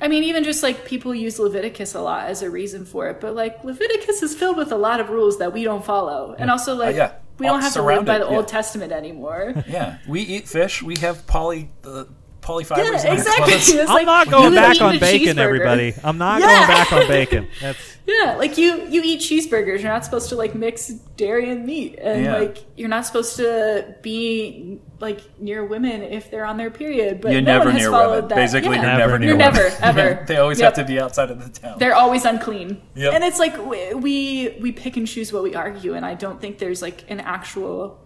I 0.00 0.06
mean, 0.06 0.22
even 0.22 0.44
just 0.44 0.62
like 0.62 0.84
people 0.84 1.12
use 1.12 1.40
Leviticus 1.40 1.96
a 1.96 2.00
lot 2.00 2.28
as 2.28 2.42
a 2.42 2.48
reason 2.48 2.84
for 2.84 3.08
it, 3.08 3.20
but 3.20 3.34
like 3.34 3.64
Leviticus 3.64 4.22
is 4.22 4.32
filled 4.32 4.56
with 4.56 4.70
a 4.70 4.76
lot 4.76 5.00
of 5.00 5.10
rules 5.10 5.38
that 5.40 5.52
we 5.52 5.64
don't 5.64 5.84
follow, 5.84 6.36
and 6.38 6.52
also 6.52 6.76
like 6.76 6.94
Uh, 6.94 6.98
yeah. 6.98 7.12
we 7.40 7.46
don't 7.46 7.60
have 7.62 7.72
to 7.72 7.82
live 7.82 8.04
by 8.04 8.18
the 8.20 8.24
Old. 8.28 8.46
Testament 8.46 8.92
anymore. 8.92 9.54
Yeah, 9.66 9.98
we 10.06 10.20
eat 10.20 10.46
fish. 10.46 10.84
We 10.84 10.94
have 10.98 11.26
poly 11.26 11.72
uh, 11.82 12.04
polyfibers. 12.48 13.04
yeah, 13.04 13.12
in 13.12 13.18
exactly. 13.18 13.52
It's 13.58 13.70
I'm 13.72 13.86
like, 13.86 14.06
not 14.06 14.30
going 14.30 14.54
back 14.54 14.80
on 14.80 14.98
bacon, 14.98 15.38
everybody. 15.38 15.94
I'm 16.02 16.16
not 16.18 16.40
Yeah. 16.40 16.46
going 16.46 16.68
back 16.68 16.92
on 16.92 17.08
bacon. 17.16 17.48
That's 17.60 17.78
Yeah, 18.06 18.36
like 18.38 18.56
you 18.56 18.86
you 18.88 19.02
eat 19.04 19.20
cheeseburgers. 19.20 19.80
You're 19.82 19.92
not 19.92 20.04
supposed 20.04 20.30
to 20.30 20.36
like 20.36 20.54
mix 20.54 20.88
dairy 20.88 21.50
and 21.50 21.66
meat, 21.66 21.98
and 22.00 22.24
Yeah. 22.24 22.38
like 22.38 22.56
you're 22.76 22.88
not 22.88 23.04
supposed 23.04 23.36
to 23.36 23.94
be 24.02 24.78
like 25.00 25.20
near 25.38 25.64
women 25.64 26.02
if 26.02 26.30
they're 26.30 26.46
on 26.46 26.56
their 26.56 26.70
period. 26.70 27.20
But 27.20 27.32
You're 27.32 27.42
no 27.42 27.52
never 27.58 27.64
one 27.66 27.74
has 27.74 27.82
near 27.82 27.90
followed 27.90 28.14
women. 28.14 28.28
that. 28.30 28.34
Basically, 28.36 28.76
Yeah. 28.76 28.82
you're 28.82 28.82
Never 28.82 28.98
never 28.98 29.18
near 29.18 29.36
near 29.36 29.44
You're 29.44 29.52
women. 29.52 29.72
never, 29.82 30.00
ever. 30.00 30.24
they 30.28 30.36
always 30.38 30.58
Yep. 30.58 30.76
have 30.76 30.86
to 30.86 30.92
be 30.92 30.98
outside 31.00 31.30
of 31.30 31.38
the 31.44 31.60
town. 31.60 31.76
they're 31.78 31.94
always 31.94 32.24
unclean. 32.24 32.80
Yep. 32.94 33.12
And 33.14 33.22
it's 33.24 33.38
like 33.38 33.54
we, 33.70 33.94
we 33.94 34.56
we 34.60 34.72
pick 34.72 34.96
and 34.96 35.06
choose 35.06 35.32
what 35.32 35.42
we 35.42 35.54
argue, 35.54 35.92
and 35.94 36.04
I 36.06 36.14
don't 36.14 36.40
think 36.40 36.58
there's 36.58 36.80
like 36.82 37.04
an 37.08 37.20
actual 37.20 38.00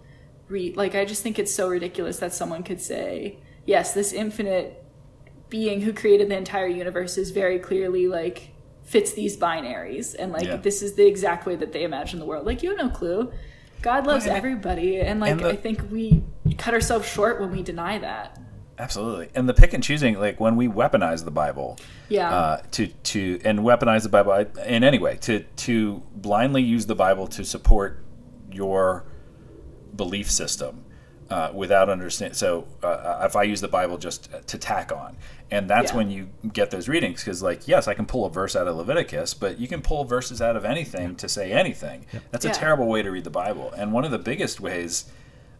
re 0.49 0.75
like 0.77 0.95
I 0.97 1.05
just 1.05 1.23
think 1.23 1.39
it's 1.39 1.55
so 1.55 1.69
ridiculous 1.69 2.19
that 2.19 2.35
someone 2.35 2.63
could 2.65 2.81
say, 2.81 3.39
yes, 3.67 3.95
this 3.95 4.13
infinite 4.13 4.85
being 5.49 5.81
who 5.83 5.93
created 5.93 6.29
the 6.29 6.37
entire 6.37 6.67
universe 6.67 7.19
is 7.19 7.31
very 7.31 7.59
clearly 7.59 8.09
like 8.09 8.51
fits 8.85 9.13
these 9.13 9.37
binaries 9.37 10.15
and 10.19 10.33
like 10.33 10.45
Yeah. 10.47 10.57
this 10.57 10.83
is 10.83 10.95
the 10.95 11.07
exact 11.07 11.47
way 11.47 11.57
that 11.57 11.73
they 11.73 11.85
imagine 11.85 12.19
the 12.19 12.25
world. 12.27 12.47
Like 12.47 12.63
you 12.63 12.71
have 12.71 12.79
no 12.79 12.89
clue. 12.89 13.31
God 13.83 14.07
loves 14.07 14.25
Well, 14.27 14.35
and- 14.35 14.39
everybody, 14.45 15.01
and 15.01 15.21
like 15.21 15.33
and 15.33 15.41
the- 15.41 15.49
I 15.51 15.57
think 15.57 15.91
we 15.91 16.23
cut 16.59 16.73
ourselves 16.75 17.07
short 17.09 17.41
when 17.41 17.51
we 17.51 17.63
deny 17.63 17.99
that. 17.99 18.39
Absolutely, 18.79 19.29
and 19.35 19.49
the 19.49 19.55
pick 19.55 19.75
and 19.75 19.83
choosing, 19.85 20.19
like 20.19 20.41
when 20.41 20.57
we 20.57 20.67
weaponize 20.67 21.25
the 21.25 21.31
Bible, 21.31 21.79
Yeah. 22.09 22.31
uh, 22.35 22.63
to 22.73 22.87
to 22.87 23.39
and 23.45 23.61
weaponize 23.61 24.03
the 24.03 24.09
Bible 24.09 24.33
in 24.67 24.83
any 24.83 24.99
way, 24.99 25.17
to 25.23 25.41
to 25.41 26.03
blindly 26.15 26.63
use 26.63 26.87
the 26.87 26.95
Bible 26.95 27.27
to 27.29 27.45
support 27.45 28.03
your 28.51 29.05
belief 29.95 30.31
system 30.31 30.85
uh, 31.33 31.51
without 31.55 31.89
understand. 31.89 32.37
So 32.37 32.67
uh, 32.83 33.25
if 33.29 33.35
I 33.37 33.45
use 33.45 33.61
the 33.61 33.69
Bible 33.69 33.97
just 33.99 34.29
to 34.47 34.59
tack 34.59 34.93
on, 34.93 35.17
and 35.51 35.69
that's 35.69 35.91
Yeah. 35.93 35.97
when 35.99 36.11
you 36.11 36.29
get 36.53 36.71
those 36.71 36.89
readings, 36.89 37.25
because 37.25 37.43
like 37.43 37.67
yes, 37.67 37.89
I 37.89 37.95
can 37.95 38.07
pull 38.07 38.25
a 38.27 38.31
verse 38.31 38.55
out 38.57 38.67
of 38.69 38.77
Leviticus, 38.77 39.35
but 39.35 39.59
you 39.59 39.69
can 39.69 39.81
pull 39.83 40.05
verses 40.05 40.41
out 40.43 40.57
of 40.57 40.65
anything 40.65 41.17
to 41.17 41.29
say 41.29 41.53
anything. 41.53 42.07
That's 42.31 42.45
a 42.45 42.51
terrible 42.51 42.87
way 42.87 43.03
to 43.03 43.11
read 43.11 43.25
the 43.25 43.31
Bible, 43.45 43.73
and 43.77 43.93
one 43.93 44.05
of 44.05 44.11
the 44.11 44.19
biggest 44.19 44.61
ways. 44.61 45.07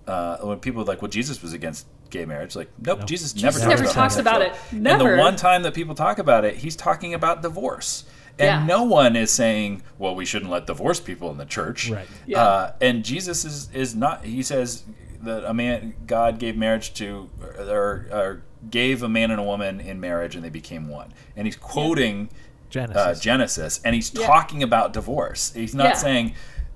Uh, 0.05 0.37
when 0.39 0.59
people 0.59 0.83
are 0.83 0.85
like, 0.85 1.01
well, 1.01 1.09
Jesus 1.09 1.41
was 1.43 1.53
against 1.53 1.87
gay 2.11 2.25
marriage, 2.25 2.57
like, 2.57 2.69
nope, 2.85 3.07
Jesus, 3.07 3.37
never, 3.41 3.57
talks 3.57 3.69
never 3.71 3.83
about 3.85 3.95
talks 3.95 4.17
about 4.17 4.35
homosexuality. 4.43 4.77
it. 4.77 4.83
Never. 4.83 5.11
And 5.11 5.19
the 5.19 5.23
one 5.23 5.37
time 5.37 5.63
that 5.63 5.75
people 5.75 5.95
talk 5.95 6.19
about 6.19 6.45
it, 6.45 6.57
he's 6.57 6.75
talking 6.75 7.15
about 7.15 7.41
divorce. 7.41 8.03
And 8.37 8.47
Yeah. 8.47 8.67
no 8.67 8.83
one 8.83 9.15
is 9.15 9.31
saying, 9.31 9.83
well, 10.01 10.17
we 10.17 10.25
shouldn't 10.25 10.51
let 10.51 10.67
divorced 10.67 11.05
people 11.05 11.31
in 11.31 11.37
the 11.39 11.45
church. 11.45 11.89
Right. 11.89 12.09
Yeah. 12.27 12.43
Uh, 12.43 12.73
and 12.81 13.05
Jesus 13.05 13.45
is, 13.45 13.71
is 13.73 13.95
not, 13.95 14.25
he 14.25 14.43
says 14.43 14.83
that 15.23 15.45
a 15.49 15.55
man, 15.55 15.95
God 16.07 16.39
gave 16.39 16.57
marriage 16.57 16.95
to, 16.95 17.31
or, 17.59 18.07
or 18.11 18.43
gave 18.71 19.03
a 19.03 19.09
man 19.09 19.31
and 19.31 19.41
a 19.41 19.45
woman 19.45 19.81
in 19.81 20.01
marriage 20.01 20.35
and 20.35 20.45
they 20.45 20.51
became 20.51 20.89
one. 20.89 21.13
And 21.37 21.47
he's 21.47 21.57
quoting 21.57 22.29
Genesis. 22.71 22.97
uh, 22.97 23.15
Genesis, 23.21 23.81
and 23.85 23.95
he's 23.95 24.13
Yeah. 24.15 24.27
talking 24.27 24.63
about 24.63 24.93
divorce. 24.93 25.53
He's 25.55 25.75
not 25.75 25.85
Yeah. 25.87 25.95
saying 25.95 26.35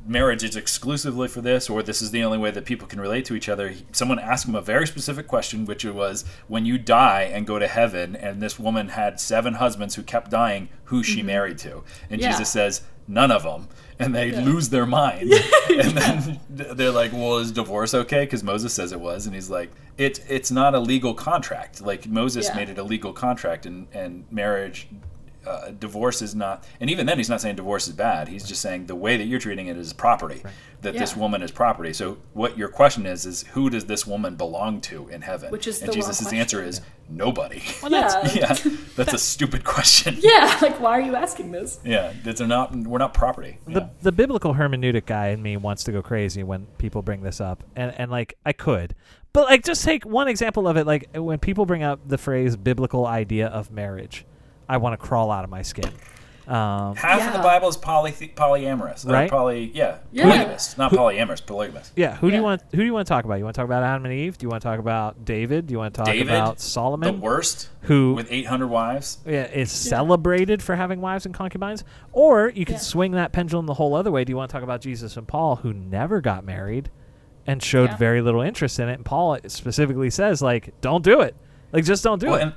marriage 0.09 0.45
is 0.45 0.55
exclusively 0.55 1.27
for 1.27 1.41
this, 1.41 1.69
or 1.69 1.83
this 1.83 2.01
is 2.01 2.13
the 2.13 2.23
only 2.23 2.39
way 2.39 2.53
that 2.53 2.65
people 2.65 2.87
can 2.87 3.01
relate 3.01 3.25
to 3.25 3.35
each 3.35 3.49
other. 3.49 3.75
Someone 3.91 4.21
asked 4.21 4.47
him 4.47 4.55
a 4.55 4.61
very 4.61 4.87
specific 4.87 5.27
question, 5.27 5.65
which 5.65 5.85
was, 5.85 6.25
"When 6.47 6.65
you 6.65 6.79
die 6.79 7.23
and 7.23 7.45
go 7.45 7.59
to 7.59 7.67
heaven, 7.67 8.15
and 8.15 8.41
this 8.41 8.57
woman 8.57 8.91
had 8.91 9.19
seven 9.19 9.55
husbands 9.55 9.97
who 9.97 10.03
kept 10.05 10.31
dying, 10.31 10.69
who's 10.85 11.07
she 11.07 11.23
married 11.23 11.59
to?" 11.59 11.83
And 12.09 12.21
Mm-hmm. 12.21 12.21
Yeah. 12.21 12.31
Jesus 12.33 12.51
says, 12.51 12.83
"None 13.09 13.31
of 13.31 13.43
them." 13.43 13.69
And 13.99 14.15
they 14.15 14.31
lose 14.31 14.69
their 14.69 14.85
mind, 14.85 15.33
and 15.71 15.91
then 15.97 16.41
they're 16.51 16.91
like, 16.91 17.13
"Well, 17.13 17.39
is 17.39 17.51
divorce 17.53 17.95
okay?" 17.95 18.25
Because 18.25 18.43
Moses 18.43 18.73
says 18.75 18.93
it 18.93 19.01
was, 19.01 19.25
and 19.27 19.35
he's 19.35 19.49
like, 19.49 19.71
"It's 19.97 20.21
it's 20.29 20.51
not 20.51 20.75
a 20.75 20.81
legal 20.81 21.15
contract. 21.15 21.81
Like 21.81 22.07
Moses 22.07 22.49
Yeah. 22.49 22.57
made 22.57 22.69
it 22.69 22.79
a 22.79 22.83
legal 22.83 23.13
contract, 23.15 23.65
and 23.65 23.87
and 23.95 24.25
marriage 24.31 24.89
uh, 25.47 25.71
divorce 25.71 26.23
is 26.23 26.35
not, 26.35 26.65
and 26.81 26.91
even 26.91 27.07
then, 27.07 27.19
he's 27.19 27.29
not 27.31 27.41
saying 27.41 27.57
divorce 27.57 27.87
is 27.89 27.95
bad. 27.95 28.29
He's 28.29 28.45
just 28.45 28.61
saying 28.61 28.87
the 28.87 28.95
way 28.95 29.17
that 29.17 29.25
you're 29.25 29.41
treating 29.41 29.67
it 29.69 29.77
is 29.77 29.93
property. 29.93 30.43
That 30.83 30.95
this 30.95 31.17
woman 31.17 31.43
is 31.43 31.51
property. 31.51 31.93
So 31.93 32.19
what 32.33 32.57
your 32.57 32.69
question 32.69 33.07
is 33.07 33.27
is 33.27 33.43
who 33.55 33.71
does 33.71 33.87
this 33.87 34.07
woman 34.07 34.37
belong 34.37 34.81
to 34.83 35.09
in 35.09 35.23
heaven? 35.23 35.51
Which 35.51 35.67
is 35.67 35.81
and 35.81 35.89
the 35.89 35.99
wrong 35.99 36.09
Jesus' 36.13 36.33
answer 36.33 36.63
is 36.63 36.81
nobody. 37.09 37.63
yeah. 37.89 38.33
yeah, 38.35 38.57
that's 38.97 39.13
a 39.13 39.19
stupid 39.19 39.65
question. 39.65 40.17
Yeah, 40.21 40.59
like 40.63 40.79
why 40.79 40.93
are 40.93 41.01
you 41.01 41.17
asking 41.17 41.51
this? 41.51 41.81
Yeah, 41.85 42.13
it's 42.25 42.41
not. 42.41 42.75
We're 42.77 42.99
not 42.99 43.15
property. 43.15 43.59
the 43.67 43.81
Yeah. 43.81 43.89
the 44.03 44.13
biblical 44.13 44.55
hermeneutic 44.55 45.07
guy 45.07 45.29
in 45.29 45.43
me 45.43 45.57
wants 45.57 45.83
to 45.85 45.93
go 45.93 46.03
crazy 46.03 46.43
when 46.43 46.67
people 46.79 47.03
bring 47.03 47.23
this 47.23 47.41
up, 47.41 47.65
and 47.75 47.93
and 47.99 48.11
like 48.11 48.35
I 48.45 48.53
could, 48.53 48.95
but 49.33 49.47
like 49.47 49.65
just 49.65 49.83
take 49.85 50.05
one 50.05 50.29
example 50.29 50.69
of 50.69 50.77
it. 50.77 50.87
Like 50.87 51.09
when 51.17 51.39
people 51.39 51.67
bring 51.67 51.83
up 51.83 52.07
the 52.07 52.19
phrase 52.19 52.57
"biblical 52.57 53.07
idea 53.07 53.49
of 53.49 53.71
marriage," 53.73 54.25
I 54.69 54.77
want 54.79 54.93
to 54.99 55.05
crawl 55.07 55.31
out 55.31 55.45
of 55.45 55.51
my 55.51 55.63
skin. 55.63 55.91
Um, 56.49 56.95
Half 56.95 57.27
of 57.27 57.33
the 57.33 57.41
Bible 57.41 57.69
is 57.69 57.77
poly 57.77 58.13
polyamorous, 58.13 59.05
or 59.05 59.13
Right. 59.13 59.29
Poly, 59.29 59.73
yeah, 59.75 59.97
Yeah. 60.13 60.25
polygamous, 60.27 60.79
not 60.79 60.93
polyamorous, 60.93 61.45
polygamous. 61.45 61.91
yeah, 61.97 62.15
who 62.19 62.31
do 62.31 62.37
you 62.37 62.43
want? 62.45 62.63
Who 62.71 62.77
do 62.79 62.85
you 62.85 62.93
want 62.95 63.05
to 63.09 63.13
talk 63.13 63.25
about? 63.25 63.39
You 63.39 63.45
want 63.45 63.55
to 63.57 63.61
talk 63.61 63.67
about 63.67 63.83
Adam 63.83 64.05
and 64.05 64.15
Eve? 64.15 64.39
Do 64.39 64.45
you 64.45 64.51
want 64.51 64.63
to 64.63 64.69
talk 64.69 64.79
about 64.79 65.25
David? 65.25 65.67
Do 65.67 65.73
you 65.73 65.79
want 65.79 65.93
to 65.95 65.99
talk 65.99 66.07
David, 66.07 66.29
about 66.29 66.61
Solomon, 66.61 67.01
The 67.01 67.07
Solomon, 67.09 67.21
worst, 67.21 67.69
who 67.81 68.15
with 68.15 68.29
800 68.31 68.69
wives. 68.69 69.19
yeah, 69.27 69.47
is 69.47 69.73
celebrated 69.73 70.63
for 70.63 70.77
having 70.77 71.01
wives 71.01 71.27
and 71.27 71.35
concubines? 71.35 71.83
Or 72.13 72.49
you 72.51 72.65
could 72.65 72.75
Yeah. 72.75 72.79
swing 72.81 73.11
that 73.13 73.33
pendulum 73.33 73.67
the 73.67 73.75
whole 73.75 73.97
other 73.97 74.13
way. 74.13 74.25
Do 74.25 74.31
you 74.31 74.37
want 74.37 74.49
to 74.49 74.53
talk 74.53 74.63
about 74.63 74.81
Jesus 74.81 75.17
and 75.17 75.27
Paul, 75.27 75.57
who 75.57 75.73
never 75.73 76.21
got 76.21 76.45
married 76.45 76.91
and 77.45 77.61
showed 77.61 77.91
Yeah. 77.91 77.97
very 77.97 78.23
little 78.23 78.41
interest 78.43 78.79
in 78.79 78.89
it? 78.89 78.95
And 78.95 79.05
Paul 79.05 79.37
specifically 79.49 80.11
says, 80.11 80.41
like, 80.43 80.81
don't 80.81 81.03
do 81.03 81.23
it. 81.23 81.35
Like, 81.73 81.85
just 81.85 82.05
don't 82.05 82.21
do 82.21 82.27
Well, 82.29 82.37
it. 82.37 82.43
and, 82.43 82.53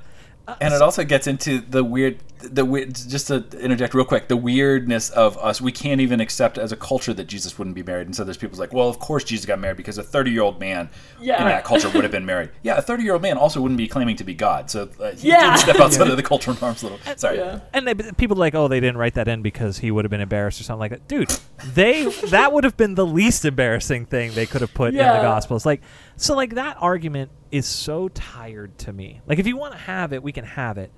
and 0.60 0.74
it 0.74 0.82
also 0.82 1.04
gets 1.04 1.26
into 1.26 1.60
the 1.60 1.82
weird 1.84 2.18
the 2.42 2.64
we- 2.64 2.86
just 2.86 3.26
to 3.26 3.44
interject 3.60 3.92
real 3.92 4.04
quick, 4.06 4.28
the 4.28 4.36
weirdness 4.36 5.10
of 5.10 5.36
us, 5.38 5.60
we 5.60 5.70
can't 5.70 6.00
even 6.00 6.20
accept 6.20 6.56
as 6.56 6.72
a 6.72 6.76
culture 6.76 7.12
that 7.12 7.26
Jesus 7.26 7.58
wouldn't 7.58 7.74
be 7.74 7.82
married. 7.82 8.06
And 8.06 8.16
so 8.16 8.24
there's 8.24 8.38
people 8.38 8.58
like, 8.58 8.72
well, 8.72 8.88
of 8.88 8.98
course 8.98 9.24
Jesus 9.24 9.44
got 9.44 9.58
married 9.58 9.76
because 9.76 9.98
a 9.98 10.02
30 10.02 10.30
year 10.30 10.40
old 10.40 10.58
man 10.58 10.88
Yeah. 11.20 11.42
in 11.42 11.48
that 11.48 11.64
culture 11.64 11.90
would 11.90 12.02
have 12.02 12.10
been 12.12 12.24
married. 12.24 12.48
Yeah, 12.62 12.76
a 12.78 12.82
30 12.82 13.02
year 13.02 13.12
old 13.12 13.20
man 13.20 13.36
also 13.36 13.60
wouldn't 13.60 13.76
be 13.76 13.88
claiming 13.88 14.16
to 14.16 14.24
be 14.24 14.32
God. 14.32 14.70
So 14.70 14.88
uh, 15.00 15.12
he 15.12 15.28
Yeah. 15.28 15.50
did 15.54 15.60
step 15.60 15.80
outside 15.80 16.08
of 16.10 16.16
the 16.16 16.22
cultural 16.22 16.56
norms 16.62 16.82
a 16.82 16.88
little. 16.88 17.16
Sorry. 17.16 17.36
Yeah. 17.36 17.60
And 17.74 17.86
they, 17.86 17.94
people 17.94 18.36
are 18.38 18.40
like, 18.40 18.54
oh, 18.54 18.68
they 18.68 18.80
didn't 18.80 18.96
write 18.96 19.14
that 19.14 19.28
in 19.28 19.42
because 19.42 19.78
he 19.78 19.90
would 19.90 20.06
have 20.06 20.10
been 20.10 20.20
embarrassed 20.22 20.60
or 20.60 20.64
something 20.64 20.80
like 20.80 20.92
that. 20.92 21.08
Dude, 21.08 21.30
they 21.74 22.06
that 22.28 22.54
would 22.54 22.64
have 22.64 22.76
been 22.78 22.94
the 22.94 23.04
least 23.06 23.44
embarrassing 23.44 24.06
thing 24.06 24.32
they 24.32 24.46
could 24.46 24.62
have 24.62 24.72
put 24.72 24.88
in 24.94 24.96
the 24.96 25.02
Gospels. 25.02 25.66
Like, 25.66 25.82
so 26.20 26.34
like 26.36 26.54
that 26.54 26.76
argument 26.80 27.30
is 27.50 27.66
so 27.66 28.08
tired 28.08 28.76
to 28.78 28.92
me. 28.92 29.20
Like, 29.26 29.38
if 29.38 29.46
you 29.46 29.56
want 29.56 29.72
to 29.72 29.78
have 29.78 30.12
it, 30.12 30.22
we 30.22 30.32
can 30.32 30.44
have 30.44 30.78
it. 30.78 30.92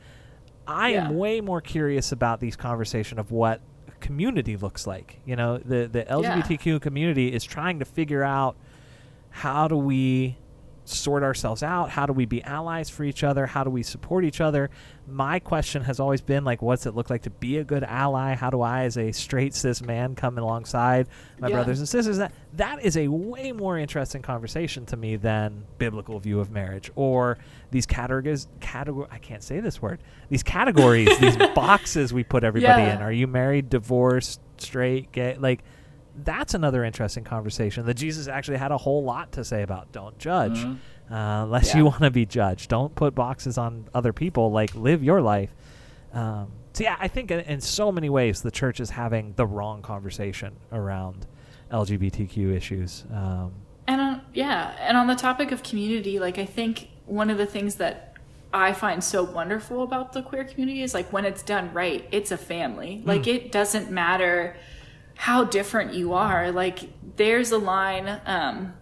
I 0.66 0.90
Yeah. 0.90 1.06
am 1.06 1.16
way 1.16 1.40
more 1.40 1.60
curious 1.60 2.12
about 2.12 2.40
these 2.40 2.56
conversation 2.56 3.18
of 3.18 3.30
what 3.30 3.60
community 4.00 4.56
looks 4.56 4.86
like. 4.86 5.20
You 5.24 5.36
know, 5.36 5.58
the 5.58 5.86
the 5.90 6.04
LGBTQ 6.04 6.80
community 6.80 7.32
is 7.32 7.44
trying 7.44 7.78
to 7.78 7.84
figure 7.84 8.22
out 8.22 8.56
how 9.30 9.68
do 9.68 9.76
we 9.76 10.36
sort 10.84 11.22
ourselves 11.22 11.62
out? 11.62 11.90
How 11.90 12.06
do 12.06 12.12
we 12.12 12.24
be 12.26 12.42
allies 12.42 12.90
for 12.90 13.04
each 13.04 13.22
other? 13.22 13.46
How 13.46 13.62
do 13.64 13.70
we 13.70 13.82
support 13.82 14.24
each 14.24 14.40
other? 14.40 14.68
My 15.06 15.38
question 15.38 15.82
has 15.82 16.00
always 16.00 16.20
been 16.20 16.44
like, 16.44 16.60
what's 16.62 16.86
it 16.86 16.94
look 16.94 17.08
like 17.10 17.22
to 17.22 17.30
be 17.30 17.58
a 17.58 17.64
good 17.64 17.84
ally? 17.84 18.34
How 18.34 18.50
do 18.50 18.60
I, 18.62 18.84
as 18.84 18.96
a 18.98 19.12
straight 19.12 19.54
cis 19.54 19.80
man, 19.82 20.14
come 20.14 20.38
alongside 20.38 21.08
my 21.38 21.48
Yeah. 21.48 21.56
brothers 21.56 21.78
and 21.78 21.88
sisters? 21.88 22.18
That 22.18 22.32
that 22.54 22.84
is 22.84 22.96
a 22.96 23.08
way 23.08 23.52
more 23.52 23.78
interesting 23.78 24.22
conversation 24.22 24.84
to 24.86 24.96
me 24.96 25.16
than 25.16 25.64
biblical 25.78 26.18
view 26.18 26.40
of 26.40 26.50
marriage 26.50 26.90
or 26.96 27.38
these 27.70 27.86
categories. 27.86 28.48
Category 28.60 29.06
I 29.10 29.18
can't 29.18 29.42
say 29.42 29.60
this 29.60 29.80
word. 29.80 30.00
These 30.28 30.42
categories, 30.42 31.16
these 31.18 31.36
boxes 31.54 32.12
we 32.12 32.24
put 32.24 32.44
everybody 32.44 32.82
Yeah. 32.82 32.96
in. 32.96 33.02
Are 33.02 33.12
you 33.12 33.26
married, 33.26 33.70
divorced, 33.70 34.40
straight, 34.58 35.10
gay? 35.12 35.36
Like 35.38 35.62
that's 36.16 36.54
another 36.54 36.84
interesting 36.84 37.24
conversation 37.24 37.86
that 37.86 37.94
Jesus 37.94 38.28
actually 38.28 38.58
had 38.58 38.70
a 38.72 38.78
whole 38.78 39.02
lot 39.02 39.32
to 39.32 39.44
say 39.44 39.62
about. 39.62 39.92
Don't 39.92 40.18
judge 40.18 40.58
Mhm. 40.58 40.74
uh, 41.10 41.44
unless 41.44 41.70
Yeah. 41.70 41.78
you 41.78 41.84
want 41.92 42.00
to 42.00 42.10
be 42.10 42.26
judged. 42.26 42.68
Don't 42.70 42.94
put 42.94 43.14
boxes 43.14 43.56
on 43.58 43.86
other 43.94 44.12
people. 44.12 44.50
Like 44.50 44.74
live 44.74 45.02
your 45.02 45.20
life. 45.22 45.54
Um, 46.12 46.48
so 46.74 46.84
yeah, 46.84 46.96
I 47.00 47.08
think 47.08 47.30
in, 47.30 47.40
in 47.40 47.60
so 47.60 47.90
many 47.90 48.08
ways 48.10 48.42
the 48.42 48.50
church 48.50 48.80
is 48.80 48.90
having 48.90 49.32
the 49.36 49.46
wrong 49.46 49.82
conversation 49.82 50.52
around 50.70 51.26
LGBTQ 51.70 52.54
issues. 52.54 53.04
Um, 53.12 53.52
And 53.88 54.00
on, 54.00 54.20
yeah, 54.34 54.72
and 54.80 54.96
on 54.96 55.06
the 55.06 55.14
topic 55.16 55.50
of 55.52 55.62
community, 55.62 56.18
like 56.18 56.38
I 56.38 56.44
think 56.44 56.88
one 57.06 57.30
of 57.30 57.38
the 57.38 57.46
things 57.46 57.76
that 57.76 58.14
I 58.54 58.72
find 58.74 59.02
so 59.02 59.22
wonderful 59.24 59.82
about 59.82 60.12
the 60.12 60.22
queer 60.22 60.44
community 60.44 60.82
is 60.82 60.92
like 60.94 61.10
when 61.12 61.24
it's 61.24 61.42
done 61.42 61.72
right, 61.72 62.06
it's 62.12 62.30
a 62.30 62.36
family. 62.36 63.02
Like 63.04 63.26
it 63.26 63.50
doesn't 63.50 63.90
matter 63.90 64.54
how 65.22 65.44
different 65.44 65.94
you 65.94 66.14
are. 66.14 66.50
Like 66.50 66.80
there's 67.14 67.52
a 67.52 67.58
line, 67.58 68.20
um, 68.26 68.72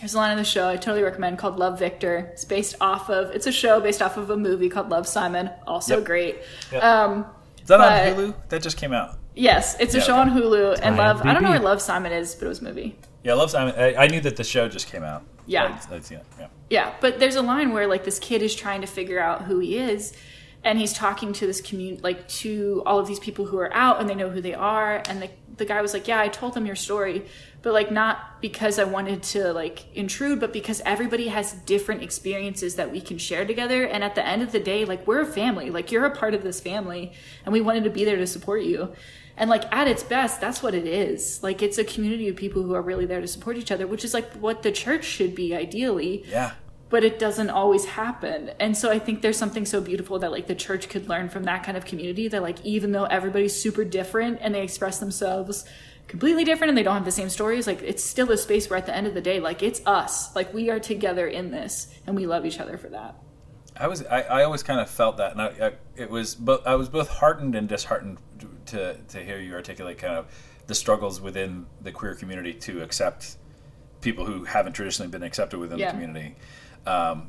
there's 0.00 0.14
a 0.14 0.16
line 0.16 0.30
in 0.30 0.38
the 0.38 0.42
show 0.44 0.66
I 0.66 0.76
totally 0.76 1.02
recommend 1.02 1.36
called 1.36 1.58
Love 1.58 1.78
Victor. 1.78 2.30
It's 2.32 2.46
based 2.46 2.76
off 2.80 3.10
of 3.10 3.32
it's 3.32 3.46
a 3.46 3.52
show 3.52 3.82
based 3.82 4.00
off 4.00 4.16
of 4.16 4.30
a 4.30 4.36
movie 4.36 4.70
called 4.70 4.88
Love 4.88 5.06
Simon, 5.06 5.50
also 5.66 5.96
Yep. 5.98 6.06
great. 6.06 6.36
Yep. 6.72 6.82
Um, 6.82 7.26
Is 7.60 7.68
that 7.68 7.76
But- 7.76 8.18
on 8.18 8.32
Hulu? 8.32 8.34
That 8.48 8.62
just 8.62 8.78
came 8.78 8.94
out. 8.94 9.18
yes, 9.34 9.76
it's 9.78 9.94
a 9.94 10.00
show 10.00 10.18
okay. 10.18 10.22
on 10.22 10.30
Hulu 10.30 10.78
and 10.80 10.96
Love. 10.96 11.20
I 11.22 11.34
don't 11.34 11.42
know 11.42 11.50
where 11.50 11.60
Love 11.60 11.82
Simon 11.82 12.12
is, 12.12 12.34
but 12.34 12.46
it 12.46 12.48
was 12.48 12.60
a 12.62 12.64
movie. 12.64 12.96
Yeah, 13.22 13.34
love 13.34 13.50
Simon. 13.50 13.74
I, 13.76 13.94
I 13.94 14.06
knew 14.06 14.22
that 14.22 14.36
the 14.36 14.44
show 14.44 14.68
just 14.70 14.86
came 14.86 15.02
out. 15.02 15.22
Yeah. 15.46 15.78
I'd, 15.90 15.96
I'd. 15.96 16.10
Yeah. 16.10 16.46
Yeah, 16.70 16.94
but 17.02 17.18
there's 17.18 17.36
a 17.36 17.42
line 17.42 17.74
where 17.74 17.86
like 17.86 18.04
this 18.04 18.18
kid 18.18 18.40
is 18.40 18.54
trying 18.54 18.80
to 18.80 18.86
figure 18.86 19.20
out 19.20 19.42
who 19.42 19.58
he 19.58 19.76
is, 19.76 20.14
and 20.64 20.78
he's 20.78 20.92
talking 20.92 21.32
to 21.34 21.46
this 21.46 21.60
community, 21.60 22.00
like 22.02 22.26
to 22.28 22.82
all 22.86 22.98
of 22.98 23.06
these 23.06 23.18
people 23.18 23.44
who 23.44 23.58
are 23.58 23.72
out 23.74 24.00
and 24.00 24.08
they 24.08 24.14
know 24.14 24.30
who 24.30 24.40
they 24.40 24.54
are, 24.54 25.02
and 25.08 25.22
the 25.22 25.30
the 25.56 25.64
guy 25.64 25.80
was 25.80 25.92
like, 25.94 26.08
"Yeah, 26.08 26.20
I 26.20 26.28
told 26.28 26.54
them 26.54 26.66
your 26.66 26.74
story, 26.74 27.26
but 27.62 27.72
like 27.72 27.90
not 27.92 28.40
because 28.40 28.78
I 28.78 28.84
wanted 28.84 29.22
to 29.34 29.52
like 29.52 29.84
intrude, 29.94 30.40
but 30.40 30.52
because 30.52 30.80
everybody 30.84 31.28
has 31.28 31.52
different 31.52 32.02
experiences 32.02 32.74
that 32.76 32.90
we 32.90 33.00
can 33.00 33.18
share 33.18 33.44
together, 33.44 33.84
and 33.84 34.02
at 34.02 34.14
the 34.14 34.26
end 34.26 34.42
of 34.42 34.52
the 34.52 34.60
day, 34.60 34.84
like 34.84 35.06
we're 35.06 35.20
a 35.20 35.26
family, 35.26 35.70
like 35.70 35.92
you're 35.92 36.06
a 36.06 36.16
part 36.16 36.34
of 36.34 36.42
this 36.42 36.60
family, 36.60 37.12
and 37.44 37.52
we 37.52 37.60
wanted 37.60 37.84
to 37.84 37.90
be 37.90 38.04
there 38.04 38.16
to 38.16 38.26
support 38.26 38.62
you." 38.62 38.92
And 39.36 39.50
like 39.50 39.64
at 39.72 39.88
its 39.88 40.02
best, 40.02 40.40
that's 40.40 40.62
what 40.62 40.74
it 40.74 40.86
is. 40.86 41.42
Like 41.42 41.62
it's 41.62 41.78
a 41.78 41.84
community 41.84 42.28
of 42.28 42.36
people 42.36 42.62
who 42.62 42.74
are 42.74 42.82
really 42.82 43.06
there 43.06 43.20
to 43.20 43.26
support 43.26 43.56
each 43.56 43.72
other, 43.72 43.86
which 43.86 44.04
is 44.04 44.14
like 44.14 44.32
what 44.34 44.62
the 44.62 44.70
church 44.70 45.04
should 45.04 45.34
be 45.34 45.54
ideally 45.54 46.24
Yeah. 46.28 46.52
But 46.94 47.02
it 47.02 47.18
doesn't 47.18 47.50
always 47.50 47.84
happen. 47.86 48.52
And 48.60 48.76
so 48.76 48.88
I 48.88 49.00
think 49.00 49.20
there's 49.20 49.36
something 49.36 49.66
so 49.66 49.80
beautiful 49.80 50.20
that 50.20 50.30
like 50.30 50.46
the 50.46 50.54
church 50.54 50.88
could 50.88 51.08
learn 51.08 51.28
from 51.28 51.42
that 51.42 51.64
kind 51.64 51.76
of 51.76 51.84
community 51.84 52.28
that 52.28 52.40
like 52.40 52.64
even 52.64 52.92
though 52.92 53.02
everybody's 53.06 53.52
super 53.52 53.82
different 53.82 54.38
and 54.40 54.54
they 54.54 54.62
express 54.62 55.00
themselves 55.00 55.64
completely 56.06 56.44
different 56.44 56.68
and 56.68 56.78
they 56.78 56.84
don't 56.84 56.94
have 56.94 57.04
the 57.04 57.10
same 57.10 57.28
stories, 57.28 57.66
like 57.66 57.82
it's 57.82 58.04
still 58.04 58.30
a 58.30 58.36
space 58.36 58.70
where 58.70 58.76
at 58.76 58.86
the 58.86 58.94
end 58.94 59.08
of 59.08 59.14
the 59.14 59.20
day, 59.20 59.40
like 59.40 59.60
it's 59.60 59.84
us. 59.84 60.32
Like 60.36 60.54
we 60.54 60.70
are 60.70 60.78
together 60.78 61.26
in 61.26 61.50
this 61.50 61.88
and 62.06 62.14
we 62.14 62.26
love 62.28 62.46
each 62.46 62.60
other 62.60 62.78
for 62.78 62.90
that. 62.90 63.16
I 63.76 63.88
was 63.88 64.06
I, 64.06 64.20
I 64.20 64.44
always 64.44 64.62
kind 64.62 64.78
of 64.78 64.88
felt 64.88 65.16
that, 65.16 65.32
and 65.32 65.42
I, 65.42 65.46
I 65.46 65.72
it 65.96 66.10
was 66.10 66.36
both 66.36 66.64
I 66.64 66.76
was 66.76 66.88
both 66.88 67.08
heartened 67.08 67.56
and 67.56 67.68
disheartened 67.68 68.18
to 68.66 68.98
to 69.08 69.18
hear 69.18 69.40
you 69.40 69.52
articulate 69.54 69.98
kind 69.98 70.14
of 70.14 70.26
the 70.68 70.76
struggles 70.76 71.20
within 71.20 71.66
the 71.82 71.90
queer 71.90 72.14
community 72.14 72.54
to 72.54 72.84
accept 72.84 73.36
people 74.00 74.26
who 74.26 74.44
haven't 74.44 74.74
traditionally 74.74 75.10
been 75.10 75.24
accepted 75.24 75.58
within 75.58 75.80
Yeah. 75.80 75.86
the 75.86 75.92
community. 75.98 76.36
Um, 76.86 77.28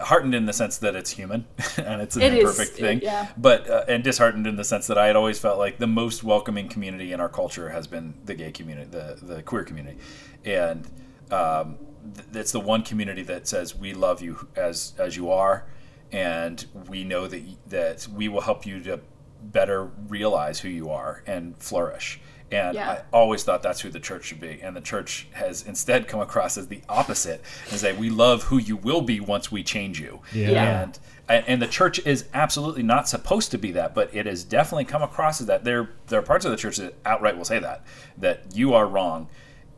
heartened 0.00 0.34
in 0.34 0.46
the 0.46 0.52
sense 0.52 0.78
that 0.78 0.94
it's 0.94 1.10
human 1.10 1.46
and 1.76 2.02
it's 2.02 2.16
an 2.16 2.22
It 2.22 2.34
is, 2.34 2.40
imperfect 2.40 2.76
thing, 2.76 3.00
yeah. 3.02 3.28
but 3.36 3.68
uh, 3.68 3.84
and 3.88 4.02
disheartened 4.02 4.46
in 4.46 4.56
the 4.56 4.64
sense 4.64 4.86
that 4.88 4.98
I 4.98 5.06
had 5.06 5.16
always 5.16 5.38
felt 5.38 5.58
like 5.58 5.78
the 5.78 5.86
most 5.86 6.24
welcoming 6.24 6.68
community 6.68 7.12
in 7.12 7.20
our 7.20 7.28
culture 7.28 7.70
has 7.70 7.86
been 7.86 8.14
the 8.24 8.34
gay 8.34 8.50
community, 8.52 8.88
the 8.90 9.18
the 9.20 9.42
queer 9.42 9.64
community, 9.64 9.98
and 10.44 10.86
um, 11.30 11.76
th- 12.14 12.26
it's 12.34 12.52
the 12.52 12.60
one 12.60 12.82
community 12.82 13.22
that 13.22 13.46
says 13.46 13.76
we 13.76 13.94
love 13.94 14.20
you 14.20 14.48
as 14.56 14.92
as 14.98 15.16
you 15.16 15.30
are, 15.30 15.66
and 16.12 16.66
we 16.88 17.04
know 17.04 17.26
that 17.26 17.42
that 17.68 18.08
we 18.08 18.28
will 18.28 18.42
help 18.42 18.66
you 18.66 18.80
to 18.82 19.00
better 19.42 19.84
realize 20.08 20.60
who 20.60 20.68
you 20.68 20.90
are 20.90 21.22
and 21.26 21.56
flourish. 21.58 22.20
And 22.50 22.74
Yeah. 22.76 22.90
I 22.90 23.00
always 23.12 23.42
thought 23.42 23.62
that's 23.62 23.80
who 23.80 23.90
the 23.90 24.00
church 24.00 24.26
should 24.26 24.40
be. 24.40 24.60
And 24.62 24.76
the 24.76 24.80
church 24.80 25.26
has 25.32 25.62
instead 25.66 26.06
come 26.06 26.20
across 26.20 26.56
as 26.56 26.68
the 26.68 26.80
opposite 26.88 27.42
and 27.70 27.80
say, 27.80 27.92
we 27.92 28.08
love 28.08 28.44
who 28.44 28.58
you 28.58 28.76
will 28.76 29.00
be 29.00 29.18
once 29.20 29.50
we 29.50 29.62
change 29.64 30.00
you. 30.00 30.20
Yeah. 30.32 30.82
And 30.82 30.98
and 31.28 31.60
the 31.60 31.66
church 31.66 31.98
is 32.06 32.26
absolutely 32.34 32.84
not 32.84 33.08
supposed 33.08 33.50
to 33.50 33.58
be 33.58 33.72
that, 33.72 33.96
but 33.96 34.14
it 34.14 34.26
has 34.26 34.44
definitely 34.44 34.84
come 34.84 35.02
across 35.02 35.40
as 35.40 35.48
that. 35.48 35.64
There, 35.64 35.90
there 36.06 36.20
are 36.20 36.22
parts 36.22 36.44
of 36.44 36.52
the 36.52 36.56
church 36.56 36.76
that 36.76 36.94
outright 37.04 37.36
will 37.36 37.44
say 37.44 37.58
that, 37.58 37.84
that 38.18 38.42
you 38.54 38.74
are 38.74 38.86
wrong. 38.86 39.26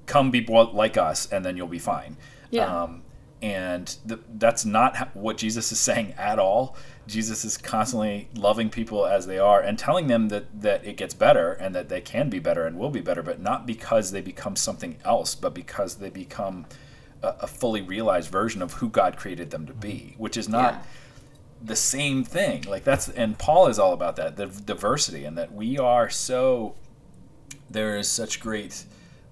Come 0.05 0.31
be 0.31 0.45
like 0.45 0.99
us, 0.99 1.27
and 1.33 1.45
then 1.47 1.57
you'll 1.57 1.67
be 1.67 1.79
fine. 1.79 2.19
Yeah. 2.51 2.83
Um, 2.83 3.03
and 3.41 3.97
th- 4.07 4.21
that's 4.35 4.65
not 4.65 5.15
what 5.15 5.37
Jesus 5.39 5.71
is 5.73 5.79
saying 5.89 6.15
at 6.19 6.39
all. 6.39 6.77
Jesus 7.07 7.45
is 7.45 7.57
constantly 7.57 8.29
loving 8.35 8.69
people 8.69 9.07
as 9.07 9.27
they 9.27 9.39
are 9.39 9.61
and 9.61 9.79
telling 9.79 10.09
them 10.09 10.29
that, 10.29 10.61
that 10.61 10.85
it 10.85 10.97
gets 10.99 11.15
better 11.15 11.53
and 11.53 11.75
that 11.75 11.89
they 11.89 12.01
can 12.03 12.29
be 12.29 12.39
better 12.39 12.67
and 12.67 12.79
will 12.79 12.91
be 12.91 13.01
better, 13.01 13.23
but 13.23 13.41
not 13.41 13.67
because 13.67 14.11
they 14.11 14.21
become 14.21 14.57
something 14.57 14.97
else, 15.05 15.35
but 15.35 15.55
because 15.55 15.97
they 15.97 16.11
become 16.11 16.67
a, 17.23 17.29
a 17.41 17.47
fully 17.47 17.81
realized 17.81 18.31
version 18.31 18.61
of 18.61 18.75
who 18.75 18.89
God 18.91 19.17
created 19.17 19.51
them 19.51 19.65
to 19.67 19.73
be, 19.73 20.15
which 20.19 20.37
is 20.37 20.49
not 20.51 20.75
Yeah. 20.75 20.81
the 21.65 21.77
same 21.77 22.25
thing. 22.25 22.63
Like 22.69 22.85
that's 22.85 23.09
and 23.09 23.39
Paul 23.39 23.69
is 23.69 23.79
all 23.79 23.95
about 23.95 24.17
that, 24.17 24.37
the 24.37 24.47
diversity, 24.47 25.25
and 25.25 25.39
that 25.39 25.53
we 25.55 25.79
are 25.79 26.11
so 26.11 26.75
there 27.71 27.97
is 27.97 28.09
such 28.09 28.39
great 28.41 28.85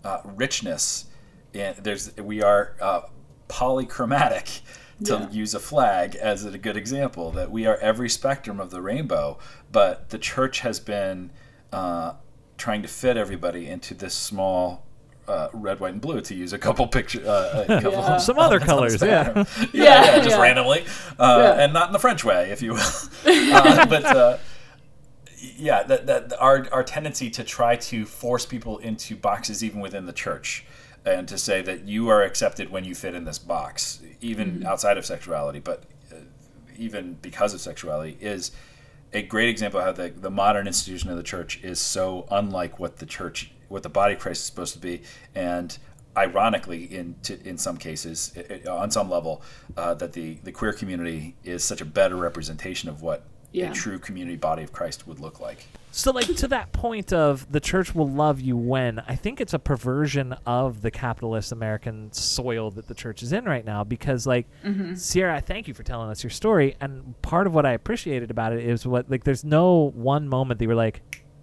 uh, 0.05 0.21
richness. 0.25 1.07
and 1.55 1.77
there's 1.77 2.17
we 2.17 2.43
are 2.43 2.75
uh, 2.81 3.03
polychromatic, 3.49 4.61
to 5.05 5.13
Yeah. 5.15 5.31
use 5.31 5.55
a 5.55 5.61
flag 5.61 6.15
as 6.17 6.45
a 6.45 6.57
good 6.59 6.77
example. 6.77 7.31
That 7.33 7.51
we 7.51 7.67
are 7.67 7.77
every 7.77 8.09
spectrum 8.09 8.61
of 8.61 8.71
the 8.71 8.81
rainbow, 8.81 9.39
but 9.71 10.11
the 10.11 10.19
church 10.19 10.61
has 10.61 10.81
been 10.81 11.31
uh, 11.73 12.13
trying 12.57 12.83
to 12.83 12.89
fit 12.89 13.17
everybody 13.17 13.67
into 13.69 13.95
this 13.95 14.15
small. 14.15 14.83
Uh, 15.29 15.49
red, 15.53 15.81
white, 15.81 15.93
and 15.93 16.01
blue 16.01 16.21
to 16.21 16.37
use 16.37 16.53
a 16.53 16.59
couple 16.59 16.87
picture, 16.87 17.21
uh, 17.27 17.65
a 17.69 17.81
couple 17.83 17.99
Yeah. 17.99 18.17
Some 18.19 18.39
other 18.47 18.61
elements 18.61 19.03
on 19.03 19.09
the 19.09 19.15
colors, 19.17 19.45
yeah. 19.45 19.45
yeah, 19.73 20.05
Yeah, 20.05 20.17
yeah, 20.17 20.23
just 20.23 20.39
randomly, 20.39 20.85
uh, 21.19 21.57
and 21.59 21.73
not 21.73 21.89
in 21.89 21.93
the 21.93 21.99
French 21.99 22.25
way, 22.25 22.53
if 22.53 22.63
you 22.63 22.75
will. 22.75 22.79
uh, 23.27 23.87
but 23.87 24.05
uh, 24.05 24.39
yeah, 25.57 25.83
that, 25.83 26.07
that 26.07 26.33
our 26.41 26.67
our 26.71 26.85
tendency 26.85 27.29
to 27.31 27.43
try 27.43 27.75
to 27.75 28.07
force 28.07 28.47
people 28.47 28.79
into 28.79 29.17
boxes, 29.17 29.65
even 29.65 29.81
within 29.81 30.07
the 30.07 30.13
church, 30.13 30.65
and 31.07 31.29
to 31.29 31.39
say 31.39 31.63
that 31.63 31.87
you 31.87 32.09
are 32.09 32.23
accepted 32.23 32.71
when 32.71 32.85
you 32.85 32.95
fit 32.95 33.15
in 33.15 33.25
this 33.25 33.39
box, 33.39 34.03
even 34.21 34.67
outside 34.67 34.99
of 34.99 35.07
sexuality, 35.07 35.61
but 35.61 35.85
uh, 36.13 36.17
even 36.77 37.15
because 37.23 37.55
of 37.55 37.61
sexuality, 37.61 38.19
is 38.21 38.51
a 39.13 39.23
great 39.23 39.49
example 39.49 39.79
of 39.81 39.87
how 39.87 39.93
the, 39.93 40.11
the 40.11 40.31
modern 40.31 40.67
institution 40.67 41.09
of 41.09 41.17
the 41.17 41.23
church 41.23 41.63
is 41.63 41.79
so 41.81 42.27
unlike 42.31 42.79
what 42.81 42.97
the 42.99 43.07
church, 43.07 43.53
what 43.69 43.85
the 43.85 43.89
body 43.89 44.15
of 44.15 44.21
Christ 44.21 44.41
is 44.41 44.47
supposed 44.47 44.75
to 44.75 44.81
be, 44.81 45.03
and 45.35 45.79
ironically, 46.17 46.85
in 46.85 47.15
to, 47.23 47.41
in 47.49 47.57
some 47.57 47.77
cases, 47.77 48.33
i- 48.37 48.61
i- 48.67 48.69
on 48.69 48.91
some 48.91 49.09
level, 49.09 49.43
uh, 49.77 49.95
that 49.95 50.13
the 50.15 50.35
the 50.43 50.51
queer 50.53 50.73
community 50.73 51.37
is 51.45 51.63
such 51.63 51.81
a 51.81 51.85
better 51.85 52.17
representation 52.17 52.89
of 52.89 53.01
what 53.01 53.23
Yeah. 53.53 53.71
a 53.71 53.75
true 53.75 53.99
community 54.01 54.37
body 54.37 54.63
of 54.65 54.73
Christ 54.73 55.07
would 55.07 55.21
look 55.21 55.39
like. 55.41 55.67
So, 55.97 56.13
like 56.13 56.27
to 56.37 56.49
that 56.49 56.73
point 56.73 57.15
of 57.15 57.51
the 57.51 57.59
church 57.59 57.95
will 57.95 58.07
love 58.07 58.39
you 58.39 58.55
when, 58.55 58.99
I 59.09 59.15
think 59.17 59.41
it's 59.41 59.55
a 59.55 59.59
perversion 59.59 60.35
of 60.45 60.83
the 60.83 60.91
capitalist 60.91 61.53
American 61.53 62.13
soil 62.13 62.71
that 62.73 62.87
the 62.87 62.93
church 62.93 63.23
is 63.23 63.33
in 63.33 63.47
right 63.47 63.65
now. 63.65 63.83
Because, 63.83 64.27
like, 64.27 64.47
mm-hmm. 64.63 64.95
Sierra, 64.95 65.35
I 65.35 65.41
thank 65.41 65.69
you 65.69 65.73
for 65.73 65.83
telling 65.83 66.11
us 66.11 66.23
your 66.23 66.31
story. 66.31 66.77
And 66.83 67.21
part 67.23 67.47
of 67.47 67.55
what 67.55 67.65
I 67.65 67.73
appreciated 67.73 68.31
about 68.31 68.53
it 68.53 68.63
is 68.63 68.87
what, 68.87 69.11
like, 69.11 69.25
there's 69.25 69.43
no 69.43 69.91
one 69.95 70.29
moment 70.29 70.59
that 70.59 70.65
you 70.65 70.69
were 70.69 70.75
like, 70.75 71.01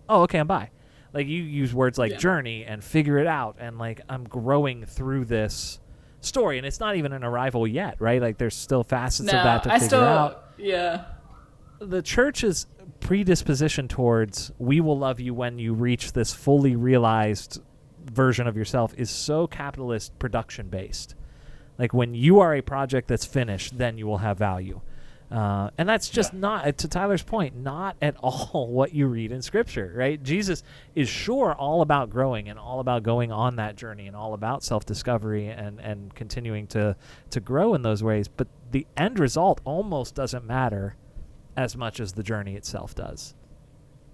oh, 0.08 0.22
okay, 0.22 0.38
I'm 0.38 0.46
bi. 0.46 0.70
Like, 1.14 1.26
you 1.26 1.42
use 1.42 1.74
words 1.74 1.98
like 1.98 2.12
Yeah. 2.12 2.18
journey 2.18 2.64
and 2.64 2.84
figure 2.84 3.18
it 3.18 3.26
out, 3.28 3.56
and 3.60 3.80
like, 3.80 4.02
I'm 4.08 4.24
growing 4.24 4.86
through 4.86 5.26
this 5.26 5.80
story. 6.22 6.60
And 6.60 6.68
it's 6.68 6.80
not 6.80 6.96
even 6.96 7.12
an 7.12 7.24
arrival 7.24 7.66
yet, 7.68 7.96
right? 8.00 8.22
Like, 8.22 8.38
there's 8.38 8.56
still 8.56 8.84
facets 8.84 9.32
No, 9.32 9.40
of 9.40 9.44
that 9.46 9.64
to 9.64 9.72
I 9.72 9.80
figure 9.80 9.88
still, 9.88 10.04
out 10.04 10.44
yeah. 10.60 11.06
the 11.80 12.04
church's 12.04 12.68
predisposition 13.04 13.88
towards 13.88 14.52
we 14.58 14.80
will 14.80 14.98
love 14.98 15.20
you 15.20 15.34
when 15.34 15.60
you 15.60 15.74
reach 15.74 16.14
this 16.14 16.34
fully 16.34 16.76
realized 16.76 17.62
version 18.06 18.48
of 18.48 18.56
yourself 18.56 18.94
is 18.98 19.10
so 19.10 19.46
capitalist 19.46 20.18
production 20.20 20.70
based. 20.70 21.16
Like 21.78 21.94
when 21.94 22.14
you 22.14 22.40
are 22.40 22.56
a 22.56 22.62
project 22.62 23.08
that's 23.08 23.26
finished, 23.26 23.78
then 23.78 23.98
you 23.98 24.08
will 24.08 24.20
have 24.20 24.38
value. 24.38 24.82
Uh, 25.30 25.70
and 25.78 25.90
that's 25.90 26.10
just 26.10 26.32
Yeah. 26.34 26.40
not, 26.40 26.78
to 26.78 26.88
Tyler's 26.88 27.24
point, 27.24 27.56
not 27.58 27.96
at 28.02 28.16
all 28.22 28.68
what 28.68 28.94
you 28.94 29.08
read 29.08 29.32
in 29.32 29.42
Scripture, 29.42 29.92
right? 29.96 30.22
Jesus 30.22 30.64
is 30.96 31.10
sure 31.10 31.54
all 31.54 31.82
about 31.82 32.10
growing 32.10 32.48
and 32.50 32.60
all 32.60 32.80
about 32.80 33.04
going 33.04 33.32
on 33.32 33.56
that 33.56 33.76
journey 33.76 34.08
and 34.08 34.16
all 34.16 34.34
about 34.34 34.64
self 34.64 34.86
discovery 34.86 35.48
and, 35.48 35.80
and 35.80 36.14
continuing 36.14 36.68
to, 36.68 36.96
to 37.32 37.40
grow 37.40 37.74
in 37.74 37.82
those 37.82 38.04
ways. 38.04 38.28
But 38.28 38.48
the 38.72 38.86
end 38.96 39.20
result 39.20 39.60
almost 39.66 40.14
doesn't 40.16 40.46
matter 40.46 40.96
as 41.56 41.76
much 41.76 42.00
as 42.00 42.14
the 42.14 42.24
journey 42.24 42.56
itself 42.56 42.96
does. 42.96 43.34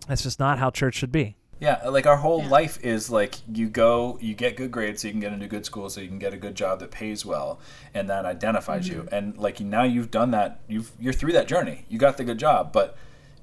That's 0.07 0.23
just 0.23 0.39
not 0.39 0.59
how 0.59 0.69
church 0.71 0.95
should 0.95 1.11
be. 1.11 1.35
Yeah, 1.59 1.89
like 1.89 2.07
our 2.07 2.17
whole 2.17 2.41
Yeah. 2.43 2.49
life 2.49 2.79
is 2.83 3.09
like 3.09 3.35
you 3.53 3.67
go, 3.67 4.17
you 4.21 4.33
get 4.33 4.55
good 4.55 4.71
grades 4.71 5.01
so 5.01 5.09
you 5.09 5.11
can 5.13 5.19
get 5.19 5.33
into 5.33 5.47
good 5.47 5.65
school, 5.65 5.89
so 5.89 5.99
you 5.99 6.07
can 6.07 6.19
get 6.19 6.33
a 6.33 6.37
good 6.37 6.55
job 6.55 6.79
that 6.79 6.89
pays 6.89 7.25
well, 7.25 7.59
and 7.93 8.09
that 8.09 8.25
identifies 8.25 8.87
you. 8.87 9.03
Mm-hmm. 9.03 9.13
And 9.15 9.37
like 9.37 9.59
now 9.59 9.83
you've 9.83 10.09
done 10.09 10.31
that, 10.31 10.61
you've 10.67 10.91
you're 10.99 11.13
through 11.13 11.33
that 11.33 11.47
journey. 11.47 11.85
You 11.89 11.97
got 11.97 12.15
the 12.17 12.23
good 12.23 12.37
job, 12.39 12.71
but 12.71 12.95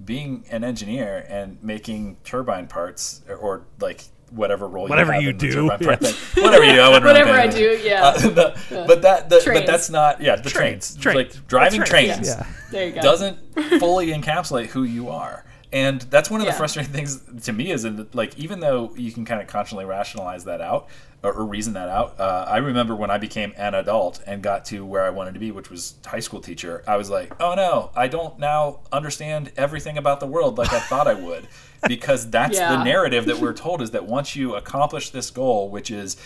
being 0.02 0.44
an 0.51 0.64
engineer 0.64 1.27
and 1.28 1.62
making 1.62 2.16
turbine 2.24 2.66
parts 2.68 3.23
or, 3.28 3.36
or 3.36 3.62
like 3.81 4.05
whatever 4.31 4.66
role 4.66 4.89
Whatever 4.89 5.12
you, 5.20 5.28
have 5.32 5.43
you 5.43 5.51
do, 5.51 5.65
yeah. 5.81 5.97
thing, 5.97 6.15
whatever 6.44 6.65
you 6.65 6.73
do, 6.74 6.81
I 6.81 6.89
wouldn't 6.89 7.05
really 7.05 7.20
Whatever 7.20 7.39
I 7.39 7.47
do, 7.47 7.81
yeah. 7.82 8.05
Uh, 8.05 8.19
the- 8.20 8.85
but 8.86 9.03
that, 9.03 9.28
the, 9.31 9.40
but 9.47 9.66
that's 9.66 9.89
not 9.89 10.20
yeah 10.20 10.36
the 10.36 10.51
trains, 10.51 10.97
Trains. 10.97 11.16
like 11.16 11.47
driving 11.48 11.82
Trains, 11.85 12.15
trains 12.16 12.28
yeah. 12.28 12.47
There 12.70 12.86
you 12.89 12.93
go. 12.94 13.01
doesn't 13.03 13.39
fully 13.81 14.09
encapsulate 14.09 14.66
who 14.66 14.82
you 14.82 15.09
are. 15.11 15.44
And 15.72 16.01
that's 16.02 16.30
one 16.30 16.40
of 16.40 16.47
Yeah. 16.47 16.52
the 16.52 16.59
frustrating 16.59 16.93
things 16.93 17.20
to 17.44 17.52
me 17.52 17.70
is 17.72 17.84
in 17.84 17.97
that, 17.97 18.14
like, 18.14 18.38
even 18.38 18.60
though 18.60 18.93
you 18.97 19.10
can 19.12 19.24
kind 19.24 19.40
of 19.40 19.47
constantly 19.48 19.84
rationalize 19.84 20.44
that 20.44 20.60
out 20.60 20.88
or, 21.22 21.32
or 21.32 21.44
reason 21.44 21.72
that 21.74 21.88
out, 21.88 22.18
uh, 22.20 22.44
I 22.48 22.59
remember 22.59 22.94
when 22.94 23.10
I 23.10 23.18
became 23.18 23.52
an 23.56 23.74
adult 23.74 24.22
and 24.26 24.43
got 24.43 24.64
to 24.66 24.86
where 24.86 25.02
I 25.05 25.10
wanted 25.10 25.34
to 25.34 25.40
be, 25.40 25.51
which 25.51 25.68
was 25.68 25.94
high 26.06 26.20
school 26.20 26.40
teacher, 26.40 26.84
I 26.86 26.97
was 26.97 27.10
like, 27.10 27.32
oh 27.40 27.55
no, 27.55 27.90
I 27.97 28.06
don't 28.06 28.38
now 28.38 28.78
understand 28.93 29.51
everything 29.56 29.98
about 29.98 30.20
the 30.20 30.26
world 30.26 30.56
like 30.56 30.72
I 30.72 30.80
thought 30.80 31.06
I 31.09 31.14
would. 31.14 31.47
Because 31.86 32.28
that's 32.30 32.59
the 32.59 32.82
narrative 32.82 33.26
that 33.26 33.38
we're 33.38 33.52
told 33.52 33.80
is 33.80 33.93
that 33.93 34.06
once 34.06 34.34
you 34.34 34.56
accomplish 34.56 35.10
this 35.10 35.30
goal, 35.30 35.68
which 35.70 35.88
is 35.90 36.16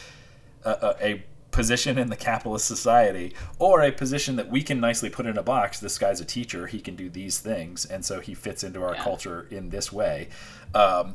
a, 0.64 0.70
a, 0.70 0.96
a 1.06 1.22
position 1.50 1.98
in 1.98 2.08
the 2.10 2.16
capitalist 2.16 2.64
society 2.66 3.34
or 3.58 3.82
a 3.82 3.90
position 3.90 4.36
that 4.36 4.48
we 4.48 4.62
can 4.62 4.80
nicely 4.80 5.10
put 5.10 5.26
in 5.26 5.36
a 5.36 5.42
box 5.42 5.80
this 5.80 5.98
guy's 5.98 6.20
a 6.20 6.24
teacher 6.24 6.66
he 6.68 6.80
can 6.80 6.94
do 6.94 7.08
these 7.10 7.38
things 7.40 7.84
and 7.84 8.04
so 8.04 8.20
he 8.20 8.34
fits 8.34 8.62
into 8.62 8.82
our 8.82 8.94
Yeah. 8.94 9.02
culture 9.02 9.46
in 9.50 9.70
this 9.70 9.92
way 9.92 10.28
um, 10.74 11.14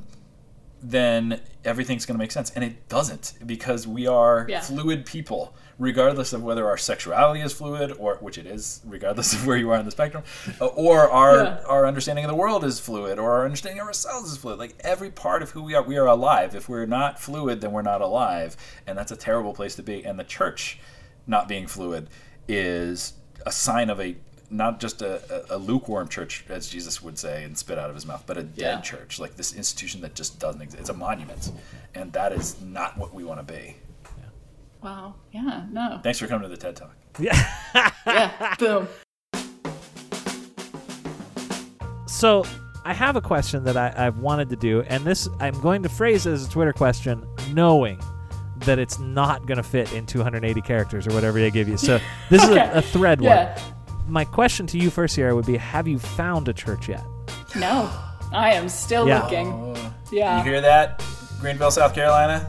then 0.82 1.40
everything's 1.64 2.06
going 2.06 2.16
to 2.16 2.20
make 2.20 2.32
sense 2.32 2.52
and 2.52 2.64
it 2.64 2.88
doesn't 2.90 3.34
because 3.46 3.88
we 3.88 4.08
are 4.08 4.46
Yeah. 4.50 4.60
fluid 4.62 5.06
people 5.06 5.56
regardless 5.78 6.32
of 6.32 6.42
whether 6.42 6.68
our 6.68 6.78
sexuality 6.78 7.42
is 7.42 7.52
fluid 7.52 7.92
or 8.00 8.16
which 8.22 8.38
it 8.38 8.46
is 8.46 8.82
regardless 8.86 9.34
of 9.34 9.46
where 9.46 9.58
you 9.58 9.70
are 9.72 9.78
on 9.78 9.84
the 9.86 9.92
spectrum 9.92 10.24
uh, 10.62 10.66
or 10.68 11.10
our 11.12 11.36
Yeah. 11.44 11.64
our 11.68 11.86
understanding 11.86 12.24
of 12.24 12.30
the 12.30 12.36
world 12.36 12.64
is 12.64 12.80
fluid 12.80 13.20
or 13.20 13.32
our 13.34 13.44
understanding 13.46 13.82
of 13.82 13.88
ourselves 13.88 14.32
is 14.32 14.38
fluid. 14.38 14.58
Like 14.58 14.76
every 14.82 15.10
part 15.12 15.42
of 15.44 15.50
who 15.52 15.62
we 15.64 15.76
are 15.76 15.84
we 15.84 15.98
are 15.98 16.08
alive. 16.08 16.56
If 16.56 16.70
we're 16.70 16.86
not 16.86 17.20
fluid 17.20 17.60
then 17.62 17.72
we're 17.74 17.82
not 17.82 18.02
alive. 18.02 18.56
And 18.88 18.98
that's 18.98 19.12
a 19.12 19.18
terrible 19.18 19.54
place 19.54 19.76
to 19.76 19.84
be. 19.84 20.06
And 20.06 20.18
the 20.18 20.24
church 20.24 20.80
not 21.28 21.48
being 21.50 21.68
fluid 21.68 22.08
is 22.48 23.14
a 23.46 23.52
sign 23.52 23.90
of 23.90 24.00
a 24.00 24.16
not 24.50 24.80
just 24.80 25.02
a, 25.02 25.52
a, 25.52 25.56
a 25.56 25.58
lukewarm 25.58 26.08
church 26.08 26.46
as 26.50 26.70
jesus 26.70 27.02
would 27.02 27.18
say 27.18 27.44
and 27.44 27.58
spit 27.58 27.80
out 27.80 27.90
of 27.90 27.96
his 27.96 28.06
mouth 28.06 28.24
but 28.28 28.38
a 28.38 28.44
dead 28.44 28.76
Yeah. 28.78 28.82
church 28.82 29.20
like 29.20 29.36
this 29.36 29.54
institution 29.56 30.02
that 30.02 30.14
just 30.14 30.38
doesn't 30.40 30.62
exist. 30.62 30.80
It's 30.82 30.90
a 30.90 30.94
monument. 30.94 31.52
And 31.96 32.14
that 32.14 32.32
is 32.32 32.62
not 32.62 32.96
what 32.98 33.14
we 33.14 33.24
want 33.24 33.46
to 33.46 33.54
be 33.54 33.76
Wow. 34.86 35.16
Yeah. 35.32 35.64
No. 35.72 36.00
thanks 36.04 36.20
for 36.20 36.28
coming 36.28 36.48
to 36.48 36.56
the 36.56 36.62
ted 36.62 36.76
talk 36.76 36.96
Yeah. 37.20 37.34
Yeah. 38.06 38.56
Boom. 38.60 38.88
So 42.06 42.46
I 42.86 42.94
have 42.94 43.16
a 43.16 43.22
question 43.22 43.64
that 43.64 43.76
I, 43.78 43.92
I've 43.98 44.20
wanted 44.20 44.48
to 44.52 44.56
do, 44.56 44.84
and 44.84 45.04
this 45.04 45.28
I'm 45.40 45.60
going 45.60 45.82
to 45.82 45.90
phrase 45.90 46.28
it 46.28 46.34
as 46.34 46.46
a 46.46 46.50
Twitter 46.52 46.72
question, 46.72 47.26
knowing 47.52 48.00
that 48.60 48.78
it's 48.78 49.00
not 49.00 49.48
going 49.48 49.58
to 49.58 49.64
fit 49.64 49.92
in 49.92 50.06
280 50.06 50.62
characters 50.62 51.08
or 51.08 51.14
whatever 51.16 51.40
they 51.40 51.50
give 51.50 51.68
you. 51.68 51.78
So 51.78 52.00
this 52.30 52.44
is 52.44 52.52
a, 52.52 52.74
a 52.76 52.82
thread 52.84 53.22
Yeah. 53.22 53.60
one. 53.60 53.74
My 54.08 54.24
question 54.24 54.68
to 54.68 54.78
you 54.78 54.92
first, 54.92 55.16
Sierra, 55.16 55.34
would 55.34 55.48
be: 55.48 55.58
Have 55.58 55.88
you 55.88 55.98
found 55.98 56.48
a 56.48 56.54
church 56.54 56.88
yet? 56.90 57.04
No. 57.56 57.90
I 58.32 58.52
am 58.52 58.70
still 58.70 59.08
Yeah. 59.08 59.24
looking. 59.24 59.48
Oh, 59.52 59.94
Yeah. 60.12 60.38
you 60.38 60.44
hear 60.44 60.62
that 60.62 61.04
greenville 61.42 61.72
south 61.72 61.94
carolina 61.96 62.48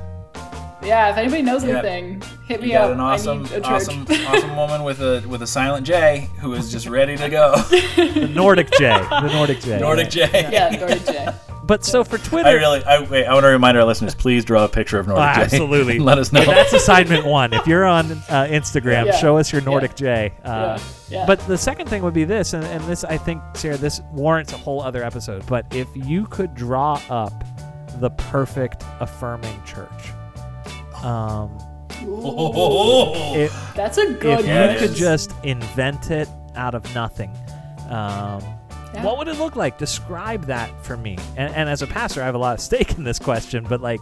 Yeah. 0.86 1.10
If 1.10 1.16
anybody 1.16 1.42
knows 1.42 1.64
Yeah. 1.64 1.78
anything, 1.78 2.22
hit 2.46 2.60
me 2.60 2.68
you 2.68 2.72
got 2.74 2.84
up. 2.88 2.94
an 2.94 3.00
awesome 3.00 3.40
I 3.40 3.42
need 3.42 3.52
a 3.52 3.64
awesome 3.68 4.06
awesome 4.28 4.56
woman 4.56 4.84
with 4.84 5.00
a 5.00 5.24
with 5.28 5.42
a 5.42 5.46
silent 5.46 5.86
j 5.86 6.28
who 6.40 6.54
is 6.54 6.70
just 6.70 6.86
ready 6.86 7.16
to 7.16 7.28
go 7.28 7.56
The 7.96 8.30
Nordic 8.32 8.70
J. 8.72 8.88
The 9.10 9.28
Nordic 9.32 9.60
J. 9.60 9.78
nordic 9.80 10.10
j 10.10 10.28
yeah. 10.52 10.70
Nordic 10.70 11.04
J. 11.04 11.28
But 11.64 11.84
so 11.84 12.04
for 12.04 12.16
Twitter, 12.16 12.48
I 12.48 12.52
really, 12.52 12.84
I, 12.84 13.00
wait, 13.00 13.26
I 13.26 13.34
want 13.34 13.42
to 13.42 13.48
remind 13.48 13.76
our 13.76 13.82
listeners, 13.84 14.14
please 14.14 14.44
draw 14.44 14.64
a 14.66 14.68
picture 14.68 15.00
of 15.00 15.08
Nordic 15.08 15.24
Ah, 15.24 15.34
J. 15.34 15.40
absolutely. 15.42 15.98
Let 16.10 16.16
us 16.18 16.32
know. 16.32 16.44
That's 16.44 16.72
assignment 16.72 17.26
one. 17.26 17.52
If 17.52 17.66
you're 17.66 17.84
on 17.84 18.12
uh, 18.12 18.46
Instagram, 18.48 19.06
Yeah. 19.06 19.16
show 19.16 19.36
us 19.36 19.50
your 19.52 19.62
Nordic 19.62 19.96
J. 19.96 20.32
Uh, 20.44 20.48
Yeah. 20.48 20.78
Yeah. 21.08 21.26
But 21.26 21.40
the 21.48 21.58
second 21.58 21.88
thing 21.88 22.02
would 22.04 22.14
be 22.14 22.22
this, 22.22 22.52
and, 22.52 22.62
and 22.66 22.84
this, 22.84 23.02
I 23.02 23.16
think, 23.16 23.42
Sarah, 23.54 23.76
this 23.76 24.00
warrants 24.12 24.52
a 24.52 24.56
whole 24.56 24.80
other 24.80 25.02
episode. 25.02 25.44
But 25.48 25.66
if 25.74 25.88
you 25.94 26.26
could 26.26 26.54
draw 26.54 27.00
up 27.10 27.32
the 27.98 28.10
perfect 28.10 28.84
affirming 29.00 29.60
church, 29.64 30.12
um, 31.04 31.50
Oh, 32.08 33.34
if, 33.36 33.52
That's 33.74 33.96
a 33.98 34.12
good 34.14 34.40
if 34.40 34.46
Yeah, 34.46 34.72
you 34.72 34.78
could 34.78 34.94
just 34.94 35.32
invent 35.44 36.10
it 36.10 36.28
out 36.54 36.74
of 36.74 36.94
nothing, 36.94 37.30
um, 37.88 38.42
Yeah. 38.94 39.02
what 39.02 39.18
would 39.18 39.28
it 39.28 39.38
look 39.38 39.56
like? 39.56 39.78
Describe 39.78 40.44
that 40.46 40.84
for 40.84 40.96
me. 40.96 41.16
And, 41.36 41.54
and 41.54 41.68
as 41.68 41.82
a 41.82 41.86
pastor, 41.86 42.22
I 42.22 42.26
have 42.26 42.34
a 42.34 42.38
lot 42.38 42.54
of 42.54 42.60
stake 42.60 42.96
in 42.98 43.04
this 43.04 43.18
question. 43.18 43.64
But 43.68 43.80
like, 43.80 44.00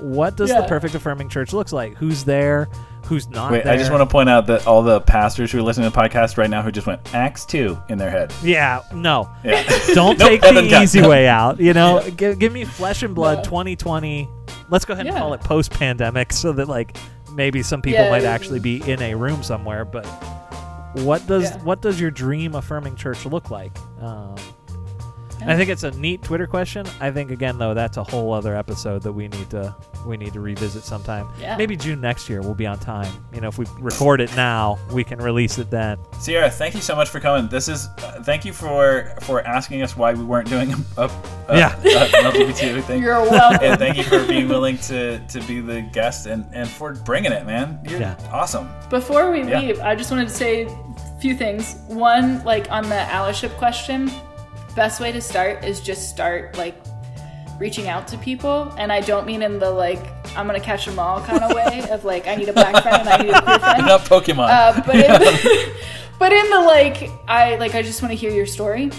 what 0.00 0.36
does 0.36 0.50
the 0.50 0.62
perfect 0.68 0.94
affirming 0.94 1.28
church 1.28 1.52
looks 1.52 1.72
like? 1.72 1.94
Who's 1.96 2.24
there? 2.24 2.68
Who's 3.06 3.28
not 3.28 3.50
Wait, 3.52 3.64
there? 3.64 3.72
I 3.72 3.76
just 3.76 3.90
want 3.90 4.00
to 4.02 4.10
point 4.10 4.28
out 4.28 4.46
that 4.46 4.66
all 4.66 4.82
the 4.82 5.00
pastors 5.00 5.50
who 5.52 5.58
are 5.58 5.62
listening 5.62 5.90
to 5.90 5.94
the 5.94 6.00
podcast 6.02 6.36
right 6.38 6.48
now 6.50 6.62
who 6.62 6.70
just 6.72 6.86
went 6.86 7.14
Acts 7.14 7.44
2 7.46 7.76
in 7.88 7.98
their 7.98 8.10
head. 8.10 8.32
Yeah, 8.42 8.82
no. 8.94 9.28
Yeah. 9.44 9.62
Don't 9.94 10.18
take 10.18 10.40
that 10.42 10.48
the 10.48 10.54
doesn't 10.54 10.70
count. 10.70 10.82
easy 10.84 11.00
No. 11.02 11.08
way 11.08 11.28
out. 11.28 11.60
You 11.60 11.72
know, 11.74 12.00
Yeah. 12.02 12.10
give, 12.10 12.38
give 12.38 12.52
me 12.52 12.64
flesh 12.64 13.02
and 13.02 13.14
blood 13.14 13.38
No. 13.38 13.44
2020. 13.44 14.28
Let's 14.72 14.84
go 14.86 14.94
ahead 14.94 15.06
and 15.06 15.14
call 15.16 15.34
it 15.34 15.40
post 15.42 15.70
pandemic 15.70 16.32
so 16.32 16.52
that 16.54 16.66
like 16.66 16.96
maybe 17.34 17.62
some 17.62 17.80
people 17.82 18.02
Yeah. 18.04 18.10
might 18.10 18.24
actually 18.24 18.58
be 18.58 18.82
in 18.90 19.00
a 19.02 19.14
room 19.14 19.42
somewhere. 19.42 19.84
But 19.84 20.06
what 20.94 21.26
does 21.26 21.44
Yeah. 21.44 21.58
what 21.58 21.82
does 21.82 22.00
your 22.00 22.10
dream 22.10 22.54
affirming 22.54 22.96
church 22.96 23.24
look 23.26 23.50
like? 23.50 23.76
Um, 24.00 24.34
I 25.46 25.56
think 25.56 25.70
it's 25.70 25.82
a 25.82 25.90
neat 25.92 26.22
Twitter 26.22 26.46
question. 26.46 26.86
I 27.00 27.10
think 27.10 27.30
again 27.30 27.58
though 27.58 27.74
that's 27.74 27.96
a 27.96 28.04
whole 28.04 28.32
other 28.32 28.56
episode 28.56 29.02
that 29.02 29.12
we 29.12 29.28
need 29.28 29.50
to 29.50 29.74
we 30.06 30.16
need 30.16 30.32
to 30.32 30.40
revisit 30.40 30.82
sometime. 30.84 31.28
Yeah. 31.40 31.56
Maybe 31.56 31.76
June 31.76 32.00
next 32.00 32.28
year 32.28 32.40
we'll 32.40 32.54
be 32.54 32.66
on 32.66 32.78
time. 32.78 33.12
You 33.34 33.40
know, 33.40 33.48
if 33.48 33.58
we 33.58 33.66
record 33.78 34.20
it 34.20 34.34
now, 34.36 34.78
we 34.92 35.04
can 35.04 35.18
release 35.20 35.58
it 35.58 35.70
then. 35.70 35.98
Sierra, 36.18 36.50
thank 36.50 36.74
you 36.74 36.80
so 36.80 36.94
much 36.96 37.08
for 37.08 37.20
coming. 37.20 37.48
This 37.48 37.68
is 37.68 37.86
uh, 37.98 38.22
thank 38.24 38.44
you 38.44 38.52
for 38.52 39.14
for 39.22 39.42
asking 39.46 39.82
us 39.82 39.96
why 39.96 40.12
we 40.14 40.24
weren't 40.24 40.48
doing 40.48 40.72
a, 40.72 40.76
a, 41.02 41.04
a, 41.48 41.58
Yeah. 41.58 41.76
a, 41.82 41.88
an 41.88 42.32
LGBT 42.32 42.82
thing. 42.84 43.02
You're 43.04 43.20
welcome. 43.22 43.64
and 43.64 43.78
thank 43.78 43.96
you 43.96 44.04
for 44.04 44.24
being 44.26 44.48
willing 44.48 44.78
to 44.78 45.18
to 45.26 45.40
be 45.42 45.60
the 45.60 45.82
guest 45.92 46.26
and 46.26 46.44
and 46.52 46.68
for 46.68 46.94
bringing 46.94 47.32
it, 47.32 47.46
man. 47.46 47.78
You're 47.88 48.00
Yeah. 48.00 48.16
awesome. 48.32 48.68
Before 48.90 49.30
we 49.30 49.42
Yeah. 49.42 49.60
leave, 49.60 49.80
I 49.80 49.94
just 49.94 50.10
wanted 50.10 50.28
to 50.28 50.34
say 50.34 50.64
a 50.66 51.20
few 51.20 51.36
things. 51.36 51.76
One, 51.88 52.42
like 52.44 52.70
on 52.70 52.88
the 52.88 52.96
allyship 52.96 53.50
question, 53.58 54.10
best 54.74 55.00
way 55.00 55.12
to 55.12 55.20
start 55.20 55.64
is 55.64 55.80
just 55.80 56.08
start 56.08 56.56
like 56.56 56.76
reaching 57.58 57.88
out 57.88 58.08
to 58.08 58.18
people. 58.18 58.74
And 58.78 58.92
I 58.92 59.00
don't 59.00 59.26
mean 59.26 59.42
in 59.42 59.58
the 59.58 59.70
like, 59.70 60.04
I'm 60.36 60.46
gonna 60.46 60.60
catch 60.60 60.86
them 60.86 60.98
all 60.98 61.20
kind 61.22 61.42
of 61.42 61.52
way 61.54 61.88
of 61.90 62.04
like, 62.04 62.26
I 62.26 62.34
need 62.34 62.48
a 62.48 62.52
black 62.52 62.82
friend 62.82 63.00
and 63.00 63.08
I 63.08 63.22
need 63.22 63.34
a 63.34 63.42
queer 63.42 63.58
friend. 63.58 63.86
Not 63.86 64.00
Pokemon. 64.02 64.48
Uh, 64.48 64.82
but, 64.84 64.94
in 64.94 65.12
the, 65.12 65.72
but 66.18 66.32
in 66.32 66.50
the 66.50 66.60
like, 66.60 67.10
I 67.28 67.56
like, 67.56 67.74
I 67.74 67.82
just 67.82 68.02
want 68.02 68.12
to 68.12 68.16
hear 68.16 68.32
your 68.32 68.46
story. 68.46 68.90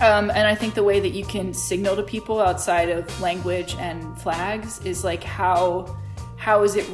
Um, 0.00 0.30
and 0.30 0.46
I 0.46 0.54
think 0.54 0.74
the 0.74 0.84
way 0.84 1.00
that 1.00 1.10
you 1.10 1.24
can 1.24 1.52
signal 1.52 1.96
to 1.96 2.02
people 2.04 2.40
outside 2.40 2.88
of 2.88 3.20
language 3.20 3.74
and 3.80 4.16
flags 4.20 4.80
is 4.84 5.02
like 5.02 5.24
how 5.24 5.96
how 6.36 6.62
is 6.62 6.76
it 6.76 6.88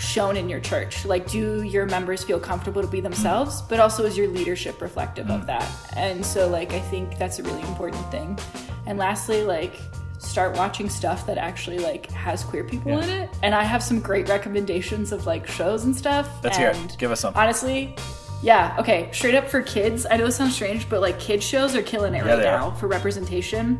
shown 0.00 0.36
in 0.36 0.48
your 0.48 0.60
church? 0.60 1.04
Like, 1.04 1.28
do 1.30 1.62
your 1.62 1.86
members 1.86 2.24
feel 2.24 2.40
comfortable 2.40 2.82
to 2.82 2.88
be 2.88 3.00
themselves? 3.00 3.62
But 3.62 3.78
also, 3.80 4.04
is 4.04 4.16
your 4.16 4.28
leadership 4.28 4.80
reflective 4.80 5.30
of 5.30 5.46
that? 5.46 5.68
And 5.96 6.24
so, 6.24 6.48
like, 6.48 6.72
I 6.72 6.80
think 6.80 7.18
that's 7.18 7.38
a 7.38 7.42
really 7.42 7.62
important 7.62 8.04
thing. 8.10 8.38
And 8.86 8.98
lastly, 8.98 9.42
like, 9.44 9.74
start 10.18 10.56
watching 10.56 10.88
stuff 10.90 11.26
that 11.26 11.38
actually 11.38 11.78
like 11.78 12.10
has 12.10 12.44
queer 12.44 12.62
people 12.62 12.92
Yeah. 12.92 13.02
in 13.04 13.08
it. 13.08 13.30
And 13.42 13.54
I 13.54 13.62
have 13.64 13.82
some 13.82 14.00
great 14.00 14.28
recommendations 14.28 15.12
of 15.12 15.24
like 15.26 15.46
shows 15.46 15.84
and 15.84 15.96
stuff. 15.96 16.28
Let's 16.44 16.58
hear 16.58 16.68
it. 16.70 16.96
Give 16.98 17.10
us 17.10 17.20
some. 17.20 17.32
Honestly, 17.34 17.96
yeah, 18.42 18.76
okay. 18.78 19.08
Straight 19.12 19.34
up 19.34 19.48
for 19.48 19.62
kids, 19.62 20.06
I 20.10 20.18
know 20.18 20.26
this 20.26 20.36
sounds 20.36 20.54
strange, 20.54 20.90
but 20.90 21.00
like 21.00 21.18
kids 21.18 21.42
shows 21.42 21.74
are 21.74 21.80
killing 21.82 22.14
it 22.14 22.24
Yeah, 22.26 22.34
right 22.34 22.42
now 22.44 22.68
are. 22.68 22.76
for 22.76 22.86
representation. 22.86 23.78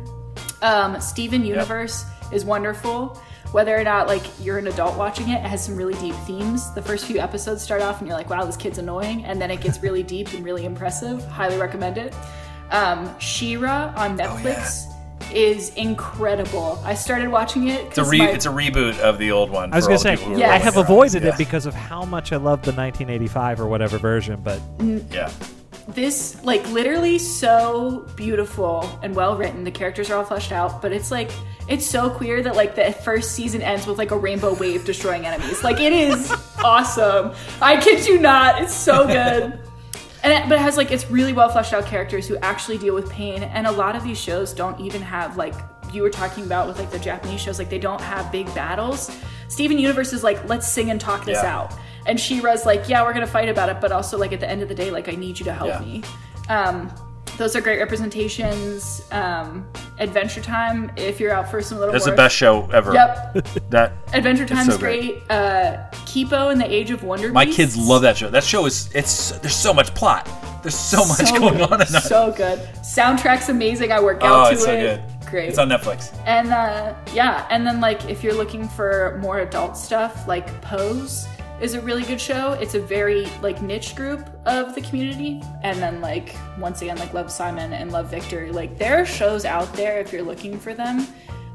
Um, 0.63 0.99
Steven 0.99 1.45
Universe 1.45 2.05
is 2.31 2.43
wonderful. 2.43 3.21
Whether 3.51 3.77
or 3.77 3.83
not 3.83 4.07
like 4.07 4.23
you're 4.39 4.57
an 4.57 4.67
adult 4.67 4.97
watching 4.97 5.29
it, 5.29 5.35
it 5.35 5.41
has 5.47 5.63
some 5.65 5.75
really 5.75 5.93
deep 5.95 6.15
themes. 6.25 6.73
The 6.73 6.81
first 6.81 7.05
few 7.05 7.19
episodes 7.19 7.61
start 7.61 7.81
off 7.81 7.99
and 7.99 8.07
you're 8.07 8.15
like, 8.17 8.29
wow, 8.29 8.45
this 8.45 8.55
kid's 8.57 8.77
annoying, 8.77 9.25
and 9.25 9.41
then 9.41 9.51
it 9.51 9.59
gets 9.61 9.79
really 9.83 10.03
deep 10.03 10.31
and 10.33 10.43
really 10.45 10.63
impressive. 10.65 11.23
Highly 11.27 11.57
recommend 11.57 11.97
it. 11.97 12.13
Um, 12.71 13.13
She-Ra 13.19 13.93
on 13.97 14.19
Oh, 14.19 14.23
Netflix 14.23 14.85
is 15.33 15.73
incredible. 15.75 16.81
I 16.83 16.93
started 16.93 17.29
watching 17.29 17.67
it. 17.67 17.85
It's 17.87 17.97
a 17.97 18.03
re- 18.05 18.21
it's 18.21 18.45
a 18.45 18.49
reboot 18.49 18.97
of 18.99 19.17
the 19.17 19.31
old 19.31 19.49
one. 19.49 19.71
I 19.71 19.75
was 19.75 19.85
gonna 19.85 19.99
say 19.99 20.15
people 20.15 20.33
who 20.33 20.39
Yes. 20.39 20.49
are 20.49 20.53
I 20.53 20.57
have 20.57 20.77
avoided 20.77 21.23
Yeah. 21.23 21.29
it 21.29 21.37
because 21.37 21.65
of 21.65 21.73
how 21.73 22.03
much 22.05 22.31
I 22.33 22.37
love 22.37 22.61
the 22.63 22.71
1985 22.71 23.59
or 23.61 23.67
whatever 23.67 23.97
version, 23.97 24.39
but 24.43 24.59
yeah. 25.11 25.29
This 25.87 26.41
like 26.43 26.65
literally 26.69 27.17
so 27.17 28.07
beautiful 28.15 28.87
and 29.01 29.15
well 29.15 29.35
written 29.35 29.63
the 29.63 29.71
characters 29.71 30.09
are 30.11 30.15
all 30.17 30.23
fleshed 30.23 30.51
out 30.51 30.81
but 30.81 30.91
it's 30.91 31.09
like 31.11 31.31
it's 31.67 31.85
so 31.85 32.09
queer 32.09 32.41
that 32.43 32.55
like 32.55 32.75
the 32.75 32.91
first 32.91 33.31
season 33.31 33.61
ends 33.61 33.87
with 33.87 33.97
like 33.97 34.11
a 34.11 34.17
rainbow 34.17 34.53
wave 34.55 34.83
destroying 34.83 35.25
enemies. 35.25 35.63
Like 35.63 35.79
it 35.79 35.93
is 35.93 36.29
awesome. 36.63 37.33
I 37.61 37.79
kid 37.79 38.05
you 38.07 38.19
not. 38.19 38.61
It's 38.61 38.73
so 38.73 39.05
good. 39.07 39.59
And 40.23 40.31
it, 40.31 40.47
but 40.47 40.59
it 40.59 40.61
has 40.61 40.77
like 40.77 40.91
it's 40.91 41.09
really 41.09 41.33
well 41.33 41.49
fleshed 41.49 41.73
out 41.73 41.87
characters 41.87 42.27
who 42.27 42.37
actually 42.37 42.77
deal 42.77 42.93
with 42.93 43.09
pain. 43.09 43.41
And 43.41 43.65
a 43.65 43.71
lot 43.71 43.95
of 43.95 44.03
these 44.03 44.19
shows 44.19 44.53
don't 44.53 44.79
even 44.79 45.01
have 45.01 45.35
like 45.35 45.55
you 45.91 46.03
were 46.03 46.11
talking 46.11 46.43
about 46.45 46.67
with 46.67 46.77
like 46.77 46.91
the 46.91 46.99
japanese 46.99 47.41
shows 47.41 47.57
like 47.57 47.71
they 47.71 47.79
don't 47.79 47.99
have 48.01 48.31
big 48.31 48.45
battles. 48.53 49.09
Steven 49.47 49.79
universe 49.79 50.13
is 50.13 50.23
like 50.23 50.47
let's 50.47 50.67
sing 50.71 50.91
and 50.91 51.01
talk 51.01 51.25
this 51.25 51.39
Yeah. 51.41 51.55
out 51.57 51.73
and 52.05 52.19
She-Ra's 52.19 52.65
like, 52.65 52.87
yeah, 52.89 53.03
we're 53.03 53.13
gonna 53.13 53.27
fight 53.27 53.49
about 53.49 53.69
it, 53.69 53.79
but 53.81 53.91
also 53.91 54.17
like 54.17 54.33
at 54.33 54.39
the 54.39 54.49
end 54.49 54.61
of 54.61 54.69
the 54.69 54.75
day, 54.75 54.91
like 54.91 55.07
I 55.09 55.13
need 55.13 55.39
you 55.39 55.45
to 55.45 55.53
help 55.53 55.69
Yeah. 55.69 55.79
me. 55.79 56.03
Um, 56.49 56.91
those 57.37 57.55
are 57.55 57.61
great 57.61 57.79
representations. 57.79 59.01
Um, 59.11 59.65
Adventure 59.99 60.41
Time, 60.41 60.91
if 60.97 61.19
you're 61.19 61.31
out 61.31 61.49
for 61.49 61.61
some 61.61 61.77
little 61.79 61.91
That's 61.93 62.05
the 62.05 62.11
best 62.11 62.35
show 62.35 62.69
ever. 62.71 62.93
Yep, 62.93 63.47
That 63.69 63.93
Adventure 64.13 64.45
Time's 64.45 64.73
so 64.73 64.77
great. 64.77 65.11
great. 65.27 65.31
Uh, 65.31 65.77
Kipo 66.05 66.51
and 66.51 66.59
the 66.59 66.71
Age 66.71 66.91
of 66.91 67.03
Wonder. 67.03 67.31
my 67.31 67.45
Beasts. 67.45 67.57
kids 67.57 67.77
love 67.77 68.01
that 68.03 68.17
show. 68.17 68.29
That 68.29 68.43
show 68.43 68.65
is 68.65 68.89
it's 68.93 69.31
there's 69.39 69.55
so 69.55 69.73
much 69.73 69.93
plot. 69.95 70.27
There's 70.61 70.75
so 70.75 71.05
much 71.05 71.17
So 71.27 71.39
going 71.39 71.53
good. 71.57 71.71
on 71.71 71.81
in 71.81 71.87
that. 71.91 72.03
So 72.03 72.31
good. 72.31 72.59
Soundtrack's 72.83 73.49
amazing. 73.49 73.91
I 73.91 73.99
work 73.99 74.19
oh, 74.21 74.27
out 74.27 74.47
to 74.49 74.53
it's 74.53 74.63
so 74.65 74.73
it. 74.73 74.81
good. 74.81 75.29
Great. 75.29 75.49
It's 75.49 75.57
on 75.57 75.69
Netflix. 75.69 76.13
And 76.27 76.49
uh, 76.51 76.93
yeah, 77.13 77.47
and 77.49 77.65
then 77.65 77.79
like 77.79 78.09
if 78.09 78.23
you're 78.23 78.33
looking 78.35 78.67
for 78.67 79.17
more 79.21 79.39
adult 79.39 79.77
stuff, 79.77 80.27
like 80.27 80.61
Pose 80.61 81.27
is 81.61 81.75
a 81.75 81.81
really 81.81 82.03
good 82.03 82.19
show. 82.19 82.53
It's 82.53 82.73
a 82.73 82.79
very 82.79 83.25
like 83.41 83.61
niche 83.61 83.95
group 83.95 84.27
of 84.45 84.73
the 84.73 84.81
community. 84.81 85.41
And 85.63 85.79
then 85.79 86.01
like 86.01 86.35
once 86.57 86.81
again, 86.81 86.97
like 86.97 87.13
Love 87.13 87.31
Simon 87.31 87.73
and 87.73 87.91
Love 87.91 88.09
Victor, 88.09 88.51
like 88.51 88.77
there 88.77 89.01
are 89.01 89.05
shows 89.05 89.45
out 89.45 89.71
there 89.73 89.99
if 89.99 90.11
you're 90.11 90.23
looking 90.23 90.59
for 90.59 90.73
them. 90.73 91.07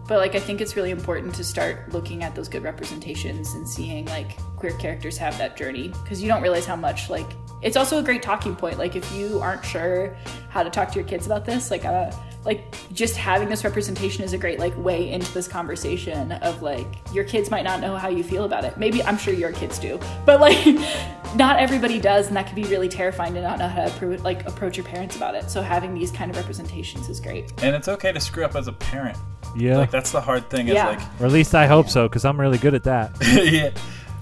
But 0.07 0.19
like 0.19 0.37
I 0.37 0.39
think 0.39 0.61
it's 0.61 0.77
really 0.77 0.93
important 0.93 1.35
to 1.35 1.45
start 1.45 1.93
looking 1.93 2.23
at 2.23 2.35
those 2.37 2.49
good 2.49 2.63
representations 2.63 3.55
and 3.55 3.69
seeing 3.69 4.07
like 4.07 4.37
queer 4.57 4.77
characters 4.79 5.19
have 5.19 5.37
that 5.39 5.57
journey 5.57 5.89
because 5.89 6.23
you 6.23 6.29
don't 6.29 6.43
realize 6.43 6.65
how 6.65 6.77
much 6.77 7.11
like 7.11 7.27
it's 7.63 7.77
also 7.77 7.99
a 7.99 8.03
great 8.03 8.23
talking 8.23 8.55
point. 8.55 8.79
Like 8.79 8.95
if 8.95 9.13
you 9.13 9.41
aren't 9.41 9.65
sure 9.65 10.17
how 10.49 10.63
to 10.63 10.71
talk 10.71 10.93
to 10.93 11.01
your 11.01 11.09
kids 11.09 11.27
about 11.27 11.45
this, 11.45 11.73
like 11.73 11.85
uh 11.85 12.13
like 12.47 12.75
just 12.95 13.17
having 13.17 13.49
this 13.49 13.65
representation 13.65 14.25
is 14.25 14.33
a 14.33 14.39
great 14.39 14.59
like 14.59 14.77
way 14.79 15.11
into 15.11 15.31
this 15.35 15.47
conversation 15.49 16.33
of 16.33 16.63
like 16.63 16.87
your 17.13 17.25
kids 17.25 17.51
might 17.51 17.65
not 17.65 17.81
know 17.81 17.97
how 17.97 18.09
you 18.09 18.23
feel 18.25 18.45
about 18.45 18.65
it. 18.65 18.79
Maybe 18.79 19.03
I'm 19.03 19.19
sure 19.19 19.35
your 19.35 19.53
kids 19.53 19.79
do, 19.79 19.99
but 20.25 20.41
like 20.41 20.65
not 21.37 21.59
everybody 21.59 22.01
does, 22.01 22.29
and 22.29 22.37
that 22.37 22.47
can 22.47 22.55
be 22.55 22.65
really 22.65 22.89
terrifying 22.89 23.35
to 23.35 23.43
not 23.43 23.59
know 23.59 23.69
how 23.69 23.85
to 23.85 23.91
appro- 23.91 24.23
like 24.25 24.47
approach 24.47 24.77
your 24.77 24.87
parents 24.87 25.17
about 25.17 25.35
it. 25.35 25.51
So 25.51 25.61
having 25.61 25.93
these 25.93 26.11
kind 26.11 26.31
of 26.31 26.37
representations 26.37 27.09
is 27.09 27.21
great. 27.21 27.53
And 27.63 27.75
it's 27.77 27.89
okay 27.89 28.13
to 28.13 28.21
screw 28.21 28.45
up 28.45 28.55
as 28.57 28.69
a 28.69 28.73
parent. 28.73 29.19
yeah. 29.57 29.79
Like 29.79 29.91
that's 29.91 30.13
the 30.13 30.21
hard 30.21 30.49
thing. 30.49 30.69
Is 30.69 30.75
Yeah. 30.75 30.89
like 30.89 31.01
or 31.21 31.27
at 31.27 31.33
least 31.33 31.55
I 31.55 31.67
hope 31.67 31.89
so, 31.91 32.09
because 32.09 32.25
I'm 32.25 32.41
really 32.41 32.59
good 32.59 32.75
at 32.75 32.85
that. 32.85 33.13
yeah. 33.23 33.71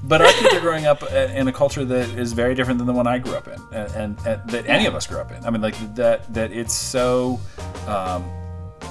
But 0.07 0.21
our 0.21 0.33
kids 0.33 0.55
are 0.55 0.61
growing 0.61 0.87
up 0.87 1.03
uh, 1.03 1.07
in 1.35 1.49
a 1.49 1.53
culture 1.53 1.85
that 1.85 2.11
is 2.11 2.33
very 2.35 2.55
different 2.55 2.79
than 2.79 2.87
the 2.87 2.93
one 2.93 3.07
I 3.07 3.19
grew 3.19 3.35
up 3.35 3.49
in, 3.49 3.59
and, 3.73 3.91
and, 3.93 4.19
and 4.27 4.51
that 4.51 4.67
any 4.67 4.87
of 4.87 4.95
us 4.95 5.07
grew 5.07 5.19
up 5.19 5.33
in. 5.33 5.45
I 5.45 5.51
mean, 5.51 5.63
like 5.63 5.77
that 5.95 6.33
that 6.35 6.53
it's 6.53 6.75
so 6.75 7.41
um, 7.89 8.23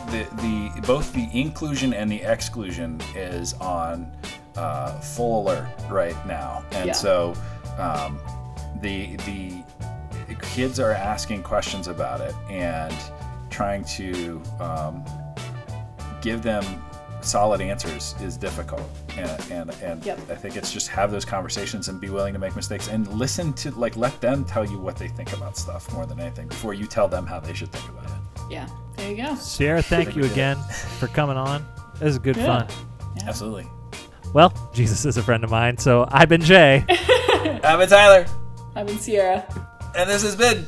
the 0.08 0.26
the 0.42 0.82
both 0.88 1.14
the 1.14 1.30
inclusion 1.32 1.94
and 1.94 2.12
the 2.12 2.22
exclusion 2.24 3.00
is 3.16 3.54
on 3.56 4.12
uh, 4.56 5.00
full 5.00 5.44
alert 5.44 5.68
right 5.90 6.18
now, 6.28 6.64
and 6.72 6.88
Yeah. 6.88 6.94
so 6.94 7.34
um, 7.78 8.20
the 8.82 9.16
the 9.18 9.64
kids 10.42 10.80
are 10.80 10.92
asking 10.94 11.44
questions 11.44 11.88
about 11.88 12.22
it 12.22 12.34
and 12.50 12.94
trying 13.52 13.84
to 13.86 14.42
um, 14.60 15.04
give 16.22 16.42
them 16.42 16.64
solid 17.26 17.62
answers 17.62 18.16
is 18.22 18.38
difficult 18.38 18.82
and 19.18 19.30
and, 19.52 19.70
and 19.82 20.06
Yep. 20.06 20.20
i 20.32 20.36
think 20.36 20.56
it's 20.56 20.72
just 20.72 20.88
have 20.90 21.12
those 21.12 21.26
conversations 21.26 21.88
and 21.88 22.00
be 22.02 22.10
willing 22.10 22.34
to 22.34 22.40
make 22.40 22.56
mistakes 22.56 22.88
and 22.90 23.08
listen 23.08 23.54
to 23.54 23.72
like 23.72 23.96
let 23.98 24.20
them 24.22 24.44
tell 24.46 24.66
you 24.66 24.78
what 24.80 24.96
they 24.98 25.08
think 25.08 25.34
about 25.34 25.58
stuff 25.58 25.92
more 25.94 26.06
than 26.06 26.20
anything 26.20 26.48
before 26.48 26.74
you 26.74 26.86
tell 26.86 27.08
them 27.08 27.26
how 27.26 27.40
they 27.40 27.54
should 27.54 27.72
think 27.72 27.88
about 27.90 28.06
it 28.06 28.12
Yeah, 28.50 28.68
there 28.98 29.10
you 29.12 29.18
go. 29.18 29.36
Sierra, 29.36 29.82
thank 29.82 30.10
you 30.16 30.22
we 30.24 30.28
did 30.28 30.32
it. 30.32 30.34
again 30.34 30.58
for 31.00 31.08
coming 31.08 31.38
on. 31.38 31.66
This 32.00 32.10
is 32.10 32.20
good 32.20 32.36
Yeah. 32.38 32.66
fun. 32.66 32.68
absolutely 33.26 33.68
Well, 34.34 34.52
Jesus 34.74 35.06
is 35.06 35.18
a 35.18 35.24
friend 35.24 35.44
of 35.44 35.50
mine, 35.52 35.78
so 35.78 36.06
I've 36.12 36.30
been 36.30 36.42
Jay. 36.42 36.84
i've 36.90 37.80
been 37.80 37.90
tyler 37.90 38.26
I'm 38.76 38.88
in 38.88 38.98
Sierra. 38.98 39.46
and 39.96 40.10
this 40.10 40.24
has 40.24 40.36
been 40.36 40.66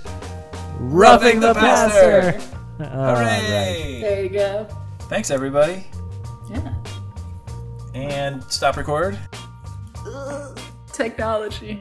Roughing 0.80 1.40
the 1.40 1.54
Pastor. 1.54 2.40
All 2.80 3.14
right. 3.14 3.42
hooray 3.42 4.00
There 4.02 4.24
you 4.24 4.30
go. 4.30 4.68
thanks 5.10 5.32
everybody 5.32 5.86
Yeah. 6.50 6.74
and 7.94 8.44
stop 8.46 8.78
record 8.78 9.18
Technology. 10.92 11.80